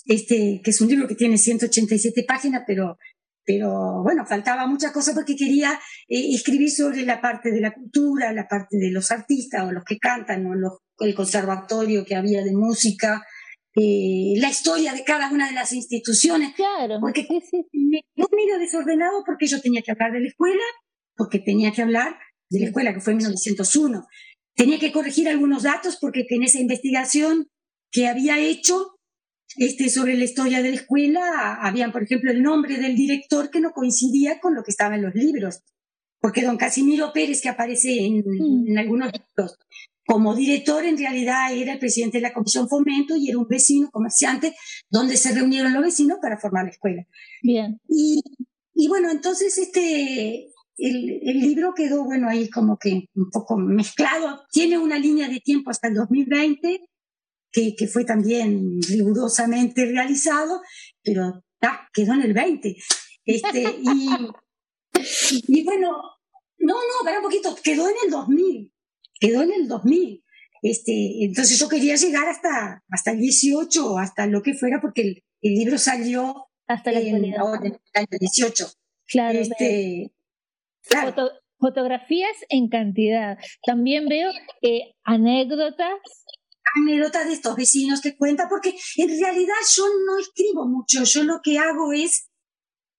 este, 0.06 0.60
que 0.62 0.70
es 0.70 0.80
un 0.80 0.88
libro 0.88 1.08
que 1.08 1.14
tiene 1.14 1.38
187 1.38 2.24
páginas, 2.26 2.62
pero 2.66 2.96
pero 3.44 4.02
bueno, 4.04 4.24
faltaba 4.26 4.66
muchas 4.66 4.92
cosas 4.92 5.14
porque 5.14 5.34
quería 5.34 5.72
eh, 6.08 6.34
escribir 6.34 6.70
sobre 6.70 7.04
la 7.04 7.20
parte 7.20 7.50
de 7.50 7.60
la 7.60 7.72
cultura, 7.72 8.32
la 8.32 8.46
parte 8.46 8.76
de 8.76 8.90
los 8.90 9.10
artistas 9.10 9.64
o 9.66 9.72
los 9.72 9.82
que 9.84 9.98
cantan, 9.98 10.46
o 10.46 10.54
los, 10.54 10.74
el 10.98 11.14
conservatorio 11.14 12.04
que 12.04 12.14
había 12.14 12.44
de 12.44 12.52
música, 12.52 13.24
eh, 13.74 14.34
la 14.36 14.50
historia 14.50 14.92
de 14.92 15.04
cada 15.04 15.30
una 15.32 15.48
de 15.48 15.54
las 15.54 15.72
instituciones. 15.72 16.54
Claro, 16.54 16.98
porque 17.00 17.26
me 17.72 18.02
medio 18.16 18.58
desordenado 18.58 19.22
porque 19.24 19.46
yo 19.46 19.60
tenía 19.60 19.82
que 19.82 19.92
hablar 19.92 20.12
de 20.12 20.20
la 20.20 20.28
escuela, 20.28 20.62
porque 21.16 21.38
tenía 21.38 21.72
que 21.72 21.82
hablar 21.82 22.18
de 22.50 22.60
la 22.60 22.66
escuela 22.66 22.94
que 22.94 23.00
fue 23.00 23.14
en 23.14 23.18
1901. 23.18 24.06
Tenía 24.54 24.78
que 24.78 24.92
corregir 24.92 25.28
algunos 25.28 25.62
datos 25.62 25.96
porque 26.00 26.26
en 26.28 26.42
esa 26.42 26.58
investigación 26.58 27.48
que 27.90 28.06
había 28.06 28.38
hecho 28.38 28.99
este, 29.56 29.88
sobre 29.88 30.16
la 30.16 30.24
historia 30.24 30.62
de 30.62 30.70
la 30.70 30.76
escuela, 30.76 31.58
había, 31.60 31.90
por 31.90 32.02
ejemplo, 32.02 32.30
el 32.30 32.42
nombre 32.42 32.78
del 32.78 32.94
director 32.94 33.50
que 33.50 33.60
no 33.60 33.72
coincidía 33.72 34.40
con 34.40 34.54
lo 34.54 34.62
que 34.62 34.70
estaba 34.70 34.94
en 34.94 35.02
los 35.02 35.14
libros, 35.14 35.62
porque 36.20 36.42
don 36.42 36.56
Casimiro 36.56 37.12
Pérez, 37.12 37.40
que 37.42 37.48
aparece 37.48 37.98
en, 37.98 38.18
mm. 38.18 38.78
algunos 38.78 39.10
libros, 39.12 39.56
como 40.06 40.34
director 40.34 40.84
en 40.84 40.98
realidad 40.98 41.52
era 41.52 41.72
el 41.72 41.78
presidente 41.78 42.18
de 42.18 42.22
la 42.22 42.32
Comisión 42.32 42.68
Fomento 42.68 43.16
y 43.16 43.28
era 43.28 43.38
un 43.38 43.46
vecino 43.46 43.90
comerciante 43.90 44.54
donde 44.88 45.16
se 45.16 45.32
reunieron 45.32 45.72
los 45.72 45.84
vecinos 45.84 46.18
para 46.20 46.38
formar 46.38 46.64
la 46.64 46.70
escuela. 46.70 47.06
Bien. 47.42 47.80
Y, 47.88 48.20
y 48.74 48.88
bueno, 48.88 49.10
entonces 49.10 49.56
este, 49.56 50.48
el, 50.78 51.20
el, 51.22 51.40
libro 51.40 51.74
quedó, 51.76 52.04
bueno, 52.04 52.28
ahí 52.28 52.50
como 52.50 52.76
que 52.76 53.04
un 53.14 53.30
poco 53.30 53.56
mezclado. 53.56 54.42
Tiene 54.50 54.78
una 54.78 54.98
línea 54.98 55.28
de 55.28 55.38
tiempo 55.40 55.70
hasta 55.70 55.88
el 55.88 55.94
2020 55.94 56.80
que, 57.52 57.74
que 57.76 57.86
fue 57.86 58.04
también 58.04 58.80
rigurosamente 58.88 59.86
realizado, 59.86 60.60
pero 61.02 61.44
quedó 61.92 62.14
en 62.14 62.22
el 62.22 62.32
20. 62.32 62.76
Este, 63.24 63.62
y, 63.82 64.08
y 65.48 65.64
bueno, 65.64 65.92
no, 66.58 66.74
no, 66.74 67.04
para 67.04 67.18
un 67.18 67.24
poquito, 67.24 67.56
quedó 67.62 67.88
en 67.88 67.94
el 68.04 68.10
2000, 68.10 68.72
quedó 69.18 69.42
en 69.42 69.52
el 69.52 69.68
2000. 69.68 70.24
Este, 70.62 71.24
entonces 71.24 71.58
yo 71.58 71.68
quería 71.68 71.96
llegar 71.96 72.28
hasta, 72.28 72.84
hasta 72.90 73.12
el 73.12 73.18
18 73.18 73.92
o 73.92 73.98
hasta 73.98 74.26
lo 74.26 74.42
que 74.42 74.54
fuera, 74.54 74.80
porque 74.80 75.02
el, 75.02 75.24
el 75.40 75.54
libro 75.54 75.78
salió 75.78 76.48
hasta 76.66 76.92
la 76.92 77.00
en, 77.00 77.24
en, 77.24 77.34
el 77.34 78.18
18. 78.20 78.66
Claro. 79.06 79.38
Este, 79.38 80.12
claro. 80.82 81.30
fotografías 81.58 82.36
en 82.48 82.68
cantidad. 82.68 83.38
También 83.64 84.06
veo 84.06 84.30
eh, 84.62 84.94
anécdotas 85.02 85.98
anécdotas 86.76 87.26
de 87.26 87.34
estos 87.34 87.56
vecinos 87.56 88.00
que 88.00 88.16
cuentan, 88.16 88.48
porque 88.48 88.74
en 88.96 89.20
realidad 89.20 89.54
yo 89.74 89.84
no 90.06 90.18
escribo 90.18 90.66
mucho, 90.68 91.04
yo 91.04 91.24
lo 91.24 91.40
que 91.42 91.58
hago 91.58 91.92
es 91.92 92.28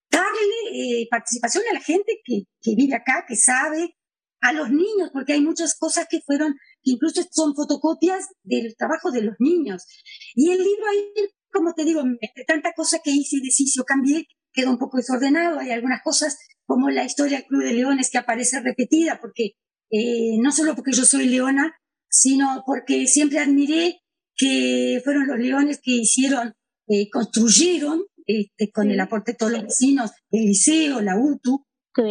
darle 0.10 1.02
eh, 1.02 1.08
participación 1.10 1.64
a 1.70 1.74
la 1.74 1.82
gente 1.82 2.20
que, 2.24 2.44
que, 2.62 2.76
vive 2.76 2.96
acá, 2.96 3.26
que 3.28 3.36
sabe, 3.36 3.96
a 4.42 4.54
los 4.54 4.72
niños, 4.72 5.12
porque 5.14 5.34
hay 5.34 5.42
muchas 5.42 5.78
cosas 5.78 6.08
que 6.10 6.20
fueron, 6.26 6.56
que 6.84 6.92
incluso 6.92 7.22
son 7.32 7.56
fotocopias 7.56 8.28
del 8.44 8.76
trabajo 8.76 9.12
de 9.12 9.22
los 9.22 9.36
niños. 9.40 9.86
Y 10.34 10.52
el 10.52 10.58
libro 10.58 10.88
ahí, 10.90 11.14
como 11.52 11.74
te 11.74 11.86
digo, 11.86 12.04
tanta 12.48 12.74
cosa 12.74 13.00
que 13.04 13.12
hice 13.12 13.38
y 13.38 13.42
deshice 13.42 13.80
o 13.80 13.84
cambié, 13.84 14.26
quedó 14.52 14.72
un 14.72 14.80
poco 14.80 14.98
desordenado, 14.98 15.60
hay 15.60 15.72
algunas 15.72 16.02
cosas 16.04 16.38
como 16.66 16.90
la 16.90 17.06
historia 17.06 17.38
del 17.38 17.48
Club 17.48 17.64
de 17.64 17.74
Leones 17.74 18.10
que 18.10 18.18
aparece 18.18 18.60
repetida, 18.62 19.20
porque 19.22 19.52
eh, 19.92 20.38
no 20.40 20.52
solo 20.52 20.76
porque 20.76 20.92
yo 20.92 21.06
soy 21.06 21.28
leona, 21.28 21.76
sino 22.12 22.64
porque 22.66 23.08
siempre 23.08 23.40
admiré 23.40 24.02
que 24.36 25.02
fueron 25.04 25.28
los 25.28 25.40
leones 25.40 25.80
que 25.82 25.92
hicieron, 25.92 26.54
eh, 26.88 27.10
construyeron, 27.10 28.04
este, 28.26 28.70
con 28.72 28.92
el 28.92 29.00
aporte 29.00 29.32
de 29.32 29.38
todos 29.38 29.52
los 29.54 29.64
vecinos, 29.64 30.12
el 30.30 30.46
liceo, 30.46 31.02
la 31.02 31.18
UTU. 31.18 31.66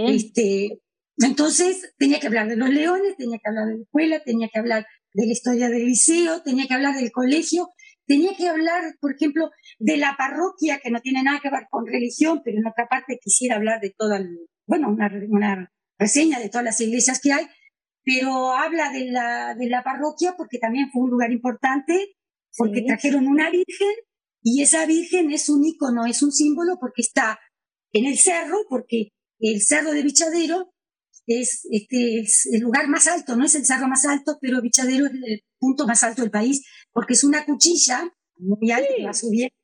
Este, 0.08 0.80
entonces 1.18 1.94
tenía 1.98 2.18
que 2.18 2.26
hablar 2.26 2.48
de 2.48 2.56
los 2.56 2.70
leones, 2.70 3.16
tenía 3.16 3.38
que 3.42 3.48
hablar 3.48 3.66
de 3.66 3.76
la 3.76 3.82
escuela, 3.82 4.22
tenía 4.24 4.48
que 4.52 4.58
hablar 4.58 4.86
de 5.12 5.26
la 5.26 5.32
historia 5.32 5.68
del 5.68 5.86
liceo, 5.86 6.42
tenía 6.42 6.66
que 6.66 6.74
hablar 6.74 6.96
del 6.96 7.10
colegio, 7.12 7.70
tenía 8.06 8.34
que 8.34 8.48
hablar, 8.48 8.82
por 9.00 9.14
ejemplo, 9.14 9.50
de 9.78 9.96
la 9.96 10.16
parroquia, 10.16 10.80
que 10.82 10.90
no 10.90 11.00
tiene 11.00 11.22
nada 11.22 11.40
que 11.42 11.50
ver 11.50 11.66
con 11.70 11.86
religión, 11.86 12.40
pero 12.44 12.58
en 12.58 12.66
otra 12.66 12.86
parte 12.88 13.18
quisiera 13.22 13.56
hablar 13.56 13.80
de 13.80 13.94
toda, 13.96 14.20
bueno, 14.66 14.88
una, 14.88 15.10
una 15.28 15.72
reseña 15.98 16.38
de 16.38 16.48
todas 16.48 16.64
las 16.64 16.80
iglesias 16.80 17.20
que 17.20 17.32
hay, 17.32 17.46
pero 18.12 18.52
habla 18.52 18.90
de 18.90 19.06
la, 19.06 19.54
de 19.54 19.68
la 19.68 19.84
parroquia 19.84 20.34
porque 20.36 20.58
también 20.58 20.90
fue 20.92 21.04
un 21.04 21.10
lugar 21.10 21.30
importante, 21.30 22.16
porque 22.56 22.82
trajeron 22.82 23.28
una 23.28 23.50
virgen 23.50 23.94
y 24.42 24.62
esa 24.62 24.84
virgen 24.84 25.30
es 25.30 25.48
un 25.48 25.64
icono, 25.64 26.06
es 26.06 26.20
un 26.22 26.32
símbolo 26.32 26.78
porque 26.80 27.02
está 27.02 27.38
en 27.92 28.06
el 28.06 28.18
cerro, 28.18 28.56
porque 28.68 29.10
el 29.38 29.60
cerro 29.62 29.92
de 29.92 30.02
Bichadero 30.02 30.72
es, 31.26 31.68
este, 31.70 32.20
es 32.20 32.48
el 32.52 32.62
lugar 32.62 32.88
más 32.88 33.06
alto, 33.06 33.36
no 33.36 33.44
es 33.44 33.54
el 33.54 33.64
cerro 33.64 33.86
más 33.86 34.04
alto, 34.04 34.38
pero 34.40 34.60
Bichadero 34.60 35.06
es 35.06 35.12
el 35.12 35.42
punto 35.60 35.86
más 35.86 36.02
alto 36.02 36.22
del 36.22 36.32
país, 36.32 36.64
porque 36.92 37.12
es 37.12 37.22
una 37.22 37.44
cuchilla 37.44 38.12
muy 38.38 38.72
alta 38.72 38.88
que 38.96 39.06
va 39.06 39.14
subiendo. 39.14 39.54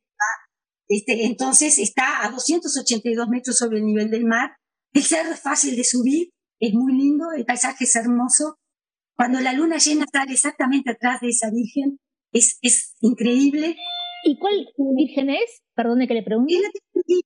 Este, 0.89 1.27
entonces 1.27 1.79
está 1.81 2.25
a 2.25 2.31
282 2.31 3.27
metros 3.29 3.57
sobre 3.57 3.79
el 3.79 3.85
nivel 3.85 4.09
del 4.09 4.25
mar. 4.25 4.51
El 4.93 5.03
cerro 5.03 5.33
es 5.33 5.41
fácil 5.41 5.75
de 5.75 5.83
subir, 5.83 6.31
es 6.61 6.75
muy 6.75 6.95
lindo, 6.95 7.33
el 7.37 7.45
paisaje 7.45 7.85
es 7.85 7.97
hermoso. 7.97 8.57
Cuando 9.17 9.41
la 9.41 9.53
luna 9.53 9.79
llena 9.79 10.05
sale 10.13 10.33
exactamente 10.33 10.91
atrás 10.91 11.21
de 11.21 11.29
esa 11.29 11.51
virgen, 11.51 11.99
es, 12.33 12.59
es 12.63 12.95
increíble. 13.01 13.77
¿Y 14.25 14.39
cuál 14.39 14.67
virgen 14.97 15.31
es? 15.31 15.63
Perdone 15.75 16.07
que 16.07 16.15
le 16.15 16.23
pregunte. 16.23 16.55
Es 16.55 16.63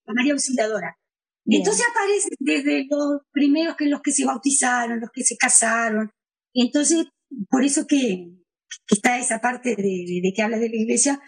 la 0.06 0.14
María 0.14 0.32
Auxiliadora. 0.32 0.96
Entonces 1.46 1.84
aparece 1.90 2.28
desde 2.38 2.86
los 2.88 3.22
primeros 3.32 3.76
que 3.76 3.86
los 3.86 4.02
que 4.02 4.12
se 4.12 4.24
bautizaron, 4.24 5.00
los 5.00 5.10
que 5.12 5.24
se 5.24 5.36
casaron. 5.36 6.10
Entonces, 6.54 7.06
por 7.48 7.64
eso 7.64 7.86
que, 7.86 8.28
está 8.88 9.18
esa 9.18 9.40
parte 9.40 9.74
de, 9.74 10.32
que 10.34 10.42
habla 10.42 10.58
de 10.58 10.68
la 10.68 10.76
iglesia, 10.76 11.20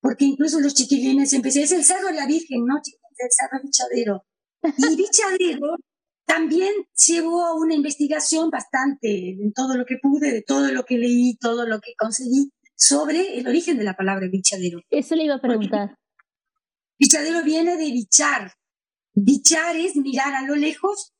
porque 0.00 0.24
incluso 0.24 0.60
los 0.60 0.74
chiquilines 0.74 1.32
empezaron, 1.32 1.64
es 1.64 1.72
el 1.72 1.84
cerro 1.84 2.08
de 2.08 2.14
la 2.14 2.26
Virgen, 2.26 2.64
¿no? 2.64 2.78
Es 2.78 2.96
el 3.18 3.28
cerro 3.30 3.62
Bichadero. 3.62 4.24
Y 4.62 4.96
Bichadero 4.96 5.76
también 6.26 6.72
llevó 7.06 7.54
una 7.56 7.74
investigación 7.74 8.50
bastante 8.50 9.30
en 9.30 9.52
todo 9.52 9.76
lo 9.76 9.84
que 9.86 9.96
pude, 10.02 10.32
de 10.32 10.42
todo 10.42 10.70
lo 10.72 10.84
que 10.84 10.98
leí, 10.98 11.36
todo 11.36 11.66
lo 11.66 11.80
que 11.80 11.92
conseguí 11.96 12.50
sobre 12.74 13.38
el 13.38 13.46
origen 13.46 13.78
de 13.78 13.84
la 13.84 13.94
palabra 13.94 14.26
bichadero. 14.30 14.80
Eso 14.90 15.14
le 15.14 15.24
iba 15.24 15.36
a 15.36 15.40
preguntar. 15.40 15.96
bichadero 16.98 17.42
viene 17.42 17.76
de 17.76 17.90
bichar, 17.90 18.52
Bichar 19.18 19.76
es 19.76 19.96
mirar 19.96 20.34
a 20.34 20.42
lo 20.42 20.56
lejos 20.56 21.14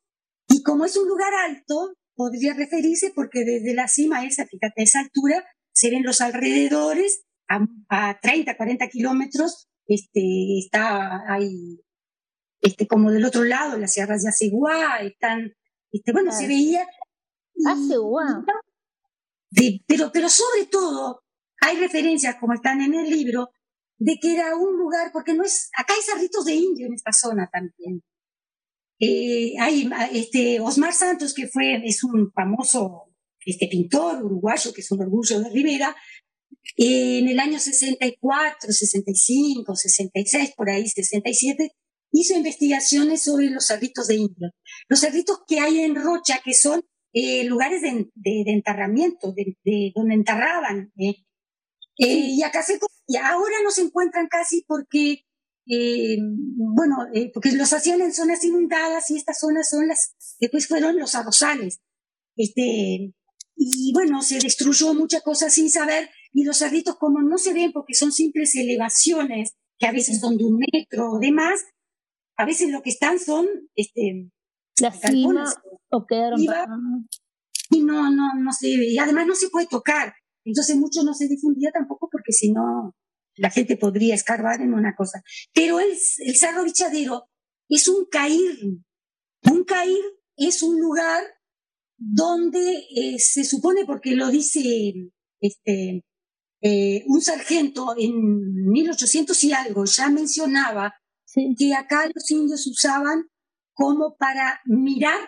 y 0.47 0.61
como 0.61 0.85
es 0.85 0.95
un 0.95 1.07
lugar 1.07 1.33
alto, 1.33 1.95
podría 2.13 2.53
referirse 2.53 3.11
porque 3.13 3.43
desde 3.43 3.73
la 3.73 3.87
cima 3.87 4.23
esa, 4.23 4.45
fíjate, 4.45 4.81
a 4.81 4.83
esa 4.83 4.99
altura, 4.99 5.43
se 5.73 5.89
ven 5.89 6.03
los 6.03 6.21
alrededores 6.21 7.23
a, 7.49 8.19
30, 8.21 8.55
40 8.55 8.87
kilómetros, 8.89 9.67
este, 9.87 10.59
está 10.59 11.23
ahí, 11.27 11.79
este, 12.61 12.87
como 12.87 13.11
del 13.11 13.25
otro 13.25 13.43
lado, 13.43 13.77
las 13.77 13.93
sierras 13.93 14.23
de 14.23 14.29
Aceguá, 14.29 14.99
están, 15.01 15.53
este, 15.91 16.11
bueno, 16.11 16.31
se 16.31 16.47
veía. 16.47 16.85
Aceguá. 17.65 18.43
pero, 19.87 20.11
pero 20.11 20.29
sobre 20.29 20.65
todo, 20.69 21.23
hay 21.61 21.77
referencias, 21.77 22.35
como 22.39 22.53
están 22.53 22.81
en 22.81 22.93
el 22.93 23.09
libro, 23.09 23.49
de 23.97 24.17
que 24.21 24.33
era 24.33 24.55
un 24.55 24.77
lugar, 24.77 25.11
porque 25.11 25.33
no 25.33 25.43
es, 25.43 25.69
acá 25.77 25.93
hay 25.93 26.01
cerritos 26.01 26.45
de 26.45 26.53
indio 26.53 26.87
en 26.87 26.93
esta 26.93 27.11
zona 27.11 27.49
también. 27.51 28.03
Eh, 28.99 29.53
hay 29.59 29.89
este 30.11 30.59
Osmar 30.59 30.93
Santos, 30.93 31.33
que 31.33 31.47
fue, 31.47 31.81
es 31.85 32.03
un 32.03 32.31
famoso 32.31 33.07
este 33.45 33.67
pintor 33.67 34.23
uruguayo, 34.23 34.73
que 34.73 34.81
es 34.81 34.91
un 34.91 35.01
orgullo 35.01 35.39
de 35.39 35.49
Rivera, 35.49 35.95
eh, 36.75 37.19
en 37.19 37.27
el 37.27 37.39
año 37.39 37.59
64, 37.59 38.71
65, 38.71 39.75
66, 39.75 40.53
por 40.55 40.69
ahí 40.69 40.87
67, 40.87 41.71
hizo 42.11 42.35
investigaciones 42.35 43.23
sobre 43.23 43.49
los 43.49 43.65
cerritos 43.65 44.07
de 44.07 44.15
indio. 44.15 44.49
Los 44.87 44.99
cerritos 44.99 45.39
que 45.47 45.59
hay 45.59 45.79
en 45.79 45.95
Rocha, 45.95 46.39
que 46.43 46.53
son 46.53 46.81
eh, 47.13 47.43
lugares 47.45 47.81
de, 47.81 48.09
de, 48.15 48.43
enterramiento, 48.51 49.33
de, 49.33 49.91
donde 49.95 50.13
enterraban 50.13 50.91
eh, 51.99 52.29
y 52.29 52.43
acá 52.43 52.61
se, 52.61 52.79
y 53.07 53.17
ahora 53.17 53.55
no 53.63 53.71
se 53.71 53.81
encuentran 53.81 54.27
casi 54.27 54.63
porque, 54.67 55.23
eh, 55.67 56.17
bueno, 56.19 56.97
eh, 57.13 57.31
porque 57.33 57.51
los 57.53 57.73
hacían 57.73 58.01
en 58.01 58.13
zonas 58.13 58.43
inundadas 58.43 59.09
y 59.09 59.17
estas 59.17 59.39
zonas 59.39 59.69
son 59.69 59.87
las, 59.87 60.15
después 60.39 60.67
fueron 60.67 60.97
los 60.99 61.15
arrozales. 61.15 61.79
Este, 62.35 63.13
y 63.55 63.91
bueno, 63.93 64.21
se 64.21 64.39
destruyó 64.39 64.93
mucha 64.93 65.21
cosa 65.21 65.49
sin 65.49 65.71
saber 65.71 66.09
y 66.33 66.43
los 66.43 66.57
cerritos 66.57 66.97
como 66.97 67.21
no 67.21 67.39
se 67.39 67.53
ven 67.53 67.71
porque 67.71 67.95
son 67.95 68.11
simples 68.11 68.55
elevaciones 68.55 69.53
que 69.79 69.87
a 69.87 69.91
veces 69.91 70.19
son 70.19 70.37
de 70.37 70.45
un 70.45 70.59
metro 70.59 71.13
o 71.13 71.19
demás, 71.19 71.61
a 72.37 72.45
veces 72.45 72.69
lo 72.71 72.81
que 72.81 72.91
están 72.91 73.19
son, 73.19 73.47
este, 73.75 74.29
las 74.79 74.99
cimas 75.01 75.55
o 75.89 76.05
quedaron 76.05 76.39
y 77.69 77.83
no, 77.83 78.09
no, 78.11 78.33
no 78.35 78.51
se 78.53 78.77
ve. 78.77 78.89
Y 78.89 78.97
además 78.97 79.27
no 79.27 79.35
se 79.35 79.49
puede 79.49 79.67
tocar. 79.67 80.13
Entonces 80.45 80.77
mucho 80.77 81.03
no 81.03 81.13
se 81.13 81.27
difundía 81.27 81.71
tampoco 81.73 82.07
porque 82.11 82.31
si 82.31 82.51
no 82.53 82.95
la 83.35 83.49
gente 83.49 83.77
podría 83.77 84.15
escarbar 84.15 84.61
en 84.61 84.73
una 84.73 84.95
cosa. 84.95 85.21
Pero 85.53 85.79
el, 85.79 85.89
el 85.89 86.37
Cerro 86.37 86.63
Bichadero 86.63 87.29
es 87.67 87.87
un 87.87 88.05
cair. 88.05 88.57
Un 89.51 89.63
cair 89.63 90.03
es 90.37 90.63
un 90.63 90.79
lugar 90.79 91.23
donde 91.97 92.85
eh, 92.95 93.19
se 93.19 93.43
supone, 93.43 93.85
porque 93.85 94.15
lo 94.15 94.29
dice 94.29 94.93
este, 95.41 96.03
eh, 96.61 97.03
un 97.07 97.21
sargento 97.21 97.95
en 97.97 98.69
1800 98.69 99.43
y 99.43 99.53
algo, 99.53 99.85
ya 99.85 100.09
mencionaba 100.09 100.93
que 101.57 101.73
acá 101.73 102.09
los 102.13 102.29
indios 102.31 102.65
usaban 102.67 103.25
como 103.73 104.15
para 104.17 104.59
mirar 104.65 105.19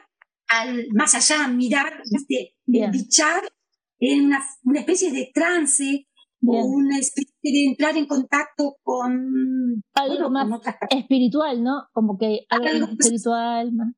al 0.48 0.88
más 0.94 1.14
allá, 1.14 1.48
mirar, 1.48 2.02
¿viste? 2.12 2.56
bichar 2.66 3.44
en 4.00 4.26
una, 4.26 4.44
una 4.64 4.80
especie 4.80 5.12
de 5.12 5.30
trance 5.34 6.08
o 6.46 6.66
una 6.66 6.98
especie 6.98 7.34
de 7.44 7.66
entrar 7.66 7.98
en 7.98 8.08
contacto 8.08 8.78
con 8.82 9.84
algo 9.94 10.30
más 10.30 10.48
espiritual, 10.90 11.64
¿no? 11.64 11.84
Como 11.92 12.18
que 12.18 12.46
algo, 12.50 12.88
espiritual 12.92 13.74
más. 13.74 13.94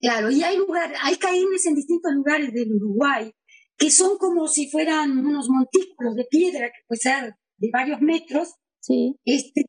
Claro, 0.00 0.30
y 0.30 0.42
hay 0.42 0.56
lugar, 0.56 0.92
hay 1.02 1.16
caínes 1.16 1.66
en 1.66 1.74
distintos 1.74 2.12
lugares 2.14 2.52
del 2.54 2.72
Uruguay 2.72 3.32
que 3.76 3.90
son 3.90 4.16
como 4.18 4.46
si 4.48 4.70
fueran 4.70 5.18
unos 5.18 5.48
montículos 5.48 6.14
de 6.16 6.24
piedra 6.24 6.66
que 6.66 6.82
puede 6.86 7.00
ser 7.00 7.34
de 7.56 7.70
varios 7.72 8.00
metros, 8.00 8.54
sí. 8.80 9.16
este, 9.24 9.66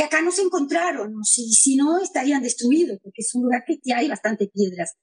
que 0.00 0.06
acá 0.06 0.22
no 0.22 0.32
se 0.32 0.40
encontraron, 0.40 1.22
si, 1.24 1.52
si 1.52 1.76
no 1.76 1.98
estarían 1.98 2.42
destruidos, 2.42 2.98
porque 3.02 3.20
es 3.20 3.34
un 3.34 3.42
lugar 3.42 3.64
que 3.66 3.92
hay 3.92 4.08
bastante 4.08 4.48
piedras. 4.48 4.94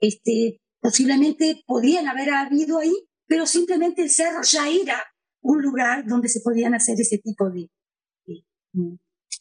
Este, 0.00 0.62
posiblemente 0.80 1.62
podrían 1.66 2.08
haber 2.08 2.30
habido 2.30 2.78
ahí, 2.78 2.94
pero 3.26 3.44
simplemente 3.44 4.00
el 4.00 4.08
cerro 4.08 4.40
ya 4.42 4.66
era 4.66 5.04
un 5.42 5.60
lugar 5.60 6.06
donde 6.06 6.30
se 6.30 6.40
podían 6.40 6.74
hacer 6.74 6.98
ese 6.98 7.18
tipo 7.18 7.50
de, 7.50 7.68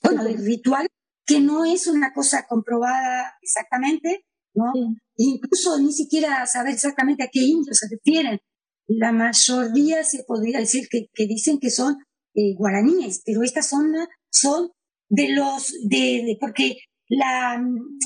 bueno, 0.04 0.26
de 0.26 0.36
ritual 0.36 0.90
que 1.26 1.40
no 1.40 1.64
es 1.64 1.88
una 1.88 2.12
cosa 2.12 2.46
comprobada 2.46 3.38
exactamente, 3.42 4.26
¿no? 4.54 4.74
Incluso 5.16 5.80
ni 5.80 5.94
siquiera 5.94 6.46
saber 6.46 6.74
exactamente 6.74 7.24
a 7.24 7.30
qué 7.32 7.40
indios 7.40 7.78
se 7.78 7.88
refieren. 7.90 8.40
La 8.86 9.14
mayoría 9.14 10.04
se 10.04 10.26
podría 10.26 10.60
decir 10.60 10.90
que, 10.92 11.08
que 11.14 11.26
dicen 11.26 11.58
que 11.58 11.70
son 11.70 11.96
eh, 12.36 12.54
guaraníes, 12.58 13.22
pero 13.26 13.44
estas 13.44 13.70
son, 13.70 13.94
son 14.30 14.72
de 15.10 15.30
los, 15.30 15.73
de, 15.88 16.38
porque 16.40 16.77
la, 17.10 17.61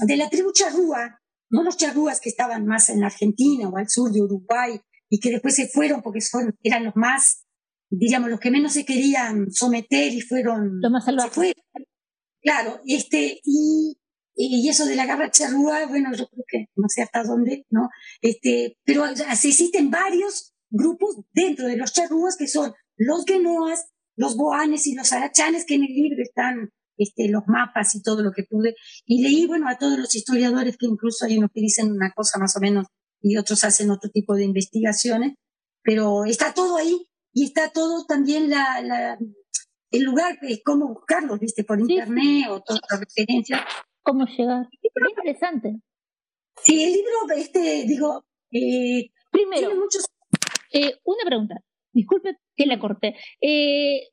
de 0.05 0.17
la 0.17 0.29
tribu 0.29 0.51
charrúa, 0.53 1.19
no 1.49 1.63
los 1.63 1.77
charrúas 1.77 2.19
que 2.19 2.29
estaban 2.29 2.65
más 2.65 2.89
en 2.89 3.03
Argentina 3.03 3.69
o 3.69 3.77
al 3.77 3.89
sur 3.89 4.11
de 4.11 4.21
Uruguay 4.21 4.79
y 5.09 5.19
que 5.19 5.29
después 5.29 5.55
se 5.55 5.67
fueron 5.67 6.01
porque 6.01 6.21
son, 6.21 6.57
eran 6.63 6.85
los 6.85 6.95
más, 6.95 7.45
diríamos, 7.89 8.29
los 8.29 8.39
que 8.39 8.49
menos 8.49 8.73
se 8.73 8.85
querían 8.85 9.51
someter 9.51 10.11
y 10.13 10.21
fueron... 10.21 10.79
Los 10.81 10.91
más 10.91 11.05
salvajes. 11.05 11.53
Claro, 12.41 12.81
este, 12.85 13.39
y, 13.43 13.97
y 14.35 14.67
eso 14.67 14.85
de 14.85 14.95
la 14.95 15.05
garra 15.05 15.29
charrúa, 15.29 15.85
bueno, 15.85 16.09
yo 16.13 16.27
creo 16.27 16.43
que 16.47 16.65
no 16.75 16.87
sé 16.89 17.03
hasta 17.03 17.23
dónde, 17.23 17.65
¿no? 17.69 17.89
Este, 18.21 18.77
pero 18.83 19.05
existen 19.05 19.91
varios 19.91 20.53
grupos 20.69 21.17
dentro 21.33 21.67
de 21.67 21.77
los 21.77 21.93
charrúas 21.93 22.35
que 22.35 22.47
son 22.47 22.73
los 22.97 23.25
genoas, 23.25 23.91
los 24.15 24.35
boanes 24.35 24.87
y 24.87 24.95
los 24.95 25.13
arachanes 25.13 25.65
que 25.65 25.75
en 25.75 25.83
el 25.83 25.93
libro 25.93 26.21
están 26.21 26.71
este, 26.97 27.29
los 27.29 27.43
mapas 27.47 27.95
y 27.95 28.01
todo 28.01 28.21
lo 28.21 28.31
que 28.31 28.43
pude. 28.43 28.75
Y 29.05 29.21
leí, 29.23 29.45
bueno, 29.45 29.67
a 29.67 29.77
todos 29.77 29.97
los 29.97 30.15
historiadores 30.15 30.77
que 30.77 30.85
incluso 30.85 31.25
hay 31.25 31.37
unos 31.37 31.51
que 31.53 31.61
dicen 31.61 31.91
una 31.91 32.11
cosa 32.15 32.39
más 32.39 32.55
o 32.57 32.59
menos 32.59 32.87
y 33.21 33.37
otros 33.37 33.63
hacen 33.63 33.89
otro 33.91 34.09
tipo 34.09 34.35
de 34.35 34.43
investigaciones, 34.43 35.35
pero 35.81 36.25
está 36.25 36.53
todo 36.53 36.77
ahí 36.77 37.07
y 37.31 37.45
está 37.45 37.69
todo 37.71 38.05
también 38.05 38.49
la, 38.49 38.81
la 38.81 39.17
el 39.93 40.03
lugar, 40.03 40.37
es 40.41 40.61
cómo 40.65 40.87
buscarlo, 40.87 41.37
viste, 41.37 41.63
por 41.63 41.79
internet 41.79 42.47
o 42.49 42.61
todas 42.61 42.81
las 42.89 42.99
referencias. 42.99 43.61
¿Cómo 44.01 44.25
llegar? 44.25 44.67
interesante. 45.09 45.79
Sí, 46.61 46.83
el 46.83 46.93
libro, 46.93 47.11
este, 47.35 47.85
digo, 47.85 48.25
eh, 48.51 49.11
primero, 49.31 49.71
eh, 50.71 50.95
una 51.03 51.23
pregunta, 51.25 51.55
disculpe 51.91 52.37
que 52.55 52.65
la 52.65 52.79
corté. 52.79 53.15
Eh, 53.39 54.09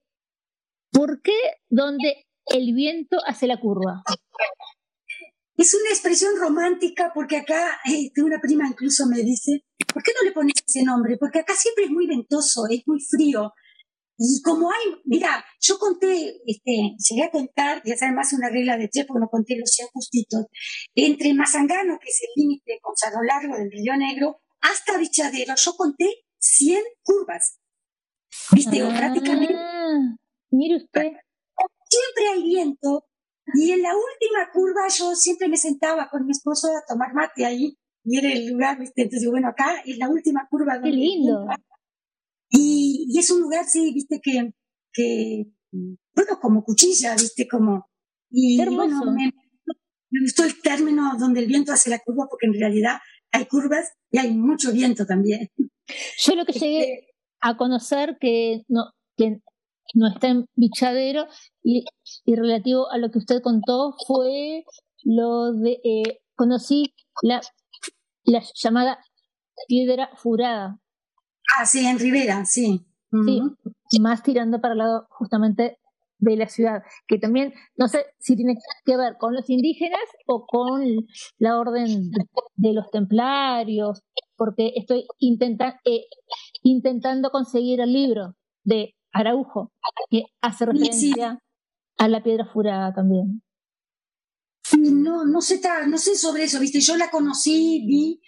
¿Por 0.93 1.23
qué 1.23 1.39
donde 1.69 2.27
el 2.51 2.75
viento 2.75 3.17
hace 3.27 3.47
la 3.47 3.59
curva? 3.59 4.03
Es 5.57 5.75
una 5.75 5.91
expresión 5.91 6.33
romántica 6.39 7.13
porque 7.15 7.37
acá, 7.37 7.79
eh, 7.85 8.11
una 8.23 8.41
prima 8.41 8.67
incluso 8.67 9.07
me 9.07 9.23
dice, 9.23 9.65
¿por 9.93 10.03
qué 10.03 10.13
no 10.17 10.27
le 10.27 10.33
pones 10.33 10.55
ese 10.67 10.83
nombre? 10.83 11.17
Porque 11.19 11.41
acá 11.41 11.55
siempre 11.55 11.85
es 11.85 11.91
muy 11.91 12.07
ventoso, 12.07 12.67
es 12.71 12.83
muy 12.87 12.99
frío. 13.01 13.53
Y 14.17 14.43
como 14.43 14.71
hay, 14.71 15.01
mira, 15.05 15.45
yo 15.61 15.79
conté, 15.79 16.41
este, 16.47 16.95
llegué 17.09 17.25
a 17.25 17.31
contar, 17.31 17.83
ya 17.85 17.97
saben 17.97 18.15
más 18.15 18.33
una 18.33 18.51
regla 18.51 18.77
de 18.77 18.89
tres 18.89 19.07
porque 19.07 19.21
no 19.21 19.29
conté 19.29 19.57
los 19.59 19.71
100 19.71 19.89
justitos, 19.93 20.47
entre 20.95 21.33
Mazangano, 21.35 21.99
que 21.99 22.09
es 22.09 22.21
el 22.23 22.43
límite 22.43 22.79
con 22.83 22.95
Cerro 22.97 23.23
Largo 23.23 23.57
del 23.57 23.71
Río 23.71 23.97
Negro, 23.97 24.41
hasta 24.61 24.99
Bichadero, 24.99 25.55
yo 25.57 25.73
conté 25.75 26.07
100 26.39 26.83
curvas. 27.03 27.59
¿Viste? 28.53 28.83
Ah, 28.83 28.95
prácticamente. 28.97 29.55
Mire 30.51 30.77
usted. 30.77 31.13
Siempre 31.91 32.29
hay 32.33 32.43
viento, 32.43 33.11
y 33.55 33.73
en 33.73 33.83
la 33.83 33.91
última 33.95 34.51
curva 34.53 34.89
yo 34.89 35.15
siempre 35.15 35.49
me 35.49 35.57
sentaba 35.57 36.09
con 36.11 36.25
mi 36.25 36.33
esposo 36.33 36.69
a 36.69 36.85
tomar 36.87 37.15
mate 37.15 37.45
ahí 37.45 37.77
y 38.05 38.19
era 38.19 38.33
el 38.33 38.47
lugar, 38.47 38.79
¿viste? 38.79 39.03
Entonces, 39.03 39.29
bueno, 39.29 39.49
acá 39.49 39.83
es 39.85 39.99
la 39.99 40.09
última 40.09 40.47
curva. 40.49 40.81
Qué 40.83 40.91
lindo. 40.91 41.47
Y, 42.49 43.07
y, 43.09 43.19
es 43.19 43.31
un 43.31 43.43
lugar, 43.43 43.65
sí, 43.67 43.93
viste, 43.93 44.21
que, 44.23 44.53
que, 44.93 45.45
bueno, 45.71 46.39
como 46.41 46.65
cuchilla, 46.65 47.15
viste, 47.15 47.47
como... 47.47 47.89
Y 48.31 48.61
hermoso. 48.61 48.89
Bueno, 48.89 49.13
me, 49.13 49.33
me, 50.11 50.21
gustó 50.23 50.45
el 50.45 50.61
término 50.61 51.13
donde 51.19 51.41
el 51.41 51.47
viento 51.47 51.73
hace 51.73 51.91
la 51.91 51.99
curva 51.99 52.27
porque 52.29 52.47
en 52.47 52.55
realidad 52.55 52.99
hay 53.33 53.47
curvas 53.47 53.93
y 54.11 54.19
hay 54.19 54.33
mucho 54.33 54.73
viento 54.73 55.05
también. 55.05 55.49
Yo 56.25 56.35
lo 56.35 56.45
que 56.45 56.53
llegué 56.53 57.09
a 57.41 57.57
conocer 57.57 58.17
que 58.21 58.63
no, 58.69 58.93
que 59.17 59.41
no 59.95 60.09
está 60.09 60.29
en 60.29 60.47
Bichadero 60.55 61.27
y, 61.63 61.85
y, 62.25 62.35
relativo 62.35 62.91
a 62.91 62.99
lo 62.99 63.11
que 63.11 63.19
usted 63.19 63.43
contó 63.43 63.95
fue 64.07 64.65
lo 65.03 65.53
de 65.53 65.81
eh, 65.85 66.21
conocí 66.35 66.95
la, 67.23 67.41
la 68.25 68.43
llamada 68.55 68.99
piedra 69.67 70.11
furada. 70.17 70.79
Ah, 71.59 71.67
sí, 71.67 71.85
en 71.87 71.99
Rivera, 71.99 72.45
sí. 72.45 72.87
Sí, 73.89 74.01
más 74.01 74.23
tirando 74.23 74.61
para 74.61 74.73
el 74.73 74.79
lado 74.79 75.07
justamente 75.11 75.79
de 76.19 76.37
la 76.37 76.47
ciudad, 76.47 76.83
que 77.09 77.19
también 77.19 77.53
no 77.77 77.89
sé 77.89 78.07
si 78.21 78.37
tiene 78.37 78.55
que 78.85 78.97
ver 78.97 79.17
con 79.19 79.35
los 79.35 79.49
indígenas 79.51 80.01
o 80.27 80.47
con 80.47 80.83
la 81.39 81.59
orden 81.59 82.11
de 82.57 82.73
los 82.73 82.89
templarios, 82.91 84.03
porque 84.37 84.73
estoy 84.77 85.07
intenta 85.19 85.81
eh, 85.85 86.05
intentando 86.63 87.31
conseguir 87.31 87.81
el 87.81 87.93
libro 87.93 88.37
de 88.63 88.95
Araujo, 89.13 89.73
que 90.11 90.25
hace 90.41 90.67
referencia 90.67 91.39
a 91.99 92.09
la 92.09 92.23
piedra 92.23 92.47
furada 92.47 92.93
también. 92.95 93.43
No, 94.79 95.25
no 95.25 95.41
sé, 95.41 95.61
no 95.89 95.99
sé 95.99 96.17
sobre 96.17 96.45
eso, 96.45 96.61
viste, 96.61 96.81
yo 96.81 96.97
la 96.97 97.11
conocí, 97.11 97.85
vi, 97.87 98.21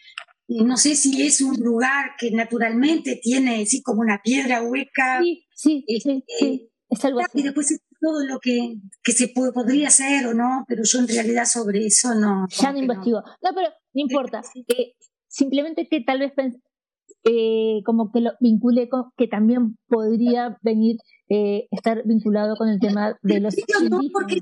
no 0.49 0.77
sé 0.77 0.97
si 0.97 1.23
es 1.23 1.41
un 1.41 1.57
lugar 1.57 2.13
que 2.19 2.31
naturalmente 2.31 3.19
tiene 3.23 3.63
así 3.63 3.83
como 3.83 4.01
una 4.01 4.21
piedra 4.23 4.63
hueca. 4.63 5.21
Sí, 5.21 5.47
sí, 5.55 5.85
sí, 5.87 6.25
sí, 6.27 6.71
es 6.89 7.05
algo 7.05 7.21
así. 7.21 7.41
Y 7.41 7.43
después 7.43 7.71
es 7.71 7.81
todo 8.01 8.25
lo 8.25 8.41
que, 8.41 8.77
que 9.03 9.13
se 9.13 9.29
puede, 9.29 9.53
podría 9.53 9.89
hacer 9.89 10.27
o 10.27 10.35
no, 10.35 10.65
pero 10.69 10.83
yo 10.85 10.99
en 10.99 11.09
realidad 11.09 11.45
sobre 11.45 11.87
eso 11.87 12.15
no. 12.15 12.47
Ya 12.51 12.73
no 12.73 12.79
investigo. 12.79 13.21
No. 13.21 13.51
no, 13.51 13.55
pero 13.55 13.69
no 13.69 14.01
importa. 14.01 14.43
Eh, 14.55 14.95
simplemente 15.29 15.89
que 15.89 16.01
tal 16.01 16.19
vez 16.19 16.33
eh, 17.25 17.83
como 17.85 18.11
que 18.13 18.21
lo 18.21 18.33
vincule 18.41 18.89
con 18.89 19.11
que 19.17 19.29
también 19.29 19.77
podría 19.89 20.59
venir 20.63 20.97
eh, 21.29 21.69
estar 21.71 22.03
vinculado 22.05 22.57
con 22.57 22.69
el 22.69 22.81
tema 22.81 23.17
de 23.23 23.41
los 23.41 23.55
no, 23.89 24.01
porque, 24.13 24.41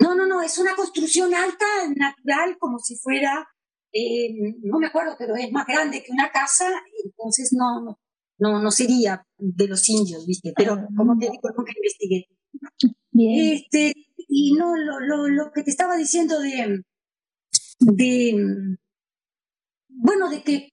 no 0.00 0.14
no 0.14 0.26
no 0.26 0.42
es 0.42 0.58
una 0.58 0.74
construcción 0.74 1.34
alta 1.34 1.64
natural 1.94 2.56
como 2.58 2.78
si 2.78 2.96
fuera 2.96 3.46
eh, 3.92 4.54
no 4.62 4.78
me 4.78 4.88
acuerdo 4.88 5.14
pero 5.18 5.36
es 5.36 5.50
más 5.52 5.66
grande 5.66 6.02
que 6.02 6.12
una 6.12 6.30
casa 6.30 6.66
entonces 7.04 7.52
no 7.52 7.96
no 8.38 8.60
no 8.60 8.70
sería 8.70 9.22
de 9.38 9.68
los 9.68 9.88
indios 9.88 10.26
viste 10.26 10.52
pero 10.56 10.74
Ah. 10.74 10.88
como 10.96 11.16
te 11.18 11.26
digo 11.30 11.48
nunca 11.56 11.72
investigué 11.76 12.26
Bien. 13.12 13.54
este 13.56 13.92
y 14.30 14.52
no 14.54 14.76
lo, 14.76 15.00
lo, 15.00 15.28
lo 15.28 15.50
que 15.52 15.62
te 15.62 15.70
estaba 15.70 15.96
diciendo 15.96 16.38
de 16.40 16.82
de 17.80 18.76
bueno 19.88 20.28
de 20.28 20.42
que 20.42 20.68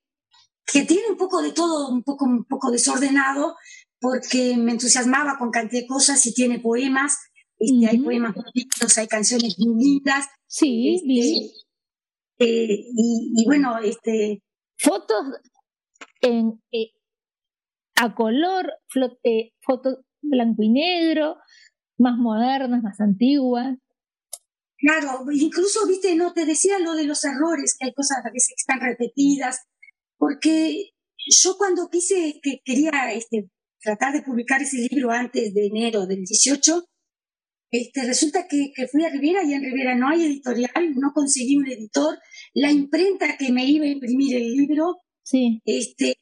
que 0.72 0.84
tiene 0.84 1.08
un 1.10 1.18
poco 1.18 1.42
de 1.42 1.52
todo, 1.52 1.90
un 1.90 2.04
poco, 2.04 2.26
un 2.26 2.46
poco 2.46 2.72
desordenado, 2.72 3.56
porque 4.00 4.58
me 4.58 4.72
entusiasmaba 4.72 5.38
con 5.38 5.52
cantidad 5.52 5.82
de 5.82 5.88
cosas 5.88 6.26
y 6.26 6.34
tiene 6.34 6.60
poemas, 6.60 7.18
este, 7.58 7.76
uh 7.76 7.80
-huh. 7.82 7.90
hay 7.90 8.00
poemas 8.00 8.36
lindos, 8.54 8.98
hay 8.98 9.08
canciones 9.08 9.56
muy 9.60 9.84
lindas. 9.84 10.26
Sí, 10.48 10.96
este, 10.96 11.08
bien. 11.08 11.34
Eh, 12.38 12.80
y, 12.96 13.34
y, 13.38 13.46
bueno, 13.46 13.78
este... 13.80 14.44
Fotos 14.78 15.24
en, 16.22 16.62
eh, 16.72 16.92
a 17.96 18.14
color, 18.14 18.74
eh, 19.24 19.54
fotos 19.62 20.00
blanco 20.22 20.64
y 20.64 20.70
negro, 20.70 21.38
más 21.98 22.18
modernas, 22.18 22.84
más 22.84 23.00
antiguas. 23.00 23.78
Claro, 24.78 25.26
incluso, 25.32 25.88
viste, 25.88 26.16
no 26.16 26.34
te 26.34 26.46
decía 26.46 26.78
lo 26.80 26.94
de 26.94 27.06
los 27.06 27.24
errores, 27.24 27.76
que 27.80 27.88
hay 27.88 27.94
cosas 27.94 28.18
a 28.26 28.32
veces 28.32 28.50
que 28.50 28.62
están 28.62 28.82
repetidas, 28.82 29.62
porque 30.18 30.92
yo 31.28 31.58
cuando 31.58 31.90
quise 31.90 32.40
que 32.42 32.60
quería 32.64 33.12
este, 33.14 33.50
tratar 33.82 34.14
de 34.14 34.22
publicar 34.22 34.62
ese 34.62 34.88
libro 34.90 35.12
antes 35.12 35.54
de 35.54 35.68
enero 35.68 36.06
del 36.06 36.20
18, 36.20 36.84
este, 37.72 38.04
resulta 38.06 38.48
que, 38.48 38.72
que, 38.76 38.88
fui 38.88 39.04
a 39.04 39.10
Rivera 39.10 39.44
y 39.44 39.54
en 39.54 39.64
Rivera 39.64 39.96
no 39.96 40.10
hay 40.10 40.26
editorial, 40.26 40.94
no 40.96 41.12
conseguí 41.14 41.58
un 41.58 41.68
editor, 41.68 42.18
la 42.54 42.72
imprenta 42.72 43.38
que 43.38 43.52
me 43.52 43.66
iba 43.66 43.86
a 43.86 43.90
imprimir 43.90 44.38
el 44.38 44.54
libro, 44.54 44.98
sí. 45.24 45.62
este, 45.66 46.16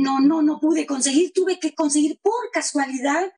no, 0.00 0.20
no, 0.20 0.42
no 0.42 0.58
pude 0.60 0.86
conseguir, 0.86 1.32
tuve 1.32 1.58
que 1.60 1.74
conseguir 1.74 2.18
por 2.22 2.50
casualidad 2.52 3.30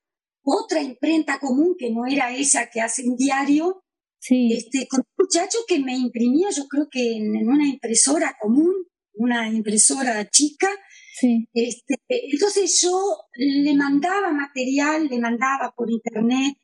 otra 0.43 0.81
imprenta 0.81 1.41
común 1.41 1.75
que 1.77 1.91
no 1.91 2.07
era 2.07 2.35
esa 2.35 2.71
que 2.71 2.81
hace 2.81 3.03
un 3.07 3.17
diario, 3.17 3.83
sí. 4.21 4.53
este, 4.53 4.87
con 4.87 5.01
un 5.01 5.25
muchacho 5.25 5.59
que 5.67 5.81
me 5.81 5.97
imprimía, 5.97 6.49
yo 6.51 6.67
creo 6.69 6.89
que 6.91 7.17
en, 7.17 7.35
en 7.35 7.49
una 7.49 7.67
impresora 7.67 8.37
común, 8.41 8.73
una 9.17 9.49
impresora 9.49 10.29
chica. 10.29 10.69
Sí. 11.19 11.49
Este, 11.55 11.97
entonces 12.09 12.81
yo 12.83 12.93
le 13.35 13.75
mandaba 13.75 14.33
material, 14.33 15.09
le 15.09 15.19
mandaba 15.19 15.73
por 15.75 15.91
internet, 15.91 16.57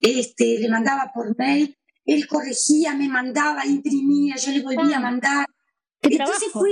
este, 0.00 0.58
le 0.58 0.68
mandaba 0.68 1.10
por 1.14 1.36
mail, 1.38 1.76
él 2.04 2.26
corregía, 2.26 2.94
me 2.94 3.08
mandaba, 3.08 3.66
imprimía, 3.66 4.36
yo 4.36 4.52
le 4.52 4.62
volvía 4.62 4.96
ah, 4.96 4.98
a 4.98 5.02
mandar. 5.02 5.46
Entonces 6.00 6.48
fue, 6.52 6.70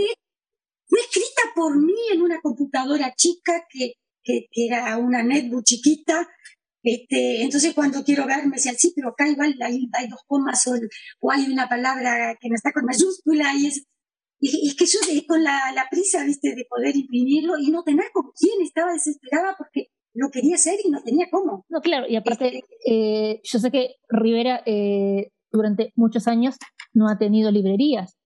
fue 0.86 1.00
escrita 1.00 1.42
por 1.54 1.76
mí 1.78 1.94
en 2.12 2.22
una 2.22 2.40
computadora 2.40 3.12
chica 3.14 3.66
que, 3.68 3.92
que, 4.22 4.46
que 4.50 4.66
era 4.66 4.96
una 4.96 5.22
netbook 5.22 5.64
chiquita. 5.64 6.26
Este, 6.82 7.42
entonces 7.42 7.74
cuando 7.74 8.04
quiero 8.04 8.26
ver 8.26 8.46
me 8.46 8.56
decían, 8.56 8.76
sí, 8.78 8.92
pero 8.94 9.08
acá 9.10 9.28
igual 9.28 9.56
hay, 9.60 9.88
hay 9.92 10.08
dos 10.08 10.20
comas 10.26 10.66
o, 10.68 10.74
o, 11.20 11.32
hay 11.32 11.50
una 11.50 11.68
palabra 11.68 12.36
que 12.40 12.48
no 12.48 12.54
está 12.54 12.72
con 12.72 12.84
mayúscula 12.84 13.54
y 13.56 13.66
es, 13.66 13.84
y, 14.38 14.68
es 14.68 14.74
que 14.76 14.86
yo 14.86 14.98
con 15.26 15.42
la, 15.42 15.72
la, 15.74 15.86
prisa, 15.90 16.24
viste, 16.24 16.54
de 16.54 16.66
poder 16.68 16.94
imprimirlo 16.96 17.58
y 17.58 17.70
no 17.70 17.82
tener 17.82 18.06
con 18.12 18.30
quién, 18.38 18.60
estaba 18.62 18.92
desesperada 18.92 19.54
porque 19.56 19.88
lo 20.14 20.30
quería 20.30 20.56
hacer 20.56 20.78
y 20.84 20.90
no 20.90 21.02
tenía 21.02 21.26
cómo. 21.30 21.64
No, 21.68 21.80
claro, 21.80 22.06
y 22.08 22.16
aparte, 22.16 22.58
este, 22.58 22.66
eh, 22.86 23.40
yo 23.42 23.58
sé 23.58 23.70
que 23.70 23.96
Rivera 24.08 24.62
eh, 24.66 25.30
durante 25.50 25.92
muchos 25.94 26.26
años 26.26 26.56
no 26.92 27.08
ha 27.08 27.18
tenido 27.18 27.50
librerías. 27.50 28.16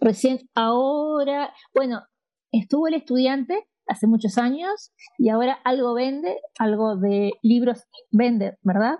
Recién 0.00 0.48
ahora, 0.54 1.52
bueno, 1.74 2.02
estuvo 2.50 2.88
el 2.88 2.94
estudiante 2.94 3.66
hace 3.88 4.06
muchos 4.06 4.38
años 4.38 4.92
y 5.18 5.28
ahora 5.28 5.54
algo 5.64 5.94
vende, 5.94 6.38
algo 6.58 6.96
de 6.96 7.32
libros 7.42 7.84
vende, 8.10 8.56
¿verdad? 8.62 8.98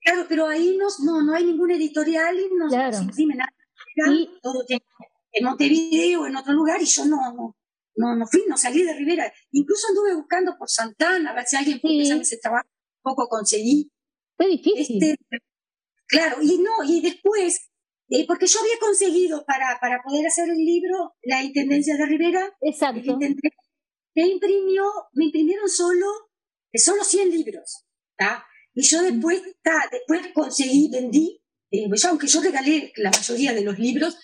Claro, 0.00 0.26
pero 0.28 0.46
ahí 0.46 0.76
no, 0.78 0.86
no, 1.04 1.22
no 1.22 1.34
hay 1.34 1.44
ningún 1.44 1.70
editorial 1.70 2.36
y 2.38 2.48
no 2.56 2.68
claro. 2.68 2.96
se 2.96 3.04
imprime 3.04 3.36
nada. 3.36 3.52
Y, 4.10 4.30
todo 4.42 4.64
tiene 4.66 4.82
en 5.32 5.44
Montevideo, 5.44 6.26
en 6.26 6.36
otro 6.36 6.52
lugar, 6.52 6.80
y 6.80 6.86
yo 6.86 7.04
no, 7.06 7.16
no, 7.32 7.56
no, 7.96 8.16
no 8.16 8.26
fui, 8.26 8.44
no 8.48 8.56
salí 8.56 8.82
de 8.82 8.94
Rivera. 8.94 9.32
Incluso 9.50 9.88
anduve 9.88 10.14
buscando 10.14 10.56
por 10.58 10.68
Santana, 10.68 11.30
a 11.30 11.34
ver 11.34 11.46
si 11.46 11.56
alguien 11.56 11.80
puede 11.80 12.04
sí. 12.04 12.12
ese 12.12 12.38
trabajo, 12.38 12.68
poco 13.02 13.28
conseguí. 13.28 13.90
Fue 14.36 14.48
difícil. 14.48 15.02
Este, 15.02 15.16
claro, 16.06 16.36
y 16.42 16.58
no, 16.58 16.84
y 16.84 17.00
después, 17.00 17.70
eh, 18.08 18.26
porque 18.26 18.46
yo 18.46 18.60
había 18.60 18.78
conseguido 18.80 19.44
para, 19.44 19.78
para 19.80 20.02
poder 20.02 20.26
hacer 20.26 20.48
el 20.48 20.58
libro 20.58 21.14
la 21.22 21.42
Intendencia 21.42 21.96
de 21.96 22.06
Rivera. 22.06 22.52
Exacto. 22.60 23.18
Me 24.14 24.28
imprimió, 24.28 24.84
me 25.14 25.26
imprimieron 25.26 25.68
solo, 25.68 26.06
solo 26.74 27.02
100 27.02 27.30
libros. 27.30 27.86
Y 28.74 28.82
yo 28.82 29.02
después, 29.02 29.42
después 29.90 30.32
conseguí, 30.34 30.88
vendí, 30.90 31.42
eh, 31.70 31.88
pues 31.88 32.04
aunque 32.04 32.26
yo 32.26 32.40
regalé 32.40 32.92
la 32.96 33.10
mayoría 33.10 33.52
de 33.52 33.62
los 33.62 33.78
libros, 33.78 34.16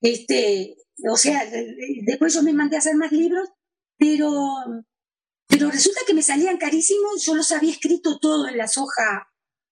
este, 0.00 0.76
o 1.10 1.16
sea, 1.16 1.44
después 2.04 2.34
yo 2.34 2.42
me 2.42 2.52
mandé 2.52 2.76
a 2.76 2.80
hacer 2.80 2.96
más 2.96 3.12
libros, 3.12 3.48
pero, 3.98 4.30
pero 5.46 5.70
resulta 5.70 6.00
que 6.06 6.14
me 6.14 6.22
salían 6.22 6.58
carísimos, 6.58 7.24
yo 7.24 7.34
los 7.34 7.52
había 7.52 7.72
escrito 7.72 8.18
todo 8.18 8.48
en 8.48 8.56
las 8.56 8.78
hojas 8.78 9.22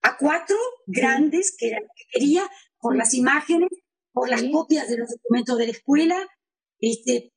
A4, 0.03 0.55
grandes, 0.87 1.55
que 1.57 1.69
era 1.69 1.81
lo 1.81 1.89
que 1.97 2.05
quería, 2.13 2.51
por 2.79 2.97
las 2.97 3.15
imágenes, 3.15 3.71
por 4.13 4.29
las 4.29 4.43
copias 4.53 4.89
de 4.89 4.99
los 4.99 5.11
documentos 5.11 5.59
de 5.59 5.67
la 5.67 5.73
escuela, 5.73 6.29
este, 6.81 7.33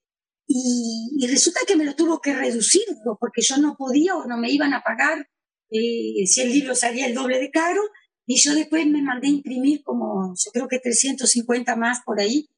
y, 0.48 1.28
resulta 1.28 1.62
que 1.66 1.76
me 1.76 1.86
lo 1.86 1.96
tuvo 1.96 2.20
que 2.20 2.34
reducir, 2.34 2.84
porque 3.20 3.42
yo 3.42 3.58
no 3.58 3.76
podía 3.78 4.16
o 4.16 4.26
no 4.26 4.38
me 4.38 4.52
iban 4.52 4.74
a 4.74 4.82
pagar 4.82 5.30
eh, 5.70 6.26
si 6.28 6.42
el 6.42 6.52
libro 6.52 6.76
salía 6.76 7.08
el 7.08 7.14
doble 7.14 7.40
de 7.40 7.52
caro, 7.52 7.82
y 8.26 8.38
yo 8.38 8.54
después 8.54 8.86
me 8.86 9.02
mandé 9.02 9.28
a 9.28 9.32
imprimir 9.32 9.82
como, 9.84 10.34
yo 10.36 10.52
creo 10.52 10.68
que 10.68 10.80
350 10.80 11.76
más 11.76 12.00
por 12.06 12.20
ahí, 12.20 12.50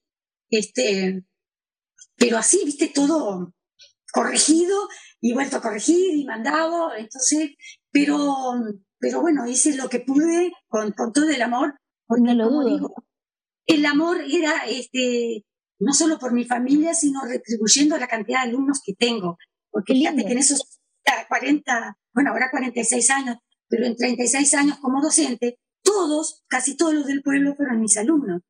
este, 0.58 1.24
pero 2.16 2.38
así, 2.38 2.62
viste, 2.66 2.88
todo 2.88 3.54
corregido 4.12 4.88
y 5.22 5.34
vuelto 5.34 5.58
a 5.58 5.62
corregir 5.62 6.16
y 6.16 6.26
mandado, 6.26 6.94
entonces, 6.96 7.52
pero, 7.92 8.36
pero 9.00 9.22
bueno, 9.22 9.48
hice 9.48 9.76
lo 9.76 9.90
que 9.90 10.00
pude 10.00 10.52
con, 10.68 10.92
con 10.92 11.12
todo 11.12 11.30
el 11.30 11.42
amor, 11.42 11.80
porque 12.06 12.34
lo 12.34 12.48
como 12.48 12.66
digo, 12.66 12.94
el 13.66 13.86
amor 13.86 14.18
era, 14.30 14.66
este, 14.68 15.46
no 15.80 15.94
solo 15.94 16.20
por 16.20 16.34
mi 16.34 16.46
familia, 16.46 16.94
sino 16.94 17.22
retribuyendo 17.26 17.98
la 17.98 18.08
cantidad 18.08 18.44
de 18.44 18.50
alumnos 18.50 18.82
que 18.86 18.94
tengo, 18.94 19.38
porque 19.72 19.94
fíjate 19.94 20.26
que 20.26 20.34
en 20.34 20.38
esos 20.38 20.80
40, 21.28 21.98
bueno, 22.14 22.32
ahora 22.32 22.52
46 22.52 23.10
años, 23.10 23.38
pero 23.68 23.86
en 23.86 23.96
36 23.96 24.54
años 24.54 24.78
como 24.80 25.02
docente, 25.02 25.58
todos, 25.82 26.44
casi 26.48 26.78
todos 26.78 26.94
los 26.94 27.08
del 27.08 27.22
pueblo 27.22 27.56
fueron 27.56 27.82
mis 27.82 27.98
alumnos. 27.98 28.42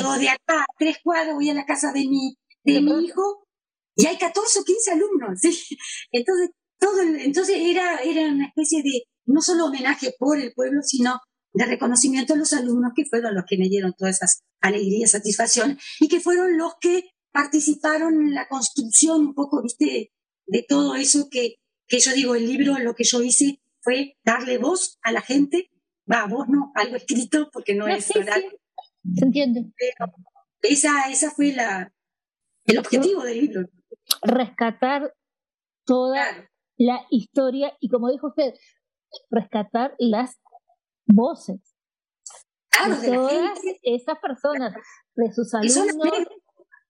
Yo 0.00 0.18
de 0.18 0.28
acá 0.28 0.60
a 0.60 0.66
tres 0.78 0.98
cuadros 1.02 1.34
voy 1.34 1.50
a 1.50 1.54
la 1.54 1.66
casa 1.66 1.92
de 1.92 2.00
mi, 2.06 2.36
de 2.64 2.80
mi 2.80 3.04
hijo 3.04 3.46
y 3.94 4.06
hay 4.06 4.16
14 4.16 4.60
o 4.60 4.64
15 4.64 4.90
alumnos. 4.92 5.40
Entonces, 6.12 6.50
todo 6.78 7.02
entonces 7.02 7.56
era, 7.58 7.96
era 7.96 8.30
una 8.32 8.46
especie 8.46 8.82
de, 8.84 9.02
no 9.26 9.40
solo 9.40 9.66
homenaje 9.66 10.14
por 10.16 10.38
el 10.38 10.52
pueblo, 10.52 10.80
sino 10.82 11.18
de 11.52 11.66
reconocimiento 11.66 12.34
a 12.34 12.36
los 12.36 12.52
alumnos 12.52 12.92
que 12.94 13.04
fueron 13.04 13.34
los 13.34 13.44
que 13.48 13.58
me 13.58 13.68
dieron 13.68 13.94
todas 13.98 14.16
esas 14.16 14.42
alegrías, 14.60 15.10
satisfacción 15.10 15.76
y 15.98 16.06
que 16.06 16.20
fueron 16.20 16.56
los 16.56 16.74
que 16.80 17.10
participaron 17.32 18.14
en 18.14 18.34
la 18.34 18.46
construcción 18.46 19.28
un 19.28 19.34
poco, 19.34 19.62
viste, 19.62 20.12
de 20.46 20.64
todo 20.68 20.94
eso 20.94 21.28
que, 21.30 21.56
que 21.86 21.98
yo 21.98 22.12
digo, 22.12 22.34
el 22.34 22.46
libro, 22.46 22.78
lo 22.78 22.94
que 22.94 23.04
yo 23.04 23.22
hice 23.22 23.60
fue 23.80 24.16
darle 24.24 24.58
voz 24.58 24.98
a 25.02 25.12
la 25.12 25.20
gente, 25.20 25.70
va, 26.10 26.26
voz 26.26 26.48
no, 26.48 26.72
algo 26.74 26.96
escrito, 26.96 27.50
porque 27.52 27.74
no, 27.74 27.88
es 27.88 28.08
verdad. 28.14 28.40
¿Se 29.14 29.24
entiende? 29.24 29.72
esa, 30.62 31.08
esa 31.10 31.30
fue 31.30 31.52
la, 31.52 31.92
el 32.64 32.78
objetivo 32.78 33.22
del 33.22 33.40
libro. 33.40 33.68
Rescatar 34.22 35.14
toda 35.84 36.48
la 36.76 37.06
historia 37.10 37.76
y 37.80 37.88
como 37.88 38.10
dijo 38.10 38.28
usted, 38.28 38.54
rescatar 39.30 39.94
las 39.98 40.38
voces. 41.06 41.60
Claro, 42.70 43.00
de, 43.00 43.12
todas 43.12 43.58
esas 43.82 44.18
personas, 44.20 44.74
de 45.16 45.32
sus 45.32 45.52
alumnos, 45.54 46.12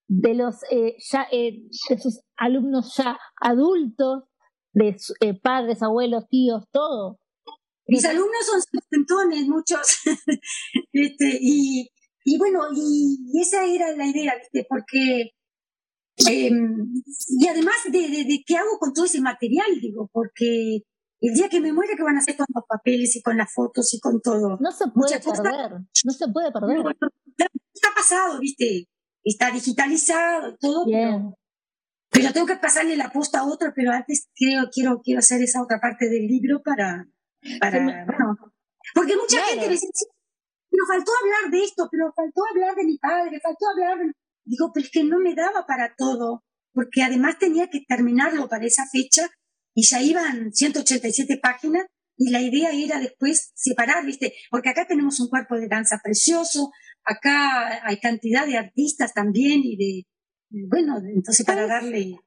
de 0.08 0.34
los 0.34 0.56
eh, 0.70 0.96
ya, 1.10 1.26
eh, 1.30 1.62
de 1.88 1.98
sus 1.98 2.20
alumnos 2.36 2.94
ya 2.96 3.18
adultos, 3.40 4.24
de 4.72 4.96
eh, 5.20 5.40
padres, 5.40 5.82
abuelos, 5.82 6.28
tíos, 6.28 6.64
todo. 6.70 7.18
Mis 7.86 8.04
alumnos 8.04 8.44
son 8.44 8.60
setentones, 8.60 9.46
muchos, 9.46 9.80
este, 10.92 11.38
y, 11.40 11.88
y 12.24 12.38
bueno, 12.38 12.60
y, 12.74 13.40
esa 13.40 13.64
era 13.64 13.94
la 13.96 14.06
idea, 14.06 14.34
¿viste? 14.38 14.66
porque 14.68 15.32
em, 16.26 16.92
y 17.40 17.46
además 17.46 17.76
de, 17.90 18.00
de, 18.00 18.42
qué 18.46 18.56
hago 18.56 18.78
con 18.78 18.92
todo 18.92 19.04
ese 19.04 19.20
material, 19.20 19.80
digo, 19.80 20.08
porque 20.12 20.82
el 21.20 21.34
día 21.34 21.48
que 21.48 21.60
me 21.60 21.72
muera, 21.72 21.94
¿qué 21.96 22.02
van 22.02 22.16
a 22.16 22.20
hacer 22.20 22.36
con 22.36 22.46
los 22.54 22.64
papeles 22.68 23.14
y 23.16 23.22
con 23.22 23.36
las 23.36 23.52
fotos 23.52 23.92
y 23.94 24.00
con 24.00 24.20
todo? 24.20 24.56
No 24.60 24.70
se 24.70 24.86
puede 24.88 25.18
perder, 25.20 25.72
no 26.04 26.12
se 26.12 26.28
puede 26.28 26.52
perder. 26.52 26.78
está 27.74 27.88
pasado, 27.94 28.38
¿viste? 28.40 28.88
Está 29.24 29.50
digitalizado, 29.50 30.56
todo, 30.58 30.84
pero, 30.86 31.38
pero, 32.10 32.32
tengo 32.32 32.46
que 32.46 32.56
pasarle 32.56 32.96
la 32.96 33.10
posta 33.10 33.40
a 33.40 33.46
otro, 33.46 33.72
pero 33.74 33.92
antes 33.92 34.28
creo, 34.34 34.68
quiero, 34.72 35.00
quiero 35.02 35.18
hacer 35.18 35.42
esa 35.42 35.62
otra 35.62 35.80
parte 35.80 36.08
del 36.08 36.26
libro 36.26 36.62
para, 36.62 37.06
para 37.60 37.84
bueno, 37.84 38.36
porque 38.94 39.16
mucha 39.16 39.44
gente 39.44 39.66
me 39.66 39.72
dice, 39.72 39.86
pero 40.78 40.86
faltó 40.86 41.10
hablar 41.22 41.50
de 41.50 41.64
esto, 41.64 41.88
pero 41.90 42.12
faltó 42.14 42.42
hablar 42.50 42.76
de 42.76 42.84
mi 42.84 42.98
padre, 42.98 43.40
faltó 43.42 43.66
hablar 43.68 43.98
de... 43.98 44.12
Digo, 44.44 44.70
pero 44.72 44.84
es 44.84 44.92
que 44.92 45.04
no 45.04 45.18
me 45.18 45.34
daba 45.34 45.66
para 45.66 45.94
todo, 45.96 46.44
porque 46.72 47.02
además 47.02 47.38
tenía 47.38 47.68
que 47.68 47.80
terminarlo 47.86 48.48
para 48.48 48.64
esa 48.64 48.84
fecha 48.90 49.28
y 49.74 49.82
ya 49.86 50.00
iban 50.00 50.52
187 50.52 51.38
páginas 51.42 51.86
y 52.16 52.30
la 52.30 52.40
idea 52.40 52.70
era 52.72 52.98
después 52.98 53.50
separar, 53.54 54.06
¿viste? 54.06 54.34
Porque 54.50 54.70
acá 54.70 54.86
tenemos 54.86 55.20
un 55.20 55.28
cuerpo 55.28 55.56
de 55.56 55.68
danza 55.68 56.00
precioso, 56.02 56.70
acá 57.04 57.86
hay 57.86 57.98
cantidad 57.98 58.46
de 58.46 58.56
artistas 58.56 59.12
también 59.12 59.60
y 59.64 59.76
de, 59.76 60.66
bueno, 60.68 60.98
entonces 61.14 61.44
para 61.44 61.66
darle... 61.66 62.18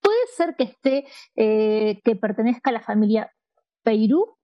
¿Puede 0.00 0.26
ser 0.36 0.54
que 0.56 0.64
esté, 0.64 1.04
eh, 1.36 2.00
que 2.04 2.16
pertenezca 2.16 2.70
a 2.70 2.74
la 2.74 2.82
familia 2.82 3.32
Peirú? 3.82 4.36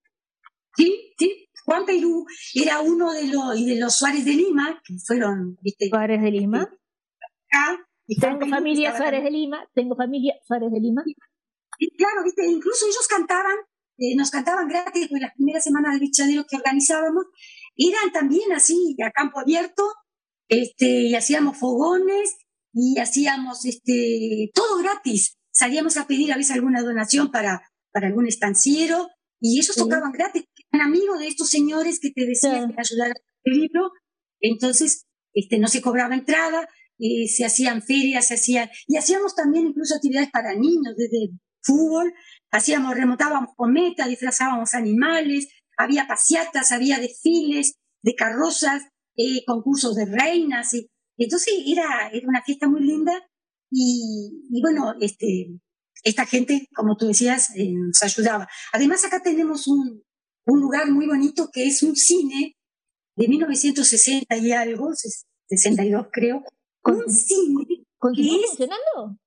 Sí, 0.76 1.12
sí, 1.18 1.43
Juan 1.64 1.86
Peirú 1.86 2.26
era 2.54 2.80
uno 2.80 3.12
de 3.12 3.28
los, 3.28 3.58
y 3.58 3.66
de 3.66 3.80
los 3.80 3.96
Suárez 3.96 4.24
de 4.24 4.32
Lima, 4.32 4.80
que 4.84 4.94
fueron, 4.98 5.58
¿viste? 5.62 5.88
Suárez 5.88 6.22
de 6.22 6.30
Lima. 6.30 6.62
Acá, 6.62 7.86
y 8.06 8.20
tengo 8.20 8.46
familia 8.46 8.96
Suárez 8.96 9.24
de 9.24 9.30
Lima, 9.30 9.66
tengo 9.74 9.96
familia 9.96 10.34
Suárez 10.46 10.70
de 10.72 10.80
Lima 10.80 11.02
claro, 11.96 12.24
¿viste? 12.24 12.46
incluso 12.46 12.86
ellos 12.86 13.06
cantaban, 13.08 13.56
eh, 13.98 14.14
nos 14.16 14.30
cantaban 14.30 14.68
gratis 14.68 15.08
en 15.10 15.20
las 15.20 15.34
primeras 15.34 15.64
semanas 15.64 15.94
de 15.94 16.00
bichadero 16.00 16.44
que 16.48 16.56
organizábamos, 16.56 17.26
eran 17.76 18.12
también 18.12 18.52
así, 18.52 18.96
a 19.04 19.10
campo 19.10 19.40
abierto, 19.40 19.82
este, 20.48 20.86
y 20.86 21.14
hacíamos 21.14 21.58
fogones 21.58 22.36
y 22.72 22.98
hacíamos 22.98 23.64
este, 23.64 24.50
todo 24.54 24.78
gratis. 24.78 25.36
Salíamos 25.50 25.96
a 25.96 26.06
pedir 26.06 26.32
a 26.32 26.36
veces 26.36 26.54
alguna 26.54 26.82
donación 26.82 27.30
para, 27.30 27.62
para 27.92 28.08
algún 28.08 28.26
estanciero 28.26 29.08
y 29.40 29.58
ellos 29.58 29.76
tocaban 29.76 30.12
gratis. 30.12 30.44
Eran 30.74 30.88
amigos 30.88 31.20
de 31.20 31.28
estos 31.28 31.50
señores 31.50 32.00
que 32.00 32.10
te 32.10 32.26
decían 32.26 32.72
que 32.72 32.80
ayudaran 32.80 33.14
el 33.44 33.60
libro. 33.60 33.92
Entonces, 34.40 35.06
este, 35.32 35.58
no 35.58 35.68
se 35.68 35.80
cobraba 35.80 36.14
entrada, 36.14 36.68
eh, 36.98 37.28
se 37.28 37.44
hacían 37.44 37.80
ferias, 37.80 38.26
se 38.26 38.34
hacían, 38.34 38.68
y 38.88 38.96
hacíamos 38.96 39.36
también 39.36 39.68
incluso 39.68 39.94
actividades 39.94 40.30
para 40.32 40.54
niños, 40.54 40.94
desde 40.96 41.30
fútbol, 41.62 42.12
hacíamos, 42.50 42.94
remontábamos 42.94 43.50
cometas, 43.56 44.08
disfrazábamos 44.08 44.74
animales, 44.74 45.48
había 45.76 46.08
paseatas, 46.08 46.72
había 46.72 46.98
desfiles 46.98 47.74
de 48.02 48.14
carrozas, 48.14 48.82
eh, 49.16 49.44
concursos 49.46 49.94
de 49.94 50.06
reinas, 50.06 50.74
y, 50.74 50.90
entonces 51.16 51.54
era, 51.66 52.10
era 52.12 52.28
una 52.28 52.42
fiesta 52.42 52.68
muy 52.68 52.80
linda 52.80 53.12
y, 53.70 54.60
bueno, 54.60 54.94
este, 55.00 55.48
esta 56.02 56.26
gente, 56.26 56.68
como 56.74 56.96
tú 56.96 57.06
decías, 57.06 57.50
eh, 57.56 57.72
nos 57.72 58.02
ayudaba. 58.02 58.48
Además 58.72 59.04
acá 59.04 59.22
tenemos 59.22 59.66
un, 59.66 60.03
un 60.46 60.60
lugar 60.60 60.90
muy 60.90 61.06
bonito 61.06 61.48
que 61.52 61.66
es 61.66 61.82
un 61.82 61.96
cine 61.96 62.56
de 63.16 63.28
1960 63.28 64.36
y 64.36 64.52
algo, 64.52 64.90
62 65.48 66.06
creo, 66.12 66.42
un 66.84 67.10
cine. 67.10 67.84
¿Continúa 67.98 68.38
funcionando? 68.48 69.18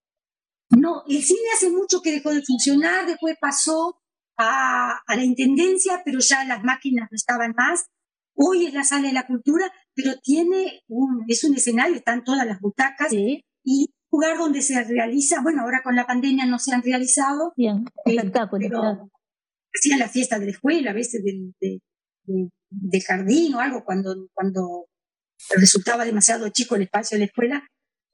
No, 0.69 1.03
el 1.07 1.23
cine 1.23 1.39
hace 1.55 1.69
mucho 1.69 2.01
que 2.01 2.11
dejó 2.11 2.31
de 2.31 2.43
funcionar, 2.43 3.07
después 3.07 3.37
pasó 3.39 3.99
a, 4.37 5.01
la 5.07 5.23
intendencia, 5.23 6.01
pero 6.05 6.19
ya 6.19 6.43
las 6.43 6.63
máquinas 6.63 7.07
no 7.09 7.15
estaban 7.15 7.53
más. 7.57 7.85
Hoy 8.35 8.67
es 8.67 8.73
la 8.73 8.83
sala 8.83 9.07
de 9.07 9.13
la 9.13 9.25
cultura, 9.25 9.71
pero 9.95 10.11
tiene 10.21 10.83
un, 10.87 11.25
es 11.27 11.43
un 11.43 11.55
escenario, 11.55 11.95
están 11.95 12.23
todas 12.23 12.45
las 12.45 12.59
butacas 12.59 13.11
y 13.11 13.43
un 13.63 14.19
lugar 14.19 14.37
donde 14.37 14.61
se 14.61 14.83
realiza, 14.83 15.41
bueno, 15.41 15.63
ahora 15.63 15.81
con 15.83 15.95
la 15.95 16.05
pandemia 16.05 16.45
no 16.45 16.59
se 16.59 16.73
han 16.73 16.83
realizado. 16.83 17.53
Bien, 17.55 17.85
eh, 18.05 18.31
pero 18.51 19.09
hacían 19.73 19.99
la 19.99 20.09
fiesta 20.09 20.39
de 20.39 20.45
la 20.45 20.51
escuela, 20.51 20.91
a 20.91 20.93
veces 20.93 21.23
del, 21.23 21.53
de, 21.59 23.01
jardín 23.01 23.55
o 23.55 23.59
algo, 23.59 23.83
cuando, 23.85 24.29
cuando 24.33 24.87
resultaba 25.55 26.05
demasiado 26.05 26.49
chico 26.49 26.75
el 26.75 26.83
espacio 26.83 27.15
de 27.15 27.19
la 27.19 27.25
escuela, 27.25 27.67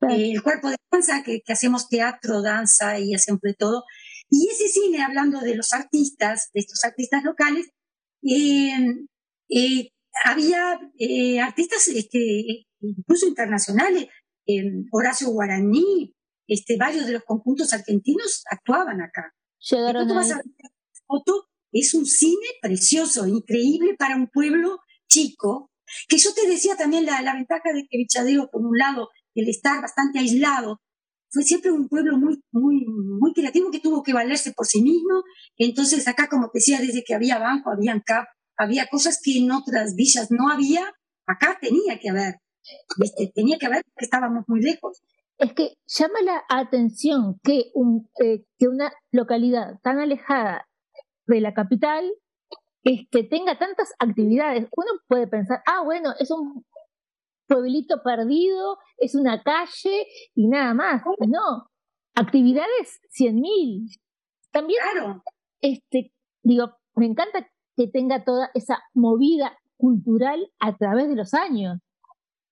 el 0.10 0.44
cuerpo 0.44 0.70
de 0.70 0.76
danza, 0.92 1.24
que, 1.24 1.42
hacemos 1.48 1.88
teatro, 1.88 2.42
danza 2.42 3.00
y 3.00 3.14
hacemos 3.14 3.42
de 3.42 3.54
todo. 3.54 3.84
Y 4.30 4.50
ese 4.50 4.68
cine, 4.68 5.02
hablando 5.02 5.40
de 5.40 5.56
los 5.56 5.74
artistas, 5.74 6.50
de 6.54 6.60
estos 6.60 6.84
artistas 6.84 7.24
locales, 7.24 7.70
eh, 8.24 8.74
eh, 9.50 9.90
había 10.26 10.80
eh, 10.98 11.40
artistas 11.40 11.88
este, 11.88 12.66
incluso 12.82 13.28
internacionales, 13.28 14.08
Horacio 14.92 15.30
Guaraní, 15.30 16.14
este, 16.48 16.76
varios 16.78 17.06
de 17.06 17.14
los 17.14 17.24
conjuntos 17.24 17.72
argentinos 17.74 18.44
actuaban 18.50 19.02
acá. 19.02 19.34
Llegaron 19.60 20.12
a... 20.12 20.42
foto, 21.08 21.48
es 21.72 21.94
un 21.94 22.06
cine 22.06 22.48
precioso, 22.62 23.28
increíble 23.28 23.96
para 23.98 24.16
un 24.16 24.28
pueblo 24.28 24.80
chico, 25.08 25.72
que 26.08 26.18
yo 26.18 26.34
te 26.34 26.48
decía 26.48 26.76
también 26.76 27.06
la, 27.06 27.22
la 27.22 27.34
ventaja 27.34 27.74
de 27.74 27.86
que 27.90 27.98
Vichadeo, 27.98 28.50
por 28.52 28.62
un 28.62 28.78
lado, 28.78 29.10
el 29.36 29.50
estar 29.50 29.82
bastante 29.82 30.20
aislado, 30.20 30.80
fue 31.34 31.44
siempre 31.44 31.72
un 31.72 31.90
pueblo 31.90 32.18
muy, 32.18 32.44
muy, 32.52 32.86
muy 32.86 33.34
creativo 33.34 33.72
que 33.72 33.80
tuvo 33.80 34.04
que 34.04 34.14
valerse 34.14 34.54
por 34.54 34.68
sí 34.68 34.84
mismo. 34.84 35.24
Entonces 35.58 36.08
acá, 36.08 36.28
como 36.30 36.50
te 36.52 36.60
decía, 36.60 36.80
desde 36.80 37.04
que 37.04 37.16
había 37.16 37.40
banco, 37.40 37.72
había 37.72 38.00
CAP, 38.06 38.28
había 38.56 38.86
cosas 38.88 39.20
que 39.22 39.40
en 39.40 39.52
otras 39.52 39.96
villas 39.96 40.28
no 40.30 40.50
había, 40.50 40.94
acá 41.26 41.58
tenía 41.60 42.00
que 42.00 42.10
haber. 42.10 42.36
tenía 43.34 43.58
que 43.58 43.66
haber 43.66 43.82
porque 43.84 44.06
estábamos 44.06 44.44
muy 44.48 44.62
lejos. 44.62 45.02
Es 45.40 45.54
que 45.54 45.74
llama 45.88 46.22
la 46.24 46.44
atención 46.48 47.40
que, 47.44 47.72
un, 47.74 48.10
eh, 48.24 48.46
que 48.60 48.68
una 48.68 48.94
localidad 49.12 49.80
tan 49.82 50.00
alejada 50.00 50.68
de 51.28 51.42
la 51.42 51.54
capital 51.54 52.12
este, 52.84 53.24
tenga 53.24 53.58
tantas 53.58 53.94
actividades. 54.00 54.68
Uno 54.76 54.92
puede 55.08 55.28
pensar, 55.28 55.62
ah, 55.66 55.84
bueno, 55.84 56.14
es 56.20 56.30
un 56.32 56.66
pueblito 57.48 58.02
perdido, 58.04 58.78
es 58.98 59.16
una 59.16 59.42
calle 59.42 60.06
y 60.36 60.48
nada 60.48 60.74
más. 60.74 61.02
No, 61.28 61.70
actividades 62.16 63.00
100.000. 63.18 64.00
También, 64.52 64.80
claro. 64.92 65.24
este, 65.62 66.14
digo, 66.44 66.76
me 66.96 67.06
encanta 67.06 67.48
que 67.76 67.88
tenga 67.88 68.24
toda 68.24 68.52
esa 68.54 68.80
movida 68.94 69.58
cultural 69.78 70.52
a 70.60 70.78
través 70.78 71.10
de 71.10 71.16
los 71.16 71.34
años. 71.34 71.80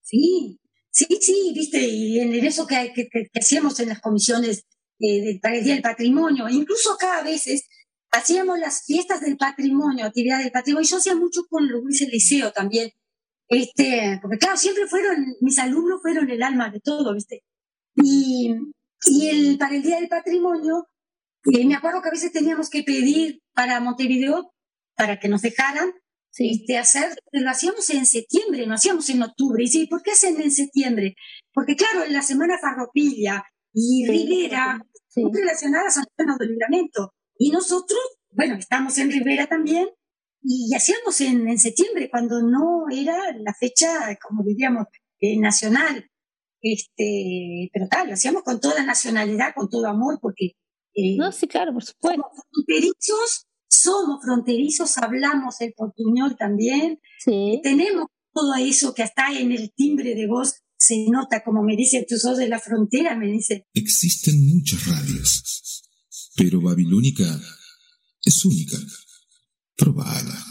Sí, 0.02 0.60
sí, 0.90 1.06
sí, 1.20 1.52
viste, 1.54 1.80
y 1.80 2.20
en 2.20 2.34
eso 2.34 2.66
que, 2.66 2.92
que, 2.94 3.08
hacíamos 3.38 3.80
en 3.80 3.90
las 3.90 4.02
comisiones 4.02 4.66
eh, 5.00 5.40
para 5.42 5.58
el 5.58 5.64
Día 5.64 5.74
del 5.74 5.84
Patrimonio, 5.84 6.50
incluso 6.50 6.94
acá 6.94 7.20
a 7.20 7.24
veces 7.24 7.68
hacíamos 8.12 8.60
las 8.60 8.84
fiestas 8.86 9.22
del 9.22 9.38
patrimonio, 9.38 10.06
actividades 10.06 10.44
del 10.44 10.52
patrimonio, 10.52 10.88
yo 10.90 10.98
hacía 10.98 11.16
mucho 11.16 11.42
con 11.50 11.68
Luis 11.68 12.02
el 12.02 12.10
Liceo 12.10 12.52
también, 12.52 12.92
este, 13.48 14.20
porque 14.22 14.38
claro, 14.38 14.58
siempre 14.58 14.88
fueron, 14.88 15.26
mis 15.42 15.60
alumnos 15.60 16.02
fueron 16.02 16.30
el 16.30 16.44
alma 16.44 16.70
de 16.70 16.80
todo, 16.80 17.14
¿viste? 17.14 17.44
Y, 17.96 18.56
y 19.06 19.28
el, 19.28 19.58
para 19.58 19.76
el 19.76 19.84
Día 19.84 19.98
del 19.98 20.08
Patrimonio, 20.08 20.88
eh, 21.52 21.66
me 21.66 21.76
acuerdo 21.76 22.02
que 22.02 22.10
a 22.10 22.12
veces 22.12 22.32
teníamos 22.32 22.70
que 22.70 22.84
pedir 22.84 23.42
para 23.54 23.80
Montevideo, 23.80 24.54
para 24.96 25.20
que 25.20 25.28
nos 25.28 25.42
dejaran, 25.42 25.92
este, 26.38 26.78
hacer, 26.78 27.14
lo 27.32 27.50
hacíamos 27.50 27.90
en 27.90 28.06
septiembre, 28.06 28.66
no 28.68 28.76
hacíamos 28.76 29.10
en 29.10 29.24
octubre. 29.24 29.64
Y 29.64 29.68
sí, 29.68 29.88
¿por 29.88 30.02
qué 30.02 30.12
hacen 30.12 30.40
en 30.40 30.52
septiembre? 30.52 31.16
Porque 31.54 31.76
claro, 31.76 32.04
en 32.04 32.14
la 32.14 32.22
semana 32.22 32.58
Farropilla 32.60 33.44
y 33.74 34.08
Rivera, 34.08 34.80
muy 35.16 35.32
relacionadas 35.34 35.98
al 35.98 36.06
pleno 36.16 36.38
del 36.38 36.50
libramento. 36.50 37.14
Y 37.44 37.50
nosotros, 37.50 38.00
bueno, 38.34 38.54
estamos 38.54 38.96
en 39.00 39.10
Rivera 39.10 39.48
también, 39.48 39.88
y 40.44 40.76
hacíamos 40.76 41.20
en, 41.22 41.50
en 41.50 41.58
septiembre, 41.58 42.08
cuando 42.12 42.40
no 42.44 42.86
era 42.92 43.18
la 43.36 43.56
fecha, 43.60 44.16
como 44.22 44.44
diríamos, 44.44 44.86
eh, 45.20 45.40
nacional. 45.40 46.08
Este, 46.62 47.72
pero 47.74 47.88
tal, 47.90 48.10
lo 48.10 48.14
hacíamos 48.14 48.44
con 48.44 48.60
toda 48.60 48.86
nacionalidad, 48.86 49.56
con 49.56 49.70
todo 49.72 49.88
amor, 49.88 50.20
porque... 50.22 50.52
Eh, 50.94 51.18
no, 51.18 51.32
sí, 51.32 51.48
claro, 51.48 51.74
por 51.74 51.84
supuesto. 51.84 52.22
Somos 52.22 52.46
fronterizos, 52.52 53.48
somos 53.68 54.24
fronterizos, 54.24 54.98
hablamos 55.00 55.62
el 55.62 55.74
portuñol 55.74 56.38
también. 56.38 57.00
Sí. 57.26 57.60
Tenemos 57.64 58.06
todo 58.36 58.54
eso 58.54 58.94
que 58.94 59.02
hasta 59.02 59.32
en 59.36 59.52
el 59.52 59.74
timbre 59.74 60.14
de 60.14 60.28
voz 60.28 60.62
se 60.78 61.08
nota, 61.10 61.44
como 61.44 61.64
me 61.64 61.76
dice, 61.76 62.06
tú 62.08 62.18
sos 62.18 62.38
de 62.38 62.50
la 62.50 62.60
frontera, 62.60 63.18
me 63.18 63.32
dice. 63.32 63.66
Existen 63.74 64.36
muchas 64.48 64.86
radios, 64.86 65.90
pero 66.36 66.62
Babilónica 66.62 67.40
es 68.24 68.46
única. 68.46 68.78
Probada. 69.76 70.46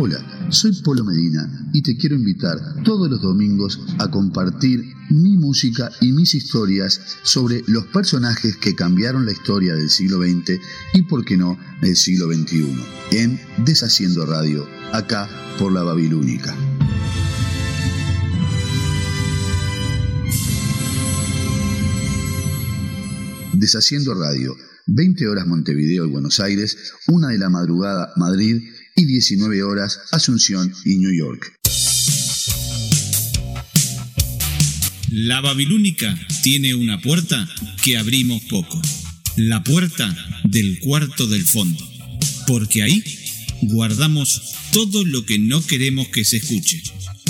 Hola, 0.00 0.27
soy 0.50 0.72
Polo 0.82 1.04
Medina 1.04 1.70
y 1.72 1.82
te 1.82 1.96
quiero 1.96 2.16
invitar 2.16 2.82
todos 2.82 3.10
los 3.10 3.20
domingos 3.20 3.80
a 3.98 4.10
compartir 4.10 4.82
mi 5.10 5.36
música 5.36 5.90
y 6.00 6.12
mis 6.12 6.34
historias 6.34 7.00
sobre 7.22 7.62
los 7.66 7.86
personajes 7.86 8.56
que 8.56 8.74
cambiaron 8.74 9.26
la 9.26 9.32
historia 9.32 9.74
del 9.74 9.90
siglo 9.90 10.18
XX 10.18 10.60
y, 10.94 11.02
por 11.02 11.24
qué 11.24 11.36
no, 11.36 11.58
del 11.80 11.96
siglo 11.96 12.32
XXI, 12.32 12.74
en 13.12 13.40
Deshaciendo 13.64 14.26
Radio, 14.26 14.66
acá 14.92 15.28
por 15.58 15.72
la 15.72 15.82
Babilónica. 15.82 16.54
Deshaciendo 23.54 24.14
Radio, 24.14 24.56
20 24.86 25.28
horas 25.28 25.46
Montevideo 25.46 26.06
y 26.06 26.10
Buenos 26.10 26.40
Aires, 26.40 26.94
una 27.08 27.28
de 27.28 27.38
la 27.38 27.50
madrugada 27.50 28.12
Madrid 28.16 28.62
y 28.98 29.06
19 29.06 29.62
horas 29.62 30.00
Asunción 30.10 30.72
y 30.84 30.98
New 30.98 31.16
York. 31.16 31.54
La 35.10 35.40
Babilónica 35.40 36.18
tiene 36.42 36.74
una 36.74 37.00
puerta 37.00 37.48
que 37.84 37.96
abrimos 37.96 38.42
poco, 38.42 38.82
la 39.36 39.62
puerta 39.62 40.42
del 40.44 40.80
cuarto 40.80 41.28
del 41.28 41.44
fondo, 41.44 41.88
porque 42.48 42.82
ahí 42.82 43.04
guardamos 43.62 44.42
todo 44.72 45.04
lo 45.04 45.24
que 45.24 45.38
no 45.38 45.64
queremos 45.64 46.08
que 46.08 46.24
se 46.24 46.38
escuche. 46.38 46.82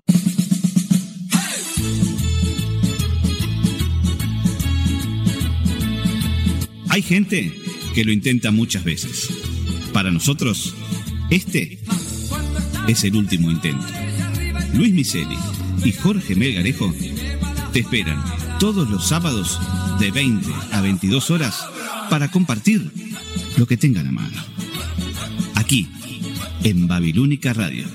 Hay 6.89 7.03
gente 7.03 7.53
que 7.93 8.03
lo 8.03 8.11
intenta 8.11 8.49
muchas 8.49 8.83
veces. 8.83 9.29
Para 9.93 10.09
nosotros, 10.09 10.73
este 11.29 11.79
es 12.87 13.03
el 13.03 13.15
último 13.15 13.51
intento. 13.51 13.85
Luis 14.73 14.91
Miseli 14.91 15.37
y 15.85 15.91
Jorge 15.91 16.35
Melgarejo 16.35 16.91
te 17.71 17.79
esperan 17.79 18.21
todos 18.59 18.89
los 18.89 19.07
sábados 19.07 19.59
de 19.99 20.11
20 20.11 20.47
a 20.71 20.81
22 20.81 21.31
horas 21.31 21.65
para 22.09 22.29
compartir 22.29 22.91
lo 23.57 23.65
que 23.65 23.77
tengan 23.77 24.07
a 24.07 24.11
mano. 24.11 24.37
Aquí, 25.55 25.87
en 26.63 26.87
Babilónica 26.87 27.53
Radio. 27.53 27.85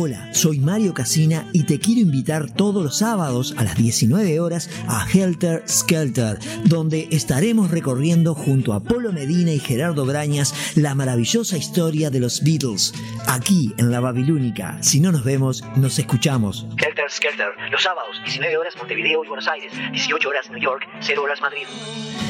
Hola, 0.00 0.32
soy 0.32 0.60
Mario 0.60 0.94
Casina 0.94 1.48
y 1.52 1.64
te 1.64 1.80
quiero 1.80 2.02
invitar 2.02 2.48
todos 2.52 2.84
los 2.84 2.98
sábados 2.98 3.52
a 3.58 3.64
las 3.64 3.74
19 3.74 4.38
horas 4.38 4.70
a 4.86 5.04
Helter 5.12 5.64
Skelter, 5.66 6.38
donde 6.66 7.08
estaremos 7.10 7.72
recorriendo 7.72 8.32
junto 8.36 8.74
a 8.74 8.80
Polo 8.80 9.10
Medina 9.10 9.50
y 9.50 9.58
Gerardo 9.58 10.06
Brañas 10.06 10.76
la 10.76 10.94
maravillosa 10.94 11.56
historia 11.56 12.10
de 12.10 12.20
los 12.20 12.44
Beatles, 12.44 12.94
aquí 13.26 13.74
en 13.76 13.90
la 13.90 13.98
Babilónica. 13.98 14.80
Si 14.84 15.00
no 15.00 15.10
nos 15.10 15.24
vemos, 15.24 15.64
nos 15.74 15.98
escuchamos. 15.98 16.64
Helter 16.76 17.10
Skelter, 17.10 17.48
los 17.72 17.82
sábados, 17.82 18.20
19 18.24 18.56
horas 18.56 18.76
Montevideo 18.76 19.24
y 19.24 19.26
Buenos 19.26 19.48
Aires, 19.48 19.72
18 19.90 20.28
horas 20.28 20.48
New 20.48 20.60
York, 20.60 20.86
0 21.00 21.22
horas 21.24 21.40
Madrid. 21.40 21.66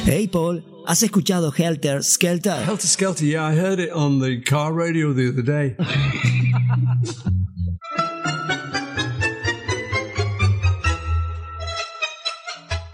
Hey 0.05 0.27
Paul, 0.27 0.65
¿has 0.87 1.03
escuchado 1.03 1.53
Helter 1.55 2.03
Skelter? 2.03 2.63
Helter 2.63 2.87
Skelter, 2.87 3.27
yeah, 3.27 3.45
I 3.47 3.55
heard 3.55 3.79
it 3.79 3.91
on 3.91 4.19
the 4.19 4.41
car 4.41 4.73
radio 4.73 5.13
the 5.13 5.29
other 5.29 5.43
day. 5.43 5.75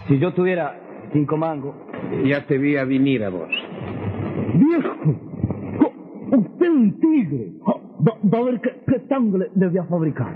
Si 0.08 0.18
yo 0.18 0.32
tuviera 0.34 0.80
cinco 1.12 1.36
mangos, 1.36 1.74
ya 2.24 2.46
te 2.46 2.58
vi 2.58 2.76
a 2.76 2.84
venir 2.84 3.24
a 3.24 3.30
vos. 3.30 3.48
¡Viejo! 4.54 4.94
¡Usted 6.30 6.66
es 6.66 6.72
un 6.72 7.00
tigre! 7.00 7.52
Va, 7.66 8.12
va 8.32 8.38
a 8.38 8.42
ver 8.42 8.60
qué, 8.60 8.70
qué 8.86 9.00
tango 9.08 9.38
le, 9.38 9.50
le 9.54 9.68
voy 9.68 9.78
a 9.78 9.84
fabricar. 9.84 10.32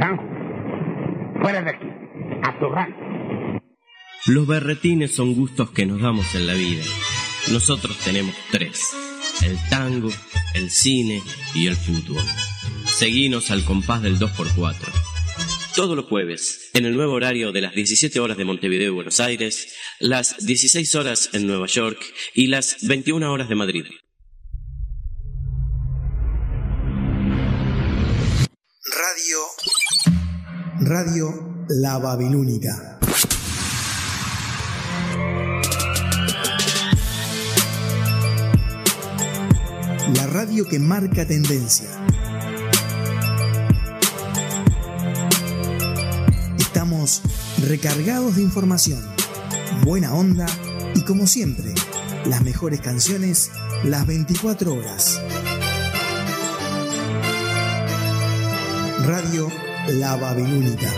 ¿Tango? 0.00 0.22
Fuera 1.40 1.62
de 1.62 1.70
aquí, 1.70 1.86
a 2.42 2.58
tu. 2.58 2.66
Los 4.32 4.46
berretines 4.46 5.14
son 5.14 5.34
gustos 5.34 5.70
que 5.70 5.86
nos 5.86 6.00
damos 6.00 6.34
en 6.34 6.46
la 6.46 6.54
vida. 6.54 6.82
Nosotros 7.52 7.98
tenemos 7.98 8.34
tres. 8.50 8.94
El 9.44 9.56
tango, 9.70 10.08
el 10.54 10.70
cine 10.70 11.20
y 11.54 11.68
el 11.68 11.76
fútbol. 11.76 12.22
Seguinos 12.84 13.50
al 13.50 13.64
compás 13.64 14.02
del 14.02 14.18
2x4. 14.18 15.09
Todos 15.74 15.96
los 15.96 16.06
jueves, 16.06 16.70
en 16.74 16.84
el 16.84 16.96
nuevo 16.96 17.12
horario 17.12 17.52
de 17.52 17.60
las 17.60 17.74
17 17.74 18.18
horas 18.18 18.36
de 18.36 18.44
Montevideo 18.44 18.88
y 18.88 18.94
Buenos 18.94 19.20
Aires, 19.20 19.72
las 20.00 20.44
16 20.44 20.94
horas 20.96 21.30
en 21.32 21.46
Nueva 21.46 21.66
York 21.66 21.98
y 22.34 22.48
las 22.48 22.76
21 22.86 23.32
horas 23.32 23.48
de 23.48 23.54
Madrid. 23.54 23.84
Radio. 28.84 29.38
Radio 30.80 31.66
La 31.68 31.98
Babilónica. 31.98 32.98
La 40.14 40.26
radio 40.26 40.64
que 40.68 40.80
marca 40.80 41.24
tendencia. 41.26 41.99
Recargados 47.66 48.36
de 48.36 48.42
información, 48.42 49.02
buena 49.84 50.14
onda 50.14 50.46
y 50.94 51.02
como 51.02 51.26
siempre, 51.26 51.74
las 52.24 52.42
mejores 52.42 52.80
canciones 52.80 53.50
las 53.84 54.06
24 54.06 54.74
horas. 54.74 55.20
Radio 59.06 59.48
La 59.88 60.16
Babilónica. 60.16 60.90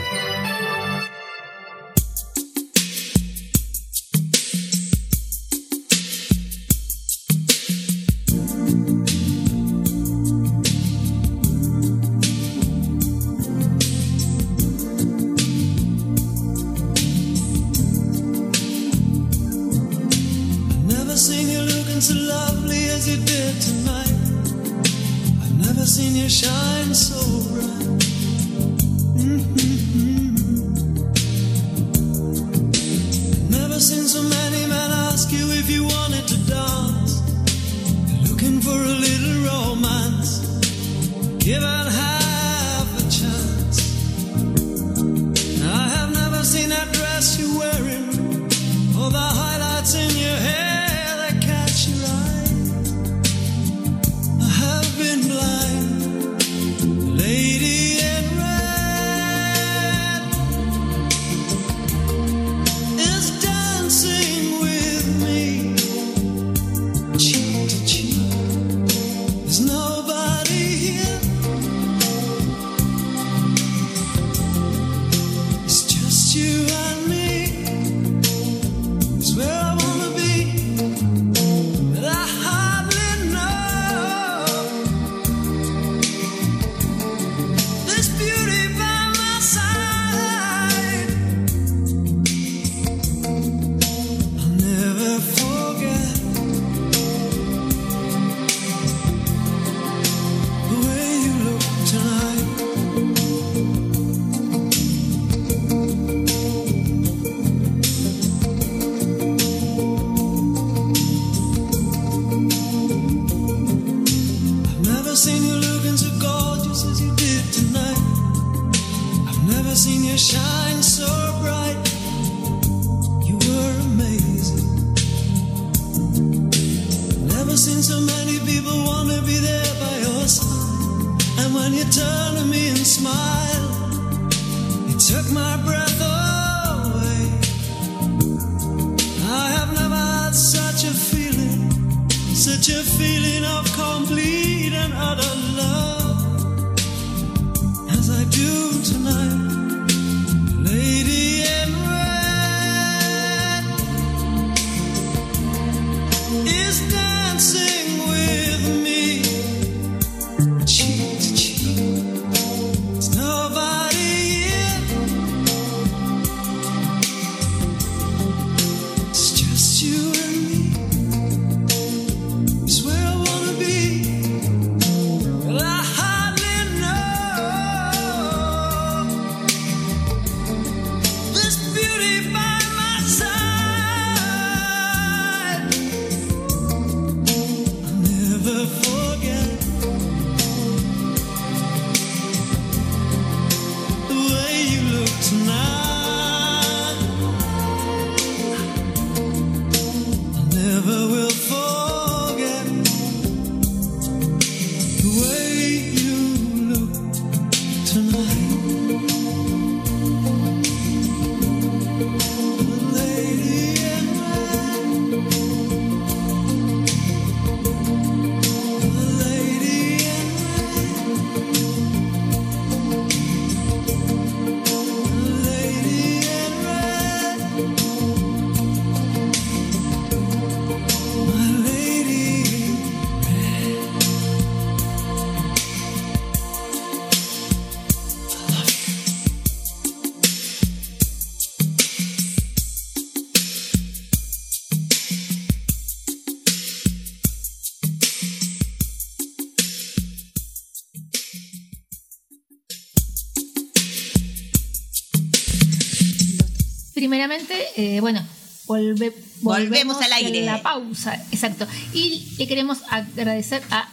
Primeramente, 257.27 257.55
eh, 257.77 258.01
bueno, 258.01 258.21
volve- 258.67 259.15
Volvemos 259.43 259.97
al 260.03 260.13
aire. 260.13 260.45
La 260.45 260.63
pausa, 260.63 261.15
exacto. 261.33 261.67
Y 261.95 262.35
le 262.39 262.47
queremos 262.47 262.79
agradecer 262.91 263.63
a 263.71 263.89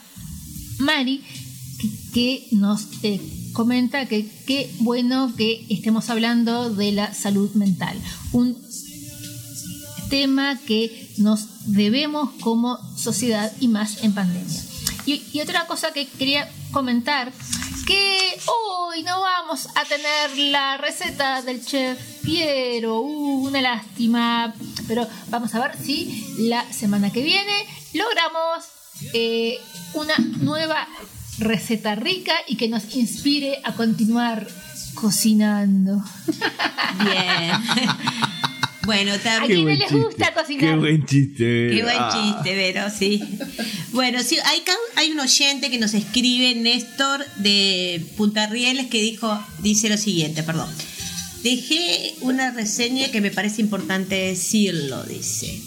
Mari 0.80 1.24
que, 1.80 1.90
que 2.14 2.48
nos 2.52 2.88
eh, 3.04 3.20
comenta 3.54 4.06
que 4.08 4.28
qué 4.46 4.70
bueno 4.80 5.34
que 5.36 5.66
estemos 5.70 6.10
hablando 6.10 6.70
de 6.74 6.92
la 6.92 7.14
salud 7.14 7.52
mental. 7.54 7.98
Un 8.32 8.58
tema 10.10 10.60
que 10.66 11.10
nos 11.18 11.72
debemos 11.72 12.30
como 12.42 12.78
sociedad 12.98 13.52
y 13.60 13.68
más 13.68 14.04
en 14.04 14.14
pandemia. 14.14 14.62
Y, 15.06 15.22
y 15.34 15.42
otra 15.42 15.66
cosa 15.68 15.92
que 15.94 16.08
quería 16.08 16.50
comentar, 16.72 17.32
que 17.90 18.40
hoy 18.46 19.02
no 19.02 19.20
vamos 19.20 19.68
a 19.74 19.84
tener 19.84 20.38
la 20.52 20.78
receta 20.78 21.42
del 21.42 21.66
chef 21.66 21.98
Piero, 22.22 23.00
uh, 23.00 23.48
una 23.48 23.62
lástima, 23.62 24.54
pero 24.88 25.08
vamos 25.30 25.56
a 25.56 25.60
ver 25.60 25.76
si 25.76 26.36
la 26.38 26.72
semana 26.72 27.12
que 27.12 27.24
viene 27.24 27.66
logramos 27.96 28.66
eh, 29.14 29.58
una 29.96 30.14
nueva 30.38 30.88
receta 31.40 31.96
rica 31.96 32.34
y 32.46 32.58
que 32.58 32.68
nos 32.68 32.96
inspire 32.96 33.60
a 33.64 33.74
continuar 33.74 34.48
cocinando. 34.94 36.04
Bien. 37.04 37.54
Bueno, 38.84 39.14
¿A 39.14 39.18
también. 39.20 39.66
quiénes 39.66 39.80
les 39.80 39.92
gusta 39.92 40.34
cocinar? 40.34 40.74
Qué 40.76 40.80
buen 40.80 41.06
chiste. 41.06 41.70
Qué 41.72 41.82
buen 41.84 41.98
chiste, 42.14 42.56
Vero, 42.56 42.84
sí. 42.98 43.22
Bueno, 43.92 44.24
sí, 44.24 44.38
hay, 44.46 44.62
ca- 44.62 44.74
hay 44.96 45.12
un 45.12 45.20
oyente 45.20 45.70
que 45.70 45.78
nos 45.78 45.94
escribe, 45.94 46.56
Néstor 46.56 47.26
de 47.38 48.02
Punta 48.18 48.48
Rieles, 48.48 48.88
que 48.88 49.02
dijo, 49.02 49.38
dice 49.60 49.90
lo 49.90 49.98
siguiente, 49.98 50.44
perdón. 50.44 50.70
Dejé 51.44 52.16
una 52.22 52.52
reseña 52.52 53.10
que 53.12 53.22
me 53.22 53.32
parece 53.32 53.62
importante 53.62 54.16
decirlo, 54.16 55.04
dice. 55.04 55.60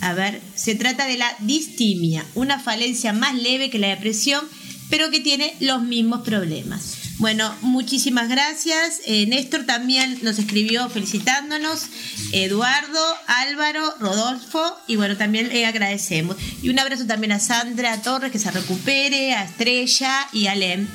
A 0.00 0.12
ver, 0.14 0.40
se 0.54 0.74
trata 0.74 1.06
de 1.06 1.18
la 1.18 1.34
distimia, 1.40 2.24
una 2.34 2.58
falencia 2.60 3.12
más 3.12 3.34
leve 3.34 3.68
que 3.70 3.78
la 3.78 3.88
depresión, 3.88 4.44
pero 4.90 5.10
que 5.10 5.20
tiene 5.20 5.54
los 5.60 5.82
mismos 5.82 6.22
problemas. 6.22 6.97
Bueno, 7.18 7.52
muchísimas 7.62 8.28
gracias. 8.28 9.00
Eh, 9.04 9.26
Néstor 9.26 9.66
también 9.66 10.20
nos 10.22 10.38
escribió 10.38 10.88
felicitándonos. 10.88 11.86
Eduardo, 12.32 13.00
Álvaro, 13.26 13.92
Rodolfo. 13.98 14.76
Y 14.86 14.96
bueno, 14.96 15.16
también 15.16 15.48
le 15.48 15.66
agradecemos. 15.66 16.36
Y 16.62 16.68
un 16.70 16.78
abrazo 16.78 17.06
también 17.06 17.32
a 17.32 17.40
Sandra 17.40 18.00
Torres, 18.02 18.30
que 18.30 18.38
se 18.38 18.52
recupere, 18.52 19.34
a 19.34 19.44
Estrella 19.44 20.28
y 20.32 20.46
a 20.46 20.54
Lem. 20.54 20.86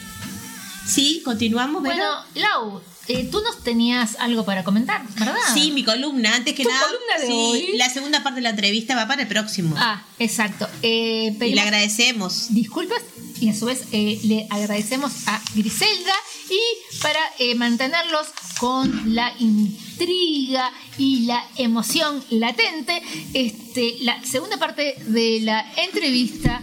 Sí, 0.87 1.21
continuamos. 1.25 1.83
Bueno, 1.83 2.05
Lau, 2.35 2.81
eh, 3.07 3.27
tú 3.29 3.41
nos 3.41 3.61
tenías 3.63 4.15
algo 4.19 4.45
para 4.45 4.63
comentar, 4.63 5.05
¿verdad? 5.19 5.35
Sí, 5.53 5.71
mi 5.71 5.83
columna, 5.83 6.35
antes 6.35 6.53
que 6.53 6.63
¿Tu 6.63 6.69
nada. 6.69 6.85
columna 6.85 7.17
de 7.19 7.27
sí, 7.27 7.33
hoy? 7.33 7.77
La 7.77 7.89
segunda 7.89 8.23
parte 8.23 8.37
de 8.37 8.43
la 8.43 8.51
entrevista 8.51 8.95
va 8.95 9.07
para 9.07 9.23
el 9.23 9.27
próximo. 9.27 9.75
Ah, 9.77 10.03
exacto. 10.19 10.69
Eh, 10.81 11.35
y 11.39 11.53
le 11.53 11.61
agradecemos. 11.61 12.53
disculpas 12.53 13.01
y 13.41 13.49
a 13.49 13.55
su 13.55 13.65
vez 13.65 13.83
eh, 13.91 14.21
le 14.23 14.47
agradecemos 14.49 15.11
a 15.27 15.41
Griselda 15.53 16.13
y 16.49 16.99
para 17.01 17.19
mantenerlos 17.55 18.27
con 18.57 19.13
la 19.13 19.33
intriga 19.39 20.71
y 20.97 21.25
la 21.25 21.43
emoción 21.57 22.23
latente, 22.29 23.01
este, 23.33 23.97
la 24.01 24.23
segunda 24.23 24.57
parte 24.57 24.95
de 25.07 25.41
la 25.41 25.65
entrevista 25.75 26.61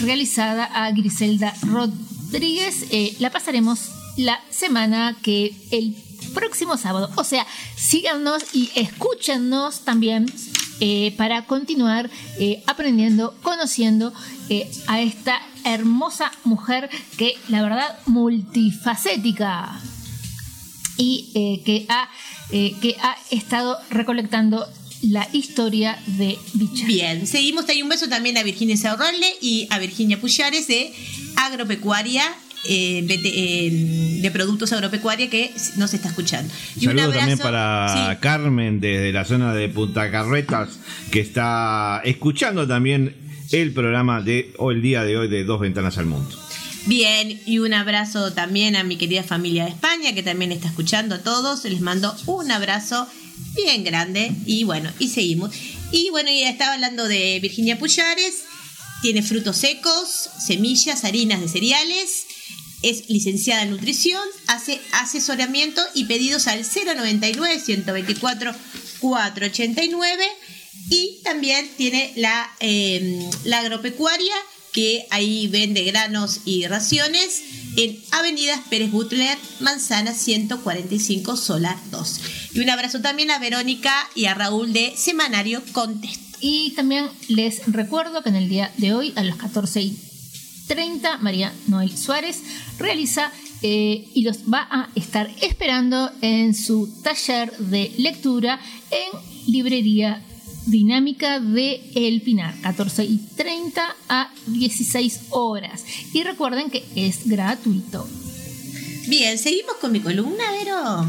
realizada 0.00 0.64
a 0.64 0.90
Griselda 0.90 1.54
Rodríguez 1.62 2.84
la 3.18 3.30
pasaremos 3.30 3.88
la 4.16 4.40
semana 4.50 5.16
que 5.22 5.54
el 5.70 5.96
próximo 6.34 6.76
sábado. 6.76 7.10
O 7.16 7.24
sea, 7.24 7.46
síganos 7.76 8.42
y 8.52 8.70
escúchenos 8.74 9.80
también 9.80 10.26
eh, 10.80 11.14
para 11.16 11.46
continuar 11.46 12.10
eh, 12.38 12.62
aprendiendo, 12.66 13.34
conociendo 13.42 14.12
eh, 14.48 14.70
a 14.86 15.00
esta 15.00 15.40
hermosa 15.64 16.30
mujer 16.42 16.90
que 17.16 17.34
la 17.48 17.62
verdad 17.62 17.98
multifacética 18.06 19.80
y 20.96 21.62
que, 21.64 21.86
ha, 21.88 22.08
que 22.50 22.96
ha 23.02 23.16
estado 23.30 23.78
recolectando 23.90 24.68
la 25.02 25.28
historia 25.32 25.98
de 26.06 26.38
Bicha. 26.52 26.86
Bien, 26.86 27.26
seguimos. 27.26 27.68
Hay 27.68 27.82
un 27.82 27.88
beso 27.88 28.08
también 28.08 28.38
a 28.38 28.42
Virginia 28.42 28.76
Saurrole 28.76 29.26
y 29.40 29.66
a 29.70 29.78
Virginia 29.78 30.20
Puyares 30.20 30.68
de 30.68 30.92
Agropecuaria. 31.36 32.22
Eh, 32.66 33.04
eh, 33.08 34.18
de 34.20 34.30
productos 34.30 34.72
agropecuaria 34.72 35.28
que 35.30 35.52
nos 35.76 35.94
está 35.94 36.08
escuchando. 36.08 36.52
Y 36.76 36.86
un 36.86 36.96
Saludo 36.96 37.04
abrazo. 37.04 37.18
también 37.20 37.38
para 37.38 38.18
Carmen 38.20 38.80
desde 38.80 39.12
la 39.12 39.24
zona 39.24 39.54
de 39.54 39.68
Punta 39.68 40.10
Carretas 40.10 40.70
que 41.10 41.20
está 41.20 42.00
escuchando 42.04 42.66
también 42.66 43.14
el 43.52 43.72
programa 43.72 44.20
de 44.20 44.52
o 44.58 44.70
el 44.70 44.82
día 44.82 45.04
de 45.04 45.16
hoy 45.16 45.28
de 45.28 45.44
Dos 45.44 45.60
Ventanas 45.60 45.98
al 45.98 46.06
Mundo. 46.06 46.36
Bien, 46.86 47.40
y 47.46 47.60
un 47.60 47.72
abrazo 47.72 48.32
también 48.34 48.76
a 48.76 48.84
mi 48.84 48.96
querida 48.96 49.22
familia 49.22 49.64
de 49.64 49.70
España 49.70 50.14
que 50.14 50.22
también 50.22 50.52
está 50.52 50.68
escuchando 50.68 51.14
a 51.14 51.22
todos. 51.22 51.64
Les 51.64 51.80
mando 51.80 52.14
un 52.26 52.50
abrazo 52.50 53.08
bien 53.54 53.84
grande 53.84 54.32
y 54.44 54.64
bueno, 54.64 54.90
y 54.98 55.08
seguimos. 55.08 55.54
Y 55.92 56.10
bueno, 56.10 56.30
ya 56.30 56.50
estaba 56.50 56.74
hablando 56.74 57.08
de 57.08 57.38
Virginia 57.40 57.78
Puyares. 57.78 58.44
Tiene 59.00 59.22
frutos 59.22 59.56
secos, 59.56 60.28
semillas, 60.46 61.04
harinas 61.04 61.40
de 61.40 61.48
cereales. 61.48 62.26
Es 62.84 63.08
licenciada 63.08 63.62
en 63.62 63.70
nutrición, 63.70 64.22
hace 64.46 64.78
asesoramiento 64.92 65.80
y 65.94 66.04
pedidos 66.04 66.46
al 66.48 66.64
099 66.64 67.58
124 67.58 68.52
489 69.00 70.24
y 70.90 71.20
también 71.24 71.66
tiene 71.76 72.12
la, 72.16 72.50
eh, 72.60 73.26
la 73.44 73.60
agropecuaria 73.60 74.34
que 74.74 75.06
ahí 75.10 75.46
vende 75.46 75.84
granos 75.84 76.40
y 76.44 76.66
raciones 76.66 77.42
en 77.76 77.98
Avenidas 78.10 78.60
Pérez 78.68 78.90
Butler, 78.90 79.38
Manzana 79.60 80.12
145 80.12 81.36
Solar 81.36 81.78
2. 81.90 82.20
Y 82.54 82.60
un 82.60 82.68
abrazo 82.68 83.00
también 83.00 83.30
a 83.30 83.38
Verónica 83.38 83.94
y 84.14 84.26
a 84.26 84.34
Raúl 84.34 84.72
de 84.72 84.92
Semanario 84.96 85.62
Contest. 85.72 86.20
Y 86.40 86.72
también 86.72 87.08
les 87.28 87.62
recuerdo 87.66 88.22
que 88.22 88.28
en 88.28 88.36
el 88.36 88.48
día 88.48 88.72
de 88.76 88.92
hoy, 88.92 89.12
a 89.16 89.22
las 89.22 89.36
14 89.36 89.80
y 89.80 89.96
30, 90.66 91.18
María 91.18 91.52
Noel 91.66 91.96
Suárez 91.96 92.42
realiza 92.78 93.30
eh, 93.62 94.08
y 94.14 94.22
los 94.22 94.50
va 94.52 94.66
a 94.70 94.88
estar 94.94 95.30
esperando 95.40 96.10
en 96.20 96.54
su 96.54 96.92
taller 97.02 97.56
de 97.58 97.92
lectura 97.98 98.60
en 98.90 99.52
Librería 99.52 100.22
Dinámica 100.66 101.40
de 101.40 101.82
El 101.94 102.22
Pinar, 102.22 102.54
14 102.62 103.04
y 103.04 103.18
30 103.36 103.96
a 104.08 104.30
16 104.46 105.20
horas. 105.30 105.84
Y 106.12 106.22
recuerden 106.22 106.70
que 106.70 106.84
es 106.96 107.26
gratuito. 107.26 108.08
Bien, 109.06 109.38
seguimos 109.38 109.76
con 109.80 109.92
mi 109.92 110.00
columna, 110.00 110.44
Vero. 110.52 111.06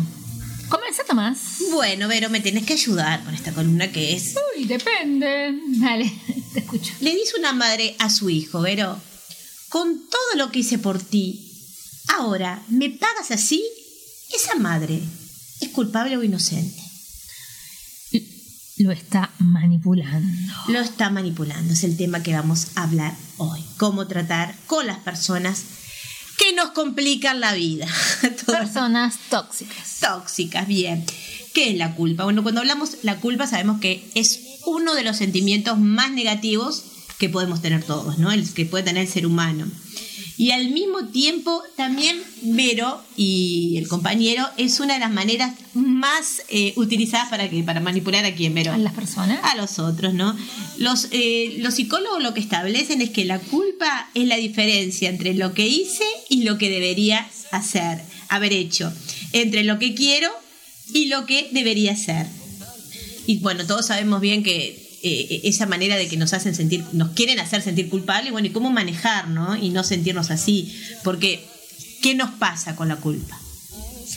Comienza 0.67 1.03
Tomás. 1.05 1.63
Bueno, 1.71 2.07
Vero, 2.07 2.29
me 2.29 2.41
tenés 2.41 2.65
que 2.65 2.73
ayudar 2.73 3.23
con 3.23 3.33
esta 3.33 3.53
columna 3.53 3.91
que 3.91 4.15
es. 4.15 4.35
Uy, 4.55 4.65
depende. 4.65 5.57
Dale, 5.77 6.11
te 6.53 6.59
escucho. 6.59 6.93
Le 6.99 7.15
dice 7.15 7.33
una 7.39 7.53
madre 7.53 7.95
a 7.99 8.09
su 8.09 8.29
hijo, 8.29 8.61
Vero, 8.61 8.99
con 9.75 10.07
todo 10.07 10.37
lo 10.37 10.53
que 10.53 10.59
hice 10.59 10.77
por 10.79 11.01
ti, 11.01 11.51
ahora 12.17 12.63
me 12.69 12.89
pagas 12.91 13.31
así, 13.31 13.61
esa 14.33 14.55
madre 14.55 15.01
es 15.59 15.67
culpable 15.67 16.15
o 16.15 16.23
inocente. 16.23 16.81
Lo 18.77 18.93
está 18.93 19.33
manipulando. 19.39 20.33
Lo 20.69 20.79
está 20.79 21.09
manipulando, 21.09 21.73
es 21.73 21.83
el 21.83 21.97
tema 21.97 22.23
que 22.23 22.33
vamos 22.33 22.67
a 22.75 22.83
hablar 22.83 23.17
hoy. 23.35 23.65
Cómo 23.75 24.07
tratar 24.07 24.55
con 24.65 24.87
las 24.87 24.99
personas 24.99 25.61
que 26.37 26.53
nos 26.53 26.69
complican 26.69 27.41
la 27.41 27.53
vida. 27.53 27.85
Personas 28.45 29.15
tóxicas. 29.29 29.99
Tóxicas, 29.99 30.67
bien. 30.67 31.05
¿Qué 31.53 31.71
es 31.71 31.77
la 31.77 31.95
culpa? 31.95 32.23
Bueno, 32.23 32.43
cuando 32.43 32.61
hablamos 32.61 32.99
la 33.03 33.17
culpa 33.17 33.45
sabemos 33.45 33.81
que 33.81 34.09
es 34.15 34.39
uno 34.65 34.95
de 34.95 35.03
los 35.03 35.17
sentimientos 35.17 35.77
más 35.77 36.11
negativos 36.11 36.94
que 37.17 37.29
podemos 37.29 37.61
tener 37.61 37.83
todos, 37.83 38.17
¿no? 38.17 38.31
El 38.31 38.51
que 38.53 38.65
puede 38.65 38.83
tener 38.83 39.05
el 39.05 39.11
ser 39.11 39.25
humano. 39.25 39.65
Y 40.37 40.51
al 40.51 40.69
mismo 40.71 41.07
tiempo 41.07 41.63
también 41.77 42.21
Vero 42.41 43.01
y 43.15 43.75
el 43.77 43.87
compañero 43.87 44.45
es 44.57 44.81
una 44.81 44.95
de 44.95 44.99
las 44.99 45.11
maneras 45.11 45.53
más 45.73 46.41
eh, 46.49 46.73
utilizadas 46.75 47.29
para 47.29 47.49
que 47.49 47.63
para 47.63 47.79
manipular 47.79 48.25
a 48.25 48.35
quién 48.35 48.53
Vero. 48.53 48.73
A 48.73 48.77
las 48.77 48.93
personas. 48.93 49.39
A 49.43 49.55
los 49.55 49.79
otros 49.79 50.13
no 50.13 50.35
los 50.77 51.07
eh, 51.11 51.55
los 51.59 51.75
psicólogos 51.75 52.21
lo 52.21 52.33
que 52.33 52.41
establecen 52.41 53.01
es 53.01 53.11
que 53.11 53.23
la 53.23 53.39
culpa 53.39 54.09
es 54.13 54.27
la 54.27 54.35
diferencia 54.35 55.09
entre 55.09 55.33
lo 55.35 55.53
que 55.53 55.67
hice 55.67 56.03
y 56.29 56.43
lo 56.43 56.57
que 56.57 56.69
debería 56.69 57.29
hacer 57.51 58.01
haber 58.27 58.51
hecho. 58.51 58.91
Entre 59.31 59.63
lo 59.63 59.79
que 59.79 59.95
quiero 59.95 60.29
y 60.93 61.05
lo 61.05 61.25
que 61.25 61.47
debería 61.53 61.93
hacer 61.93 62.27
y 63.27 63.39
bueno 63.39 63.65
todos 63.65 63.87
sabemos 63.87 64.21
bien 64.21 64.43
que 64.43 64.84
eh, 65.07 65.41
esa 65.43 65.67
manera 65.67 65.97
de 65.97 66.07
que 66.07 66.17
nos 66.17 66.33
hacen 66.33 66.55
sentir, 66.55 66.83
nos 66.93 67.11
quieren 67.11 67.39
hacer 67.39 67.61
sentir 67.61 67.89
culpables, 67.89 68.31
bueno, 68.31 68.47
y 68.47 68.51
cómo 68.51 68.71
manejar, 68.71 69.27
¿no? 69.27 69.55
Y 69.55 69.69
no 69.69 69.83
sentirnos 69.83 70.31
así, 70.31 70.75
porque 71.03 71.45
¿qué 72.01 72.15
nos 72.15 72.31
pasa 72.31 72.75
con 72.75 72.87
la 72.87 72.95
culpa? 72.95 73.39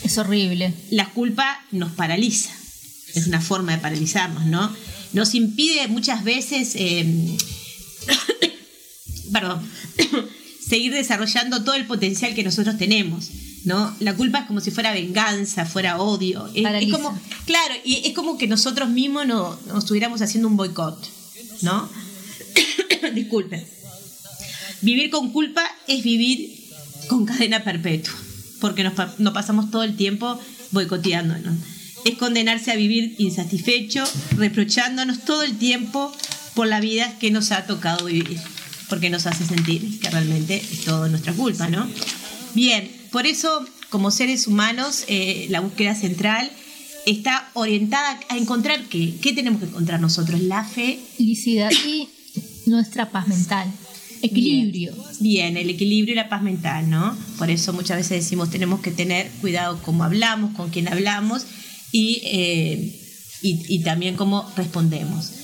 Es 0.03 0.17
horrible. 0.17 0.73
La 0.89 1.11
culpa 1.11 1.63
nos 1.71 1.91
paraliza. 1.91 2.49
es 3.13 3.27
una 3.27 3.39
forma 3.39 3.73
de 3.73 3.77
paralizarnos, 3.77 4.47
¿no? 4.47 4.75
Nos 5.13 5.35
impide 5.35 5.87
muchas 5.89 6.23
veces, 6.23 6.71
eh, 6.73 7.37
perdón, 9.31 9.61
seguir 10.67 10.91
desarrollando 10.91 11.63
todo 11.63 11.75
el 11.75 11.85
potencial 11.85 12.33
que 12.33 12.43
nosotros 12.43 12.79
tenemos. 12.79 13.29
¿No? 13.65 13.93
La 13.99 14.15
culpa 14.15 14.39
es 14.39 14.45
como 14.45 14.61
si 14.61 14.71
fuera 14.71 14.93
venganza, 14.93 15.65
fuera 15.65 16.01
odio. 16.01 16.49
Es, 16.55 16.63
como, 16.91 17.19
claro, 17.45 17.73
y 17.83 18.07
es 18.07 18.13
como 18.13 18.37
que 18.37 18.47
nosotros 18.47 18.89
mismos 18.89 19.27
no- 19.27 19.59
nos 19.67 19.79
estuviéramos 19.83 20.21
haciendo 20.21 20.47
un 20.47 20.55
boicot, 20.55 20.97
¿no? 21.61 21.89
Disculpen. 23.13 23.65
Vivir 24.81 25.09
con 25.09 25.31
culpa 25.31 25.63
es 25.87 26.03
vivir 26.03 26.69
con 27.07 27.25
cadena 27.25 27.63
perpetua, 27.63 28.13
porque 28.61 28.83
nos 28.83 29.33
pasamos 29.33 29.71
todo 29.71 29.83
el 29.83 29.95
tiempo 29.97 30.39
boicoteándonos. 30.71 31.55
Es 32.05 32.17
condenarse 32.17 32.71
a 32.71 32.75
vivir 32.75 33.15
insatisfecho, 33.17 34.03
reprochándonos 34.37 35.25
todo 35.25 35.43
el 35.43 35.57
tiempo 35.57 36.13
por 36.55 36.67
la 36.67 36.79
vida 36.79 37.17
que 37.19 37.29
nos 37.29 37.51
ha 37.51 37.65
tocado 37.65 38.05
vivir, 38.05 38.39
porque 38.87 39.09
nos 39.09 39.25
hace 39.25 39.45
sentir 39.45 39.99
que 39.99 40.09
realmente 40.09 40.55
es 40.55 40.85
todo 40.85 41.09
nuestra 41.09 41.33
culpa, 41.33 41.67
¿no? 41.67 41.87
Bien, 42.53 42.89
por 43.11 43.25
eso 43.25 43.65
como 43.89 44.11
seres 44.11 44.47
humanos 44.47 45.05
eh, 45.07 45.47
la 45.49 45.59
búsqueda 45.59 45.95
central 45.95 46.51
está 47.05 47.49
orientada 47.53 48.19
a 48.29 48.37
encontrar 48.37 48.83
qué, 48.85 49.15
qué 49.21 49.33
tenemos 49.33 49.61
que 49.61 49.67
encontrar 49.67 49.99
nosotros, 49.99 50.41
la 50.41 50.63
fe, 50.63 50.99
Felicidad 51.17 51.71
y 51.87 52.09
nuestra 52.65 53.09
paz 53.09 53.27
mental. 53.27 53.71
Equilibrio. 54.21 54.93
Bien, 55.21 55.55
el 55.55 55.69
equilibrio 55.69 56.13
y 56.13 56.15
la 56.15 56.27
paz 56.27 56.41
mental, 56.43 56.89
¿no? 56.89 57.17
Por 57.37 57.49
eso 57.49 57.71
muchas 57.71 57.97
veces 57.97 58.23
decimos 58.23 58.49
tenemos 58.49 58.81
que 58.81 58.91
tener 58.91 59.29
cuidado 59.41 59.81
cómo 59.83 60.03
hablamos, 60.03 60.55
con 60.55 60.69
quién 60.69 60.89
hablamos 60.89 61.45
y, 61.91 62.21
eh, 62.25 62.99
y 63.41 63.79
también 63.79 64.15
cómo 64.15 64.51
respondemos. 64.57 65.39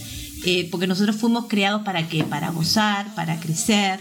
Eh, 0.47 0.67
porque 0.69 0.85
nosotros 0.85 1.15
fuimos 1.15 1.45
creados 1.47 1.81
para 1.83 2.07
qué? 2.07 2.23
Para 2.23 2.51
gozar, 2.51 3.15
para 3.15 3.39
crecer, 3.39 3.99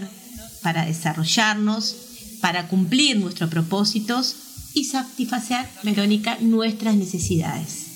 para 0.62 0.84
desarrollarnos, 0.84 1.96
para 2.44 2.68
cumplir 2.68 3.16
nuestros 3.16 3.48
propósitos 3.48 4.36
y 4.74 4.84
satisfacer, 4.84 5.64
Verónica, 5.82 6.36
nuestras 6.42 6.94
necesidades 6.94 7.86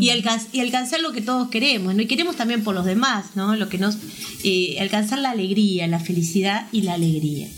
y, 0.00 0.10
alcan- 0.10 0.46
y 0.52 0.60
alcanzar 0.60 1.00
lo 1.00 1.12
que 1.12 1.22
todos 1.22 1.48
queremos, 1.48 1.94
¿no? 1.94 2.02
Y 2.02 2.06
queremos 2.06 2.36
también 2.36 2.62
por 2.62 2.74
los 2.74 2.84
demás, 2.84 3.36
¿no? 3.36 3.56
Lo 3.56 3.70
que 3.70 3.78
nos 3.78 3.96
eh, 4.44 4.76
alcanzar 4.80 5.18
la 5.20 5.30
alegría, 5.30 5.86
la 5.86 5.98
felicidad 5.98 6.66
y 6.72 6.82
la 6.82 6.92
alegría. 6.92 7.48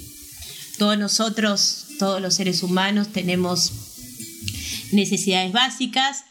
Todos 0.79 0.97
nosotros, 0.97 1.87
todos 1.99 2.23
los 2.23 2.35
seres 2.35 2.63
humanos 2.63 3.09
tenemos 3.09 3.73
necesidades 4.93 5.51
básicas 5.53 6.23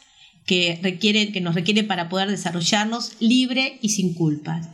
que 0.46 0.80
requieren 0.82 1.32
que 1.34 1.42
nos 1.42 1.54
requieren 1.54 1.86
para 1.86 2.08
poder 2.08 2.30
desarrollarnos 2.30 3.12
libre 3.20 3.78
y 3.82 3.90
sin 3.90 4.14
culpas 4.14 4.68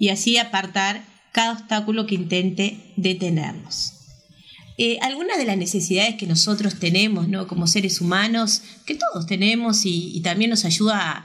y 0.00 0.08
así 0.08 0.36
apartar 0.36 1.04
cada 1.30 1.52
obstáculo 1.52 2.06
que 2.06 2.16
intente 2.16 2.92
detenernos. 2.96 3.93
Eh, 4.76 4.98
algunas 5.02 5.38
de 5.38 5.44
las 5.44 5.56
necesidades 5.56 6.16
que 6.16 6.26
nosotros 6.26 6.80
tenemos 6.80 7.28
¿no? 7.28 7.46
como 7.46 7.66
seres 7.66 8.00
humanos, 8.00 8.62
que 8.86 8.96
todos 8.96 9.26
tenemos 9.26 9.86
y, 9.86 10.10
y 10.16 10.20
también 10.20 10.50
nos 10.50 10.64
ayuda 10.64 11.00
a, 11.00 11.24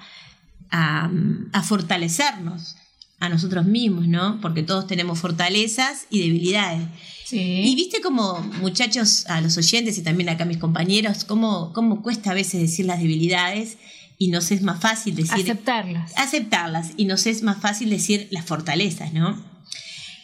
a, 0.71 1.11
a 1.53 1.63
fortalecernos 1.63 2.75
a 3.19 3.27
nosotros 3.27 3.65
mismos, 3.65 4.07
¿no? 4.07 4.39
Porque 4.41 4.63
todos 4.63 4.87
tenemos 4.87 5.19
fortalezas 5.19 6.05
y 6.09 6.21
debilidades. 6.21 6.87
Y 7.31 7.75
viste 7.75 8.01
como 8.01 8.39
muchachos, 8.59 9.25
a 9.27 9.39
los 9.41 9.55
oyentes 9.57 9.97
y 9.97 10.01
también 10.01 10.29
acá 10.29 10.45
a 10.45 10.47
mis 10.47 10.57
compañeros, 10.57 11.25
cómo, 11.25 11.73
cómo 11.73 12.01
cuesta 12.01 12.31
a 12.31 12.33
veces 12.33 12.61
decir 12.61 12.85
las 12.85 12.99
debilidades 12.99 13.77
y 14.17 14.29
nos 14.29 14.51
es 14.51 14.63
más 14.63 14.79
fácil 14.79 15.15
decir... 15.15 15.41
Aceptarlas. 15.41 16.11
Aceptarlas 16.17 16.91
y 16.97 17.05
nos 17.05 17.27
es 17.27 17.43
más 17.43 17.61
fácil 17.61 17.89
decir 17.91 18.27
las 18.31 18.45
fortalezas, 18.45 19.13
¿no? 19.13 19.39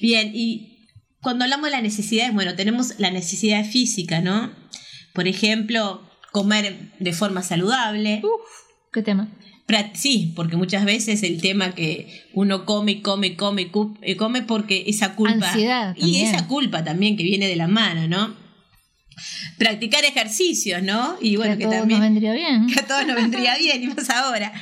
Bien, 0.02 0.32
y 0.34 0.75
cuando 1.26 1.44
hablamos 1.44 1.66
de 1.66 1.72
las 1.72 1.82
necesidades, 1.82 2.36
bueno, 2.36 2.54
tenemos 2.54 3.00
la 3.00 3.10
necesidad 3.10 3.66
física, 3.66 4.22
¿no? 4.22 4.52
Por 5.12 5.28
ejemplo, 5.28 6.08
comer 6.32 6.92
de 7.00 7.14
forma 7.14 7.42
saludable. 7.42 8.22
¿Qué 8.94 9.02
tema? 9.02 9.28
Sí, 9.96 10.34
porque 10.36 10.56
muchas 10.56 10.86
veces 10.86 11.24
el 11.24 11.42
tema 11.42 11.74
que 11.74 12.28
uno 12.36 12.64
come 12.66 13.02
come 13.02 13.36
come 13.36 13.72
y 14.04 14.16
come 14.16 14.42
porque 14.44 14.84
esa 14.86 15.16
culpa. 15.16 15.48
Ansiedad 15.50 15.96
y 15.98 16.22
esa 16.22 16.46
culpa 16.46 16.84
también 16.84 17.18
que 17.18 17.24
viene 17.24 17.48
de 17.48 17.56
la 17.56 17.68
mano, 17.68 18.08
¿no? 18.08 18.36
Practicar 19.58 20.06
ejercicios, 20.06 20.84
¿no? 20.84 21.18
Y 21.20 21.38
bueno, 21.38 21.54
Que 21.54 21.58
que, 21.58 21.66
a 21.66 21.70
todos 21.70 21.80
también. 21.80 22.02
nos 22.02 22.08
vendría 22.08 22.34
bien. 22.34 22.68
Que 22.72 22.82
a 22.82 22.86
todos 22.86 23.08
nos 23.08 23.16
vendría 23.16 23.58
bien, 23.58 23.82
y 23.82 23.88
más 23.88 24.12
ahora. 24.12 24.54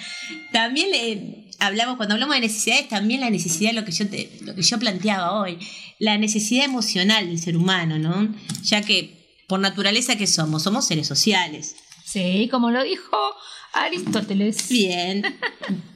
También 0.53 0.91
le 0.91 1.42
hablamos, 1.65 1.97
cuando 1.97 2.15
hablamos 2.15 2.35
de 2.35 2.41
necesidades, 2.41 2.89
también 2.89 3.21
la 3.21 3.29
necesidad, 3.29 3.73
lo 3.73 3.85
que 3.85 3.91
yo 3.91 4.07
te, 4.07 4.29
lo 4.41 4.55
que 4.55 4.61
yo 4.61 4.79
planteaba 4.79 5.39
hoy, 5.41 5.57
la 5.99 6.17
necesidad 6.17 6.65
emocional 6.65 7.27
del 7.27 7.39
ser 7.39 7.57
humano, 7.57 7.99
¿no? 7.99 8.33
Ya 8.63 8.81
que 8.81 9.43
por 9.47 9.59
naturaleza 9.59 10.17
que 10.17 10.27
somos, 10.27 10.63
somos 10.63 10.85
seres 10.85 11.07
sociales. 11.07 11.75
Sí, 12.05 12.47
como 12.51 12.71
lo 12.71 12.83
dijo 12.83 13.17
Aristóteles. 13.73 14.69
Bien. 14.69 15.23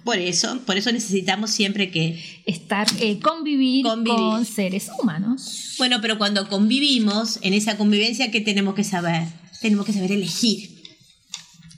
Por 0.03 0.17
eso, 0.17 0.61
por 0.65 0.77
eso 0.77 0.91
necesitamos 0.91 1.51
siempre 1.51 1.91
que 1.91 2.41
estar 2.45 2.87
eh, 2.99 3.19
convivir, 3.19 3.85
con 3.85 4.45
seres 4.45 4.89
humanos. 4.99 5.75
Bueno, 5.77 5.99
pero 6.01 6.17
cuando 6.17 6.47
convivimos, 6.47 7.39
en 7.41 7.53
esa 7.53 7.77
convivencia, 7.77 8.31
¿qué 8.31 8.41
tenemos 8.41 8.73
que 8.73 8.85
saber? 8.85 9.27
Tenemos 9.61 9.85
que 9.85 9.93
saber 9.93 10.13
elegir. 10.13 10.81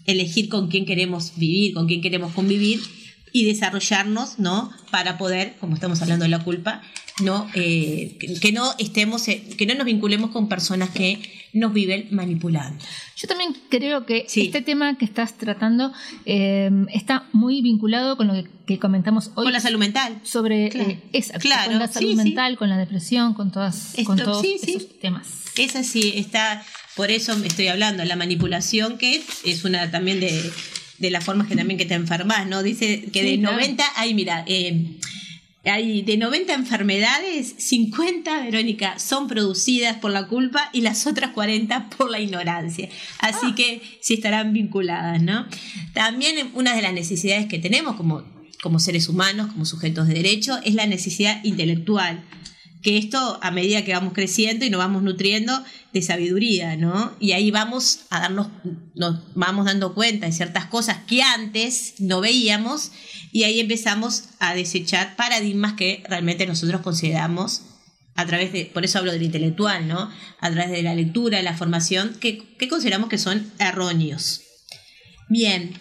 Elegir 0.05 0.47
con 0.47 0.69
quién 0.69 0.85
queremos 0.85 1.33
vivir, 1.35 1.73
con 1.73 1.87
quién 1.87 2.01
queremos 2.01 2.33
convivir 2.33 2.81
y 3.31 3.45
desarrollarnos, 3.45 4.39
¿no? 4.39 4.71
Para 4.91 5.17
poder, 5.17 5.55
como 5.59 5.75
estamos 5.75 6.01
hablando 6.01 6.23
de 6.23 6.29
la 6.29 6.43
culpa, 6.43 6.81
no 7.21 7.49
eh, 7.53 8.17
que, 8.41 8.51
no 8.51 8.73
estemos, 8.77 9.27
eh, 9.27 9.43
que 9.57 9.65
no 9.65 9.75
nos 9.75 9.85
vinculemos 9.85 10.31
con 10.31 10.47
personas 10.47 10.89
que 10.89 11.19
nos 11.51 11.73
viven 11.73 12.07
manipulando. 12.11 12.83
Yo 13.17 13.27
también 13.27 13.55
creo 13.69 14.05
que 14.05 14.25
este 14.33 14.61
tema 14.61 14.97
que 14.97 15.03
estás 15.03 15.37
tratando 15.37 15.91
eh, 16.25 16.69
está 16.93 17.27
muy 17.33 17.61
vinculado 17.61 18.15
con 18.15 18.27
lo 18.27 18.33
que, 18.35 18.45
que 18.65 18.79
comentamos 18.79 19.31
hoy. 19.35 19.45
Con 19.45 19.53
la 19.53 19.59
salud 19.59 19.79
mental. 19.79 20.19
Sobre 20.23 20.69
Claro. 20.69 20.89
eh, 20.91 21.01
esa- 21.11 21.37
Claro, 21.39 21.71
con 21.71 21.79
la 21.79 21.87
salud 21.87 22.09
sí, 22.11 22.15
sí. 22.17 22.23
mental, 22.23 22.57
con 22.57 22.69
la 22.69 22.77
depresión, 22.77 23.33
con, 23.33 23.51
todas, 23.51 23.95
con 24.05 24.17
todos 24.17 24.45
esos 24.45 24.99
temas. 24.99 25.27
Es 25.57 25.75
así, 25.75 26.13
está, 26.15 26.63
por 26.95 27.11
eso 27.11 27.33
estoy 27.43 27.67
hablando, 27.67 28.05
la 28.05 28.15
manipulación, 28.15 28.97
que 28.97 29.21
es 29.43 29.65
una 29.65 29.91
también 29.91 30.19
de, 30.21 30.51
de 30.99 31.09
las 31.11 31.23
formas 31.23 31.47
que 31.47 31.55
también 31.55 31.77
que 31.77 31.85
te 31.85 31.93
enfermas, 31.95 32.47
¿no? 32.47 32.61
Dice 32.63 33.03
que 33.11 33.21
Sí, 33.21 33.31
de 33.31 33.39
claro. 33.39 33.55
90, 33.57 33.83
hay, 33.95 34.13
mira, 34.13 34.43
eh, 34.47 34.85
hay 35.65 36.01
de 36.03 36.17
90 36.17 36.53
enfermedades, 36.53 37.53
50, 37.57 38.43
Verónica, 38.43 38.97
son 38.97 39.27
producidas 39.27 39.97
por 39.97 40.11
la 40.11 40.27
culpa 40.27 40.69
y 40.73 40.81
las 40.81 41.05
otras 41.05 41.31
40 41.31 41.89
por 41.89 42.09
la 42.09 42.19
ignorancia. 42.19 42.89
Así 43.19 43.47
Ah. 43.51 43.55
que 43.55 43.81
sí 44.01 44.13
estarán 44.15 44.53
vinculadas, 44.53 45.21
¿no? 45.21 45.45
También 45.93 46.49
una 46.53 46.75
de 46.75 46.81
las 46.81 46.93
necesidades 46.93 47.47
que 47.47 47.59
tenemos 47.59 47.95
como, 47.97 48.23
como 48.61 48.79
seres 48.79 49.09
humanos, 49.09 49.51
como 49.51 49.65
sujetos 49.65 50.07
de 50.07 50.13
derecho, 50.15 50.57
es 50.63 50.75
la 50.75 50.85
necesidad 50.87 51.43
intelectual 51.43 52.21
que 52.81 52.97
esto 52.97 53.39
a 53.41 53.51
medida 53.51 53.83
que 53.83 53.91
vamos 53.93 54.13
creciendo 54.13 54.63
y 54.65 54.69
nos 54.69 54.77
vamos 54.79 55.03
nutriendo 55.03 55.51
de 55.93 56.01
sabiduría, 56.01 56.75
¿no? 56.75 57.15
Y 57.19 57.31
ahí 57.31 57.51
vamos 57.51 58.01
a 58.09 58.19
darnos, 58.19 58.47
nos 58.95 59.33
vamos 59.35 59.65
dando 59.65 59.93
cuenta 59.93 60.25
de 60.25 60.31
ciertas 60.31 60.65
cosas 60.65 60.97
que 61.07 61.21
antes 61.21 61.95
no 61.99 62.21
veíamos 62.21 62.91
y 63.31 63.43
ahí 63.43 63.59
empezamos 63.59 64.25
a 64.39 64.53
desechar 64.53 65.15
paradigmas 65.15 65.73
que 65.73 66.03
realmente 66.07 66.45
nosotros 66.45 66.81
consideramos 66.81 67.63
a 68.15 68.25
través 68.25 68.51
de, 68.51 68.65
por 68.65 68.83
eso 68.83 68.99
hablo 68.99 69.13
del 69.13 69.23
intelectual, 69.23 69.87
¿no? 69.87 70.11
A 70.39 70.51
través 70.51 70.71
de 70.71 70.83
la 70.83 70.93
lectura, 70.93 71.37
de 71.37 71.43
la 71.43 71.55
formación, 71.55 72.15
que, 72.19 72.55
que 72.57 72.67
consideramos 72.67 73.09
que 73.09 73.17
son 73.17 73.49
erróneos. 73.59 74.41
Bien, 75.29 75.73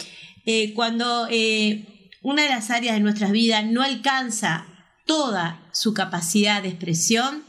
eh, 0.46 0.72
cuando 0.74 1.26
eh, 1.30 2.10
una 2.22 2.42
de 2.42 2.48
las 2.50 2.70
áreas 2.70 2.94
de 2.94 3.00
nuestras 3.00 3.32
vidas 3.32 3.64
no 3.66 3.82
alcanza 3.82 4.66
toda 5.04 5.68
su 5.72 5.94
capacidad 5.94 6.62
de 6.62 6.68
expresión, 6.68 7.42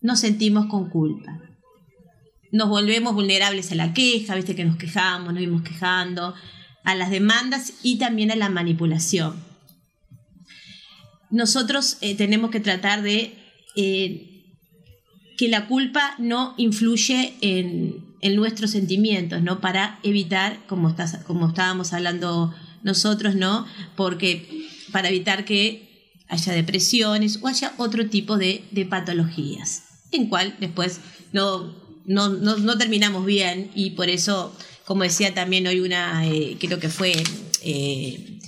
nos 0.00 0.20
sentimos 0.20 0.66
con 0.66 0.88
culpa. 0.88 1.40
Nos 2.50 2.68
volvemos 2.68 3.14
vulnerables 3.14 3.72
a 3.72 3.74
la 3.74 3.92
queja, 3.92 4.34
viste 4.34 4.54
que 4.56 4.64
nos 4.64 4.76
quejamos, 4.76 5.32
nos 5.32 5.40
vimos 5.40 5.62
quejando, 5.62 6.34
a 6.84 6.94
las 6.94 7.10
demandas 7.10 7.74
y 7.82 7.98
también 7.98 8.30
a 8.30 8.36
la 8.36 8.48
manipulación. 8.48 9.34
Nosotros 11.30 11.98
eh, 12.00 12.14
tenemos 12.16 12.50
que 12.50 12.60
tratar 12.60 13.02
de 13.02 13.34
eh, 13.76 14.46
que 15.36 15.48
la 15.48 15.66
culpa 15.66 16.14
no 16.18 16.54
influye 16.56 17.34
en, 17.42 18.16
en 18.20 18.36
nuestros 18.36 18.70
sentimientos, 18.70 19.42
¿no? 19.42 19.60
Para 19.60 19.98
evitar, 20.02 20.58
como, 20.66 20.88
estás, 20.88 21.18
como 21.24 21.48
estábamos 21.48 21.92
hablando 21.92 22.54
nosotros, 22.82 23.34
¿no? 23.34 23.66
Porque 23.96 24.66
para 24.90 25.08
evitar 25.08 25.44
que 25.44 26.14
haya 26.28 26.52
depresiones 26.52 27.38
o 27.42 27.48
haya 27.48 27.72
otro 27.76 28.08
tipo 28.08 28.36
de, 28.36 28.64
de 28.70 28.84
patologías, 28.86 29.84
en 30.12 30.28
cual 30.28 30.56
después 30.60 31.00
no, 31.32 31.74
no, 32.08 32.28
no, 32.30 32.56
no 32.56 32.76
terminamos 32.76 33.24
bien 33.24 33.70
y 33.76 33.90
por 33.90 34.08
eso, 34.08 34.52
como 34.84 35.04
decía 35.04 35.32
también 35.34 35.66
hoy 35.68 35.78
una, 35.80 36.26
eh, 36.26 36.56
creo 36.58 36.80
que 36.80 36.88
fue 36.88 37.12
eh, 37.62 38.38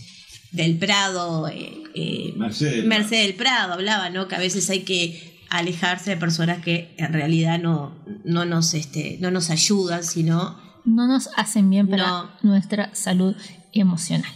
del 0.51 0.77
Prado, 0.78 1.47
eh, 1.49 1.82
eh, 1.95 2.32
Mercedes. 2.37 2.85
Mercedes 2.85 3.27
del 3.28 3.37
Prado 3.37 3.74
hablaba, 3.74 4.11
¿no? 4.11 4.27
Que 4.27 4.35
a 4.35 4.39
veces 4.41 4.69
hay 4.70 4.81
que 4.81 5.39
alejarse 5.51 6.11
de 6.11 6.16
personas 6.16 6.62
que 6.65 6.95
en 6.97 7.12
realidad 7.12 7.59
no, 7.61 7.95
no, 8.24 8.45
nos, 8.45 8.74
este, 8.74 9.19
no 9.20 9.31
nos 9.31 9.51
ayudan, 9.51 10.03
sino 10.05 10.59
No 10.85 11.07
nos 11.07 11.28
hacen 11.37 11.69
bien 11.70 11.89
para 11.89 12.37
nuestra 12.43 12.95
salud 12.95 13.35
emocional. 13.73 14.32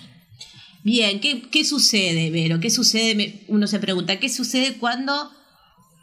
Bien, 0.83 1.21
¿qué, 1.21 1.49
qué 1.51 1.65
sucede, 1.65 2.31
Vero? 2.31 2.61
¿Qué 2.61 2.69
sucede? 2.69 3.15
Me- 3.15 3.41
Uno 3.49 3.67
se 3.67 3.79
pregunta, 3.79 4.19
¿qué 4.21 4.29
sucede 4.29 4.75
cuando 4.75 5.31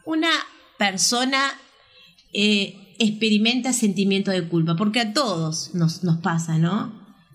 una 0.06 0.32
persona 0.80 1.40
eh, 2.34 2.81
experimenta 3.02 3.74
sentimiento 3.74 4.32
de 4.32 4.48
culpa? 4.48 4.76
Porque 4.76 5.00
a 5.00 5.14
todos 5.14 5.74
nos, 5.74 6.04
nos 6.04 6.18
pasa, 6.18 6.58
¿no? 6.58 6.94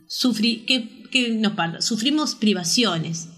Sufri 0.08 0.64
¿qué, 0.66 1.02
qué 1.10 1.30
nos 1.30 1.52
pasa? 1.52 1.80
Sufrimos 1.80 2.34
privaciones. 2.34 3.28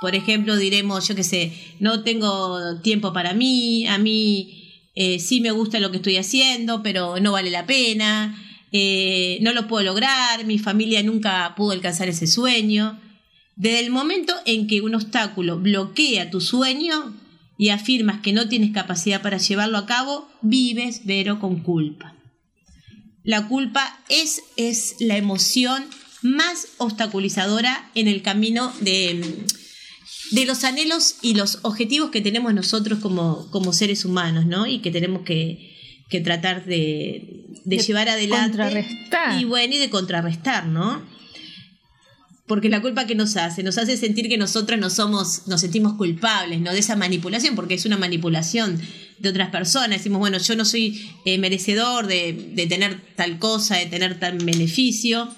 Por 0.00 0.14
ejemplo, 0.14 0.56
diremos, 0.56 1.06
yo 1.08 1.14
qué 1.14 1.24
sé, 1.24 1.52
no 1.78 2.02
tengo 2.02 2.80
tiempo 2.80 3.12
para 3.12 3.34
mí, 3.34 3.86
a 3.86 3.98
mí 3.98 4.60
eh, 4.94 5.18
sí 5.18 5.40
me 5.40 5.50
gusta 5.50 5.78
lo 5.78 5.90
que 5.90 5.98
estoy 5.98 6.16
haciendo, 6.16 6.82
pero 6.82 7.20
no 7.20 7.32
vale 7.32 7.50
la 7.50 7.66
pena, 7.66 8.36
eh, 8.72 9.38
no 9.42 9.52
lo 9.52 9.68
puedo 9.68 9.84
lograr, 9.84 10.46
mi 10.46 10.58
familia 10.58 11.02
nunca 11.02 11.54
pudo 11.54 11.72
alcanzar 11.72 12.08
ese 12.08 12.26
sueño. 12.26 12.98
Desde 13.56 13.80
el 13.80 13.90
momento 13.90 14.32
en 14.46 14.66
que 14.66 14.80
un 14.80 14.94
obstáculo 14.94 15.58
bloquea 15.58 16.30
tu 16.30 16.40
sueño 16.40 17.14
y 17.60 17.68
afirmas 17.68 18.22
que 18.22 18.32
no 18.32 18.48
tienes 18.48 18.72
capacidad 18.72 19.20
para 19.20 19.36
llevarlo 19.36 19.76
a 19.76 19.84
cabo, 19.84 20.26
vives, 20.40 21.02
pero 21.06 21.38
con 21.40 21.60
culpa. 21.62 22.16
La 23.22 23.48
culpa 23.48 24.00
es, 24.08 24.40
es 24.56 24.94
la 24.98 25.18
emoción 25.18 25.84
más 26.22 26.68
obstaculizadora 26.78 27.90
en 27.94 28.08
el 28.08 28.22
camino 28.22 28.72
de, 28.80 29.44
de 30.30 30.46
los 30.46 30.64
anhelos 30.64 31.16
y 31.20 31.34
los 31.34 31.58
objetivos 31.60 32.08
que 32.10 32.22
tenemos 32.22 32.54
nosotros 32.54 32.98
como, 32.98 33.50
como 33.50 33.74
seres 33.74 34.06
humanos, 34.06 34.46
¿no? 34.46 34.66
Y 34.66 34.78
que 34.78 34.90
tenemos 34.90 35.20
que, 35.26 35.76
que 36.08 36.22
tratar 36.22 36.64
de, 36.64 37.44
de 37.66 37.76
De 37.76 37.82
llevar 37.82 38.08
adelante. 38.08 38.56
contrarrestar. 38.56 39.38
Y 39.38 39.44
bueno, 39.44 39.74
y 39.74 39.78
de 39.78 39.90
contrarrestar, 39.90 40.64
¿no? 40.64 41.02
Porque 42.50 42.68
la 42.68 42.82
culpa 42.82 43.06
que 43.06 43.14
nos 43.14 43.36
hace, 43.36 43.62
nos 43.62 43.78
hace 43.78 43.96
sentir 43.96 44.28
que 44.28 44.36
nosotros 44.36 44.76
no 44.80 44.90
somos, 44.90 45.46
nos 45.46 45.60
sentimos 45.60 45.94
culpables, 45.94 46.60
¿no? 46.60 46.72
De 46.72 46.80
esa 46.80 46.96
manipulación, 46.96 47.54
porque 47.54 47.74
es 47.74 47.84
una 47.84 47.96
manipulación 47.96 48.76
de 49.20 49.28
otras 49.28 49.50
personas. 49.50 49.98
Decimos, 49.98 50.18
bueno, 50.18 50.36
yo 50.36 50.56
no 50.56 50.64
soy 50.64 51.12
eh, 51.24 51.38
merecedor 51.38 52.08
de, 52.08 52.32
tener 52.68 53.00
tal 53.14 53.38
cosa, 53.38 53.76
de 53.76 53.86
tener 53.86 54.18
tal 54.18 54.38
beneficio. 54.38 55.32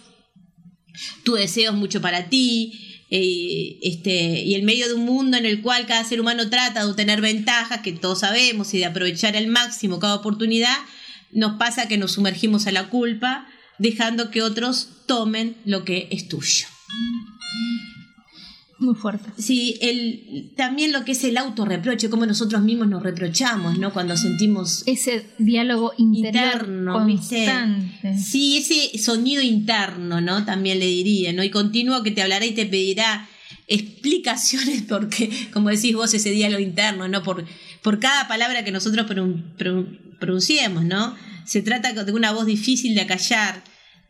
Tu 1.22 1.34
deseo 1.34 1.72
es 1.72 1.76
mucho 1.76 2.01
para 2.01 2.30
ti. 2.30 3.05
eh, 3.10 3.78
este, 3.82 4.43
y 4.44 4.55
en 4.55 4.64
medio 4.64 4.89
de 4.89 4.94
un 4.94 5.05
mundo 5.05 5.36
en 5.36 5.44
el 5.44 5.60
cual 5.60 5.84
cada 5.84 6.05
ser 6.05 6.18
humano 6.18 6.48
trata 6.48 6.82
de 6.82 6.90
obtener 6.90 7.20
ventajas, 7.20 7.82
que 7.82 7.93
todos 7.93 8.20
sabemos, 8.20 8.72
y 8.72 8.78
de 8.78 8.86
aprovechar 8.86 9.36
al 9.36 9.48
máximo 9.48 9.98
cada 9.98 10.14
oportunidad, 10.14 10.78
nos 11.30 11.59
pasa 11.59 11.89
que 11.89 11.98
nos 11.98 12.12
sumergimos 12.12 12.66
a 12.66 12.72
la 12.72 12.89
culpa, 12.89 13.47
dejando 13.78 14.30
que 14.30 14.40
otros 14.40 14.89
tomen 15.06 15.59
lo 15.66 15.84
que 15.84 16.09
es 16.10 16.26
tuyo. 16.26 16.68
Muy 18.78 18.94
fuerte. 18.97 19.31
Sí, 19.40 19.77
el, 19.81 20.51
también 20.56 20.90
lo 20.90 21.05
que 21.05 21.12
es 21.12 21.23
el 21.23 21.36
autorreproche, 21.39 22.10
como 22.10 22.27
nosotros 22.27 22.62
mismos 22.62 22.89
nos 22.89 23.02
reprochamos, 23.05 23.78
¿no? 23.78 23.93
Cuando 23.93 24.16
sentimos 24.16 24.82
ese 24.86 25.24
diálogo 25.39 25.93
interno, 25.98 26.94
constante. 26.94 28.19
Sí, 28.19 28.56
ese 28.59 28.98
sonido 28.98 29.40
interno, 29.40 30.20
¿no? 30.20 30.44
También 30.44 30.81
le 30.81 30.86
diría, 30.86 31.32
¿no? 31.32 31.44
Y 31.44 31.51
continuo 31.51 32.02
que 32.02 32.10
te 32.10 32.23
hablará 32.23 32.44
y 32.44 32.52
te 32.55 32.66
pedirá 32.66 33.28
explicaciones 33.69 34.82
porque, 34.89 35.31
como 35.52 35.69
decís 35.69 35.94
vos, 35.94 36.12
ese 36.12 36.31
diálogo 36.31 36.60
interno, 36.62 37.06
¿no? 37.06 37.23
Por, 37.23 37.44
por 37.82 38.01
cada 38.01 38.27
palabra 38.27 38.64
que 38.64 38.73
nosotros 38.73 39.06
pronun- 39.09 39.44
pronun- 39.56 39.97
pronunciemos, 40.19 40.85
¿no? 40.85 41.14
Se 41.44 41.62
trata 41.62 41.93
de 41.93 42.12
una 42.12 42.32
voz 42.32 42.47
difícil 42.47 42.97
de 42.97 43.02
acallar 43.02 43.62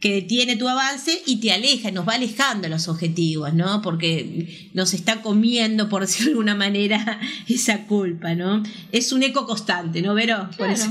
que 0.02 0.14
detiene 0.14 0.56
tu 0.56 0.68
avance 0.68 1.22
y 1.26 1.36
te 1.36 1.52
aleja, 1.52 1.92
nos 1.92 2.06
va 2.06 2.14
alejando 2.14 2.62
de 2.62 2.70
los 2.70 2.88
objetivos, 2.88 3.54
¿no? 3.54 3.80
Porque 3.82 4.68
nos 4.74 4.94
está 4.94 5.22
comiendo, 5.22 5.88
por 5.88 6.00
decirlo 6.02 6.26
de 6.26 6.32
alguna 6.32 6.54
manera, 6.56 7.20
esa 7.48 7.86
culpa, 7.86 8.34
¿no? 8.34 8.64
Es 8.90 9.12
un 9.12 9.22
eco 9.22 9.46
constante, 9.46 10.02
¿no, 10.02 10.14
Vero? 10.14 10.50
Por 10.58 10.74
Claro. 10.74 10.90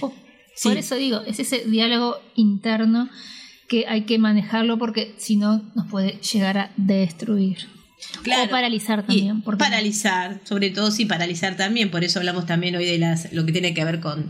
Por, 0.00 0.12
por 0.62 0.76
eso 0.76 0.96
digo, 0.96 1.20
es 1.20 1.38
ese 1.38 1.64
diálogo 1.66 2.20
interno 2.34 3.08
que 3.68 3.86
hay 3.86 4.02
que 4.02 4.18
manejarlo 4.18 4.76
porque 4.76 5.14
si 5.18 5.36
no 5.36 5.62
nos 5.76 5.86
puede 5.86 6.18
llegar 6.20 6.58
a 6.58 6.72
destruir. 6.76 7.58
O 8.44 8.50
paralizar 8.50 9.06
también. 9.06 9.42
porque 9.42 9.58
Paralizar, 9.58 10.40
sobre 10.42 10.70
todo 10.70 10.90
sí, 10.90 11.04
paralizar 11.04 11.56
también. 11.56 11.92
Por 11.92 12.02
eso 12.02 12.18
hablamos 12.18 12.46
también 12.46 12.74
hoy 12.74 12.86
de 12.86 12.98
las, 12.98 13.32
lo 13.32 13.46
que 13.46 13.52
tiene 13.52 13.72
que 13.72 13.84
ver 13.84 14.00
con, 14.00 14.28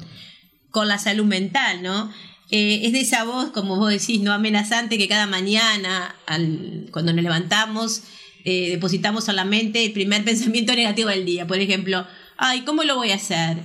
con 0.70 0.86
la 0.86 0.98
salud 0.98 1.24
mental, 1.24 1.82
¿no? 1.82 2.10
Eh, 2.50 2.80
es 2.84 2.92
de 2.92 3.00
esa 3.00 3.24
voz, 3.24 3.50
como 3.50 3.76
vos 3.76 3.90
decís, 3.90 4.20
no 4.20 4.32
amenazante 4.32 4.96
que 4.96 5.06
cada 5.08 5.26
mañana, 5.26 6.16
al- 6.26 6.88
cuando 6.92 7.12
nos 7.12 7.22
levantamos, 7.22 8.02
eh, 8.44 8.70
depositamos 8.70 9.28
en 9.28 9.36
la 9.36 9.44
mente 9.44 9.84
el 9.84 9.92
primer 9.92 10.24
pensamiento 10.24 10.74
negativo 10.74 11.10
del 11.10 11.24
día. 11.26 11.46
Por 11.46 11.58
ejemplo, 11.60 12.06
ay, 12.36 12.62
¿cómo 12.62 12.84
lo 12.84 12.96
voy 12.96 13.10
a 13.10 13.16
hacer? 13.16 13.58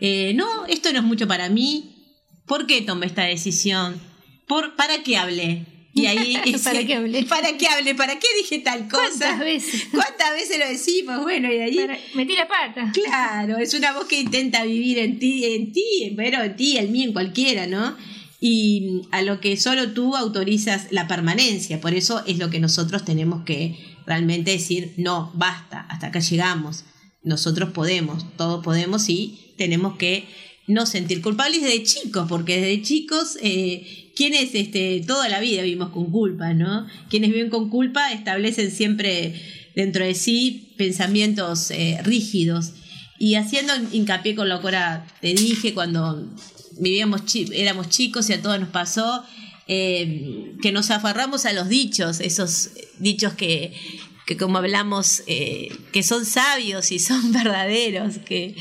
Eh, 0.00 0.32
no, 0.34 0.66
esto 0.66 0.92
no 0.92 0.98
es 0.98 1.04
mucho 1.04 1.28
para 1.28 1.48
mí. 1.48 1.90
¿Por 2.46 2.66
qué 2.66 2.80
tomé 2.82 3.06
esta 3.06 3.22
decisión? 3.24 4.00
¿Por, 4.48 4.74
¿Para 4.76 5.02
qué 5.02 5.16
hablé? 5.16 5.66
Y 5.94 6.06
ahí 6.06 6.36
¿Para 6.64 6.84
qué 6.86 6.94
hablé? 6.94 7.22
¿Para 7.28 7.56
qué 7.58 7.66
hablé? 7.68 7.94
¿Para 7.94 8.18
qué 8.18 8.26
dije 8.38 8.60
tal 8.60 8.88
cosa? 8.88 9.02
¿Cuántas 9.08 9.38
veces? 9.40 9.84
¿Cuántas 9.92 10.32
veces 10.32 10.58
lo 10.58 10.66
decimos? 10.68 11.22
Bueno, 11.22 11.52
y 11.52 11.56
de 11.58 11.64
ahí. 11.64 11.86
metí 12.14 12.34
la 12.34 12.48
pata. 12.48 12.90
Claro, 12.94 13.58
es 13.58 13.74
una 13.74 13.92
voz 13.92 14.06
que 14.06 14.18
intenta 14.20 14.64
vivir 14.64 14.98
en 14.98 15.18
ti, 15.18 15.44
en 15.44 15.70
ti, 15.72 16.14
pero 16.16 16.42
en 16.42 16.56
ti, 16.56 16.78
en 16.78 16.90
mí, 16.90 17.02
en 17.04 17.12
cualquiera, 17.12 17.66
¿no? 17.66 17.94
Y 18.44 19.02
a 19.12 19.22
lo 19.22 19.38
que 19.40 19.56
solo 19.56 19.92
tú 19.92 20.16
autorizas 20.16 20.88
la 20.90 21.06
permanencia. 21.06 21.80
Por 21.80 21.94
eso 21.94 22.24
es 22.26 22.38
lo 22.38 22.50
que 22.50 22.58
nosotros 22.58 23.04
tenemos 23.04 23.44
que 23.44 23.78
realmente 24.04 24.50
decir, 24.50 24.94
no, 24.96 25.30
basta, 25.34 25.82
hasta 25.88 26.08
acá 26.08 26.18
llegamos. 26.18 26.84
Nosotros 27.22 27.70
podemos, 27.70 28.26
todos 28.36 28.64
podemos 28.64 29.08
y 29.08 29.54
tenemos 29.56 29.96
que 29.96 30.26
no 30.66 30.86
sentir 30.86 31.22
culpables 31.22 31.62
desde 31.62 31.84
chicos, 31.84 32.26
porque 32.28 32.60
desde 32.60 32.82
chicos, 32.82 33.38
eh, 33.42 34.10
quienes 34.16 34.52
este, 34.56 35.04
toda 35.06 35.28
la 35.28 35.38
vida 35.38 35.62
vivimos 35.62 35.90
con 35.90 36.10
culpa, 36.10 36.52
¿no? 36.52 36.88
Quienes 37.08 37.30
viven 37.30 37.48
con 37.48 37.70
culpa 37.70 38.10
establecen 38.10 38.72
siempre 38.72 39.40
dentro 39.76 40.04
de 40.04 40.16
sí 40.16 40.74
pensamientos 40.76 41.70
eh, 41.70 42.00
rígidos. 42.02 42.72
Y 43.20 43.36
haciendo 43.36 43.72
hincapié 43.92 44.34
con 44.34 44.48
lo 44.48 44.58
que 44.58 44.66
ahora 44.66 45.06
te 45.20 45.32
dije, 45.32 45.74
cuando 45.74 46.28
vivíamos 46.78 47.24
chi- 47.26 47.48
éramos 47.54 47.88
chicos 47.88 48.28
y 48.30 48.32
a 48.34 48.42
todos 48.42 48.58
nos 48.60 48.68
pasó, 48.70 49.24
eh, 49.68 50.54
que 50.60 50.72
nos 50.72 50.90
aferramos 50.90 51.46
a 51.46 51.52
los 51.52 51.68
dichos, 51.68 52.20
esos 52.20 52.70
dichos 52.98 53.34
que, 53.34 53.72
que 54.26 54.36
como 54.36 54.58
hablamos, 54.58 55.22
eh, 55.26 55.68
que 55.92 56.02
son 56.02 56.24
sabios 56.26 56.92
y 56.92 56.98
son 56.98 57.32
verdaderos, 57.32 58.18
que 58.18 58.56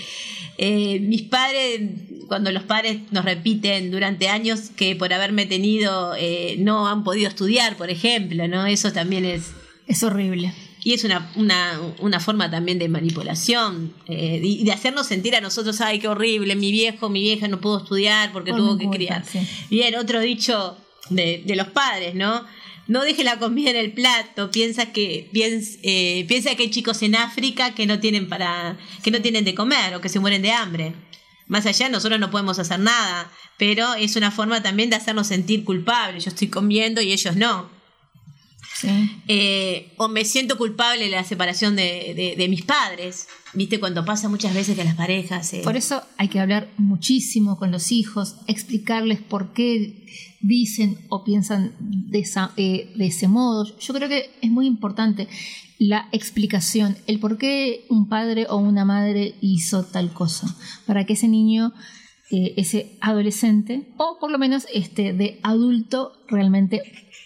eh, 0.57 0.99
mis 0.99 1.23
padres, 1.23 1.81
cuando 2.27 2.51
los 2.51 2.63
padres 2.63 2.99
nos 3.11 3.25
repiten 3.25 3.89
durante 3.91 4.27
años 4.29 4.69
que 4.75 4.95
por 4.95 5.11
haberme 5.13 5.45
tenido 5.45 6.13
no 6.59 6.87
han 6.87 7.03
podido 7.03 7.29
estudiar, 7.29 7.77
por 7.77 7.89
ejemplo, 7.89 8.47
¿no? 8.47 8.65
Eso 8.67 8.91
también 8.93 9.25
es... 9.25 9.47
Es 9.87 10.03
horrible. 10.03 10.53
Y 10.83 10.93
es 10.93 11.03
una, 11.03 11.31
una, 11.35 11.79
una 11.99 12.19
forma 12.19 12.49
también 12.49 12.79
de 12.79 12.89
manipulación 12.89 13.93
eh, 14.07 14.39
y 14.43 14.63
de 14.63 14.71
hacernos 14.71 15.05
sentir 15.07 15.35
a 15.35 15.41
nosotros, 15.41 15.79
ay, 15.81 15.99
qué 15.99 16.07
horrible, 16.07 16.55
mi 16.55 16.71
viejo, 16.71 17.09
mi 17.09 17.21
vieja 17.21 17.47
no 17.47 17.61
pudo 17.61 17.79
estudiar 17.83 18.31
porque 18.31 18.51
Por 18.51 18.59
tuvo 18.59 18.77
que 18.77 18.89
criar. 18.89 19.23
sí. 19.25 19.39
Bien, 19.69 19.95
otro 19.95 20.19
dicho 20.19 20.77
de, 21.09 21.43
de 21.45 21.55
los 21.55 21.67
padres, 21.67 22.15
¿no? 22.15 22.45
No 22.87 23.03
deje 23.03 23.23
la 23.23 23.37
comida 23.37 23.69
en 23.69 23.75
el 23.75 23.91
plato, 23.93 24.49
piensa 24.49 24.87
que, 24.91 25.29
piens- 25.31 25.77
eh, 25.83 26.25
piensa 26.27 26.55
que 26.55 26.63
hay 26.63 26.71
chicos 26.71 27.01
en 27.03 27.15
África 27.15 27.75
que 27.75 27.85
no 27.85 27.99
tienen 27.99 28.27
para, 28.27 28.77
que 29.03 29.11
no 29.11 29.21
tienen 29.21 29.45
de 29.45 29.53
comer 29.53 29.93
o 29.95 30.01
que 30.01 30.09
se 30.09 30.19
mueren 30.19 30.41
de 30.41 30.51
hambre. 30.51 30.93
Más 31.47 31.65
allá, 31.67 31.89
nosotros 31.89 32.19
no 32.19 32.31
podemos 32.31 32.57
hacer 32.59 32.79
nada, 32.79 33.29
pero 33.57 33.93
es 33.93 34.15
una 34.15 34.31
forma 34.31 34.63
también 34.63 34.89
de 34.89 34.95
hacernos 34.95 35.27
sentir 35.27 35.63
culpables. 35.63 36.25
Yo 36.25 36.29
estoy 36.31 36.47
comiendo 36.47 37.01
y 37.01 37.11
ellos 37.11 37.35
no. 37.35 37.69
Eh, 39.27 39.93
o 39.97 40.07
me 40.07 40.25
siento 40.25 40.57
culpable 40.57 41.05
de 41.05 41.11
la 41.11 41.23
separación 41.23 41.75
de, 41.75 42.13
de- 42.15 42.35
de 42.37 42.47
mis 42.49 42.63
padres. 42.63 43.27
¿Viste? 43.53 43.79
Cuando 43.81 44.05
pasa 44.05 44.29
muchas 44.29 44.53
veces 44.53 44.77
que 44.77 44.83
las 44.85 44.95
parejas. 44.95 45.53
eh, 45.53 45.61
Por 45.63 45.75
eso 45.75 46.01
hay 46.17 46.29
que 46.29 46.39
hablar 46.39 46.69
muchísimo 46.77 47.57
con 47.57 47.69
los 47.71 47.91
hijos, 47.91 48.37
explicarles 48.47 49.19
por 49.19 49.51
qué 49.51 50.05
dicen 50.39 50.97
o 51.09 51.23
piensan 51.25 51.75
de, 51.79 52.19
esa- 52.19 52.53
eh, 52.57 52.91
de 52.95 53.07
ese 53.07 53.27
modo. 53.27 53.65
Yo 53.77 53.93
creo 53.93 54.07
que 54.07 54.29
es 54.41 54.49
muy 54.49 54.67
importante 54.67 55.27
la 55.79 56.07
explicación, 56.13 56.95
el 57.07 57.19
por 57.19 57.37
qué 57.37 57.85
un 57.89 58.07
padre 58.07 58.45
o 58.49 58.55
una 58.57 58.85
madre 58.85 59.35
hizo 59.41 59.83
tal 59.83 60.13
cosa, 60.13 60.55
para 60.85 61.05
que 61.05 61.13
ese 61.13 61.27
niño 61.27 61.73
ese 62.33 62.95
adolescente 63.01 63.89
o 63.97 64.17
por 64.21 64.31
lo 64.31 64.37
menos 64.39 64.65
este 64.73 65.11
de 65.11 65.39
adulto 65.43 66.13
realmente 66.29 66.81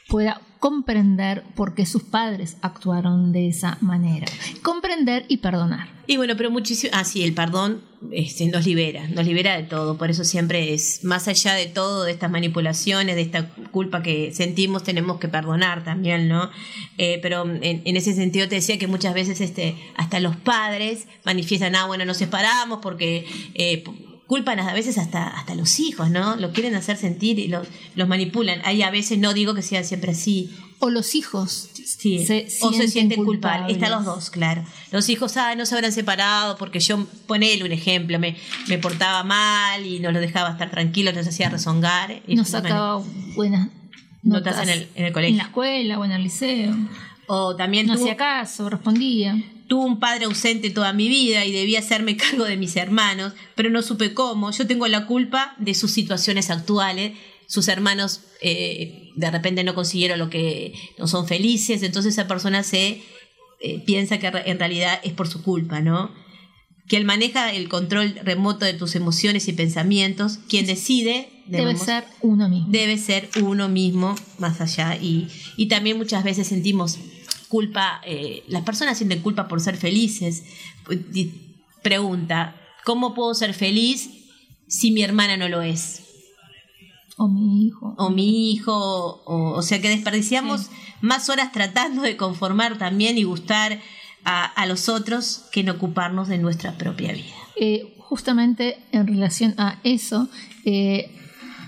pueda 0.07 0.41
comprender 0.66 1.44
por 1.54 1.76
qué 1.76 1.86
sus 1.86 2.02
padres 2.02 2.58
actuaron 2.64 3.32
de 3.32 3.50
esa 3.50 3.78
manera. 3.82 4.26
Comprender 4.64 5.24
y 5.28 5.38
perdonar. 5.38 5.90
Y 6.08 6.18
bueno, 6.18 6.34
pero 6.36 6.50
muchísimo. 6.50 6.92
Ah, 6.96 7.04
sí, 7.04 7.24
el 7.24 7.36
perdón 7.36 7.84
este, 8.12 8.48
nos 8.48 8.66
libera, 8.66 9.08
nos 9.10 9.28
libera 9.28 9.56
de 9.58 9.62
todo. 9.62 9.96
Por 10.00 10.10
eso 10.10 10.24
siempre 10.24 10.74
es, 10.74 11.04
más 11.04 11.28
allá 11.28 11.54
de 11.54 11.68
todo, 11.68 12.04
de 12.06 12.14
estas 12.14 12.32
manipulaciones, 12.32 13.16
de 13.16 13.22
esta 13.22 13.48
culpa 13.70 14.02
que 14.02 14.34
sentimos, 14.34 14.82
tenemos 14.82 15.20
que 15.20 15.28
perdonar 15.28 15.84
también, 15.84 16.28
¿no? 16.28 16.50
Eh, 16.98 17.20
pero 17.22 17.44
en, 17.46 17.84
en 17.86 17.96
ese 17.96 18.16
sentido 18.16 18.50
te 18.50 18.56
decía 18.56 18.80
que 18.80 18.88
muchas 18.88 19.14
veces 19.14 19.42
este, 19.42 19.76
hasta 19.98 20.20
los 20.20 20.36
padres 20.36 21.08
manifiestan, 21.26 21.76
ah, 21.76 21.86
bueno, 21.86 22.06
nos 22.06 22.18
separamos 22.18 22.80
porque. 22.82 23.28
eh, 23.54 23.84
culpan 24.27 24.60
a 24.60 24.73
veces 24.73 24.97
hasta, 24.97 25.27
hasta 25.27 25.53
los 25.56 25.80
hijos, 25.80 26.10
¿no? 26.10 26.35
Lo 26.35 26.52
quieren 26.52 26.76
hacer 26.76 26.97
sentir 26.97 27.38
y 27.39 27.47
los, 27.47 27.68
los 27.95 28.07
manipulan. 28.07 28.60
Ahí 28.65 28.81
a 28.81 28.89
veces 28.89 29.19
no 29.19 29.34
digo 29.34 29.53
que 29.53 29.61
sea 29.61 29.84
siempre 29.84 30.11
así. 30.11 30.53
O 30.80 30.89
los 30.89 31.15
hijos 31.15 31.69
sí. 31.73 32.26
se 32.26 32.47
o 32.61 32.73
se 32.73 32.88
sienten 32.88 33.23
culpables. 33.23 33.68
culpables. 33.68 33.76
Están 33.77 33.91
los 33.91 34.06
dos, 34.06 34.30
claro. 34.30 34.64
Los 34.91 35.07
hijos, 35.10 35.38
ah, 35.38 35.56
no 35.56 35.65
se 35.65 35.76
habrán 35.76 35.91
separado 35.93 36.57
porque 36.57 36.80
yo, 36.80 37.06
ponele 37.27 37.64
un 37.64 37.72
ejemplo, 37.72 38.19
me, 38.19 38.35
me 38.68 38.77
portaba 38.77 39.23
mal 39.23 39.85
y 39.85 39.99
no 39.99 40.11
los 40.11 40.22
dejaba 40.22 40.49
estar 40.52 40.69
tranquilos, 40.72 41.14
nos 41.14 41.27
hacía 41.27 41.49
rezongar. 41.49 42.22
Y 42.27 42.35
Nos 42.35 42.49
sacaba 42.49 43.02
buenas 43.35 43.69
notas 44.23 44.61
en 44.64 44.69
el, 44.69 44.88
en 44.95 45.06
el 45.06 45.14
colegio. 45.14 45.34
En 45.34 45.38
la 45.38 45.43
escuela 45.43 45.99
o 45.99 46.03
en 46.06 46.11
el 46.11 46.23
liceo. 46.23 46.76
O 47.27 47.56
también 47.56 47.88
no 47.88 47.93
tuvo- 47.93 48.02
hacía 48.03 48.18
caso, 48.18 48.69
respondía. 48.69 49.41
Tuve 49.68 49.86
un 49.86 50.00
padre 50.00 50.26
ausente 50.26 50.70
toda 50.70 50.94
mi 50.94 51.08
vida 51.08 51.46
y 51.46 51.52
debía 51.52 51.80
hacerme 51.80 52.18
cargo 52.18 52.46
de 52.46 52.58
mis 52.58 52.76
hermanos, 52.76 53.34
pero 53.56 53.70
no 53.70 53.82
supe 53.82 54.14
cómo. 54.14 54.52
Yo 54.52 54.68
tengo 54.68 54.88
la 54.88 55.06
culpa 55.08 55.56
de 55.58 55.74
sus 55.74 55.92
situaciones 55.92 56.50
actuales. 56.50 57.14
Sus 57.48 57.68
hermanos 57.68 58.22
eh, 58.42 59.12
de 59.16 59.32
repente 59.32 59.64
no 59.64 59.76
consiguieron 59.76 60.18
lo 60.18 60.30
que 60.30 60.74
no 60.98 61.08
son 61.08 61.28
felices, 61.28 61.84
entonces 61.84 62.14
esa 62.14 62.28
persona 62.28 62.64
se 62.64 63.04
eh, 63.62 63.84
piensa 63.86 64.18
que 64.18 64.28
en 64.28 64.60
realidad 64.60 65.00
es 65.04 65.14
por 65.14 65.28
su 65.28 65.44
culpa, 65.44 65.80
¿no? 65.80 66.12
Que 66.88 66.98
él 66.98 67.06
maneja 67.06 67.52
el 67.52 67.70
control 67.70 68.16
remoto 68.24 68.66
de 68.66 68.74
tus 68.74 68.96
emociones 68.96 69.48
y 69.48 69.54
pensamientos. 69.54 70.40
Quien 70.50 70.66
decide 70.66 71.30
Debe 71.48 71.78
ser 71.78 72.06
uno 72.22 72.50
mismo. 72.50 72.68
debe 72.72 72.98
ser 72.98 73.30
uno 73.42 73.70
mismo 73.70 74.16
más 74.40 74.62
allá 74.62 74.96
y, 74.96 75.28
y 75.58 75.68
también 75.68 75.98
muchas 75.98 76.24
veces 76.24 76.48
sentimos 76.48 76.98
culpa, 77.45 78.01
eh, 78.05 78.43
las 78.47 78.63
personas 78.63 78.97
sienten 78.97 79.22
culpa 79.22 79.47
por 79.47 79.61
ser 79.61 79.77
felices. 79.77 80.43
Pregunta, 81.84 82.55
¿cómo 82.84 83.13
puedo 83.13 83.34
ser 83.34 83.53
feliz 83.53 84.09
si 84.67 84.91
mi 84.91 85.03
hermana 85.03 85.38
no 85.38 85.49
lo 85.49 85.61
es? 85.61 86.01
O 87.17 87.27
mi 87.27 87.67
hijo. 87.67 87.95
O 87.97 88.09
mi 88.09 88.51
hijo, 88.51 89.23
o, 89.26 89.51
o 89.51 89.61
sea 89.61 89.81
que 89.81 89.89
desperdiciamos 89.89 90.69
más 91.01 91.30
horas 91.30 91.51
tratando 91.51 92.01
de 92.01 92.17
conformar 92.17 92.77
también 92.77 93.17
y 93.17 93.23
gustar 93.23 93.80
a, 94.26 94.45
a 94.45 94.65
los 94.65 94.89
otros 94.89 95.45
que 95.51 95.61
en 95.61 95.69
ocuparnos 95.69 96.27
de 96.27 96.38
nuestra 96.39 96.77
propia 96.77 97.13
vida. 97.13 97.26
Eh, 97.55 97.95
justamente 97.99 98.77
en 98.91 99.07
relación 99.07 99.55
a 99.57 99.80
eso, 99.84 100.30
eh, 100.65 101.15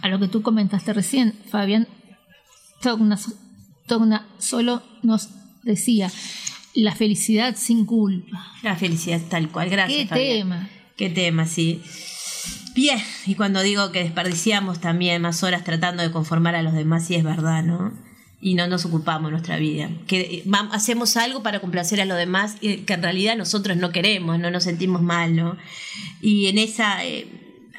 a 0.01 0.09
lo 0.09 0.19
que 0.19 0.27
tú 0.27 0.41
comentaste 0.41 0.93
recién, 0.93 1.33
Fabián 1.49 1.87
Togna, 2.81 3.17
Togna 3.87 4.27
solo 4.37 4.83
nos 5.01 5.29
decía 5.67 6.11
la 6.73 6.95
felicidad 6.95 7.55
sin 7.55 7.85
culpa. 7.85 8.53
La 8.63 8.75
felicidad 8.75 9.21
tal 9.29 9.49
cual, 9.49 9.69
gracias. 9.69 9.99
¿Qué 9.99 10.07
Fabián. 10.07 10.37
tema? 10.37 10.69
Qué 10.95 11.09
tema, 11.09 11.45
sí. 11.45 11.81
Bien, 12.75 12.99
y 13.25 13.33
cuando 13.33 13.61
digo 13.61 13.91
que 13.91 14.03
desperdiciamos 14.03 14.79
también 14.79 15.21
más 15.21 15.41
horas 15.41 15.63
tratando 15.63 16.03
de 16.03 16.11
conformar 16.11 16.53
a 16.53 16.61
los 16.61 16.73
demás, 16.73 17.07
sí 17.07 17.15
es 17.15 17.23
verdad, 17.23 17.63
¿no? 17.63 17.91
Y 18.39 18.53
no 18.53 18.67
nos 18.67 18.85
ocupamos 18.85 19.31
nuestra 19.31 19.57
vida. 19.57 19.89
Que 20.05 20.19
eh, 20.19 20.43
hacemos 20.71 21.17
algo 21.17 21.41
para 21.41 21.59
complacer 21.59 21.99
a 22.01 22.05
los 22.05 22.17
demás 22.17 22.57
que 22.61 22.83
en 22.87 23.01
realidad 23.01 23.35
nosotros 23.35 23.77
no 23.77 23.91
queremos, 23.91 24.37
no 24.37 24.51
nos 24.51 24.63
sentimos 24.63 25.01
mal, 25.01 25.35
¿no? 25.35 25.57
Y 26.21 26.45
en 26.45 26.59
esa, 26.59 27.03
eh, 27.03 27.27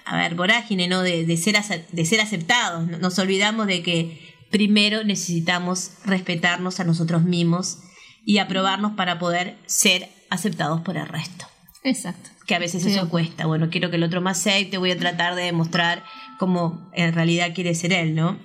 a 0.04 0.16
ver, 0.16 0.34
vorágine, 0.34 0.88
¿no? 0.88 1.02
De, 1.02 1.24
de 1.24 1.36
ser, 1.36 1.56
de 1.92 2.04
ser 2.04 2.20
aceptados, 2.20 2.88
¿no? 2.88 2.98
nos 2.98 3.16
olvidamos 3.20 3.68
de 3.68 3.82
que 3.82 4.27
primero 4.50 5.04
necesitamos 5.04 5.90
respetarnos 6.04 6.80
a 6.80 6.84
nosotros 6.84 7.22
mismos 7.22 7.78
y 8.24 8.38
aprobarnos 8.38 8.92
para 8.92 9.18
poder 9.18 9.56
ser 9.66 10.08
aceptados 10.30 10.80
por 10.82 10.96
el 10.96 11.06
resto 11.06 11.46
Exacto. 11.84 12.30
que 12.46 12.54
a 12.54 12.58
veces 12.58 12.82
Sí. 12.82 12.90
eso 12.90 13.08
cuesta. 13.08 13.46
Bueno, 13.46 13.68
quiero 13.70 13.90
que 13.90 13.96
el 13.96 14.02
otro 14.02 14.20
me 14.20 14.30
acepte, 14.30 14.78
voy 14.78 14.90
a 14.90 14.98
tratar 14.98 15.34
de 15.34 15.42
demostrar 15.44 16.04
cómo 16.38 16.90
en 16.94 17.12
realidad 17.14 17.54
quiere 17.54 17.74
ser 17.74 17.92
él, 17.92 18.14
¿no? 18.14 18.38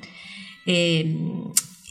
Eh, 0.65 1.15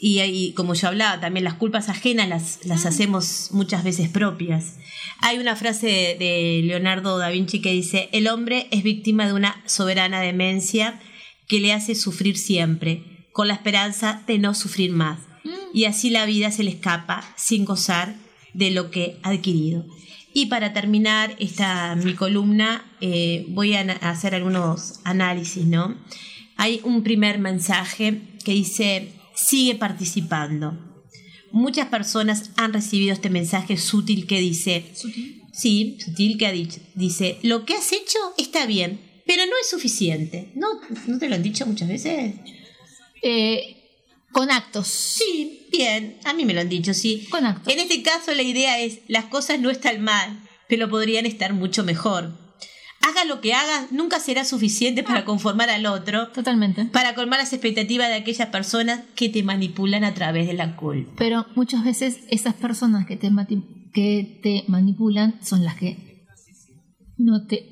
y, 0.01 0.21
y 0.21 0.53
como 0.55 0.75
yo 0.75 0.89
hablaba, 0.89 1.21
también 1.21 1.45
las 1.45 1.55
culpas 1.55 1.89
ajenas 1.89 2.29
las, 2.29 2.65
las 2.65 2.87
hacemos 2.87 3.49
muchas 3.53 3.85
veces 3.85 4.09
propias. 4.09 4.77
Hay 5.21 5.39
una 5.39 5.55
frase 5.55 5.87
de, 5.87 6.17
de 6.19 6.61
Leonardo 6.65 7.19
da 7.19 7.29
Vinci 7.29 7.61
que 7.61 7.71
dice, 7.71 8.09
el 8.13 8.27
hombre 8.29 8.67
es 8.73 8.83
víctima 8.83 9.27
de 9.27 9.35
una 9.35 9.63
soberana 9.67 10.21
demencia 10.21 10.99
que 11.47 11.61
le 11.61 11.73
hace 11.73 11.95
sufrir 11.95 12.37
siempre, 12.37 13.12
con 13.33 13.49
la 13.49 13.55
esperanza 13.55 14.23
de 14.27 14.39
no 14.39 14.55
sufrir 14.55 14.93
más. 14.93 15.19
Y 15.75 15.85
así 15.87 16.11
la 16.11 16.27
vida 16.27 16.51
se 16.51 16.63
le 16.63 16.71
escapa 16.71 17.25
sin 17.37 17.65
gozar 17.65 18.15
de 18.53 18.71
lo 18.71 18.91
que 18.91 19.19
ha 19.23 19.31
adquirido. 19.31 19.87
Y 20.35 20.47
para 20.47 20.73
terminar 20.73 21.35
esta 21.39 21.95
mi 21.95 22.15
columna, 22.15 22.91
eh, 23.01 23.45
voy 23.49 23.75
a 23.75 23.81
hacer 23.81 24.35
algunos 24.35 25.01
análisis, 25.05 25.67
¿no? 25.67 25.97
Hay 26.57 26.81
un 26.85 27.03
primer 27.03 27.39
mensaje 27.39 28.23
que 28.45 28.53
dice, 28.53 29.13
sigue 29.35 29.75
participando. 29.75 30.79
Muchas 31.51 31.89
personas 31.89 32.51
han 32.57 32.73
recibido 32.73 33.13
este 33.13 33.29
mensaje 33.29 33.77
sutil 33.77 34.27
que 34.27 34.41
dice, 34.41 34.85
sí, 35.53 35.99
sutil 36.03 36.39
que 36.39 36.47
ha 36.47 36.53
dicho, 36.53 36.81
dice, 36.95 37.39
lo 37.43 37.67
que 37.67 37.75
has 37.75 37.93
hecho 37.93 38.19
está 38.39 38.65
bien, 38.65 39.01
pero 39.27 39.45
no 39.45 39.53
es 39.61 39.69
suficiente. 39.69 40.51
¿No, 40.55 40.69
¿no 41.07 41.19
te 41.19 41.29
lo 41.29 41.35
han 41.35 41.43
dicho 41.43 41.67
muchas 41.67 41.89
veces? 41.89 42.35
Eh, 43.23 43.77
con 44.33 44.51
actos. 44.51 44.87
Sí, 44.87 45.69
bien, 45.71 46.19
a 46.25 46.33
mí 46.35 46.45
me 46.45 46.55
lo 46.55 46.61
han 46.61 46.69
dicho, 46.69 46.95
sí. 46.95 47.27
Con 47.31 47.47
actos. 47.47 47.73
En 47.73 47.79
este 47.79 48.03
caso 48.03 48.35
la 48.35 48.43
idea 48.43 48.81
es, 48.81 49.01
las 49.09 49.27
cosas 49.27 49.61
no 49.61 49.71
están 49.71 50.03
mal, 50.03 50.41
pero 50.69 50.89
podrían 50.89 51.27
estar 51.27 51.53
mucho 51.53 51.85
mejor. 51.85 52.33
Haga 53.03 53.25
lo 53.25 53.41
que 53.41 53.53
hagas, 53.53 53.91
nunca 53.91 54.21
será 54.21 54.45
suficiente 54.45 55.03
para 55.03 55.25
conformar 55.25 55.71
al 55.71 55.87
otro. 55.87 56.29
Totalmente. 56.29 56.85
Para 56.87 57.15
colmar 57.15 57.41
las 57.41 57.53
expectativas 57.53 58.09
de 58.09 58.15
aquellas 58.15 58.49
personas 58.49 59.01
que 59.17 59.29
te 59.29 59.43
manipulan 59.43 60.05
a 60.05 60.15
través 60.15 60.47
de 60.47 60.55
la 60.55 60.77
culpa. 60.77 61.13
Pero 61.19 61.47
muchas 61.57 61.85
veces 61.85 62.21
esas 62.29 62.55
personas 62.55 63.07
que 63.07 63.17
te, 63.17 63.29
que 63.93 64.39
te 64.43 64.65
manipulan 64.69 65.35
son 65.45 65.65
las 65.65 65.77
que 65.77 66.27
no 67.19 67.47
te 67.47 67.72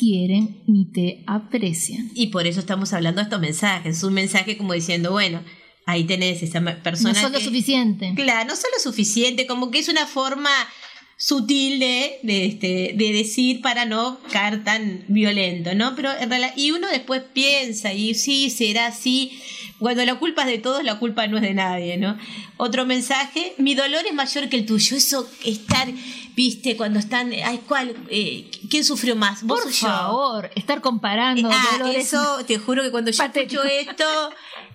quieren 0.00 0.62
ni 0.66 0.86
te 0.86 1.22
aprecian. 1.26 2.10
Y 2.14 2.28
por 2.28 2.46
eso 2.46 2.60
estamos 2.60 2.92
hablando 2.94 3.20
de 3.20 3.24
estos 3.24 3.40
mensajes. 3.40 3.98
Es 3.98 4.02
un 4.02 4.14
mensaje 4.14 4.56
como 4.56 4.72
diciendo, 4.72 5.12
bueno, 5.12 5.42
ahí 5.84 6.04
tenés 6.04 6.42
esa 6.42 6.60
persona. 6.82 7.12
no 7.12 7.20
son 7.20 7.32
lo 7.32 7.38
que- 7.38 7.44
suficiente. 7.44 8.12
Claro, 8.16 8.48
no 8.48 8.56
son 8.56 8.70
lo 8.74 8.82
suficiente, 8.82 9.46
como 9.46 9.70
que 9.70 9.78
es 9.80 9.88
una 9.88 10.06
forma 10.06 10.50
sutil 11.16 11.78
de, 11.80 12.18
de, 12.22 12.46
este, 12.46 12.92
de 12.96 13.12
decir 13.12 13.60
para 13.60 13.84
no 13.84 14.18
caer 14.32 14.64
tan 14.64 15.04
violento, 15.08 15.74
¿no? 15.74 15.94
Pero 15.94 16.10
en 16.18 16.30
realidad, 16.30 16.54
y 16.56 16.70
uno 16.70 16.88
después 16.88 17.22
piensa, 17.34 17.92
y 17.92 18.14
sí, 18.14 18.48
será 18.48 18.86
así. 18.86 19.38
Cuando 19.80 20.04
la 20.04 20.14
culpa 20.14 20.42
es 20.42 20.48
de 20.48 20.58
todos, 20.58 20.84
la 20.84 20.98
culpa 20.98 21.26
no 21.26 21.36
es 21.38 21.42
de 21.42 21.54
nadie, 21.54 21.96
¿no? 21.96 22.16
Otro 22.58 22.86
mensaje, 22.86 23.54
mi 23.58 23.74
dolor 23.74 24.02
es 24.06 24.12
mayor 24.14 24.48
que 24.48 24.56
el 24.58 24.66
tuyo. 24.66 24.96
Eso, 24.96 25.28
estar, 25.44 25.88
viste, 26.36 26.76
cuando 26.76 26.98
están, 27.00 27.32
ay, 27.32 27.60
¿cuál? 27.66 27.96
Eh, 28.10 28.50
¿Quién 28.70 28.84
sufrió 28.84 29.16
más? 29.16 29.42
¿Vos 29.42 29.60
Por 29.62 29.68
o 29.68 29.72
yo? 29.74 29.86
favor, 29.88 30.50
estar 30.54 30.80
comparando 30.80 31.48
Ah, 31.50 31.78
dolores. 31.78 32.06
eso 32.06 32.44
te 32.46 32.58
juro 32.58 32.82
que 32.82 32.90
cuando 32.90 33.10
yo 33.10 33.24
escucho 33.24 33.64
esto, 33.64 34.04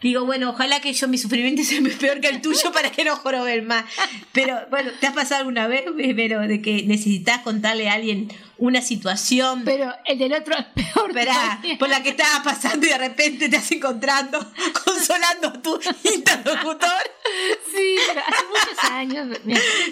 digo, 0.02 0.26
bueno, 0.26 0.49
ojalá 0.49 0.80
que 0.82 0.91
yo 0.91 1.07
mi 1.07 1.18
sufrimiento 1.19 1.64
sea 1.64 1.80
peor 1.99 2.19
que 2.19 2.27
el 2.30 2.41
tuyo 2.41 2.72
para 2.73 2.91
que 2.91 3.03
no 3.06 3.15
joroben 3.15 3.68
más. 3.68 3.86
Pero 4.32 4.57
bueno, 4.72 4.91
¿te 4.99 5.07
has 5.07 5.14
pasado 5.14 5.40
alguna 5.41 5.68
vez, 5.68 5.84
pero 6.15 6.41
de 6.41 6.61
que 6.61 6.84
necesitas 6.84 7.41
contarle 7.44 7.90
a 7.90 7.94
alguien 7.94 8.32
una 8.57 8.82
situación? 8.82 9.64
Pero 9.65 9.94
el 10.06 10.18
del 10.18 10.34
otro 10.34 10.56
es 10.57 10.65
peor. 10.65 11.10
Esperá, 11.10 11.61
por 11.80 11.90
la 11.90 12.02
que 12.03 12.10
estabas 12.10 12.41
pasando 12.44 12.86
y 12.86 12.90
de 12.90 12.98
repente 12.98 13.49
te 13.49 13.57
has 13.57 13.72
encontrando 13.72 14.40
consolando 14.86 15.48
a 15.49 15.61
tu 15.61 15.80
interlocutor. 16.15 16.90
Sí, 17.73 17.95
pero 18.07 18.22
hace 18.22 18.45
muchos 18.48 18.91
años. 18.91 19.27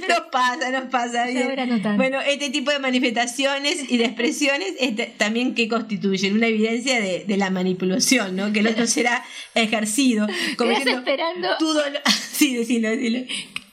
Nos 0.08 0.20
pasa, 0.32 0.72
nos 0.72 0.90
pasa. 0.90 1.26
bien. 1.26 1.50
ahora 1.50 1.66
no 1.66 1.82
tanto. 1.82 1.98
Bueno, 1.98 2.22
este 2.22 2.50
tipo 2.50 2.72
de 2.72 2.80
manifestaciones 2.80 3.92
y 3.92 3.98
de 3.98 4.06
expresiones 4.06 4.74
este, 4.80 5.08
también 5.18 5.56
que 5.56 5.68
constituyen 5.68 6.36
una 6.36 6.48
evidencia 6.48 7.00
de, 7.00 7.26
de 7.26 7.38
la 7.38 7.50
manipulación, 7.50 8.36
¿no? 8.36 8.54
Que 8.54 8.60
el 8.60 8.68
otro 8.68 8.88
será 8.88 9.24
ejercido. 9.56 10.28
como 10.58 10.72
esperando. 10.72 11.58
Tu 11.58 11.68
dolor. 11.74 12.02
Sí, 12.34 12.56
decilo, 12.56 12.90
decilo. 12.90 13.20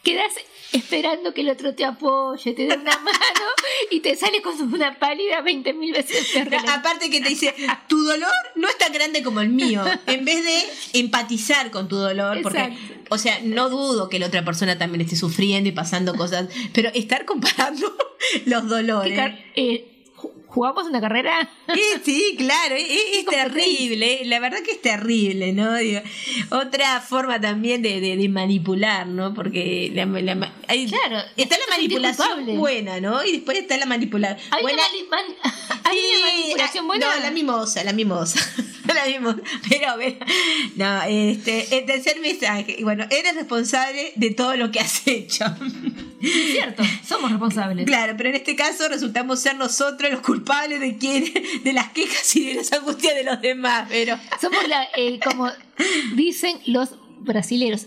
Quedas 0.03 0.33
esperando 0.73 1.33
que 1.35 1.41
el 1.43 1.51
otro 1.51 1.75
te 1.75 1.85
apoye, 1.85 2.53
te 2.53 2.67
dé 2.67 2.75
una 2.77 2.97
mano 2.99 3.47
y 3.91 4.01
te 4.01 4.17
sale 4.17 4.41
con 4.43 4.61
una 4.73 4.99
pálida 4.99 5.41
20 5.41 5.73
mil 5.75 5.93
veces 5.93 6.29
peor. 6.33 6.49
Aparte 6.69 7.11
que 7.11 7.21
te 7.21 7.29
dice, 7.29 7.55
tu 7.89 8.03
dolor 8.05 8.31
no 8.57 8.69
es 8.69 8.79
tan 8.79 8.93
grande 8.93 9.23
como 9.23 9.41
el 9.41 9.49
mío. 9.51 9.83
En 10.07 10.25
vez 10.25 10.45
de 10.45 10.99
empatizar 11.01 11.71
con 11.71 11.89
tu 11.89 11.97
dolor, 11.97 12.41
porque, 12.43 12.59
Exacto. 12.61 13.05
o 13.11 13.19
sea, 13.19 13.41
no 13.43 13.69
dudo 13.71 14.09
que 14.09 14.19
la 14.19 14.27
otra 14.27 14.45
persona 14.45 14.79
también 14.79 15.01
esté 15.03 15.17
sufriendo 15.17 15.69
y 15.69 15.73
pasando 15.73 16.15
cosas, 16.15 16.49
pero 16.73 16.91
estar 16.95 17.25
comparando 17.25 17.93
los 18.47 18.69
dolores. 18.69 19.11
¿Qué 19.11 19.17
car- 19.17 19.45
eh, 19.57 19.87
¿Jugamos 20.51 20.85
una 20.87 21.01
carrera? 21.01 21.49
Eh, 21.69 22.01
sí, 22.05 22.35
claro, 22.37 22.75
es, 22.79 22.89
es 23.15 23.25
terrible, 23.25 24.23
la 24.25 24.41
verdad 24.41 24.59
que 24.65 24.73
es 24.73 24.83
terrible, 24.83 25.53
¿no? 25.53 25.77
Digo, 25.77 26.01
otra 26.51 27.01
forma 27.01 27.41
también 27.41 27.83
de, 27.83 28.01
de- 28.01 28.17
de 28.17 28.29
manipular, 28.29 29.07
¿no? 29.07 29.33
Porque 29.33 29.91
la, 29.95 30.07
la 30.07 30.53
hay- 30.67 30.89
Claro, 30.89 31.25
está 31.37 31.57
la 31.57 31.77
manipulación 31.77 32.57
buena, 32.57 33.01
¿no? 33.01 33.23
Y 33.25 33.33
después 33.33 33.59
está 33.59 33.77
la 33.77 33.87
manipulación 33.87 34.41
¿Hay 34.51 34.63
buena. 34.63 34.83
una, 34.83 34.89
mani- 34.89 35.09
man- 35.09 35.81
¿hay 35.85 35.99
una 36.17 36.27
manipulación 36.33 36.87
buena? 36.89 37.07
No, 37.15 37.21
la 37.23 37.31
mimosa, 37.31 37.85
la 37.85 37.93
mimosa. 37.93 38.41
la 38.95 39.07
mimosa. 39.07 39.41
Pero, 39.69 39.87
pero, 39.99 40.17
no, 40.77 41.03
este, 41.03 41.79
el 41.79 41.87
tercer 41.87 42.21
mensaje. 42.21 42.79
Bueno, 42.83 43.05
eres 43.11 43.35
responsable 43.35 44.13
de 44.17 44.31
todo 44.31 44.57
lo 44.57 44.71
que 44.71 44.81
has 44.81 45.07
hecho. 45.07 45.45
Es 46.23 46.53
cierto, 46.53 46.83
somos 47.07 47.31
responsables. 47.31 47.87
Claro, 47.87 48.15
pero 48.17 48.29
en 48.29 48.37
este 48.37 48.55
caso 48.55 48.89
resultamos 48.89 49.41
ser 49.41 49.57
nosotros 49.57 50.11
los 50.11 50.21
culpables 50.21 50.81
de 50.81 50.97
quienes, 50.97 51.33
de 51.65 51.73
las 51.73 51.91
quejas 51.91 52.37
y 52.37 52.47
de 52.47 52.55
las 52.55 52.73
angustias 52.73 53.15
de 53.15 53.25
los 53.25 53.41
demás, 53.41 53.87
pero 53.89 54.19
Somos 54.41 54.67
la, 54.69 54.87
eh, 54.97 55.19
como 55.25 55.51
dicen 56.15 56.59
los 56.67 56.91
brasileros, 57.21 57.87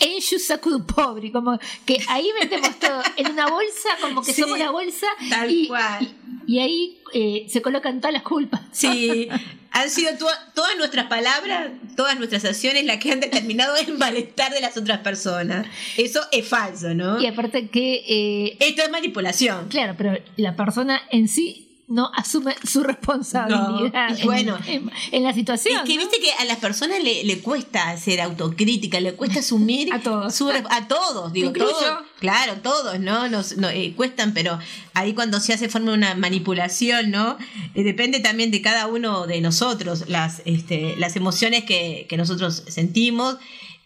enxu 0.00 0.38
saco 0.38 0.70
do 0.70 0.84
pobre, 0.86 1.30
como 1.32 1.58
que 1.86 2.00
ahí 2.08 2.28
metemos 2.40 2.78
todo 2.78 3.02
en 3.16 3.32
una 3.32 3.46
bolsa, 3.48 3.88
como 4.00 4.22
que 4.22 4.32
Sí, 4.32 4.42
somos 4.42 4.58
la 4.58 4.70
bolsa 4.70 5.06
tal 5.30 5.50
y, 5.50 5.66
cual. 5.68 6.08
y, 6.46 6.54
y 6.54 6.58
ahí 6.60 6.98
eh, 7.14 7.46
se 7.48 7.60
colocan 7.62 8.00
todas 8.00 8.12
las 8.14 8.22
culpas. 8.22 8.60
sí, 8.72 9.28
han 9.70 9.90
sido 9.90 10.16
to- 10.16 10.26
todas 10.54 10.76
nuestras 10.78 11.06
palabras, 11.06 11.70
todas 11.94 12.16
nuestras 12.18 12.44
acciones 12.44 12.84
las 12.84 12.96
que 12.98 13.12
han 13.12 13.20
determinado 13.20 13.76
el 13.76 13.98
malestar 13.98 14.52
de 14.52 14.60
las 14.60 14.76
otras 14.76 15.00
personas. 15.00 15.66
Eso 15.96 16.20
es 16.32 16.48
falso, 16.48 16.94
¿no? 16.94 17.20
Y 17.20 17.26
aparte 17.26 17.68
que... 17.68 18.02
eh, 18.08 18.56
Esto 18.60 18.82
es 18.82 18.90
manipulación. 18.90 19.68
claro, 19.68 19.94
pero 19.96 20.16
la 20.36 20.56
persona 20.56 21.02
en 21.10 21.28
sí 21.28 21.67
no 21.88 22.10
asume 22.14 22.54
su 22.64 22.82
responsabilidad 22.82 24.10
No, 24.10 24.16
y 24.16 24.20
en- 24.20 24.26
bueno, 24.26 24.58
en, 24.66 24.90
en 25.10 25.22
la 25.22 25.32
situación. 25.32 25.78
Es 25.78 25.82
que 25.84 25.94
¿no? 25.96 26.00
viste 26.02 26.20
que 26.20 26.30
a 26.32 26.44
las 26.44 26.58
personas 26.58 27.02
le, 27.02 27.24
le 27.24 27.40
cuesta 27.40 27.88
hacer 27.90 28.20
autocrítica, 28.20 29.00
le 29.00 29.14
cuesta 29.14 29.40
asumir 29.40 29.90
A 29.92 30.00
todos. 30.00 30.34
su 30.34 30.50
a 30.50 30.88
todos, 30.88 31.32
digo, 31.32 31.50
todos, 31.52 31.74
claro, 32.20 32.54
todos, 32.62 33.00
¿no? 33.00 33.28
Nos, 33.28 33.56
no, 33.56 33.68
eh, 33.70 33.94
cuestan, 33.96 34.34
pero 34.34 34.58
ahí 34.94 35.14
cuando 35.14 35.40
se 35.40 35.54
hace 35.54 35.68
forma 35.68 35.92
una 35.92 36.14
manipulación, 36.14 37.10
¿no? 37.10 37.38
Eh, 37.74 37.82
depende 37.84 38.20
también 38.20 38.50
de 38.50 38.60
cada 38.62 38.86
uno 38.86 39.26
de 39.26 39.40
nosotros, 39.40 40.04
las, 40.08 40.42
este, 40.44 40.94
las 40.98 41.16
emociones 41.16 41.64
que, 41.64 42.06
que 42.08 42.16
nosotros 42.16 42.64
sentimos 42.68 43.36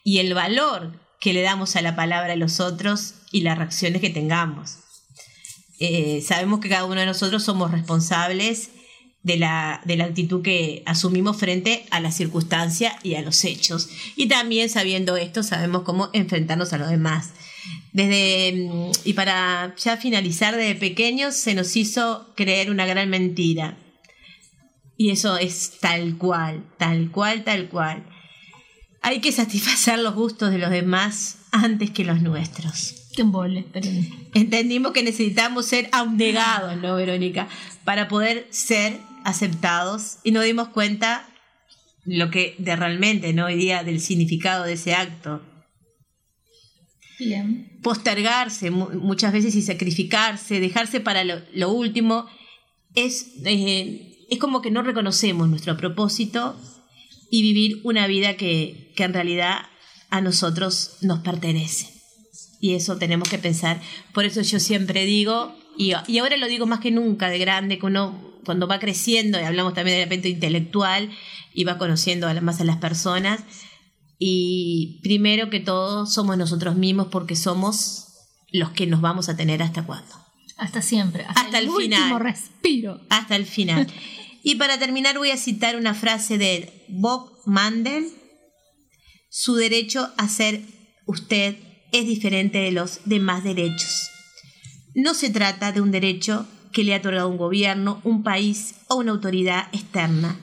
y 0.04 0.18
el 0.18 0.34
valor 0.34 0.92
que 1.20 1.32
le 1.32 1.42
damos 1.42 1.76
a 1.76 1.82
la 1.82 1.94
palabra 1.94 2.32
a 2.32 2.36
los 2.36 2.58
otros 2.58 3.14
y 3.30 3.42
las 3.42 3.56
reacciones 3.56 4.00
que 4.00 4.10
tengamos. 4.10 4.78
Eh, 5.78 6.22
sabemos 6.26 6.60
que 6.60 6.68
cada 6.68 6.84
uno 6.84 7.00
de 7.00 7.06
nosotros 7.06 7.42
somos 7.42 7.70
responsables 7.70 8.70
de 9.22 9.36
la, 9.36 9.80
de 9.84 9.96
la 9.96 10.04
actitud 10.04 10.42
que 10.42 10.82
asumimos 10.86 11.36
frente 11.36 11.86
a 11.90 12.00
la 12.00 12.10
circunstancia 12.10 12.98
y 13.02 13.14
a 13.14 13.22
los 13.22 13.44
hechos. 13.44 13.88
Y 14.16 14.26
también 14.26 14.68
sabiendo 14.68 15.16
esto, 15.16 15.42
sabemos 15.42 15.82
cómo 15.82 16.10
enfrentarnos 16.12 16.72
a 16.72 16.78
los 16.78 16.90
demás. 16.90 17.30
Desde, 17.92 18.52
mm, 18.52 18.90
y 19.04 19.12
para 19.12 19.74
ya 19.76 19.96
finalizar, 19.96 20.56
desde 20.56 20.74
pequeños 20.74 21.36
se 21.36 21.54
nos 21.54 21.76
hizo 21.76 22.32
creer 22.36 22.70
una 22.70 22.86
gran 22.86 23.08
mentira. 23.10 23.76
Y 24.96 25.10
eso 25.10 25.36
es 25.38 25.78
tal 25.80 26.16
cual, 26.18 26.64
tal 26.78 27.10
cual, 27.10 27.44
tal 27.44 27.68
cual. 27.68 28.06
Hay 29.00 29.20
que 29.20 29.32
satisfacer 29.32 29.98
los 29.98 30.14
gustos 30.14 30.50
de 30.50 30.58
los 30.58 30.70
demás 30.70 31.38
antes 31.50 31.90
que 31.90 32.04
los 32.04 32.22
nuestros. 32.22 33.01
Qué 33.14 33.22
embole, 33.22 33.66
pero- 33.72 33.88
Entendimos 34.34 34.92
que 34.92 35.02
necesitamos 35.02 35.66
ser 35.66 35.88
abnegados, 35.92 36.76
¿no, 36.78 36.94
Verónica? 36.96 37.48
Para 37.84 38.08
poder 38.08 38.46
ser 38.50 38.98
aceptados 39.24 40.18
y 40.24 40.30
nos 40.32 40.44
dimos 40.44 40.68
cuenta 40.68 41.28
lo 42.04 42.30
que 42.30 42.54
de 42.58 42.74
realmente, 42.74 43.32
¿no? 43.32 43.46
Hoy 43.46 43.56
día 43.56 43.84
del 43.84 44.00
significado 44.00 44.64
de 44.64 44.72
ese 44.72 44.94
acto. 44.94 45.42
Bien. 47.18 47.78
Postergarse 47.82 48.70
mu- 48.70 48.90
muchas 48.90 49.32
veces 49.32 49.54
y 49.54 49.62
sacrificarse, 49.62 50.58
dejarse 50.58 51.00
para 51.00 51.22
lo, 51.22 51.40
lo 51.54 51.70
último, 51.70 52.26
es, 52.94 53.34
eh, 53.44 54.26
es 54.30 54.38
como 54.38 54.60
que 54.62 54.70
no 54.70 54.82
reconocemos 54.82 55.48
nuestro 55.48 55.76
propósito 55.76 56.58
y 57.30 57.42
vivir 57.42 57.80
una 57.84 58.06
vida 58.06 58.36
que, 58.36 58.92
que 58.96 59.04
en 59.04 59.12
realidad 59.14 59.58
a 60.10 60.20
nosotros 60.20 60.96
nos 61.02 61.20
pertenece. 61.20 61.91
Y 62.62 62.74
eso 62.74 62.96
tenemos 62.96 63.28
que 63.28 63.38
pensar. 63.38 63.80
Por 64.14 64.24
eso 64.24 64.40
yo 64.40 64.60
siempre 64.60 65.04
digo, 65.04 65.52
y, 65.76 65.94
y 66.06 66.18
ahora 66.18 66.36
lo 66.36 66.46
digo 66.46 66.64
más 66.66 66.78
que 66.78 66.92
nunca 66.92 67.28
de 67.28 67.38
grande, 67.38 67.78
que 67.80 67.86
uno 67.86 68.38
cuando 68.44 68.68
va 68.68 68.78
creciendo, 68.78 69.40
y 69.40 69.42
hablamos 69.42 69.74
también 69.74 69.96
del 69.96 70.04
aspecto 70.04 70.28
intelectual, 70.28 71.10
y 71.52 71.64
va 71.64 71.76
conociendo 71.76 72.28
a 72.28 72.34
la- 72.34 72.40
más 72.40 72.60
a 72.60 72.64
las 72.64 72.76
personas, 72.76 73.40
y 74.18 75.00
primero 75.02 75.50
que 75.50 75.58
todo 75.58 76.06
somos 76.06 76.36
nosotros 76.38 76.76
mismos 76.76 77.08
porque 77.10 77.34
somos 77.34 78.06
los 78.52 78.70
que 78.70 78.86
nos 78.86 79.00
vamos 79.00 79.28
a 79.28 79.36
tener 79.36 79.60
hasta 79.62 79.84
cuándo. 79.84 80.14
Hasta 80.56 80.82
siempre, 80.82 81.24
hasta, 81.24 81.40
Hasta 81.40 81.58
el, 81.58 81.64
el 81.64 81.70
último 81.70 81.96
final. 81.96 82.20
respiro. 82.20 83.00
Hasta 83.10 83.34
el 83.34 83.46
final. 83.46 83.88
y 84.44 84.54
para 84.54 84.78
terminar 84.78 85.18
voy 85.18 85.30
a 85.32 85.36
citar 85.36 85.74
una 85.76 85.94
frase 85.94 86.38
de 86.38 86.84
Bob 86.88 87.28
Mandel. 87.46 88.06
Su 89.30 89.54
derecho 89.56 90.08
a 90.16 90.28
ser 90.28 90.60
usted 91.06 91.56
es 91.92 92.06
diferente 92.06 92.58
de 92.58 92.72
los 92.72 93.00
demás 93.04 93.44
derechos. 93.44 94.10
No 94.94 95.14
se 95.14 95.30
trata 95.30 95.72
de 95.72 95.80
un 95.80 95.90
derecho 95.90 96.46
que 96.72 96.84
le 96.84 96.94
ha 96.94 96.98
otorgado 96.98 97.28
un 97.28 97.36
gobierno, 97.36 98.00
un 98.04 98.22
país 98.22 98.74
o 98.88 98.96
una 98.96 99.12
autoridad 99.12 99.68
externa, 99.72 100.38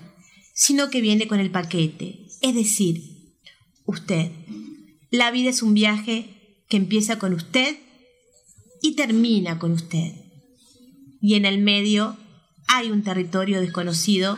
sino 0.53 0.89
que 0.89 1.01
viene 1.01 1.27
con 1.27 1.39
el 1.39 1.51
paquete, 1.51 2.27
es 2.41 2.55
decir, 2.55 3.01
usted. 3.85 4.31
La 5.11 5.31
vida 5.31 5.49
es 5.49 5.63
un 5.63 5.73
viaje 5.73 6.63
que 6.69 6.77
empieza 6.77 7.17
con 7.17 7.33
usted 7.33 7.77
y 8.81 8.95
termina 8.95 9.57
con 9.57 9.71
usted. 9.71 10.13
Y 11.21 11.35
en 11.35 11.45
el 11.45 11.57
medio 11.57 12.15
hay 12.67 12.91
un 12.91 13.03
territorio 13.03 13.59
desconocido 13.59 14.37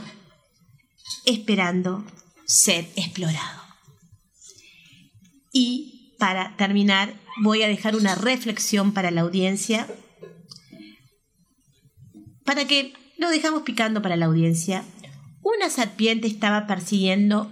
esperando 1.25 2.05
ser 2.45 2.87
explorado. 2.95 3.61
Y 5.51 6.00
para 6.21 6.55
terminar, 6.55 7.15
voy 7.41 7.63
a 7.63 7.67
dejar 7.67 7.95
una 7.95 8.13
reflexión 8.13 8.93
para 8.93 9.09
la 9.09 9.21
audiencia, 9.21 9.87
para 12.45 12.65
que 12.67 12.93
lo 13.17 13.27
dejamos 13.31 13.63
picando 13.63 14.03
para 14.03 14.15
la 14.17 14.27
audiencia. 14.27 14.83
Una 15.41 15.71
serpiente 15.71 16.27
estaba 16.27 16.67
persiguiendo 16.67 17.51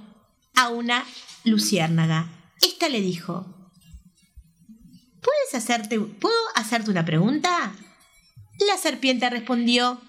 a 0.56 0.70
una 0.70 1.04
luciérnaga. 1.46 2.30
Esta 2.62 2.90
le 2.90 3.02
dijo, 3.02 3.72
¿Puedes 5.20 5.56
hacerte, 5.56 6.00
¿Puedo 6.00 6.36
hacerte 6.54 6.92
una 6.92 7.06
pregunta? 7.06 7.74
La 8.68 8.78
serpiente 8.78 9.28
respondió, 9.32 10.00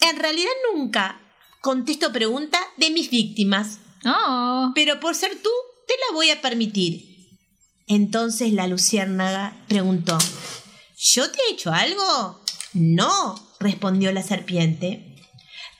en 0.00 0.16
realidad 0.16 0.52
nunca 0.72 1.20
contesto 1.60 2.12
preguntas 2.12 2.60
de 2.76 2.92
mis 2.92 3.10
víctimas, 3.10 3.80
pero 4.76 5.00
por 5.00 5.16
ser 5.16 5.32
tú 5.42 5.50
te 5.88 5.94
la 5.94 6.14
voy 6.14 6.30
a 6.30 6.40
permitir. 6.40 7.13
Entonces 7.86 8.52
la 8.52 8.66
luciérnaga 8.66 9.56
preguntó, 9.68 10.16
¿yo 10.96 11.30
te 11.30 11.38
he 11.48 11.52
hecho 11.54 11.72
algo? 11.72 12.40
No, 12.72 13.34
respondió 13.60 14.10
la 14.12 14.22
serpiente. 14.22 15.16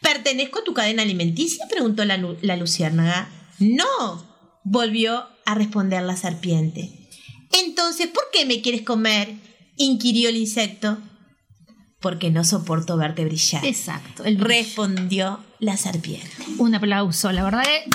¿Pertenezco 0.00 0.58
a 0.60 0.64
tu 0.64 0.74
cadena 0.74 1.02
alimenticia? 1.02 1.66
preguntó 1.70 2.04
la, 2.04 2.16
lu- 2.18 2.36
la 2.42 2.56
luciérnaga. 2.56 3.28
No, 3.58 4.26
volvió 4.64 5.26
a 5.46 5.54
responder 5.54 6.02
la 6.02 6.16
serpiente. 6.16 7.08
Entonces, 7.64 8.08
¿por 8.08 8.24
qué 8.32 8.44
me 8.46 8.60
quieres 8.60 8.82
comer? 8.82 9.34
inquirió 9.76 10.28
el 10.28 10.36
insecto. 10.36 10.98
Porque 12.00 12.30
no 12.30 12.44
soporto 12.44 12.96
verte 12.98 13.24
brillar. 13.24 13.64
Exacto. 13.64 14.24
respondió 14.36 15.40
la 15.58 15.76
serpiente. 15.78 16.28
Un 16.58 16.74
aplauso, 16.74 17.32
la 17.32 17.42
verdad 17.44 17.62
que 17.64 17.88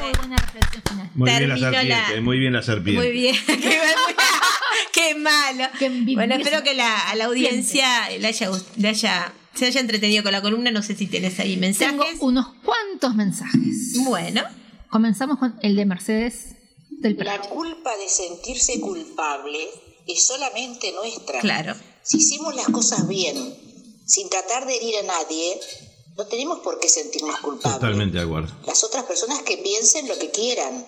muy 0.00 0.12
buena 0.18 0.36
reflexión 0.36 0.82
final. 0.88 1.10
Muy 1.14 1.30
bien 1.30 1.48
la 1.48 1.56
la- 1.56 1.70
serpiente, 1.70 2.20
muy 2.20 2.38
bien 2.38 2.52
la 2.52 2.62
serpiente. 2.62 3.00
Muy 3.02 3.12
bien. 3.12 3.36
Qué, 3.46 3.80
qué 4.92 5.14
malo. 5.14 5.64
bueno, 6.14 6.34
espero 6.36 6.62
que 6.62 6.74
la, 6.74 7.08
a 7.10 7.14
la 7.16 7.26
audiencia 7.26 8.08
le 8.10 8.26
haya, 8.26 8.50
gust- 8.50 8.74
le 8.76 8.88
haya, 8.88 9.32
se 9.54 9.66
haya 9.66 9.80
entretenido 9.80 10.22
con 10.22 10.32
la 10.32 10.42
columna. 10.42 10.70
No 10.70 10.82
sé 10.82 10.94
si 10.96 11.06
tienes 11.06 11.38
ahí 11.40 11.56
mensajes. 11.56 11.96
Tengo 11.96 12.26
unos 12.26 12.46
cuantos 12.64 13.14
mensajes. 13.14 13.94
Bueno. 14.04 14.42
Comenzamos 14.88 15.38
con 15.38 15.58
el 15.62 15.76
de 15.76 15.84
Mercedes 15.84 16.54
del 16.90 17.16
La 17.18 17.24
Prado. 17.24 17.48
culpa 17.50 17.90
de 17.96 18.08
sentirse 18.08 18.80
culpable 18.80 19.58
es 20.06 20.26
solamente 20.26 20.92
nuestra. 20.92 21.40
Claro. 21.40 21.74
Si 22.02 22.18
hicimos 22.18 22.54
las 22.54 22.66
cosas 22.66 23.06
bien, 23.08 23.36
sin 24.06 24.30
tratar 24.30 24.64
de 24.66 24.76
herir 24.76 24.94
a 25.02 25.06
nadie, 25.06 25.54
no 26.16 26.26
tenemos 26.26 26.60
por 26.60 26.78
qué 26.78 26.88
sentirnos 26.88 27.38
culpables. 27.40 27.80
Totalmente 27.80 28.16
de 28.16 28.24
acuerdo. 28.24 28.52
Las 28.64 28.82
otras 28.84 29.04
personas 29.04 29.42
que 29.42 29.58
piensen 29.58 30.08
lo 30.08 30.18
que 30.18 30.30
quieran. 30.30 30.86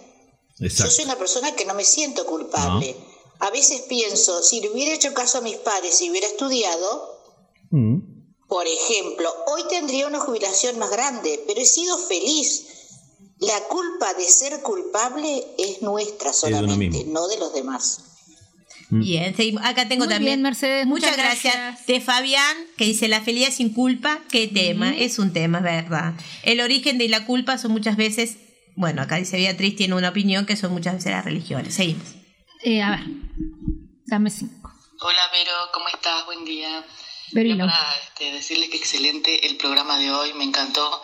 Yo 0.59 0.91
soy 0.91 1.05
una 1.05 1.17
persona 1.17 1.55
que 1.55 1.65
no 1.65 1.75
me 1.75 1.85
siento 1.85 2.25
culpable. 2.27 2.97
A 3.39 3.51
veces 3.51 3.83
pienso, 3.83 4.43
si 4.43 4.61
le 4.61 4.71
hubiera 4.71 4.95
hecho 4.95 5.15
caso 5.15 5.39
a 5.39 5.41
mis 5.43 5.57
padres 5.57 6.01
y 6.01 6.11
hubiera 6.11 6.27
estudiado, 6.27 7.21
por 8.49 8.67
ejemplo, 8.67 9.33
hoy 9.49 9.63
tendría 9.69 10.07
una 10.07 10.19
jubilación 10.19 10.79
más 10.79 10.91
grande, 10.91 11.45
pero 11.47 11.61
he 11.61 11.67
sido 11.67 11.99
feliz. 11.99 12.67
La 13.39 13.69
culpa 13.69 14.15
de 14.15 14.25
ser 14.25 14.63
culpable 14.63 15.47
es 15.59 15.83
nuestra 15.83 16.33
solamente, 16.33 17.05
no 17.05 17.29
de 17.29 17.39
los 17.39 17.53
demás. 17.53 18.01
Bien, 18.91 19.35
seguimos. 19.37 19.65
acá 19.65 19.87
tengo 19.89 20.05
Muy 20.07 20.15
también. 20.15 20.35
bien, 20.37 20.43
Mercedes, 20.43 20.87
Muchas, 20.87 21.11
muchas 21.11 21.25
gracias. 21.25 21.55
gracias. 21.55 21.87
De 21.87 22.01
Fabián, 22.01 22.57
que 22.77 22.85
dice: 22.85 23.09
La 23.09 23.21
felicidad 23.21 23.53
sin 23.53 23.73
culpa, 23.75 24.19
qué 24.31 24.47
tema. 24.47 24.97
Es 24.97 25.19
un 25.19 25.33
tema, 25.33 25.59
es 25.59 25.65
verdad. 25.65 26.15
El 26.43 26.61
origen 26.61 26.97
de 26.99 27.09
la 27.09 27.25
culpa 27.27 27.59
son 27.59 27.73
muchas 27.73 27.97
veces. 27.97 28.39
Bueno, 28.77 29.03
acá 29.03 29.17
dice 29.17 29.37
Beatriz, 29.37 29.77
tiene 29.77 29.95
una 29.95 30.09
opinión 30.11 30.47
que 30.47 30.57
son 30.57 30.73
muchas 30.73 30.95
veces 30.95 31.13
las 31.13 31.25
religiones. 31.25 31.75
Seguimos. 31.75 32.07
Eh, 32.63 32.81
a 32.81 32.91
ver, 32.93 33.01
dame 34.07 34.31
cinco. 34.31 34.73
Hola 35.01 35.21
Vero, 35.33 35.53
¿cómo 35.73 35.89
estás? 35.89 36.25
Buen 36.27 36.45
día. 36.45 36.85
Lau. 37.33 37.59
para 37.59 37.95
este, 38.05 38.33
decirle 38.33 38.71
que 38.71 38.79
excelente 38.79 39.47
el 39.47 39.57
programa 39.57 39.99
de 39.99 40.11
hoy, 40.11 40.33
me 40.35 40.45
encantó. 40.45 41.03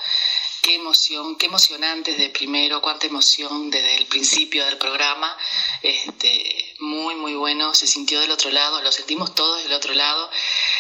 Qué 0.65 0.77
emoción, 0.77 1.37
qué 1.37 1.45
emocionante 1.45 2.13
desde 2.13 2.31
primero, 2.31 2.81
cuánta 2.81 3.07
emoción 3.07 3.69
desde 3.69 3.99
el 3.99 4.07
principio 4.07 4.65
del 4.65 4.79
programa. 4.79 5.37
Este, 5.83 6.75
muy, 6.79 7.17
muy 7.17 7.35
bueno, 7.35 7.75
se 7.75 7.87
sintió 7.87 8.19
del 8.19 8.31
otro 8.31 8.51
lado, 8.51 8.81
lo 8.81 8.91
sentimos 8.91 9.35
todos 9.35 9.63
del 9.63 9.75
otro 9.75 9.93
lado. 9.93 10.31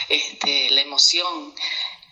Este, 0.08 0.70
la 0.70 0.80
emoción 0.80 1.54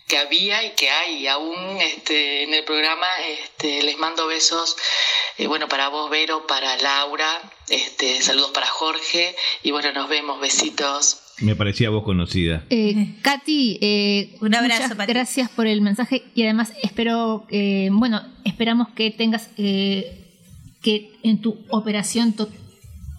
que 0.07 0.19
había 0.19 0.63
y 0.63 0.75
que 0.75 0.91
hay 0.91 1.27
aún 1.27 1.81
este, 1.81 2.43
en 2.43 2.53
el 2.53 2.63
programa. 2.63 3.07
Este, 3.25 3.81
les 3.81 3.97
mando 3.97 4.27
besos, 4.27 4.77
eh, 5.39 5.47
bueno, 5.47 5.67
para 5.67 5.87
vos, 5.87 6.11
Vero, 6.11 6.45
para 6.45 6.77
Laura, 6.77 7.41
este, 7.69 8.21
saludos 8.21 8.51
para 8.51 8.67
Jorge 8.67 9.35
y 9.63 9.71
bueno, 9.71 9.91
nos 9.93 10.09
vemos, 10.09 10.39
besitos. 10.39 11.22
Me 11.41 11.55
parecía 11.55 11.89
voz 11.89 12.03
conocida. 12.03 12.63
Eh, 12.69 13.15
Katy, 13.21 13.79
eh, 13.81 14.35
Un 14.39 14.55
abrazo, 14.55 14.83
muchas 14.83 14.97
Pati. 14.97 15.11
gracias 15.13 15.49
por 15.49 15.67
el 15.67 15.81
mensaje 15.81 16.23
y 16.35 16.43
además 16.43 16.73
espero, 16.83 17.45
eh, 17.49 17.89
bueno, 17.91 18.21
esperamos 18.45 18.89
que 18.89 19.11
tengas, 19.11 19.49
eh, 19.57 20.19
que 20.81 21.11
en 21.23 21.41
tu 21.41 21.57
operación 21.69 22.33
to- 22.33 22.49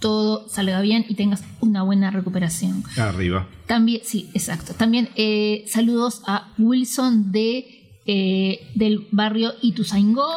todo 0.00 0.48
salga 0.48 0.80
bien 0.80 1.04
y 1.08 1.14
tengas 1.14 1.42
una 1.60 1.82
buena 1.82 2.10
recuperación. 2.10 2.84
Arriba. 2.96 3.48
También, 3.66 4.02
sí, 4.04 4.28
exacto. 4.34 4.74
También 4.74 5.08
eh, 5.16 5.64
saludos 5.66 6.22
a 6.26 6.52
Wilson 6.58 7.32
de 7.32 7.80
eh, 8.06 8.60
del 8.74 9.06
barrio 9.12 9.54
Ituzaingó. 9.62 10.28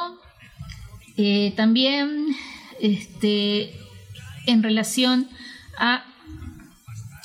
Eh, 1.18 1.52
también, 1.58 2.28
este, 2.80 3.74
en 4.46 4.64
relación 4.64 5.28
a 5.78 6.06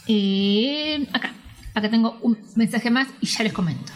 eh, 0.08 1.06
acá, 1.12 1.34
acá 1.74 1.90
tengo 1.90 2.18
un 2.22 2.38
mensaje 2.56 2.90
más 2.90 3.08
y 3.20 3.26
ya 3.26 3.42
les 3.44 3.52
comento. 3.52 3.92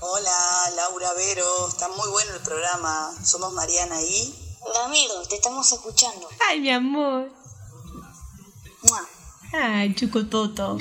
Hola, 0.00 0.36
Laura 0.76 1.08
Vero, 1.16 1.68
está 1.68 1.88
muy 1.88 2.08
bueno 2.10 2.32
el 2.36 2.42
programa. 2.42 3.10
Somos 3.24 3.52
Mariana 3.54 4.00
y. 4.02 4.34
Ramiro, 4.82 5.14
te 5.28 5.36
estamos 5.36 5.70
escuchando. 5.72 6.26
Ay, 6.48 6.60
mi 6.60 6.70
amor. 6.70 7.30
Ay, 9.52 9.94
chucototo. 9.94 10.78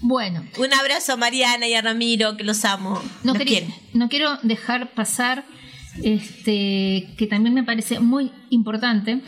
Bueno. 0.00 0.44
Un 0.58 0.72
abrazo 0.72 1.12
a 1.12 1.16
Mariana 1.16 1.66
y 1.68 1.74
a 1.74 1.82
Ramiro, 1.82 2.36
que 2.36 2.44
los 2.44 2.64
amo. 2.64 3.00
No, 3.24 3.32
Los 3.34 3.38
quería- 3.38 3.66
no 3.94 4.08
quiero 4.08 4.36
dejar 4.42 4.94
pasar 4.94 5.44
este 6.02 7.14
que 7.18 7.26
también 7.28 7.54
me 7.54 7.62
parece 7.64 8.00
muy 8.00 8.30
importante 8.50 9.22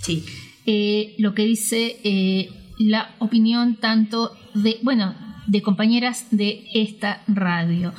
sí. 0.00 0.24
eh, 0.64 1.14
lo 1.18 1.34
que 1.34 1.42
dice 1.42 2.00
eh, 2.02 2.48
la 2.78 3.14
opinión 3.18 3.76
tanto 3.76 4.32
de 4.54 4.78
bueno 4.82 5.14
de 5.46 5.62
compañeras 5.62 6.26
de 6.30 6.64
esta 6.74 7.22
radio 7.26 7.92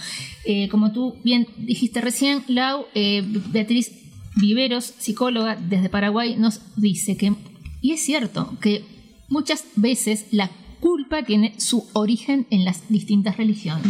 Eh, 0.45 0.68
como 0.69 0.91
tú 0.91 1.15
bien 1.23 1.47
dijiste 1.57 1.99
recién 2.01 2.43
Lau 2.47 2.85
eh, 2.95 3.22
Beatriz 3.51 3.91
Viveros 4.35 4.85
psicóloga 4.97 5.56
desde 5.56 5.89
Paraguay 5.89 6.35
nos 6.38 6.61
dice 6.77 7.18
que 7.18 7.34
y 7.81 7.91
es 7.91 8.03
cierto 8.06 8.57
que 8.61 8.84
muchas 9.30 9.64
veces 9.76 10.27
la 10.31 10.49
culpa 10.80 11.23
tiene 11.23 11.53
su 11.60 11.85
origen 11.93 12.47
en 12.51 12.64
las 12.64 12.88
distintas 12.89 13.35
religiones 13.38 13.85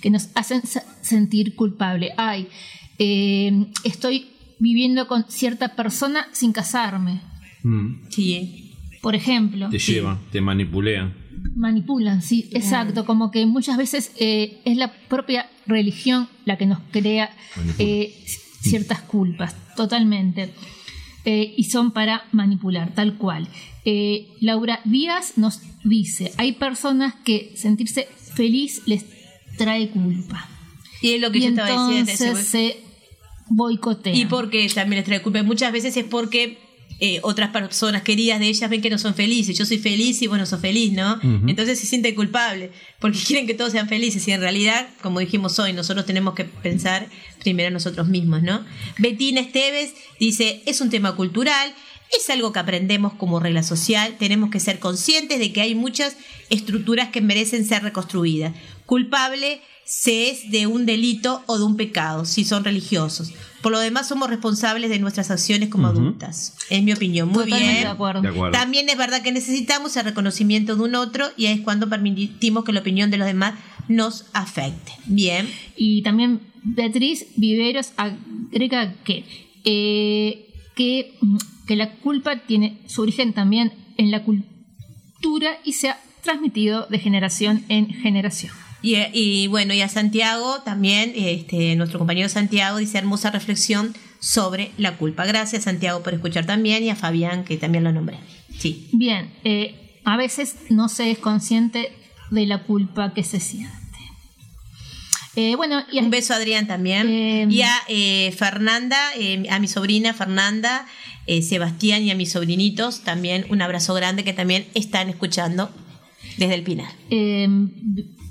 que 0.00 0.10
nos 0.10 0.28
hacen 0.34 0.62
se- 0.66 0.82
sentir 1.02 1.54
culpable. 1.54 2.12
Ay, 2.16 2.48
eh, 2.98 3.66
estoy 3.84 4.26
viviendo 4.58 5.06
con 5.06 5.24
cierta 5.28 5.76
persona 5.76 6.26
sin 6.32 6.52
casarme. 6.52 7.20
Mm. 7.62 8.08
Sí. 8.10 8.67
Por 9.00 9.14
ejemplo. 9.14 9.68
Te 9.70 9.78
llevan, 9.78 10.18
te 10.30 10.40
manipulean. 10.40 11.14
Manipulan, 11.54 12.22
sí, 12.22 12.48
exacto. 12.52 13.04
Como 13.04 13.30
que 13.30 13.46
muchas 13.46 13.76
veces 13.76 14.12
eh, 14.18 14.60
es 14.64 14.76
la 14.76 14.92
propia 15.08 15.48
religión 15.66 16.28
la 16.44 16.56
que 16.58 16.66
nos 16.66 16.78
crea 16.90 17.30
eh, 17.78 18.14
ciertas 18.60 19.00
culpas, 19.02 19.54
totalmente. 19.76 20.52
Eh, 21.24 21.54
y 21.56 21.64
son 21.64 21.92
para 21.92 22.24
manipular, 22.32 22.94
tal 22.94 23.16
cual. 23.16 23.48
Eh, 23.84 24.28
Laura 24.40 24.80
Díaz 24.84 25.34
nos 25.36 25.60
dice, 25.84 26.32
hay 26.38 26.52
personas 26.52 27.14
que 27.24 27.52
sentirse 27.56 28.08
feliz 28.34 28.82
les 28.86 29.04
trae 29.56 29.90
culpa. 29.90 30.48
Y 31.02 31.12
es 31.12 31.20
lo 31.20 31.30
que 31.30 31.38
Y 31.38 31.42
yo 31.42 31.48
estaba 31.48 31.88
diciendo. 31.88 32.10
entonces 32.10 32.46
se 32.46 32.80
boicotea. 33.48 34.14
Y 34.14 34.26
porque 34.26 34.68
también 34.74 34.98
les 35.00 35.04
trae 35.04 35.22
culpa. 35.22 35.42
Muchas 35.42 35.72
veces 35.72 35.96
es 35.96 36.04
porque 36.04 36.58
eh, 37.00 37.20
otras 37.22 37.50
personas 37.50 38.02
queridas 38.02 38.40
de 38.40 38.48
ellas 38.48 38.68
ven 38.68 38.80
que 38.80 38.90
no 38.90 38.98
son 38.98 39.14
felices. 39.14 39.56
Yo 39.56 39.64
soy 39.64 39.78
feliz 39.78 40.20
y 40.20 40.26
vos 40.26 40.36
no 40.36 40.46
sos 40.46 40.60
feliz, 40.60 40.92
¿no? 40.92 41.20
Entonces 41.46 41.78
se 41.78 41.86
siente 41.86 42.12
culpable 42.14 42.72
porque 42.98 43.18
quieren 43.26 43.46
que 43.46 43.54
todos 43.54 43.72
sean 43.72 43.88
felices. 43.88 44.26
Y 44.26 44.32
en 44.32 44.40
realidad, 44.40 44.88
como 45.00 45.20
dijimos 45.20 45.58
hoy, 45.60 45.72
nosotros 45.72 46.06
tenemos 46.06 46.34
que 46.34 46.44
pensar 46.44 47.06
primero 47.40 47.68
en 47.68 47.74
nosotros 47.74 48.08
mismos, 48.08 48.42
¿no? 48.42 48.64
Betina 48.98 49.40
Esteves 49.40 49.94
dice: 50.18 50.62
es 50.66 50.80
un 50.80 50.90
tema 50.90 51.14
cultural. 51.14 51.72
Es 52.18 52.30
algo 52.30 52.54
que 52.54 52.58
aprendemos 52.58 53.12
como 53.12 53.38
regla 53.38 53.62
social. 53.62 54.16
Tenemos 54.18 54.50
que 54.50 54.60
ser 54.60 54.78
conscientes 54.78 55.38
de 55.38 55.52
que 55.52 55.60
hay 55.60 55.74
muchas 55.74 56.16
estructuras 56.48 57.10
que 57.10 57.20
merecen 57.20 57.66
ser 57.66 57.82
reconstruidas. 57.82 58.54
Culpable 58.86 59.60
se 59.88 60.28
es 60.28 60.50
de 60.50 60.66
un 60.66 60.84
delito 60.84 61.42
o 61.46 61.56
de 61.56 61.64
un 61.64 61.76
pecado, 61.76 62.26
si 62.26 62.44
son 62.44 62.62
religiosos. 62.62 63.32
Por 63.62 63.72
lo 63.72 63.80
demás, 63.80 64.06
somos 64.06 64.28
responsables 64.28 64.90
de 64.90 64.98
nuestras 64.98 65.30
acciones 65.30 65.70
como 65.70 65.86
adultas. 65.86 66.54
Es 66.68 66.82
mi 66.82 66.92
opinión. 66.92 67.28
Muy 67.28 67.44
Totalmente 67.44 67.72
bien. 67.72 67.84
de 67.84 67.88
acuerdo. 67.88 68.20
De 68.20 68.28
acuerdo. 68.28 68.52
También 68.52 68.90
es 68.90 68.98
verdad 68.98 69.22
que 69.22 69.32
necesitamos 69.32 69.96
el 69.96 70.04
reconocimiento 70.04 70.76
de 70.76 70.82
un 70.82 70.94
otro 70.94 71.26
y 71.38 71.46
es 71.46 71.60
cuando 71.60 71.88
permitimos 71.88 72.64
que 72.64 72.72
la 72.74 72.80
opinión 72.80 73.10
de 73.10 73.16
los 73.16 73.26
demás 73.26 73.54
nos 73.88 74.26
afecte. 74.34 74.92
Bien. 75.06 75.48
Y 75.74 76.02
también 76.02 76.42
Beatriz 76.62 77.24
Viveros 77.36 77.92
agrega 77.96 78.92
que, 79.04 79.24
eh, 79.64 80.50
que, 80.76 81.16
mm, 81.22 81.38
que 81.66 81.76
la 81.76 81.94
culpa 81.94 82.40
tiene 82.46 82.78
su 82.86 83.00
origen 83.00 83.32
también 83.32 83.72
en 83.96 84.10
la 84.10 84.22
cultura 84.22 85.58
y 85.64 85.72
se 85.72 85.88
ha 85.88 85.98
transmitido 86.22 86.86
de 86.90 86.98
generación 86.98 87.64
en 87.70 87.88
generación. 87.88 88.52
Y, 88.82 88.96
y 89.12 89.46
bueno, 89.48 89.74
y 89.74 89.80
a 89.80 89.88
Santiago 89.88 90.62
también, 90.64 91.12
este, 91.16 91.74
nuestro 91.76 91.98
compañero 91.98 92.28
Santiago 92.28 92.78
dice 92.78 92.98
hermosa 92.98 93.30
reflexión 93.30 93.94
sobre 94.20 94.72
la 94.78 94.96
culpa. 94.96 95.26
Gracias 95.26 95.64
Santiago 95.64 96.02
por 96.02 96.14
escuchar 96.14 96.46
también 96.46 96.84
y 96.84 96.90
a 96.90 96.96
Fabián 96.96 97.44
que 97.44 97.56
también 97.56 97.84
lo 97.84 97.92
nombré. 97.92 98.18
Sí. 98.56 98.88
Bien, 98.92 99.30
eh, 99.44 100.00
a 100.04 100.16
veces 100.16 100.56
no 100.70 100.88
se 100.88 101.10
es 101.10 101.18
consciente 101.18 101.92
de 102.30 102.46
la 102.46 102.62
culpa 102.64 103.14
que 103.14 103.24
se 103.24 103.40
siente. 103.40 103.76
Eh, 105.36 105.54
bueno, 105.54 105.84
y 105.92 106.00
un 106.00 106.10
beso 106.10 106.32
a 106.32 106.36
Adrián 106.36 106.66
también. 106.66 107.48
y 107.50 107.62
a 107.62 107.72
eh, 107.86 108.34
Fernanda, 108.36 108.98
eh, 109.16 109.44
a 109.50 109.60
mi 109.60 109.68
sobrina 109.68 110.12
Fernanda, 110.12 110.86
eh, 111.26 111.42
Sebastián 111.42 112.02
y 112.02 112.10
a 112.10 112.16
mis 112.16 112.32
sobrinitos 112.32 113.02
también 113.02 113.46
un 113.48 113.62
abrazo 113.62 113.94
grande 113.94 114.24
que 114.24 114.32
también 114.32 114.66
están 114.74 115.08
escuchando 115.08 115.70
desde 116.38 116.54
el 116.54 116.62
Pinar. 116.64 116.90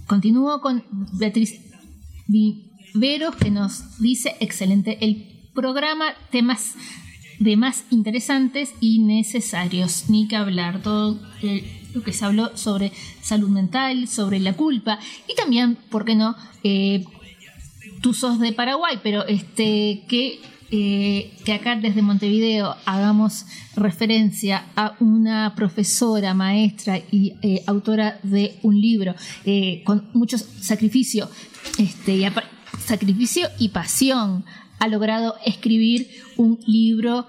Continúo 0.07 0.61
con 0.61 0.85
Beatriz 1.13 1.59
Viveros 2.27 3.35
que 3.35 3.51
nos 3.51 3.99
dice 3.99 4.37
excelente 4.39 4.97
el 5.01 5.49
programa, 5.53 6.13
temas 6.31 6.75
de 7.39 7.57
más 7.57 7.83
interesantes 7.91 8.73
y 8.79 8.99
necesarios, 8.99 10.09
ni 10.09 10.27
que 10.27 10.37
hablar, 10.37 10.81
todo 10.81 11.19
lo 11.93 12.03
que 12.03 12.13
se 12.13 12.25
habló 12.25 12.55
sobre 12.55 12.93
salud 13.21 13.49
mental, 13.49 14.07
sobre 14.07 14.39
la 14.39 14.53
culpa 14.53 14.97
y 15.27 15.35
también, 15.35 15.77
¿por 15.89 16.05
qué 16.05 16.15
no? 16.15 16.35
Eh, 16.63 17.03
tú 18.01 18.13
sos 18.13 18.39
de 18.39 18.53
Paraguay, 18.53 18.99
pero 19.03 19.25
este, 19.27 20.05
¿qué 20.07 20.39
eh, 20.71 21.31
que 21.45 21.53
acá 21.53 21.75
desde 21.75 22.01
Montevideo 22.01 22.75
hagamos 22.85 23.45
referencia 23.75 24.65
a 24.75 24.95
una 24.99 25.53
profesora, 25.55 26.33
maestra 26.33 26.99
y 27.11 27.33
eh, 27.41 27.63
autora 27.67 28.19
de 28.23 28.55
un 28.63 28.79
libro 28.79 29.15
eh, 29.45 29.81
con 29.85 30.07
mucho 30.13 30.37
sacrificio, 30.37 31.29
este, 31.77 32.17
y 32.17 32.25
sacrificio 32.85 33.47
y 33.59 33.69
pasión, 33.69 34.43
ha 34.79 34.87
logrado 34.87 35.35
escribir 35.45 36.07
un 36.35 36.59
libro 36.67 37.27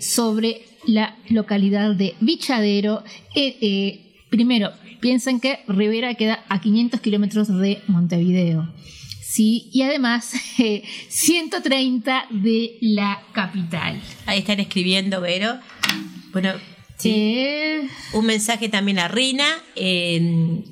sobre 0.00 0.64
la 0.86 1.16
localidad 1.28 1.94
de 1.94 2.14
Vichadero. 2.20 3.04
Eh, 3.34 4.24
primero, 4.28 4.70
piensen 5.00 5.40
que 5.40 5.60
Rivera 5.68 6.14
queda 6.14 6.44
a 6.48 6.60
500 6.60 7.00
kilómetros 7.00 7.48
de 7.48 7.80
Montevideo. 7.86 8.68
Sí, 9.30 9.68
y 9.72 9.82
además 9.82 10.32
eh, 10.58 10.82
130 11.08 12.26
de 12.30 12.78
la 12.80 13.22
capital. 13.32 14.00
Ahí 14.26 14.40
están 14.40 14.58
escribiendo, 14.58 15.20
Vero. 15.20 15.58
Bueno, 16.32 16.52
sí. 16.96 17.10
Eh, 17.14 17.88
Un 18.12 18.26
mensaje 18.26 18.68
también 18.68 18.98
a 18.98 19.06
Rina. 19.06 19.46
eh, 19.76 20.18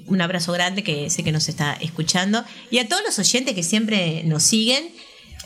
un 0.06 0.20
abrazo 0.20 0.52
grande 0.52 0.82
que 0.82 1.08
sé 1.08 1.22
que 1.22 1.30
nos 1.30 1.48
está 1.48 1.74
escuchando. 1.74 2.44
Y 2.70 2.78
a 2.78 2.88
todos 2.88 3.02
los 3.04 3.18
oyentes 3.18 3.54
que 3.54 3.62
siempre 3.62 4.22
nos 4.24 4.42
siguen. 4.42 4.88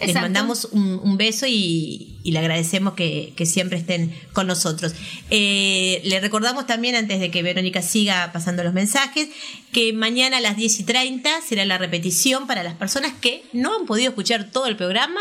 Les 0.07 0.15
mandamos 0.15 0.69
un, 0.73 1.01
un 1.03 1.16
beso 1.16 1.47
y, 1.47 2.19
y 2.24 2.33
le 2.33 2.39
agradecemos 2.39 2.95
que, 2.95 3.33
que 3.37 3.47
siempre 3.47 3.79
estén 3.79 4.15
con 4.33 4.47
nosotros. 4.47 4.95
Eh, 5.31 6.01
le 6.05 6.20
recordamos 6.20 6.66
también, 6.66 6.95
antes 6.95 7.20
de 7.20 7.31
que 7.31 7.43
Verónica 7.43 7.83
siga 7.83 8.31
pasando 8.33 8.62
los 8.65 8.73
mensajes, 8.73 9.29
que 9.73 9.93
mañana 9.93 10.39
a 10.39 10.41
las 10.41 10.57
10 10.57 10.81
y 10.81 10.85
30 10.85 11.41
será 11.41 11.65
la 11.65 11.79
repetición 11.79 12.47
para 12.47 12.62
las 12.62 12.74
personas 12.74 13.12
que 13.20 13.45
no 13.53 13.74
han 13.77 13.87
podido 13.87 14.11
escuchar 14.11 14.51
todo 14.51 14.66
el 14.66 14.77
programa, 14.77 15.20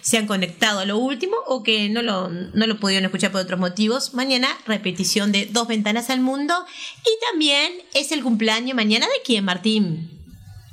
se 0.00 0.18
han 0.18 0.26
conectado 0.26 0.80
a 0.80 0.84
lo 0.84 0.98
último 0.98 1.36
o 1.46 1.62
que 1.62 1.88
no 1.88 2.02
lo, 2.02 2.28
no 2.28 2.66
lo 2.66 2.80
pudieron 2.80 3.04
escuchar 3.04 3.32
por 3.32 3.40
otros 3.42 3.60
motivos. 3.60 4.14
Mañana 4.14 4.48
repetición 4.66 5.32
de 5.32 5.46
Dos 5.46 5.68
Ventanas 5.68 6.10
al 6.10 6.20
Mundo 6.20 6.54
y 7.02 7.30
también 7.30 7.72
es 7.94 8.12
el 8.12 8.22
cumpleaños 8.22 8.74
mañana 8.74 9.06
de 9.06 9.22
quién, 9.24 9.44
Martín. 9.44 10.10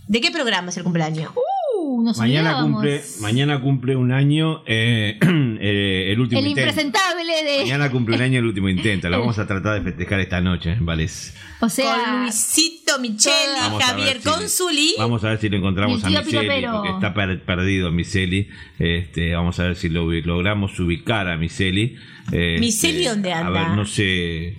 ¿De 0.07 0.21
qué 0.21 0.31
programa 0.31 0.69
es 0.69 0.77
el 0.77 0.83
cumpleaños? 0.83 1.31
uh, 1.35 1.56
nos 2.03 2.17
Mañana 2.17 2.61
cumple, 2.61 3.01
mañana 3.21 3.61
cumple 3.61 3.95
un 3.95 4.11
año 4.11 4.63
eh, 4.65 5.17
eh, 5.21 6.11
el 6.11 6.19
último 6.19 6.39
El 6.39 6.47
intento. 6.47 6.69
impresentable 6.69 7.33
de. 7.43 7.59
Mañana 7.63 7.89
cumple 7.91 8.15
un 8.15 8.21
año 8.21 8.39
el 8.39 8.45
último 8.45 8.69
intento. 8.69 9.09
La 9.09 9.17
vamos 9.17 9.37
a 9.39 9.47
tratar 9.47 9.75
de 9.75 9.81
festejar 9.81 10.19
esta 10.19 10.41
noche, 10.41 10.75
Vales. 10.79 11.33
O 11.59 11.69
sea, 11.69 11.95
Con 12.05 12.23
Luisito 12.23 12.99
Micheli, 12.99 13.35
Javier 13.81 14.17
si- 14.21 14.29
Consuli. 14.29 14.93
Vamos 14.97 15.23
a 15.23 15.29
ver 15.29 15.39
si 15.39 15.49
lo 15.49 15.57
encontramos 15.57 16.03
a 16.03 16.07
Mi 16.07 16.13
tío 16.13 16.23
Miseli, 16.23 16.39
Piropero. 16.47 16.71
porque 16.73 16.89
está 16.91 17.13
per- 17.13 17.41
perdido 17.43 17.91
Miseli. 17.91 18.49
Este, 18.77 19.33
vamos 19.33 19.59
a 19.59 19.63
ver 19.63 19.75
si 19.75 19.89
lo 19.89 20.11
logramos 20.11 20.79
ubicar 20.79 21.27
a 21.27 21.37
Miseli. 21.37 21.95
Este, 22.27 22.57
¿Miseli 22.59 23.03
dónde 23.05 23.33
A 23.33 23.49
ver, 23.49 23.69
no 23.69 23.85
sé. 23.85 24.57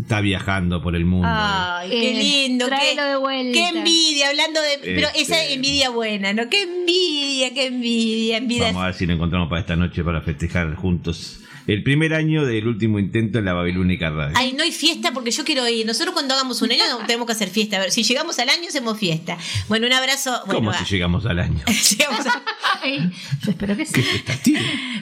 Está 0.00 0.20
viajando 0.20 0.82
por 0.82 0.96
el 0.96 1.04
mundo. 1.04 1.28
Ay, 1.30 1.88
qué 1.90 2.10
Eh, 2.10 2.14
lindo. 2.48 2.64
Qué, 2.66 2.70
tráelo 2.70 3.04
de 3.04 3.16
vuelta. 3.16 3.52
qué 3.52 3.78
envidia, 3.78 4.28
hablando 4.30 4.60
de. 4.60 4.78
Pero 4.82 5.08
Este- 5.08 5.20
esa 5.22 5.44
envidia 5.46 5.90
buena, 5.90 6.32
¿no? 6.32 6.48
Qué 6.50 6.62
envidia, 6.62 7.54
qué 7.54 7.66
envidia, 7.66 8.36
envidia. 8.38 8.64
Vamos 8.66 8.82
a 8.82 8.86
ver 8.86 8.94
si 8.94 9.06
lo 9.06 9.14
encontramos 9.14 9.48
para 9.48 9.60
esta 9.60 9.76
noche 9.76 10.02
para 10.04 10.20
festejar 10.22 10.74
juntos 10.74 11.38
el 11.68 11.82
primer 11.84 12.12
año 12.12 12.44
del 12.44 12.66
último 12.66 12.98
intento 12.98 13.38
en 13.38 13.44
la 13.44 13.52
Babilónica 13.52 14.10
Radio. 14.10 14.34
Ay, 14.36 14.52
no 14.54 14.64
hay 14.64 14.72
fiesta 14.72 15.12
porque 15.12 15.30
yo 15.30 15.44
quiero 15.44 15.66
ir. 15.68 15.86
Nosotros 15.86 16.12
cuando 16.12 16.34
hagamos 16.34 16.60
un 16.62 16.72
año 16.72 16.82
tenemos 17.06 17.26
que 17.26 17.32
hacer 17.32 17.48
fiesta. 17.48 17.76
A 17.76 17.80
ver, 17.80 17.92
si 17.92 18.02
llegamos 18.02 18.38
al 18.40 18.48
año 18.48 18.68
hacemos 18.68 18.98
fiesta. 18.98 19.38
Bueno, 19.68 19.86
un 19.86 19.92
abrazo. 19.92 20.32
Bueno, 20.46 20.54
¿Cómo 20.60 20.72
si 20.74 20.84
llegamos 20.92 21.24
al 21.26 21.38
año? 21.38 21.62
llegamos 21.98 22.26
a- 22.26 22.42
Ay, 22.82 23.10
yo 23.44 23.50
espero 23.52 23.76
que 23.76 23.86
sí. 23.86 24.02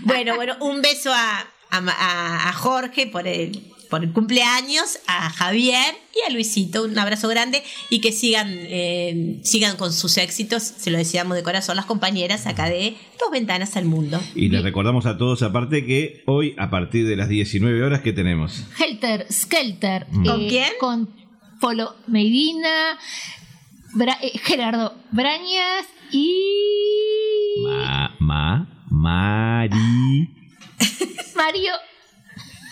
bueno, 0.03 0.37
bueno, 0.37 0.57
un 0.61 0.83
beso 0.83 1.11
a, 1.15 1.47
a, 1.71 1.79
a- 1.79 2.49
a 2.49 2.53
Jorge 2.53 3.07
por 3.07 3.27
el, 3.27 3.63
por 3.89 4.05
el 4.05 4.13
cumpleaños, 4.13 4.99
a 5.07 5.31
Javier 5.31 5.95
y 6.15 6.29
a 6.29 6.33
Luisito. 6.33 6.85
Un 6.85 6.99
abrazo 6.99 7.29
grande 7.29 7.63
y 7.91 8.01
que 8.01 8.13
sigan, 8.13 8.49
eh, 8.51 9.41
sigan 9.43 9.77
con 9.77 9.93
sus 9.93 10.17
éxitos. 10.19 10.63
Se 10.63 10.91
lo 10.91 10.99
deseamos 10.99 11.37
de 11.37 11.43
corazón 11.43 11.77
las 11.77 11.87
compañeras 11.87 12.47
acá 12.47 12.67
de 12.69 12.97
Dos 13.19 13.31
Ventanas 13.33 13.77
al 13.77 13.85
Mundo. 13.87 14.21
Y 14.35 14.49
les 14.49 14.63
recordamos 14.63 15.07
a 15.07 15.17
todos 15.19 15.43
aparte 15.43 15.85
que 15.85 16.23
hoy 16.27 16.55
a 16.59 16.71
partir 16.71 17.07
de 17.07 17.17
las 17.17 17.29
19 17.29 17.83
horas 17.83 18.01
que 18.03 18.13
tenemos. 18.13 18.65
Helter 18.79 19.27
Skelter. 19.33 20.07
¿Con 20.07 20.43
eh, 20.43 20.47
quién? 20.49 20.69
Con 20.79 21.09
Polo 21.61 21.95
Medina, 22.07 22.97
Bra- 23.95 24.19
eh, 24.23 24.39
Gerardo 24.39 24.95
Brañas 25.11 25.85
y 26.13 26.33
Ma, 27.65 28.15
ma, 28.19 28.85
Mari. 28.89 30.29
Mario. 31.35 31.73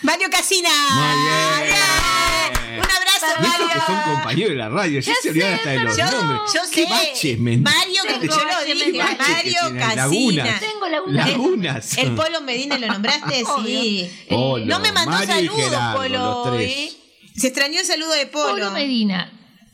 Mario 0.03 0.29
Casina. 0.29 0.69
Muy 0.93 1.65
bien. 1.67 2.79
Un 2.79 2.85
abrazo, 2.85 3.25
Y 3.41 3.45
eso 3.45 3.49
Mario. 3.49 3.67
que 3.73 3.79
son 3.85 4.01
compañeros 4.13 4.49
de 4.51 4.55
la 4.55 4.69
radio, 4.69 4.99
ya 5.01 5.13
Ya 5.13 5.21
se 5.21 5.29
olvidan 5.29 5.49
sé, 5.49 5.55
hasta 5.55 5.69
de 5.71 5.79
los 5.79 5.97
yo- 5.97 6.05
nombres. 6.11 6.53
yo 6.53 6.61
¿Qué 6.71 6.83
sé. 6.83 6.89
baches? 6.89 7.39
Mario, 7.39 8.01
que 8.21 8.27
yo 8.27 8.43
lo 8.43 8.63
dije, 8.73 8.93
Mario 8.97 9.59
Casina. 9.77 9.95
lagunas. 9.95 10.59
Tengo 10.61 10.87
lagunas. 10.87 11.27
Lagunas. 11.29 11.97
El 11.97 12.15
Polo 12.15 12.41
Medina 12.41 12.77
lo 12.77 12.87
nombraste, 12.87 13.43
sí. 13.65 14.25
Polo, 14.29 14.65
no 14.65 14.79
me 14.79 14.91
mandó 14.91 15.11
Mario 15.11 15.27
saludos, 15.35 15.59
Gerardo, 15.69 15.97
Polo. 16.01 16.17
los 16.19 16.55
tres. 16.57 16.71
¿eh? 16.71 16.91
Se 17.35 17.47
extrañó 17.47 17.79
el 17.81 17.85
saludo 17.85 18.11
de 18.13 18.25
Polo. 18.27 18.47
Polo 18.53 18.71
Medina, 18.71 19.31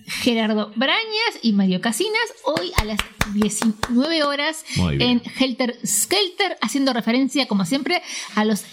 Gerardo 0.08 0.72
Brañas 0.76 1.40
y 1.42 1.54
Mario 1.54 1.82
Casinas, 1.82 2.34
hoy 2.44 2.72
a 2.78 2.86
las 2.86 3.00
19 3.34 4.24
horas 4.24 4.64
en 4.78 5.22
Helter 5.40 5.80
Skelter, 5.86 6.58
haciendo 6.62 6.94
referencia, 6.94 7.48
como 7.48 7.66
siempre, 7.66 8.02
a 8.36 8.46
los 8.46 8.64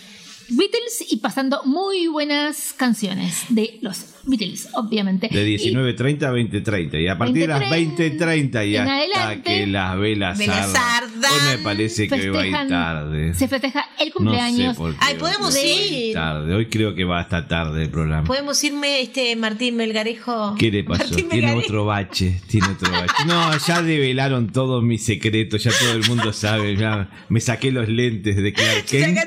Beatles 0.49 1.05
y 1.09 1.19
pasando 1.19 1.63
muy 1.65 2.09
buenas 2.09 2.75
canciones 2.75 3.45
de 3.49 3.79
los 3.81 4.05
Beatles, 4.25 4.69
obviamente. 4.75 5.29
De 5.29 5.49
Y 5.51 5.57
19.30 5.75 6.23
a 6.23 6.33
20.30. 6.33 7.03
Y 7.03 7.09
a 7.09 7.19
partir 7.19 7.43
de 7.43 7.47
las 7.49 7.63
20.30 7.63 8.69
y 8.69 8.77
hasta 8.77 8.95
adelante, 8.97 9.43
que 9.43 9.67
las 9.67 9.99
velas 9.99 10.41
ardan. 10.41 11.33
Hoy 11.33 11.57
me 11.57 11.59
parece 11.65 12.09
que 12.09 12.31
va 12.31 12.41
a 12.43 12.47
ir 12.47 12.69
tarde. 12.69 13.35
se 13.35 13.49
festeja 13.49 13.85
el 13.99 14.09
No 14.09 14.15
cumpleaños. 14.15 14.75
sé 14.77 14.79
por 14.83 14.93
qué. 14.93 14.99
Ay, 15.01 15.15
podemos 15.17 15.57
ir. 15.65 16.15
Tarde. 16.15 16.55
Hoy 16.55 16.67
creo 16.67 16.95
que 16.95 17.05
va 17.05 17.21
hasta 17.21 17.49
tarde 17.49 17.83
el 17.85 17.91
programa. 17.91 18.25
¿Podemos 18.27 18.63
irme, 18.65 19.01
este 19.03 19.35
Martín 19.37 19.77
Melgarejo? 19.77 20.55
¿Qué 20.59 20.71
le 20.71 20.85
pasó? 20.85 21.05
Martín 21.05 21.29
Tiene 21.29 21.47
Melgarejo. 21.47 21.67
otro 21.67 21.85
bache, 21.87 22.41
tiene 22.49 22.69
otro 22.69 22.93
bache. 22.93 23.25
No, 23.27 23.59
ya 23.59 23.83
develaron 23.83 24.51
todos 24.53 24.83
mis 24.83 25.05
secretos, 25.05 25.63
ya 25.65 25.71
todo 25.79 25.93
el 25.93 26.07
mundo 26.09 26.33
sabe. 26.33 26.77
ya 26.77 27.11
me 27.29 27.41
saqué 27.41 27.73
los 27.73 27.89
lentes 27.89 28.37
de 28.37 28.53
Clark 28.53 28.85
Kent 28.87 29.19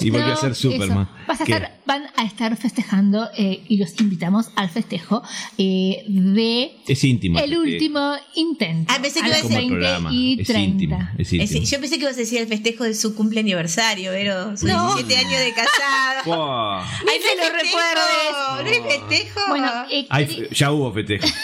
y 0.00 0.10
volví 0.10 0.24
No, 0.26 0.32
a 0.32 0.36
ser 0.36 0.54
Superman. 0.54 1.02
eso. 1.02 1.08
Vas 1.26 1.40
a 1.40 1.44
¿Qué? 1.44 1.52
estar- 1.52 1.74
van 1.86 2.02
a 2.16 2.24
estar 2.24 2.56
festejando 2.56 3.28
eh, 3.36 3.62
y 3.68 3.76
los 3.78 3.98
invitamos 4.00 4.43
al 4.56 4.70
festejo 4.70 5.22
eh, 5.58 6.04
de 6.08 6.72
Es 6.86 7.02
íntimo. 7.04 7.38
el 7.38 7.56
último 7.56 8.14
intento. 8.34 8.92
Ah, 8.94 8.98
pensé 9.00 9.20
que 9.20 9.26
a 9.26 9.28
iba 9.28 9.36
a 9.36 9.40
el 9.40 9.48
20 9.48 9.68
programa. 9.68 10.10
y 10.12 10.40
Es 10.40 10.46
30. 10.46 10.66
íntimo. 10.84 11.08
Es 11.18 11.32
íntimo. 11.32 11.60
sí, 11.60 11.66
yo 11.70 11.80
pensé 11.80 11.96
que 11.96 12.02
ibas 12.04 12.14
a 12.16 12.20
decir 12.20 12.40
el 12.40 12.48
festejo 12.48 12.84
de 12.84 12.94
su 12.94 13.14
cumple 13.14 13.40
aniversario, 13.40 14.10
pero 14.12 14.56
sus 14.56 14.68
No. 14.68 14.94
17 14.94 15.16
años 15.26 15.40
de 15.40 15.52
casada. 15.54 16.22
Ay, 16.24 17.18
Ni 17.18 17.22
se 17.22 17.36
no 17.36 17.42
lo 17.48 17.52
recuerdes. 17.54 18.64
No 18.64 18.70
hay 18.70 18.98
festejo. 18.98 19.40
Bueno, 19.48 19.72
eh, 19.90 20.06
Ay, 20.10 20.48
ya 20.52 20.72
hubo 20.72 20.92
festejo. 20.92 21.26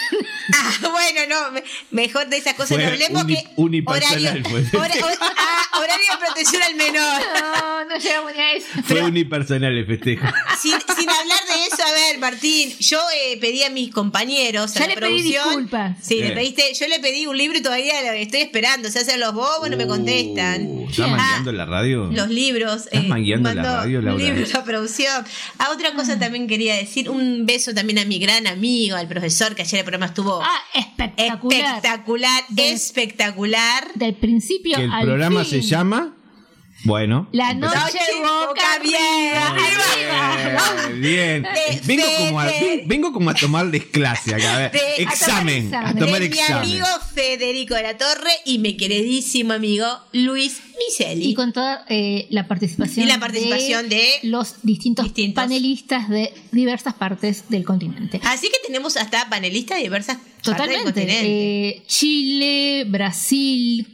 Ah, 0.53 0.73
bueno, 0.81 1.21
no, 1.29 1.51
me- 1.51 1.63
mejor 1.91 2.27
de 2.27 2.35
esas 2.37 2.55
cosas 2.55 2.69
Fue 2.75 2.83
no 2.83 2.89
hablemos 2.91 3.23
uni- 3.23 3.35
que 3.35 3.47
unipersonal 3.55 4.43
fue. 4.43 4.59
hora- 4.79 4.93
hora- 5.05 5.17
ah, 5.37 5.79
horario 5.79 6.05
de 6.11 6.25
protección 6.25 6.61
al 6.63 6.75
menor. 6.75 7.21
no, 7.39 7.85
no 7.85 7.97
llegamos 7.97 8.33
ni 8.35 8.41
a 8.41 8.53
eso. 8.53 8.67
Fue 8.83 9.01
unipersonal 9.03 9.77
el 9.77 9.85
festejo. 9.85 10.25
Sin, 10.59 10.71
sin 10.73 11.09
hablar 11.09 11.39
de 11.47 11.65
eso, 11.71 11.83
a 11.87 11.91
ver, 11.93 12.19
Martín, 12.19 12.73
yo 12.91 12.99
eh, 13.15 13.37
pedí 13.39 13.63
a 13.63 13.69
mis 13.69 13.91
compañeros, 13.91 14.75
a 14.75 14.79
la 14.81 14.87
le 14.87 14.93
pedí 14.95 14.99
producción. 14.99 15.45
disculpas. 15.47 15.97
Sí, 16.01 16.19
le 16.19 16.27
Eh. 16.27 16.31
pediste, 16.31 16.63
yo 16.79 16.87
le 16.87 16.99
pedí 16.99 17.25
un 17.25 17.37
libro 17.37 17.57
y 17.57 17.61
todavía 17.61 18.01
lo 18.03 18.11
estoy 18.11 18.41
esperando. 18.41 18.89
Se 18.89 18.99
hacen 18.99 19.19
los 19.19 19.33
bobos, 19.33 19.69
no 19.69 19.77
me 19.77 19.87
contestan. 19.87 20.65
Uh, 20.67 20.89
¿Estás 20.89 21.07
Ah, 21.07 21.15
mangueando 21.15 21.49
en 21.51 21.57
la 21.57 21.65
radio? 21.65 22.09
Los 22.11 22.29
libros. 22.29 22.85
¿Estás 22.91 23.07
mangueando 23.07 23.53
la 23.53 23.63
radio, 23.63 24.01
Laura? 24.01 24.23
libros 24.23 24.53
a 24.55 24.63
producción. 24.63 25.25
A 25.57 25.71
otra 25.71 25.93
cosa 25.93 26.19
también 26.19 26.47
quería 26.47 26.75
decir, 26.75 27.09
un 27.09 27.45
beso 27.45 27.73
también 27.73 27.99
a 27.99 28.05
mi 28.05 28.19
gran 28.19 28.45
amigo, 28.47 28.95
al 28.97 29.07
profesor, 29.07 29.55
que 29.55 29.61
ayer 29.63 29.79
el 29.79 29.85
programa 29.85 30.07
estuvo 30.07 30.41
Ah, 30.41 30.61
espectacular. 30.73 31.59
espectacular, 31.75 32.43
De- 32.49 32.71
espectacular. 32.71 33.87
Del 33.95 34.15
principio 34.15 34.77
Que 34.77 34.83
el 34.83 34.91
al 34.91 35.03
programa 35.05 35.43
fin. 35.45 35.61
se 35.61 35.67
llama. 35.67 36.15
Bueno. 36.83 37.27
La 37.31 37.53
noche 37.53 37.99
boca. 38.21 38.79
Bien, 38.81 41.01
bien. 41.01 41.43
De 41.43 41.81
Vengo 41.85 42.03
como, 42.17 42.39
a, 42.39 42.45
Fede. 42.47 42.83
vengo 42.87 43.13
como 43.13 43.29
a 43.29 43.33
tomarles 43.33 43.85
clase 43.85 44.35
acá. 44.35 44.55
A 44.55 44.59
ver, 44.59 44.71
De- 44.71 44.79
a 44.79 44.95
examen. 45.09 45.65
tomar 45.71 45.85
A 45.85 45.89
examen. 45.91 46.05
tomar 46.05 46.21
de 46.21 46.29
mi 46.29 46.37
examen. 46.39 46.63
amigo 46.63 46.85
Federico 47.13 47.75
de 47.75 47.83
la 47.83 47.97
Torre 47.97 48.31
y 48.45 48.59
mi 48.59 48.77
queridísimo 48.77 49.53
amigo 49.53 49.85
Luis 50.13 50.61
Miseli. 50.79 51.25
Y 51.29 51.33
con 51.33 51.53
toda 51.53 51.85
eh, 51.89 52.27
la 52.29 52.47
participación, 52.47 53.05
Y 53.05 53.09
la 53.09 53.19
participación 53.19 53.89
de 53.89 54.03
los 54.23 54.55
distintos, 54.63 55.05
distintos. 55.05 55.43
panelistas 55.43 56.09
de 56.09 56.33
diversas 56.51 56.93
partes 56.95 57.45
del 57.49 57.63
continente. 57.63 58.19
Así 58.23 58.47
que 58.47 58.57
tenemos 58.65 58.97
hasta 58.97 59.29
panelistas 59.29 59.77
de 59.77 59.83
diversas 59.83 60.17
partes 60.17 60.31
del 60.45 60.53
Totalmente. 60.55 60.83
continente. 60.85 61.67
Eh, 61.69 61.83
Chile, 61.87 62.85
Brasil, 62.87 63.87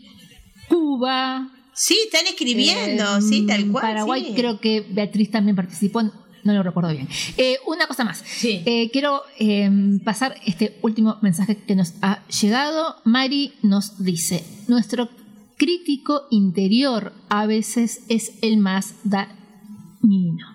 Cuba, 0.69 1.49
Sí, 1.77 1.95
están 2.05 2.25
escribiendo, 2.25 3.21
sí, 3.21 3.45
tal 3.45 3.71
cual. 3.71 3.83
Paraguay 3.83 4.25
sí. 4.25 4.33
creo 4.35 4.59
que 4.59 4.81
Beatriz 4.81 5.29
también 5.29 5.55
participó, 5.55 6.01
no 6.01 6.11
lo 6.53 6.63
recuerdo 6.63 6.91
bien. 6.91 7.07
Eh, 7.37 7.57
una 7.67 7.85
cosa 7.85 8.03
más. 8.03 8.23
Eh, 8.43 8.89
quiero 8.91 9.21
eh, 9.37 9.69
pasar 10.03 10.35
este 10.43 10.79
último 10.81 11.17
mensaje 11.21 11.55
que 11.55 11.75
nos 11.75 11.93
ha 12.01 12.25
llegado. 12.29 12.95
Mari 13.05 13.53
nos 13.61 14.03
dice, 14.03 14.43
nuestro 14.67 15.07
crítico 15.55 16.23
interior 16.31 17.13
a 17.29 17.45
veces 17.45 18.01
es 18.09 18.31
el 18.41 18.57
más 18.57 18.95
dañino. 19.03 20.47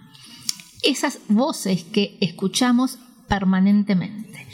Esas 0.83 1.21
voces 1.29 1.85
que 1.85 2.19
escuchamos 2.21 2.99
permanentemente. 3.29 4.45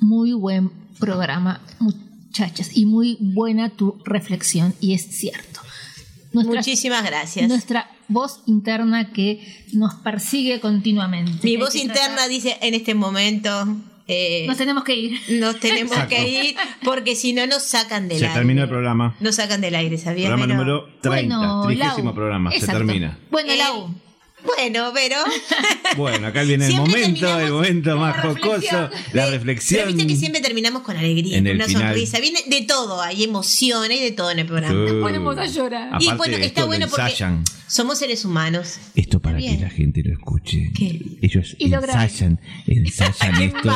Muy 0.00 0.32
buen 0.32 0.70
programa, 0.98 1.60
muchachas, 1.78 2.76
y 2.76 2.86
muy 2.86 3.18
buena 3.20 3.70
tu 3.70 4.00
reflexión, 4.04 4.74
y 4.80 4.94
es 4.94 5.02
cierto. 5.02 5.47
Muchísimas 6.46 7.04
gracias. 7.04 7.48
Nuestra 7.48 7.90
voz 8.08 8.40
interna 8.46 9.12
que 9.12 9.64
nos 9.72 9.94
persigue 9.96 10.60
continuamente. 10.60 11.38
Mi 11.42 11.56
voz 11.56 11.74
interna 11.74 12.14
tratar- 12.16 12.28
dice 12.28 12.56
en 12.60 12.74
este 12.74 12.94
momento. 12.94 13.50
eh, 14.06 14.44
Nos 14.46 14.56
tenemos 14.56 14.84
que 14.84 14.94
ir. 14.96 15.20
Nos 15.40 15.60
tenemos 15.60 15.92
Exacto. 15.92 16.16
que 16.16 16.28
ir 16.46 16.56
porque 16.84 17.14
si 17.14 17.32
no 17.34 17.46
nos 17.46 17.62
sacan 17.62 18.08
del 18.08 18.18
Se 18.18 18.24
aire. 18.26 18.38
terminó 18.38 18.62
el 18.62 18.68
programa. 18.68 19.14
Nos 19.20 19.34
sacan 19.34 19.60
del 19.60 19.74
aire, 19.74 19.98
¿sabías? 19.98 20.28
Programa 20.30 20.52
número 20.52 20.88
30. 21.02 21.36
Bueno, 21.36 21.66
trigésimo 21.66 22.14
programa. 22.14 22.50
Exacto. 22.50 22.72
Se 22.72 22.78
termina. 22.86 23.18
Bueno, 23.30 23.52
Eh, 23.52 23.56
Lau. 23.58 23.90
Bueno, 24.44 24.90
pero. 24.94 25.16
Bueno, 25.96 26.28
acá 26.28 26.42
viene 26.42 26.66
el 26.66 26.76
momento, 26.76 27.40
el 27.40 27.50
momento 27.50 27.96
más 27.96 28.20
jocoso, 28.20 28.60
la 28.72 28.90
Pero 29.12 29.30
reflexión. 29.30 29.86
viste 29.88 30.06
que 30.06 30.16
siempre 30.16 30.40
terminamos 30.40 30.82
con 30.82 30.96
alegría, 30.96 31.38
En 31.38 31.44
con 31.44 31.50
el 31.50 31.56
una 31.56 31.64
final. 31.66 31.82
sonrisa. 31.94 32.20
Viene 32.20 32.40
de 32.46 32.62
todo, 32.62 33.00
hay 33.02 33.24
emoción, 33.24 33.90
hay 33.90 33.98
de 33.98 34.12
todo 34.12 34.30
en 34.30 34.38
el 34.40 34.46
programa. 34.46 34.74
Nos 34.74 35.02
ponemos 35.02 35.36
a 35.38 35.46
llorar. 35.46 35.88
Aparte, 35.88 36.04
y 36.04 36.12
bueno, 36.16 36.34
esto 36.34 36.46
está 36.46 36.64
bueno 36.66 36.86
porque 36.88 37.02
ensayan. 37.10 37.42
somos 37.66 37.98
seres 37.98 38.24
humanos. 38.24 38.78
Esto 38.94 39.18
para 39.20 39.38
Bien. 39.38 39.56
que 39.56 39.62
la 39.64 39.70
gente 39.70 40.02
lo 40.04 40.12
escuche. 40.12 40.70
Ellos 41.22 41.56
Y 41.58 41.68
lo 41.68 41.80
graben. 41.80 42.02
ensayan, 42.02 42.40
ensayan 42.66 43.36
Qué 43.38 43.44
esto. 43.46 43.72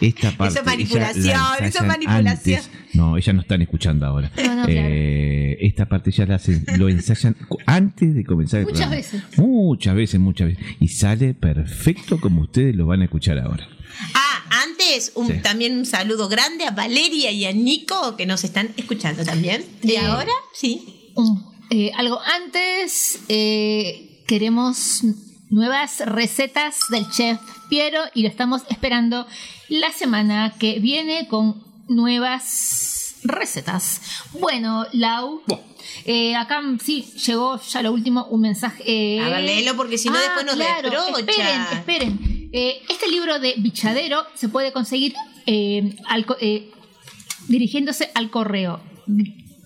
Esta 0.00 0.30
parte. 0.36 0.58
Eso 0.58 0.60
es 0.60 0.66
ella 0.66 0.76
manipulación, 0.76 1.38
la 1.60 1.66
eso 1.68 1.84
manipulación. 1.84 2.26
antes. 2.58 2.70
No, 2.94 3.16
ellas 3.16 3.34
no 3.34 3.40
están 3.42 3.62
escuchando 3.62 4.04
ahora. 4.06 4.30
No, 4.44 4.54
no, 4.56 4.64
Eh, 4.68 5.56
Esta 5.60 5.86
parte 5.88 6.10
ya 6.10 6.26
la 6.26 6.34
hacen- 6.36 6.64
lo 6.76 6.88
ensayan 6.88 7.36
antes 7.66 8.14
de 8.14 8.24
comenzar 8.24 8.60
el 8.60 8.66
Muchas 8.66 8.80
programa. 8.80 8.96
veces. 8.96 9.22
Muchas 9.38 9.94
veces, 9.94 10.01
muchas 10.18 10.48
veces. 10.48 10.64
Y 10.80 10.88
sale 10.88 11.34
perfecto 11.34 12.20
como 12.20 12.42
ustedes 12.42 12.74
lo 12.76 12.86
van 12.86 13.00
a 13.02 13.04
escuchar 13.04 13.38
ahora. 13.38 13.68
Ah, 14.14 14.44
antes 14.64 15.12
un, 15.14 15.28
Sí. 15.28 15.34
también 15.42 15.76
un 15.76 15.86
saludo 15.86 16.28
grande 16.28 16.64
a 16.64 16.70
Valeria 16.70 17.30
y 17.30 17.44
a 17.44 17.52
Nico 17.52 18.16
que 18.16 18.26
nos 18.26 18.44
están 18.44 18.70
escuchando 18.76 19.24
también. 19.24 19.64
Y 19.82 19.92
Eh, 19.92 19.98
ahora, 19.98 20.32
sí. 20.54 21.12
Eh, 21.70 21.90
algo 21.96 22.20
antes, 22.20 23.20
eh, 23.28 24.22
queremos 24.26 25.02
nuevas 25.50 26.00
recetas 26.06 26.78
del 26.90 27.08
chef 27.10 27.38
Piero 27.68 28.00
y 28.14 28.22
lo 28.22 28.28
estamos 28.28 28.62
esperando 28.70 29.26
la 29.68 29.90
semana 29.92 30.54
que 30.58 30.78
viene 30.80 31.28
con 31.28 31.62
nuevas 31.88 33.01
recetas. 33.24 34.00
Bueno, 34.32 34.86
Lau, 34.92 35.42
eh, 36.04 36.34
acá 36.36 36.60
sí 36.84 37.02
llegó 37.26 37.60
ya 37.60 37.82
lo 37.82 37.92
último, 37.92 38.26
un 38.30 38.40
mensaje. 38.40 38.82
eh, 38.86 39.20
A 39.20 39.28
ver, 39.28 39.42
léelo, 39.44 39.76
porque 39.76 39.98
si 39.98 40.08
no 40.08 40.18
después 40.18 40.44
nos 40.46 40.56
reprocha. 40.58 41.18
Esperen, 41.18 41.62
esperen. 41.72 42.48
Eh, 42.52 42.82
este 42.88 43.08
libro 43.08 43.38
de 43.38 43.54
Bichadero 43.58 44.24
se 44.34 44.48
puede 44.48 44.72
conseguir 44.72 45.14
eh, 45.46 45.96
al 46.06 46.26
dirigiéndose 47.48 48.10
al 48.14 48.30
correo 48.30 48.80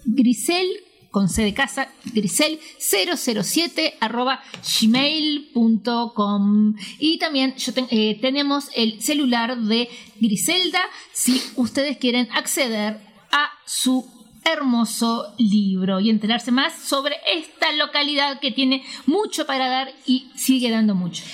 grisel 0.05 0.66
con 1.11 1.28
C 1.28 1.43
de 1.43 1.55
casa, 1.55 1.89
grisel 2.12 2.59
007 2.78 3.95
arroba 4.01 4.43
gmail.com 4.81 6.74
y 6.99 7.19
también 7.19 7.55
yo 7.57 7.73
eh, 7.91 8.19
tenemos 8.20 8.66
el 8.74 9.01
celular 9.03 9.57
de 9.59 9.89
Griselda 10.20 10.81
si 11.12 11.43
ustedes 11.57 11.97
quieren 11.97 12.28
acceder 12.33 12.99
a 13.32 13.51
su 13.65 14.09
hermoso 14.44 15.35
libro 15.39 16.01
y 16.01 16.11
enterarse 16.11 16.53
más 16.53 16.73
sobre 16.74 17.16
esta 17.35 17.73
localidad 17.73 18.39
que 18.40 18.53
tiene 18.53 18.85
mucho 19.07 19.47
para 19.47 19.69
dar 19.69 19.93
y 20.07 20.31
sigue 20.36 20.70
dando 20.70 20.94
mucho. 20.94 21.24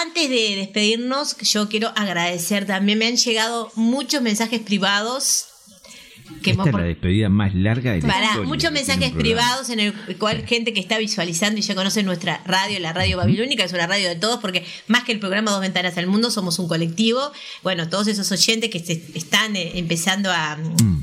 Antes 0.00 0.28
de 0.28 0.56
despedirnos, 0.56 1.36
yo 1.38 1.68
quiero 1.68 1.92
agradecer 1.96 2.66
también. 2.66 2.98
Me 2.98 3.06
han 3.06 3.16
llegado 3.16 3.70
muchos 3.74 4.22
mensajes 4.22 4.60
privados. 4.60 5.48
Que 6.42 6.50
Esta 6.52 6.64
es 6.68 6.72
la 6.74 6.82
despedida 6.82 7.28
más 7.28 7.54
larga 7.54 7.92
de 7.92 8.00
la 8.02 8.08
Pará, 8.08 8.26
historia 8.26 8.48
muchos 8.48 8.70
que 8.70 8.74
mensajes 8.74 9.12
privados 9.12 9.68
en 9.70 9.80
el 9.80 9.92
cual 10.18 10.44
gente 10.46 10.72
que 10.72 10.80
está 10.80 10.98
visualizando 10.98 11.58
y 11.58 11.62
ya 11.62 11.74
conoce 11.74 12.02
nuestra 12.02 12.40
radio, 12.46 12.78
la 12.80 12.92
radio 12.92 13.16
babilónica, 13.16 13.64
es 13.64 13.72
una 13.72 13.86
radio 13.86 14.08
de 14.08 14.16
todos, 14.16 14.38
porque 14.40 14.64
más 14.86 15.04
que 15.04 15.12
el 15.12 15.18
programa 15.18 15.50
Dos 15.50 15.60
Ventanas 15.60 15.96
al 15.98 16.06
Mundo, 16.06 16.30
somos 16.30 16.58
un 16.58 16.68
colectivo. 16.68 17.20
Bueno, 17.62 17.88
todos 17.88 18.06
esos 18.06 18.30
oyentes 18.32 18.70
que 18.70 18.78
se 18.80 19.02
están 19.14 19.56
eh, 19.56 19.72
empezando 19.78 20.30
a, 20.30 20.56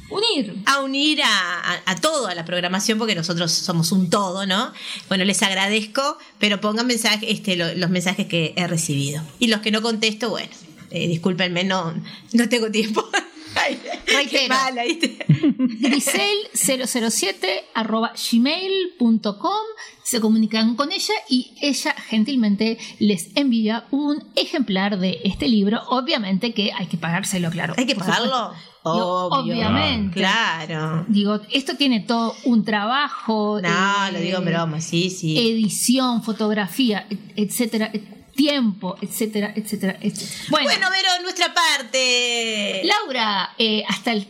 Unir. 0.10 0.56
a 0.66 0.82
unir 0.82 1.22
a, 1.24 1.28
a, 1.28 1.82
a 1.86 1.96
todo, 1.96 2.28
a 2.28 2.36
la 2.36 2.46
programación, 2.46 2.98
porque 2.98 3.16
nosotros 3.16 3.52
somos 3.52 3.92
un 3.92 4.10
todo, 4.10 4.46
¿no? 4.46 4.72
Bueno, 5.10 5.26
les 5.26 5.42
agradezco, 5.44 6.18
pero 6.40 6.62
pongan 6.62 6.88
mensaje, 6.88 7.32
este, 7.32 7.56
lo- 7.56 7.74
los 7.76 7.90
mensajes 7.90 8.28
que 8.28 8.54
he 8.56 8.68
recibido. 8.68 9.24
Y 9.40 9.48
los 9.48 9.62
que 9.62 9.72
no 9.72 9.82
contesto, 9.82 10.30
bueno, 10.30 10.50
eh, 10.92 11.08
discúlpenme, 11.08 11.64
no, 11.64 11.94
no 12.34 12.50
tengo 12.50 12.70
tiempo. 12.72 13.08
Ay, 13.56 13.80
qué 14.06 14.14
Reitero. 14.16 14.54
mala, 14.56 14.84
¿viste? 14.84 15.18
grisel007 15.28 17.48
arroba 17.74 18.14
gmail.com 18.32 19.64
se 20.04 20.20
comunican 20.20 20.76
con 20.76 20.92
ella 20.92 21.14
y 21.30 21.54
ella 21.62 21.96
gentilmente 22.08 22.78
les 23.00 23.30
envía 23.36 23.86
un 23.92 24.24
ejemplar 24.36 25.00
de 25.00 25.22
este 25.24 25.48
libro 25.48 25.82
obviamente 25.90 26.54
que 26.54 26.72
hay 26.74 26.88
que 26.88 26.98
pagárselo 26.98 27.50
claro 27.52 27.74
¿Hay 27.78 27.86
que 27.86 27.96
pagarlo? 27.96 28.52
Obvio. 28.86 29.54
obviamente 29.56 30.20
Claro. 30.20 31.06
digo 31.08 31.40
esto 31.52 31.76
tiene 31.78 32.02
todo 32.02 32.36
un 32.44 32.66
trabajo 32.66 33.62
No, 33.62 34.08
eh, 34.08 34.12
lo 34.12 34.20
digo 34.20 34.40
en 34.40 34.46
broma, 34.46 34.82
sí, 34.82 35.10
sí. 35.10 35.38
edición 35.38 36.22
fotografía 36.24 37.08
et- 37.10 37.20
etcétera 37.38 37.90
et- 37.94 38.23
tiempo 38.36 38.98
etcétera 39.02 39.54
etcétera 39.56 39.98
etcétera 40.02 40.40
bueno, 40.50 40.68
Bueno, 40.70 40.90
Vero, 40.92 41.10
nuestra 41.22 41.54
parte. 41.54 42.82
Laura 42.86 43.54
eh, 43.58 43.84
hasta 43.88 44.12
el 44.14 44.28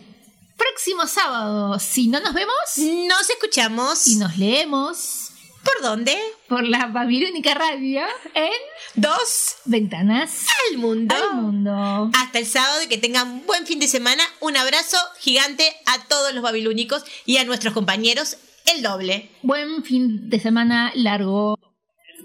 próximo 0.58 1.08
sábado 1.08 1.80
si 1.80 2.08
no 2.08 2.20
nos 2.20 2.34
vemos 2.34 2.56
Nos 2.78 3.30
escuchamos. 3.30 4.08
y 4.08 4.16
nos 4.18 4.38
leemos 4.38 5.30
¿Por 5.64 5.82
dónde? 5.82 6.18
por 6.50 6.68
la 6.68 6.88
Babilónica 6.88 7.54
Radio 7.54 8.02
en 8.34 8.52
Dos 8.96 9.56
Ventanas 9.66 10.46
al 10.70 10.78
mundo. 10.78 11.16
al 11.16 11.42
Mundo. 11.42 12.12
Hasta 12.14 12.40
el 12.40 12.46
sábado 12.46 12.84
y 12.84 12.88
que 12.88 12.98
tengan 12.98 13.46
buen 13.46 13.66
fin 13.66 13.80
de 13.80 13.88
semana. 13.88 14.24
Un 14.42 14.58
abrazo 14.58 14.98
gigante 15.20 15.74
a 15.86 16.04
todos 16.04 16.34
los 16.34 16.44
babilónicos 16.44 17.04
y 17.26 17.38
a 17.38 17.46
nuestros 17.46 17.74
compañeros, 17.74 18.36
el 18.76 18.82
doble. 18.84 19.32
Buen 19.42 19.84
fin 19.86 20.30
de 20.30 20.40
semana 20.42 20.92
largo. 20.96 21.58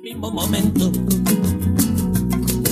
mismo 0.03 0.31
momento 0.33 0.91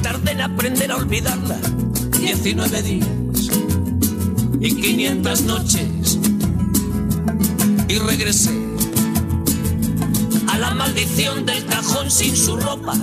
que 0.00 0.08
tardé 0.08 0.32
en 0.32 0.40
aprender 0.40 0.90
a 0.92 0.96
olvidarla. 0.96 1.58
19 2.18 2.82
días 2.82 3.08
y 4.60 4.74
500 4.74 5.42
noches. 5.42 6.18
Y 7.88 7.98
regresé 7.98 8.50
a 10.48 10.58
la 10.58 10.70
maldición 10.72 11.44
del 11.44 11.64
cajón 11.66 12.10
sin 12.10 12.36
su 12.36 12.56
ropa, 12.56 12.94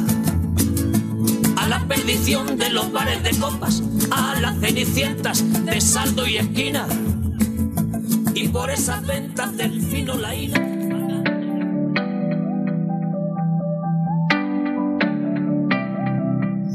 a 1.58 1.68
la 1.68 1.88
perdición 1.88 2.58
de 2.58 2.70
los 2.70 2.92
bares 2.92 3.24
de 3.24 3.32
copas, 3.38 3.84
a 4.12 4.40
las 4.40 4.60
cenicientas 4.60 5.44
de 5.66 5.82
saldo 5.82 6.28
y 6.28 6.38
esquina. 6.38 6.88
Y 8.34 8.48
por 8.50 8.70
esas 8.70 9.06
ventas 9.06 9.56
del 9.58 9.82
fino 9.82 10.16
laína. 10.16 10.67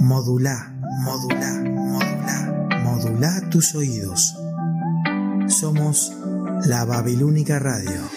Modula, 0.03 0.81
modula, 1.05 1.63
modula, 1.63 2.81
modula 2.83 3.51
tus 3.51 3.73
oídos. 3.77 4.35
Somos 5.47 6.11
la 6.67 6.85
Babilónica 6.85 7.61
Radio. 7.61 8.11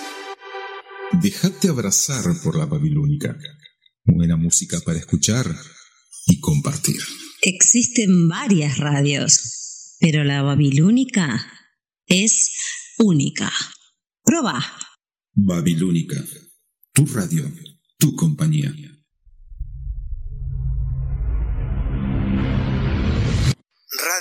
Déjate 1.21 1.69
abrazar 1.69 2.23
por 2.43 2.57
la 2.57 2.65
Babilónica. 2.65 3.37
Buena 4.03 4.35
música 4.35 4.79
para 4.83 4.97
escuchar 4.97 5.45
y 6.25 6.39
compartir. 6.39 6.99
Existen 7.43 8.29
varias 8.29 8.79
radios, 8.79 9.95
pero 9.99 10.23
la 10.23 10.41
babilónica 10.41 11.45
es 12.07 12.51
única. 12.97 13.51
Proba. 14.23 14.59
Babilónica. 15.35 16.15
Tu 16.93 17.05
radio, 17.05 17.43
tu 17.99 18.15
compañía. 18.15 18.73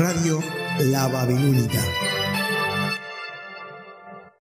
Radio 0.00 0.40
La 0.78 1.08
Babilónica. 1.08 2.09